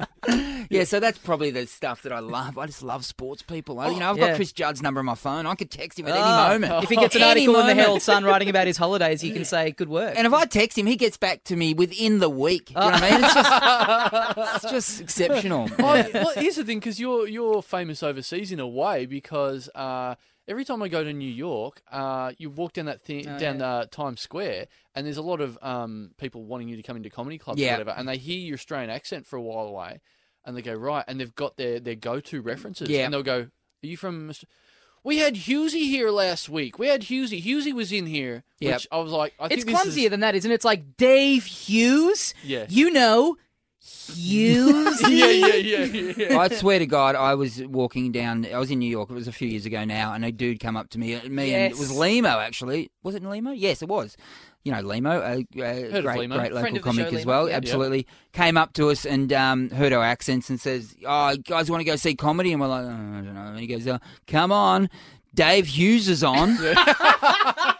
yeah. 0.69 0.83
So 0.83 0.99
that's 0.99 1.17
probably 1.17 1.51
the 1.51 1.67
stuff 1.67 2.01
that 2.03 2.11
I 2.11 2.19
love. 2.19 2.57
I 2.57 2.65
just 2.65 2.83
love 2.83 3.05
sports 3.05 3.41
people. 3.41 3.79
I, 3.79 3.89
you 3.89 3.99
know, 3.99 4.09
I've 4.09 4.17
Yeah. 4.17 4.29
got 4.29 4.35
Chris 4.37 4.51
Judd's 4.51 4.81
number 4.81 4.99
on 4.99 5.05
my 5.05 5.15
phone. 5.15 5.45
I 5.45 5.55
could 5.55 5.69
text 5.71 5.99
him 5.99 6.07
at 6.07 6.13
Ah, 6.15 6.51
any 6.51 6.59
moment. 6.65 6.83
If 6.83 6.89
he 6.89 6.95
gets 6.95 7.15
an 7.15 7.21
Any 7.21 7.47
article 7.47 7.59
in 7.61 7.67
the. 7.67 7.75
Herald 7.75 8.01
Sun 8.01 8.23
writing 8.25 8.49
about 8.49 8.67
his 8.67 8.77
holidays, 8.77 9.21
he 9.21 9.31
can 9.31 9.45
say, 9.45 9.71
good 9.71 9.89
work. 9.89 10.15
And 10.17 10.25
if 10.27 10.33
I 10.33 10.45
text 10.45 10.77
him, 10.77 10.85
he 10.87 10.95
gets 10.95 11.17
back 11.17 11.43
to 11.45 11.55
me 11.55 11.73
within 11.73 12.19
the 12.19 12.29
week. 12.29 12.69
You 12.71 12.75
know 12.77 12.85
what 12.87 13.03
I 13.03 13.11
mean? 13.11 14.45
It's 14.63 14.71
just, 14.71 15.01
it's 15.01 15.15
just 15.15 15.24
exceptional. 15.25 15.69
Oh, 15.79 16.03
well, 16.13 16.31
here's 16.35 16.55
the 16.55 16.63
thing, 16.63 16.79
because 16.79 16.99
you're 16.99 17.27
you're 17.27 17.61
famous 17.61 18.01
overseas 18.03 18.51
in 18.51 18.59
a 18.59 18.67
way, 18.67 19.05
because 19.05 19.69
uh, 19.75 20.15
every 20.47 20.65
time 20.65 20.81
I 20.83 20.87
go 20.87 21.03
to 21.03 21.13
New 21.13 21.29
York, 21.31 21.81
uh, 21.91 22.31
you 22.37 22.49
walk 22.49 22.73
down 22.73 22.85
that 22.85 23.01
thing 23.01 23.27
Oh, 23.27 23.37
down 23.39 23.61
uh, 23.61 23.85
Times 23.85 24.21
Square, 24.21 24.67
and 24.93 25.05
there's 25.05 25.17
a 25.17 25.21
lot 25.21 25.41
of 25.41 25.57
um, 25.61 26.11
people 26.17 26.43
wanting 26.43 26.67
you 26.69 26.75
to 26.77 26.83
come 26.83 26.97
into 26.97 27.09
comedy 27.09 27.37
clubs 27.37 27.59
Yeah. 27.59 27.69
or 27.69 27.79
whatever, 27.79 27.91
and 27.97 28.07
they 28.07 28.17
hear 28.17 28.37
your 28.37 28.55
Australian 28.55 28.89
accent 28.89 29.25
for 29.25 29.35
a 29.37 29.41
while 29.41 29.67
away, 29.67 30.01
and 30.45 30.55
they 30.55 30.61
go 30.61 30.73
right, 30.73 31.03
and 31.07 31.19
they've 31.19 31.35
got 31.35 31.57
their 31.57 31.79
their 31.79 31.95
go 31.95 32.19
to 32.19 32.41
references, 32.41 32.89
Yeah. 32.89 33.05
and 33.05 33.13
they'll 33.13 33.23
go, 33.23 33.39
"Are 33.41 33.87
you 33.87 33.97
from?" 33.97 34.31
We 35.03 35.19
had 35.19 35.35
Hughesy 35.35 35.81
here 35.87 36.09
last 36.09 36.49
week. 36.49 36.79
We 36.79 36.87
had 36.87 37.01
Hughesy. 37.03 37.39
Hughesy 37.43 37.71
was 37.73 37.91
in 37.91 38.07
here. 38.07 38.43
Yep. 38.59 38.73
Which 38.73 38.87
I 38.91 38.97
was 38.97 39.11
like, 39.11 39.35
I 39.39 39.49
think 39.49 39.59
it's 39.61 39.65
this 39.71 39.75
clumsier 39.79 40.05
is, 40.05 40.09
than 40.09 40.21
that, 40.21 40.33
isn't 40.33 40.49
it? 40.49 40.55
It's 40.55 40.65
like 40.65 40.97
Dave 40.97 41.45
Hughes. 41.45 42.33
Yeah. 42.43 42.65
You 42.69 42.89
know, 42.89 43.37
Hughes. 43.85 45.01
yeah, 45.09 45.25
yeah, 45.27 45.47
yeah, 45.55 45.83
yeah. 45.83 46.13
yeah. 46.17 46.37
I 46.39 46.47
swear 46.49 46.79
to 46.79 46.87
God, 46.87 47.15
I 47.15 47.35
was 47.35 47.61
walking 47.63 48.11
down. 48.11 48.45
I 48.51 48.57
was 48.57 48.71
in 48.71 48.79
New 48.79 48.89
York. 48.89 49.09
It 49.11 49.13
was 49.13 49.27
a 49.27 49.31
few 49.31 49.47
years 49.47 49.65
ago 49.65 49.85
now, 49.85 50.13
and 50.13 50.25
a 50.25 50.31
dude 50.31 50.59
come 50.59 50.75
up 50.75 50.89
to 50.91 50.99
me. 50.99 51.19
Me 51.27 51.53
and 51.53 51.71
it 51.71 51.77
was 51.77 51.91
Lehmo 51.91 52.43
actually. 52.43 52.89
Was 53.03 53.13
it 53.15 53.23
Lehmo? 53.23 53.53
Yes, 53.55 53.81
it 53.81 53.87
was. 53.87 54.17
You 54.63 54.71
know 54.71 54.81
Lehmo, 54.81 55.19
a, 55.21 55.37
a 55.37 55.43
great, 56.01 56.29
Lehmo. 56.29 56.39
great 56.39 56.51
local 56.51 56.79
comic 56.79 57.09
show, 57.09 57.17
as 57.17 57.25
well. 57.25 57.47
yeah. 57.47 57.57
Absolutely, 57.57 58.07
came 58.33 58.57
up 58.57 58.73
to 58.73 58.89
us 58.89 59.05
and 59.05 59.31
um, 59.31 59.69
heard 59.69 59.93
our 59.93 60.03
accents 60.03 60.49
and 60.49 60.59
says, 60.59 60.95
"Oh, 61.05 61.35
guys, 61.37 61.69
want 61.69 61.81
to 61.81 61.85
go 61.85 61.95
see 61.95 62.15
comedy?" 62.15 62.51
And 62.51 62.59
we're 62.61 62.67
like, 62.67 62.85
oh, 62.85 62.87
"I 62.89 63.21
don't 63.21 63.33
know." 63.35 63.41
And 63.41 63.59
he 63.59 63.67
goes, 63.67 63.85
uh, 63.85 63.99
"Come 64.25 64.51
on, 64.51 64.89
Dave 65.35 65.67
Hughes 65.67 66.09
is 66.09 66.23
on." 66.23 66.57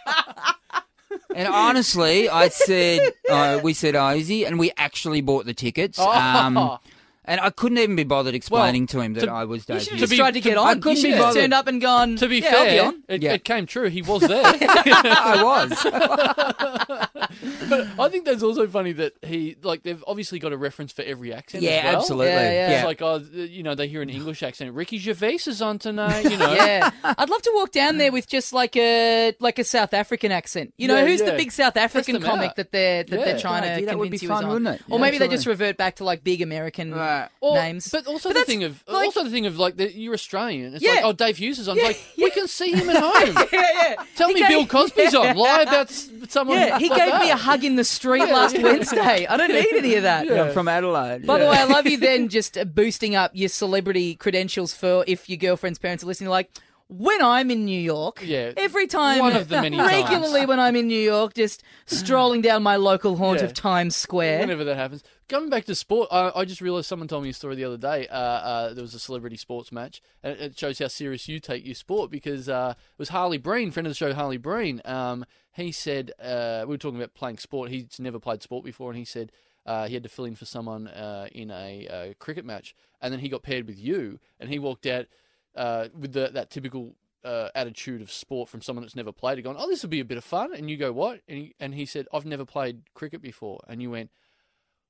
And 1.36 1.48
honestly, 1.50 2.30
I 2.30 2.48
said, 2.48 3.12
uh, 3.30 3.60
we 3.62 3.74
said, 3.74 3.96
oh, 3.96 4.08
is 4.10 4.28
he? 4.30 4.46
And 4.46 4.58
we 4.58 4.72
actually 4.78 5.20
bought 5.22 5.46
the 5.46 5.54
tickets. 5.54 6.00
Um, 6.00 6.58
Oh. 6.58 6.80
And 7.28 7.40
I 7.42 7.50
couldn't 7.50 7.78
even 7.80 7.96
be 7.96 8.04
bothered 8.04 8.36
explaining 8.36 8.88
to 8.88 9.02
him 9.02 9.14
that 9.14 9.26
to- 9.26 9.32
I 9.32 9.44
was 9.46 9.68
You 9.68 9.76
Dave 9.76 9.84
should 9.84 9.98
just 9.98 10.12
be- 10.12 10.18
tried 10.18 10.32
to 10.36 10.42
to- 10.42 10.50
get 10.50 10.58
I 10.58 10.62
on. 10.72 10.76
You 10.78 10.82
couldn't 10.82 10.98
should 10.98 11.04
be 11.04 11.10
have 11.12 11.18
just 11.20 11.28
bothered. 11.30 11.42
turned 11.44 11.54
up 11.54 11.68
and 11.68 11.82
gone. 11.82 12.16
To 12.18 12.28
be 12.28 12.40
yeah, 12.40 12.56
I'll 12.56 12.64
be 12.64 12.70
fair, 12.70 12.86
on. 12.86 13.04
it, 13.10 13.22
Yeah. 13.24 13.34
it 13.34 13.44
came 13.44 13.66
true. 13.66 13.90
He 13.90 14.02
was 14.02 14.22
there. 14.22 14.44
I 14.46 15.42
was. 15.44 15.86
I 18.00 18.10
think 18.10 18.26
that's 18.26 18.44
also 18.44 18.68
funny 18.68 18.92
that 18.94 19.14
he 19.24 19.56
like 19.64 19.84
they've 19.84 20.04
obviously 20.08 20.40
got 20.40 20.54
a 20.54 20.58
reference 20.58 20.92
for 20.92 21.02
every 21.02 21.34
accent. 21.34 21.64
yeah, 21.64 21.72
as 21.72 21.84
well. 21.86 21.96
absolutely. 21.98 22.32
Yeah, 22.34 22.52
yeah. 22.52 22.76
It's 22.78 22.86
like 22.86 23.02
oh, 23.02 23.18
you 23.34 23.64
know, 23.64 23.76
they 23.76 23.88
hear 23.88 24.02
an 24.02 24.10
English 24.10 24.44
accent. 24.44 24.74
Ricky 24.74 24.98
Gervais 24.98 25.40
is 25.48 25.62
on 25.62 25.80
tonight. 25.80 26.24
You 26.30 26.38
know. 26.38 26.54
Yeah, 26.54 26.90
I'd 27.04 27.30
love 27.30 27.42
to 27.42 27.52
walk 27.56 27.72
down 27.72 27.98
there 27.98 28.12
with 28.12 28.28
just 28.28 28.54
like 28.54 28.76
a 28.76 29.34
like 29.40 29.60
a 29.60 29.64
South 29.64 29.94
African 29.94 30.32
accent. 30.32 30.74
You 30.78 30.88
know, 30.88 30.98
Yeah, 30.98 31.06
who's 31.08 31.22
the 31.22 31.34
big 31.34 31.52
South 31.52 31.78
African 31.78 32.22
comic 32.22 32.50
out. 32.52 32.56
that 32.58 32.72
they're 32.72 33.04
that 33.04 33.20
Yeah. 33.20 33.26
they're 33.26 33.40
trying 33.40 33.64
Good 33.64 33.68
to 33.68 33.74
idea. 33.74 33.86
That 33.88 33.98
would 33.98 34.06
convince 34.06 34.22
be 34.22 34.26
you 34.26 34.30
fun, 34.30 34.46
on? 34.46 34.50
wouldn't 34.52 34.76
it? 34.76 34.82
Or 34.90 35.00
maybe 35.00 35.18
they 35.18 35.28
just 35.28 35.46
revert 35.46 35.78
back 35.78 35.96
to 35.98 36.04
like 36.04 36.24
big 36.24 36.42
American 36.42 36.94
Right. 36.94 37.15
Or- 37.42 37.56
names. 37.56 37.90
But 37.90 38.08
also 38.08 38.30
But 38.30 38.36
the 38.40 38.44
thing 38.46 38.64
of 38.64 38.84
like- 38.88 39.06
also 39.06 39.24
the 39.24 39.30
thing 39.30 39.46
of 39.46 39.58
like 39.60 39.78
that 39.78 39.96
you're 39.96 40.14
Australian. 40.14 40.74
It's 40.76 40.84
Yeah. 40.84 40.92
like 40.96 41.04
oh 41.06 41.14
Dave 41.14 41.38
Hughes 41.38 41.60
is 41.60 41.68
on. 41.68 41.78
Yeah, 41.78 41.90
It's 41.90 42.00
like 42.18 42.18
we 42.18 42.30
can 42.32 42.48
see 42.48 42.72
him 42.72 42.90
at 42.90 42.98
home. 43.04 43.48
yeah, 43.52 43.60
yeah. 43.74 43.96
Tell 44.16 44.28
He 44.30 44.34
me 44.36 44.40
gave- 44.42 44.50
Bill 44.50 44.66
Cosby's 44.68 45.14
yeah. 45.14 45.20
on. 45.20 45.36
Lie 45.46 45.62
about 45.62 45.92
someone. 46.30 46.58
Yeah, 46.58 46.80
he 46.80 46.90
gave 46.90 47.20
me 47.20 47.30
a 47.32 47.36
hug 47.38 47.64
in 47.64 47.76
the 47.76 47.84
street 47.84 48.28
last 48.30 48.58
Wednesday. 48.62 49.26
I 49.28 49.38
don't 49.38 49.52
need 49.52 49.68
any 49.74 49.96
of 49.96 50.04
that. 50.04 50.30
I'm 50.32 50.52
from 50.54 50.68
Adelaide. 50.68 51.26
By 51.26 51.40
the 51.40 51.46
way, 51.46 51.58
I 51.58 51.66
love 51.66 51.86
you 51.88 51.98
then 52.10 52.30
just 52.30 52.58
uh, 52.58 52.64
boosting 52.66 53.16
up 53.16 53.32
your 53.34 53.50
celebrity 53.50 54.16
credentials 54.16 54.74
for 54.74 55.04
if 55.08 55.30
your 55.30 55.38
girlfriend's 55.38 55.80
parents 55.80 56.04
are 56.04 56.08
listening. 56.08 56.30
Like, 56.30 56.50
when 56.88 57.20
I'm 57.24 57.50
in 57.50 57.66
New 57.66 57.80
York, 57.80 58.22
Yeah, 58.24 58.52
every 58.58 58.86
time, 58.86 59.18
one 59.20 59.36
of 59.36 59.50
the 59.50 59.60
many 59.60 59.76
times. 59.76 59.92
regularly 59.92 60.46
when 60.46 60.60
I'm 60.60 60.76
in 60.76 60.88
New 60.88 61.00
York, 61.02 61.34
just 61.34 61.64
strolling 61.88 62.42
down 62.42 62.62
my 62.62 62.76
local 62.76 63.16
haunt 63.18 63.40
Yeah. 63.40 63.46
of 63.46 63.54
Times 63.56 63.96
Square. 63.96 64.42
Whenever 64.42 64.64
that 64.66 64.76
happens. 64.78 65.04
Coming 65.28 65.50
back 65.50 65.66
to 65.66 65.74
sport, 65.74 66.10
I, 66.12 66.32
I 66.36 66.46
just 66.46 66.62
realised 66.62 66.86
someone 66.86 67.08
told 67.08 67.24
me 67.24 67.30
a 67.30 67.34
story 67.34 67.56
the 67.56 67.64
other 67.64 67.78
day. 67.78 68.08
Uh, 68.08 68.16
uh, 68.16 68.74
there 68.76 68.84
was 68.84 68.94
a 68.94 69.00
celebrity 69.00 69.38
sports 69.38 69.72
match, 69.72 70.00
and 70.22 70.40
it, 70.40 70.60
shows 70.60 70.78
how 70.78 70.88
serious 70.88 71.28
you 71.28 71.40
take 71.40 71.66
your 71.66 71.74
sport 71.74 72.12
because 72.12 72.48
uh, 72.48 72.76
it 72.78 73.00
was 73.00 73.10
Harley 73.10 73.40
Breen, 73.40 73.72
friend 73.72 73.88
of 73.88 73.92
the 73.92 73.96
show, 73.96 74.14
Harley 74.14 74.38
Breen. 74.38 74.84
Um, 74.86 75.26
he 75.54 75.72
said, 75.72 76.12
uh, 76.22 76.66
we 76.68 76.76
were 76.76 76.78
talking 76.78 77.00
about 77.00 77.16
playing 77.16 77.40
sport. 77.40 77.72
He's 77.72 78.00
never 78.00 78.20
played 78.20 78.44
sport 78.44 78.64
before, 78.64 78.92
and 78.92 79.00
he 79.00 79.06
said 79.06 79.32
uh, 79.66 79.88
he 79.88 79.96
had 79.96 80.04
to 80.04 80.10
fill 80.10 80.26
in 80.26 80.36
for 80.36 80.46
someone 80.46 80.88
uh, 80.90 81.28
in 81.32 81.50
a 81.50 82.14
cricket 82.20 82.46
match, 82.46 82.76
and 83.02 83.12
then 83.12 83.20
he 83.20 83.28
got 83.28 83.42
paired 83.42 83.66
with 83.66 83.80
you, 83.80 84.20
and 84.40 84.52
he 84.52 84.60
walked 84.60 84.86
out 84.86 85.08
with 85.56 86.14
the, 86.14 86.30
that 86.34 86.52
typical 86.52 86.94
uh, 87.24 87.50
attitude 87.56 88.04
of 88.04 88.12
sport 88.12 88.48
from 88.48 88.62
someone 88.62 88.84
that's 88.84 88.96
never 88.96 89.12
played 89.12 89.40
it, 89.40 89.42
going, 89.42 89.58
"Oh, 89.58 89.68
this 89.68 89.82
will 89.82 89.90
be 89.90 90.02
a 90.02 90.06
bit 90.06 90.20
of 90.20 90.24
fun." 90.24 90.54
And 90.54 90.70
you 90.70 90.78
go, 90.78 90.94
"What?" 90.94 91.22
And 91.28 91.38
he, 91.40 91.56
and 91.60 91.74
he 91.74 91.88
said, 91.88 92.08
"I've 92.14 92.28
never 92.28 92.46
played 92.46 92.84
cricket 92.94 93.24
before," 93.24 93.60
and 93.68 93.82
you 93.82 93.90
went. 93.90 94.12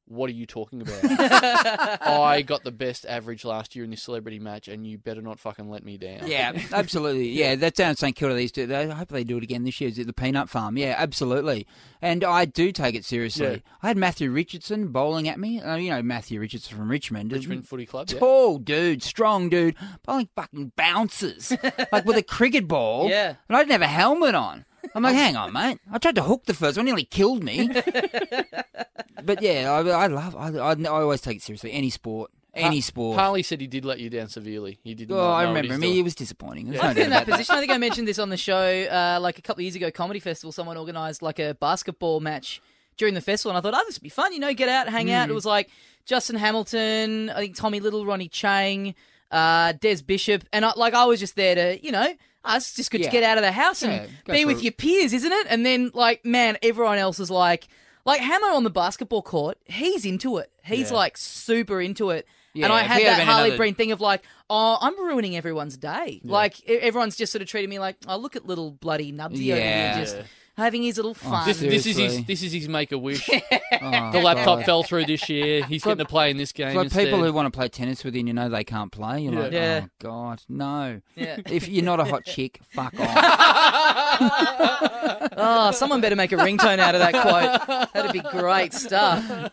What 0.08 0.30
are 0.30 0.34
you 0.34 0.46
talking 0.46 0.82
about? 0.82 1.00
I 2.02 2.44
got 2.44 2.64
the 2.64 2.72
best 2.72 3.08
average 3.08 3.44
last 3.44 3.76
year 3.76 3.84
in 3.84 3.90
this 3.90 4.04
celebrity 4.04 4.38
match, 4.38 4.68
and 4.68 4.86
you 4.86 5.00
better 5.00 5.22
not 5.22 5.40
fucking 5.40 5.68
let 5.68 5.84
me 5.84 5.98
down. 5.98 6.28
Yeah, 6.28 6.52
absolutely. 6.72 7.30
Yeah, 7.30 7.56
that's 7.56 7.78
down 7.78 7.92
at 7.92 7.98
St 7.98 8.16
Kilda. 8.16 8.36
These. 8.36 8.52
They, 8.52 8.76
I 8.76 8.94
hope 8.94 9.10
they 9.10 9.24
do 9.24 9.38
it 9.38 9.44
again 9.44 9.64
this 9.64 9.82
year. 9.82 9.90
Is 9.90 9.98
it 9.98 10.06
the 10.06 10.14
Peanut 10.14 10.48
Farm? 10.48 10.78
Yeah, 10.78 10.94
absolutely. 10.98 11.66
And 12.04 12.24
I 12.24 12.46
do 12.46 12.72
take 12.72 12.94
it 12.94 13.04
seriously. 13.04 13.48
Yeah. 13.48 13.58
I 13.82 13.88
had 13.88 13.98
Matthew 13.98 14.30
Richardson 14.30 14.90
bowling 14.90 15.28
at 15.28 15.40
me. 15.40 15.60
Uh, 15.60 15.76
you 15.76 15.90
know 15.90 16.04
Matthew 16.04 16.40
Richardson 16.40 16.78
from 16.78 16.90
Richmond. 16.90 17.32
Richmond 17.32 17.68
Footy 17.68 17.88
Club. 17.88 18.08
Yeah. 18.12 18.20
Tall 18.20 18.60
dude, 18.60 19.02
strong 19.02 19.50
dude, 19.50 19.76
bowling 20.06 20.30
fucking 20.36 20.74
bounces 20.76 21.52
like 21.92 22.06
with 22.06 22.18
a 22.18 22.24
cricket 22.24 22.68
ball. 22.68 23.10
Yeah. 23.10 23.36
and 23.50 23.58
I 23.58 23.62
didn't 23.62 23.72
have 23.72 23.82
a 23.82 23.88
helmet 23.88 24.36
on. 24.36 24.66
I'm 24.94 25.04
like, 25.04 25.16
hang 25.16 25.36
on, 25.36 25.52
mate. 25.54 25.80
I 25.92 25.98
tried 25.98 26.16
to 26.16 26.22
hook 26.24 26.46
the 26.46 26.54
first 26.54 26.78
one, 26.78 26.86
nearly 26.86 27.06
killed 27.06 27.44
me. 27.44 27.70
but 29.24 29.42
yeah, 29.42 29.72
I, 29.72 29.80
I 30.04 30.08
love. 30.08 30.36
I, 30.36 30.50
I, 30.50 30.72
I 30.74 31.02
always 31.02 31.22
take 31.22 31.38
it 31.38 31.44
seriously. 31.44 31.72
Any 31.72 31.90
sport, 31.90 32.32
any 32.54 32.82
sport. 32.82 33.18
Harley 33.20 33.44
said 33.44 33.62
he 33.62 33.68
did 33.68 33.86
let 33.86 34.00
you 34.00 34.10
down 34.10 34.28
severely. 34.30 34.80
He 34.84 34.94
did. 34.94 35.12
oh, 35.12 35.20
I 35.20 35.44
remember 35.44 35.74
him. 35.74 35.82
doing. 35.82 35.94
He 35.94 36.04
was 36.04 36.16
disappointing. 36.16 36.70
There's 36.70 36.82
no 36.82 36.90
I've 36.90 36.96
been 36.96 37.06
in 37.06 37.10
that 37.12 37.24
about 37.24 37.38
position. 37.38 37.56
I 37.56 37.60
think 37.60 37.72
I 37.72 37.78
mentioned 37.78 38.08
this 38.08 38.20
on 38.20 38.30
the 38.30 38.38
show 38.38 38.84
uh, 38.84 39.20
like 39.22 39.40
a 39.40 39.42
couple 39.42 39.62
of 39.62 39.64
years 39.64 39.76
ago. 39.76 39.92
Comedy 39.92 40.20
festival. 40.20 40.52
Someone 40.52 40.78
organised 40.78 41.22
like 41.22 41.40
a 41.40 41.54
basketball 41.56 42.20
match 42.20 42.62
during 42.98 43.14
the 43.14 43.22
festival, 43.22 43.56
and 43.56 43.58
I 43.58 43.62
thought, 43.70 43.78
oh, 43.80 43.84
this 43.88 43.98
would 43.98 44.04
be 44.04 44.10
fun. 44.10 44.32
You 44.34 44.40
know, 44.40 44.54
get 44.54 44.70
out, 44.70 44.88
hang 44.88 45.12
out. 45.12 45.30
It 45.30 45.32
Mm. 45.32 45.36
was 45.36 45.46
like 45.46 45.70
Justin 46.06 46.38
Hamilton, 46.38 47.30
I 47.30 47.40
think 47.40 47.56
Tommy 47.56 47.80
Little, 47.82 48.06
Ronny 48.06 48.30
Chieng, 48.30 48.94
uh, 49.36 49.74
Des 49.74 50.02
Bishop, 50.02 50.44
and 50.54 50.66
I, 50.66 50.74
like 50.76 50.94
I 50.94 51.06
was 51.06 51.20
just 51.20 51.36
there 51.36 51.56
to, 51.56 51.86
you 51.86 51.92
know. 51.92 52.14
Uh, 52.48 52.54
it's 52.58 52.76
just 52.76 52.92
good 52.92 53.02
Yeah. 53.02 53.08
to 53.08 53.12
get 53.12 53.24
out 53.24 53.40
of 53.40 53.44
the 53.44 53.52
house 53.52 53.82
and 53.82 53.92
Yeah, 53.92 54.06
go 54.26 54.34
be 54.34 54.42
for 54.44 54.48
with 54.50 54.58
it. 54.60 54.64
your 54.66 54.72
peers, 54.74 55.14
isn't 55.14 55.32
it? 55.32 55.48
And 55.50 55.66
then, 55.66 55.90
like, 55.96 56.24
man, 56.24 56.60
everyone 56.62 57.00
else 57.00 57.20
is 57.20 57.32
like, 57.32 57.68
like 58.06 58.22
Hammer 58.22 58.50
on 58.50 58.64
the 58.64 58.70
basketball 58.70 59.24
court. 59.24 59.58
He's 59.66 60.06
into 60.06 60.38
it. 60.38 60.52
He's 60.64 60.92
Yeah. 60.92 60.98
like 60.98 61.18
super 61.18 61.82
into 61.82 62.12
it. 62.12 62.28
And 62.54 62.72
I 62.72 62.84
had 62.84 63.02
that 63.02 63.22
Harley 63.26 63.46
another- 63.50 63.58
Breen 63.58 63.74
thing 63.74 63.92
of 63.92 64.00
like, 64.00 64.22
oh, 64.48 64.78
I'm 64.80 64.96
ruining 65.04 65.36
everyone's 65.36 65.76
day. 65.76 66.22
Like 66.24 66.62
everyone's 66.70 67.16
just 67.16 67.32
sort 67.32 67.42
of 67.42 67.48
treating 67.48 67.70
me 67.72 67.80
like, 67.80 67.96
oh, 68.08 68.16
look 68.18 68.36
at 68.36 68.46
little 68.46 68.70
bloody 68.70 69.12
Nubsy 69.12 69.52
over 69.52 69.60
here, 69.62 69.96
just 69.98 70.16
Yeah. 70.18 70.24
Having 70.58 70.84
his 70.84 70.96
little 70.98 71.14
fun. 71.14 71.46
This, 71.48 71.60
this 71.60 71.86
is 71.86 71.86
his. 71.86 71.96
Seriously. 71.96 72.24
This 72.28 72.42
is 72.44 72.52
his 72.54 72.70
make 72.70 72.92
a 72.92 72.98
wish. 72.98 73.30
Oh, 73.82 74.12
The 74.14 74.22
laptop 74.22 74.60
God. 74.60 74.66
fell 74.66 74.84
through 74.84 75.06
this 75.06 75.28
year. 75.30 75.64
He's 75.68 75.84
getting 75.84 75.98
to 75.98 76.06
play 76.06 76.32
in 76.32 76.38
this 76.38 76.54
game 76.54 76.68
It's 76.70 76.76
like 76.78 76.86
instead. 76.86 77.04
people 77.06 77.22
who 77.24 77.34
want 77.34 77.52
to 77.52 77.56
play 77.56 77.68
tennis 77.68 78.04
with 78.06 78.16
you, 78.16 78.20
and 78.20 78.28
you 78.30 78.34
know 78.34 78.48
they 78.48 78.64
can't 78.64 78.90
play. 78.92 79.20
You're 79.22 79.34
Yeah. 79.34 79.40
like, 79.42 79.52
Yeah. 79.52 79.82
oh 79.84 79.90
God, 80.00 80.42
no. 80.48 81.02
Yeah. 81.16 81.38
If 81.46 81.68
you're 81.68 81.84
not 81.84 82.00
a 82.00 82.06
hot 82.06 82.24
chick, 82.26 82.62
fuck 82.70 82.94
off. 82.98 84.12
Oh, 85.38 85.72
someone 85.72 86.00
better 86.02 86.16
make 86.16 86.32
a 86.32 86.36
ringtone 86.38 86.80
out 86.80 86.96
of 86.96 87.02
that 87.02 87.12
quote. 87.14 87.90
That'd 87.94 88.14
be 88.14 88.22
great 88.22 88.74
stuff. 88.74 89.52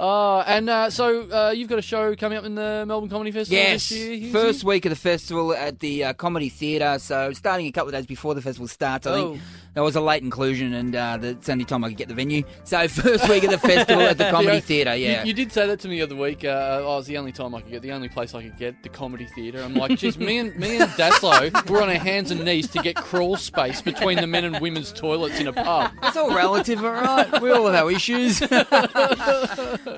Oh, 0.00 0.42
and 0.46 0.70
uh, 0.70 0.88
so 0.90 1.30
uh, 1.30 1.50
you've 1.50 1.68
got 1.68 1.78
a 1.78 1.82
show 1.82 2.16
coming 2.16 2.38
up 2.38 2.44
in 2.44 2.54
the 2.54 2.84
Melbourne 2.86 3.10
Comedy 3.10 3.30
Festival 3.30 3.56
Yes, 3.62 3.88
this 3.90 3.98
year. 3.98 4.16
Hughesy? 4.16 4.32
first 4.32 4.64
week 4.64 4.86
of 4.86 4.90
the 4.90 4.96
festival 4.96 5.52
at 5.52 5.80
the 5.80 6.04
uh, 6.04 6.12
Comedy 6.14 6.48
Theatre. 6.48 6.98
So 6.98 7.32
starting 7.32 7.66
a 7.66 7.72
couple 7.72 7.88
of 7.88 7.94
days 7.94 8.06
before 8.06 8.34
the 8.34 8.40
festival 8.42 8.66
starts. 8.68 9.06
I 9.06 9.12
Oh. 9.12 9.38
That 9.74 9.82
was 9.82 9.96
a 9.96 10.00
late 10.00 10.22
inclusion, 10.22 10.72
and 10.72 10.94
uh, 10.94 11.16
that's 11.16 11.46
the 11.46 11.52
only 11.52 11.64
time 11.64 11.82
I 11.84 11.88
could 11.88 11.96
get 11.96 12.06
the 12.08 12.14
venue. 12.14 12.44
So 12.62 12.86
first 12.88 13.28
week 13.28 13.42
of 13.44 13.50
the 13.50 13.58
festival 13.58 14.02
at 14.02 14.18
the 14.18 14.24
Comedy 14.30 14.54
Yeah. 14.54 14.60
Theatre. 14.60 14.94
You- 14.96 15.06
Yeah, 15.06 15.24
You, 15.24 15.32
did 15.34 15.50
say 15.52 15.66
that 15.66 15.80
to 15.80 15.88
me 15.88 15.96
the 15.96 16.02
other 16.02 16.14
week. 16.16 16.44
Uh, 16.44 16.80
oh, 16.82 16.82
it 16.82 16.96
was 16.98 17.06
the 17.06 17.18
only 17.18 17.32
time 17.32 17.54
I 17.54 17.60
could 17.60 17.70
get, 17.72 17.82
the 17.82 17.90
only 17.92 18.08
place 18.08 18.34
I 18.34 18.42
could 18.44 18.56
get 18.56 18.82
the 18.84 18.88
comedy 18.88 19.26
theatre. 19.26 19.60
I'm 19.60 19.74
like, 19.74 19.98
geez, 19.98 20.16
me 20.16 20.38
and 20.38 20.54
me 20.56 20.78
and 20.78 20.88
Dassalo 20.92 21.68
were 21.68 21.82
on 21.82 21.88
our 21.88 21.94
hands 21.96 22.30
and 22.30 22.44
knees 22.44 22.68
to 22.68 22.78
get 22.82 22.94
crawl 22.96 23.36
space 23.36 23.82
between 23.82 24.18
the 24.20 24.26
men 24.28 24.44
and 24.44 24.60
women's 24.60 24.92
toilets 24.92 25.40
in 25.40 25.48
a 25.48 25.52
pub. 25.52 25.90
it's 26.04 26.16
all 26.16 26.34
relative, 26.34 26.84
all 26.84 26.92
right. 26.92 27.42
We 27.42 27.50
all 27.50 27.66
have 27.66 27.74
our 27.84 27.90
issues. 27.90 28.42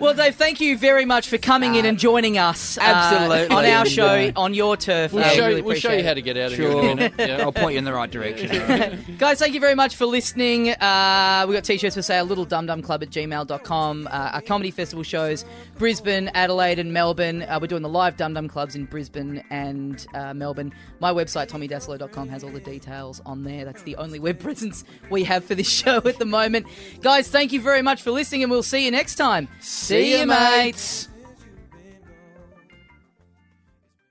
Well, 0.01 0.15
Dave, 0.15 0.35
thank 0.37 0.61
you 0.61 0.77
very 0.77 1.05
much 1.05 1.29
for 1.29 1.39
coming 1.39 1.75
in 1.75 1.87
and 1.87 1.99
joining 1.99 2.39
us 2.39 2.77
uh, 2.79 2.83
Absolutely. 2.83 3.55
on 3.57 3.65
our 3.65 3.87
show, 3.87 4.07
uh, 4.07 4.33
on 4.37 4.53
your 4.55 4.77
turf. 4.77 5.13
We'll 5.13 5.25
Uh, 5.25 5.29
show 5.31 5.47
really 5.47 5.59
you, 5.61 5.65
we'll 5.65 5.77
show 5.77 5.93
you 5.93 6.05
how 6.05 6.15
to 6.15 6.23
get 6.23 6.37
out 6.37 6.53
of 6.53 6.59
here 6.59 6.71
Sure. 6.71 6.83
minute. 6.83 7.15
Yeah. 7.19 7.39
I'll 7.43 7.53
point 7.53 7.73
you 7.73 7.79
in 7.79 7.85
the 7.85 7.93
right 7.93 8.11
direction. 8.11 8.51
right. 8.69 9.19
Guys, 9.19 9.39
thank 9.39 9.55
you 9.55 9.61
very 9.61 9.66
much 9.75 9.97
for 9.97 10.07
listening. 10.07 10.71
Uh, 10.71 11.45
we 11.49 11.55
got 11.55 11.65
t-shirts 11.65 11.97
for 11.97 12.03
sale, 12.03 12.27
littledumdumclub 12.27 13.03
at 13.03 13.11
gmail.com. 13.11 14.07
Uh, 14.07 14.11
our 14.11 14.41
comedy 14.43 14.71
festival 14.71 15.03
shows, 15.03 15.45
Brisbane, 15.77 16.29
Adelaide 16.35 16.79
and 16.79 16.93
Melbourne. 16.93 17.43
Uh, 17.43 17.59
we're 17.61 17.67
doing 17.67 17.83
the 17.83 17.89
live 17.89 18.17
Dum 18.17 18.35
Dum 18.35 18.49
Clubs 18.49 18.77
in 18.77 18.85
Brisbane 18.85 19.43
and 19.51 20.07
uh, 20.15 20.35
Melbourne. 20.35 20.73
My 21.01 21.13
website, 21.13 21.49
tommydassalo.com, 21.49 22.29
has 22.29 22.45
all 22.45 22.51
the 22.51 22.61
details 22.61 23.21
on 23.27 23.45
there. 23.45 23.65
That's 23.65 23.83
the 23.83 23.97
only 23.97 24.19
web 24.19 24.39
presence 24.47 24.85
we 25.11 25.25
have 25.25 25.45
for 25.45 25.55
this 25.55 25.71
show 25.71 25.99
at 25.99 26.19
the 26.19 26.25
moment. 26.25 26.67
Guys, 27.01 27.29
thank 27.29 27.53
you 27.53 27.61
very 27.61 27.83
much 27.83 28.03
for 28.03 28.11
listening 28.11 28.43
and 28.43 28.51
we'll 28.51 28.63
see 28.63 28.85
you 28.85 28.91
next 28.91 29.17
time. 29.17 29.49
See, 29.61 30.19
you, 30.19 30.27
mates. 30.27 31.09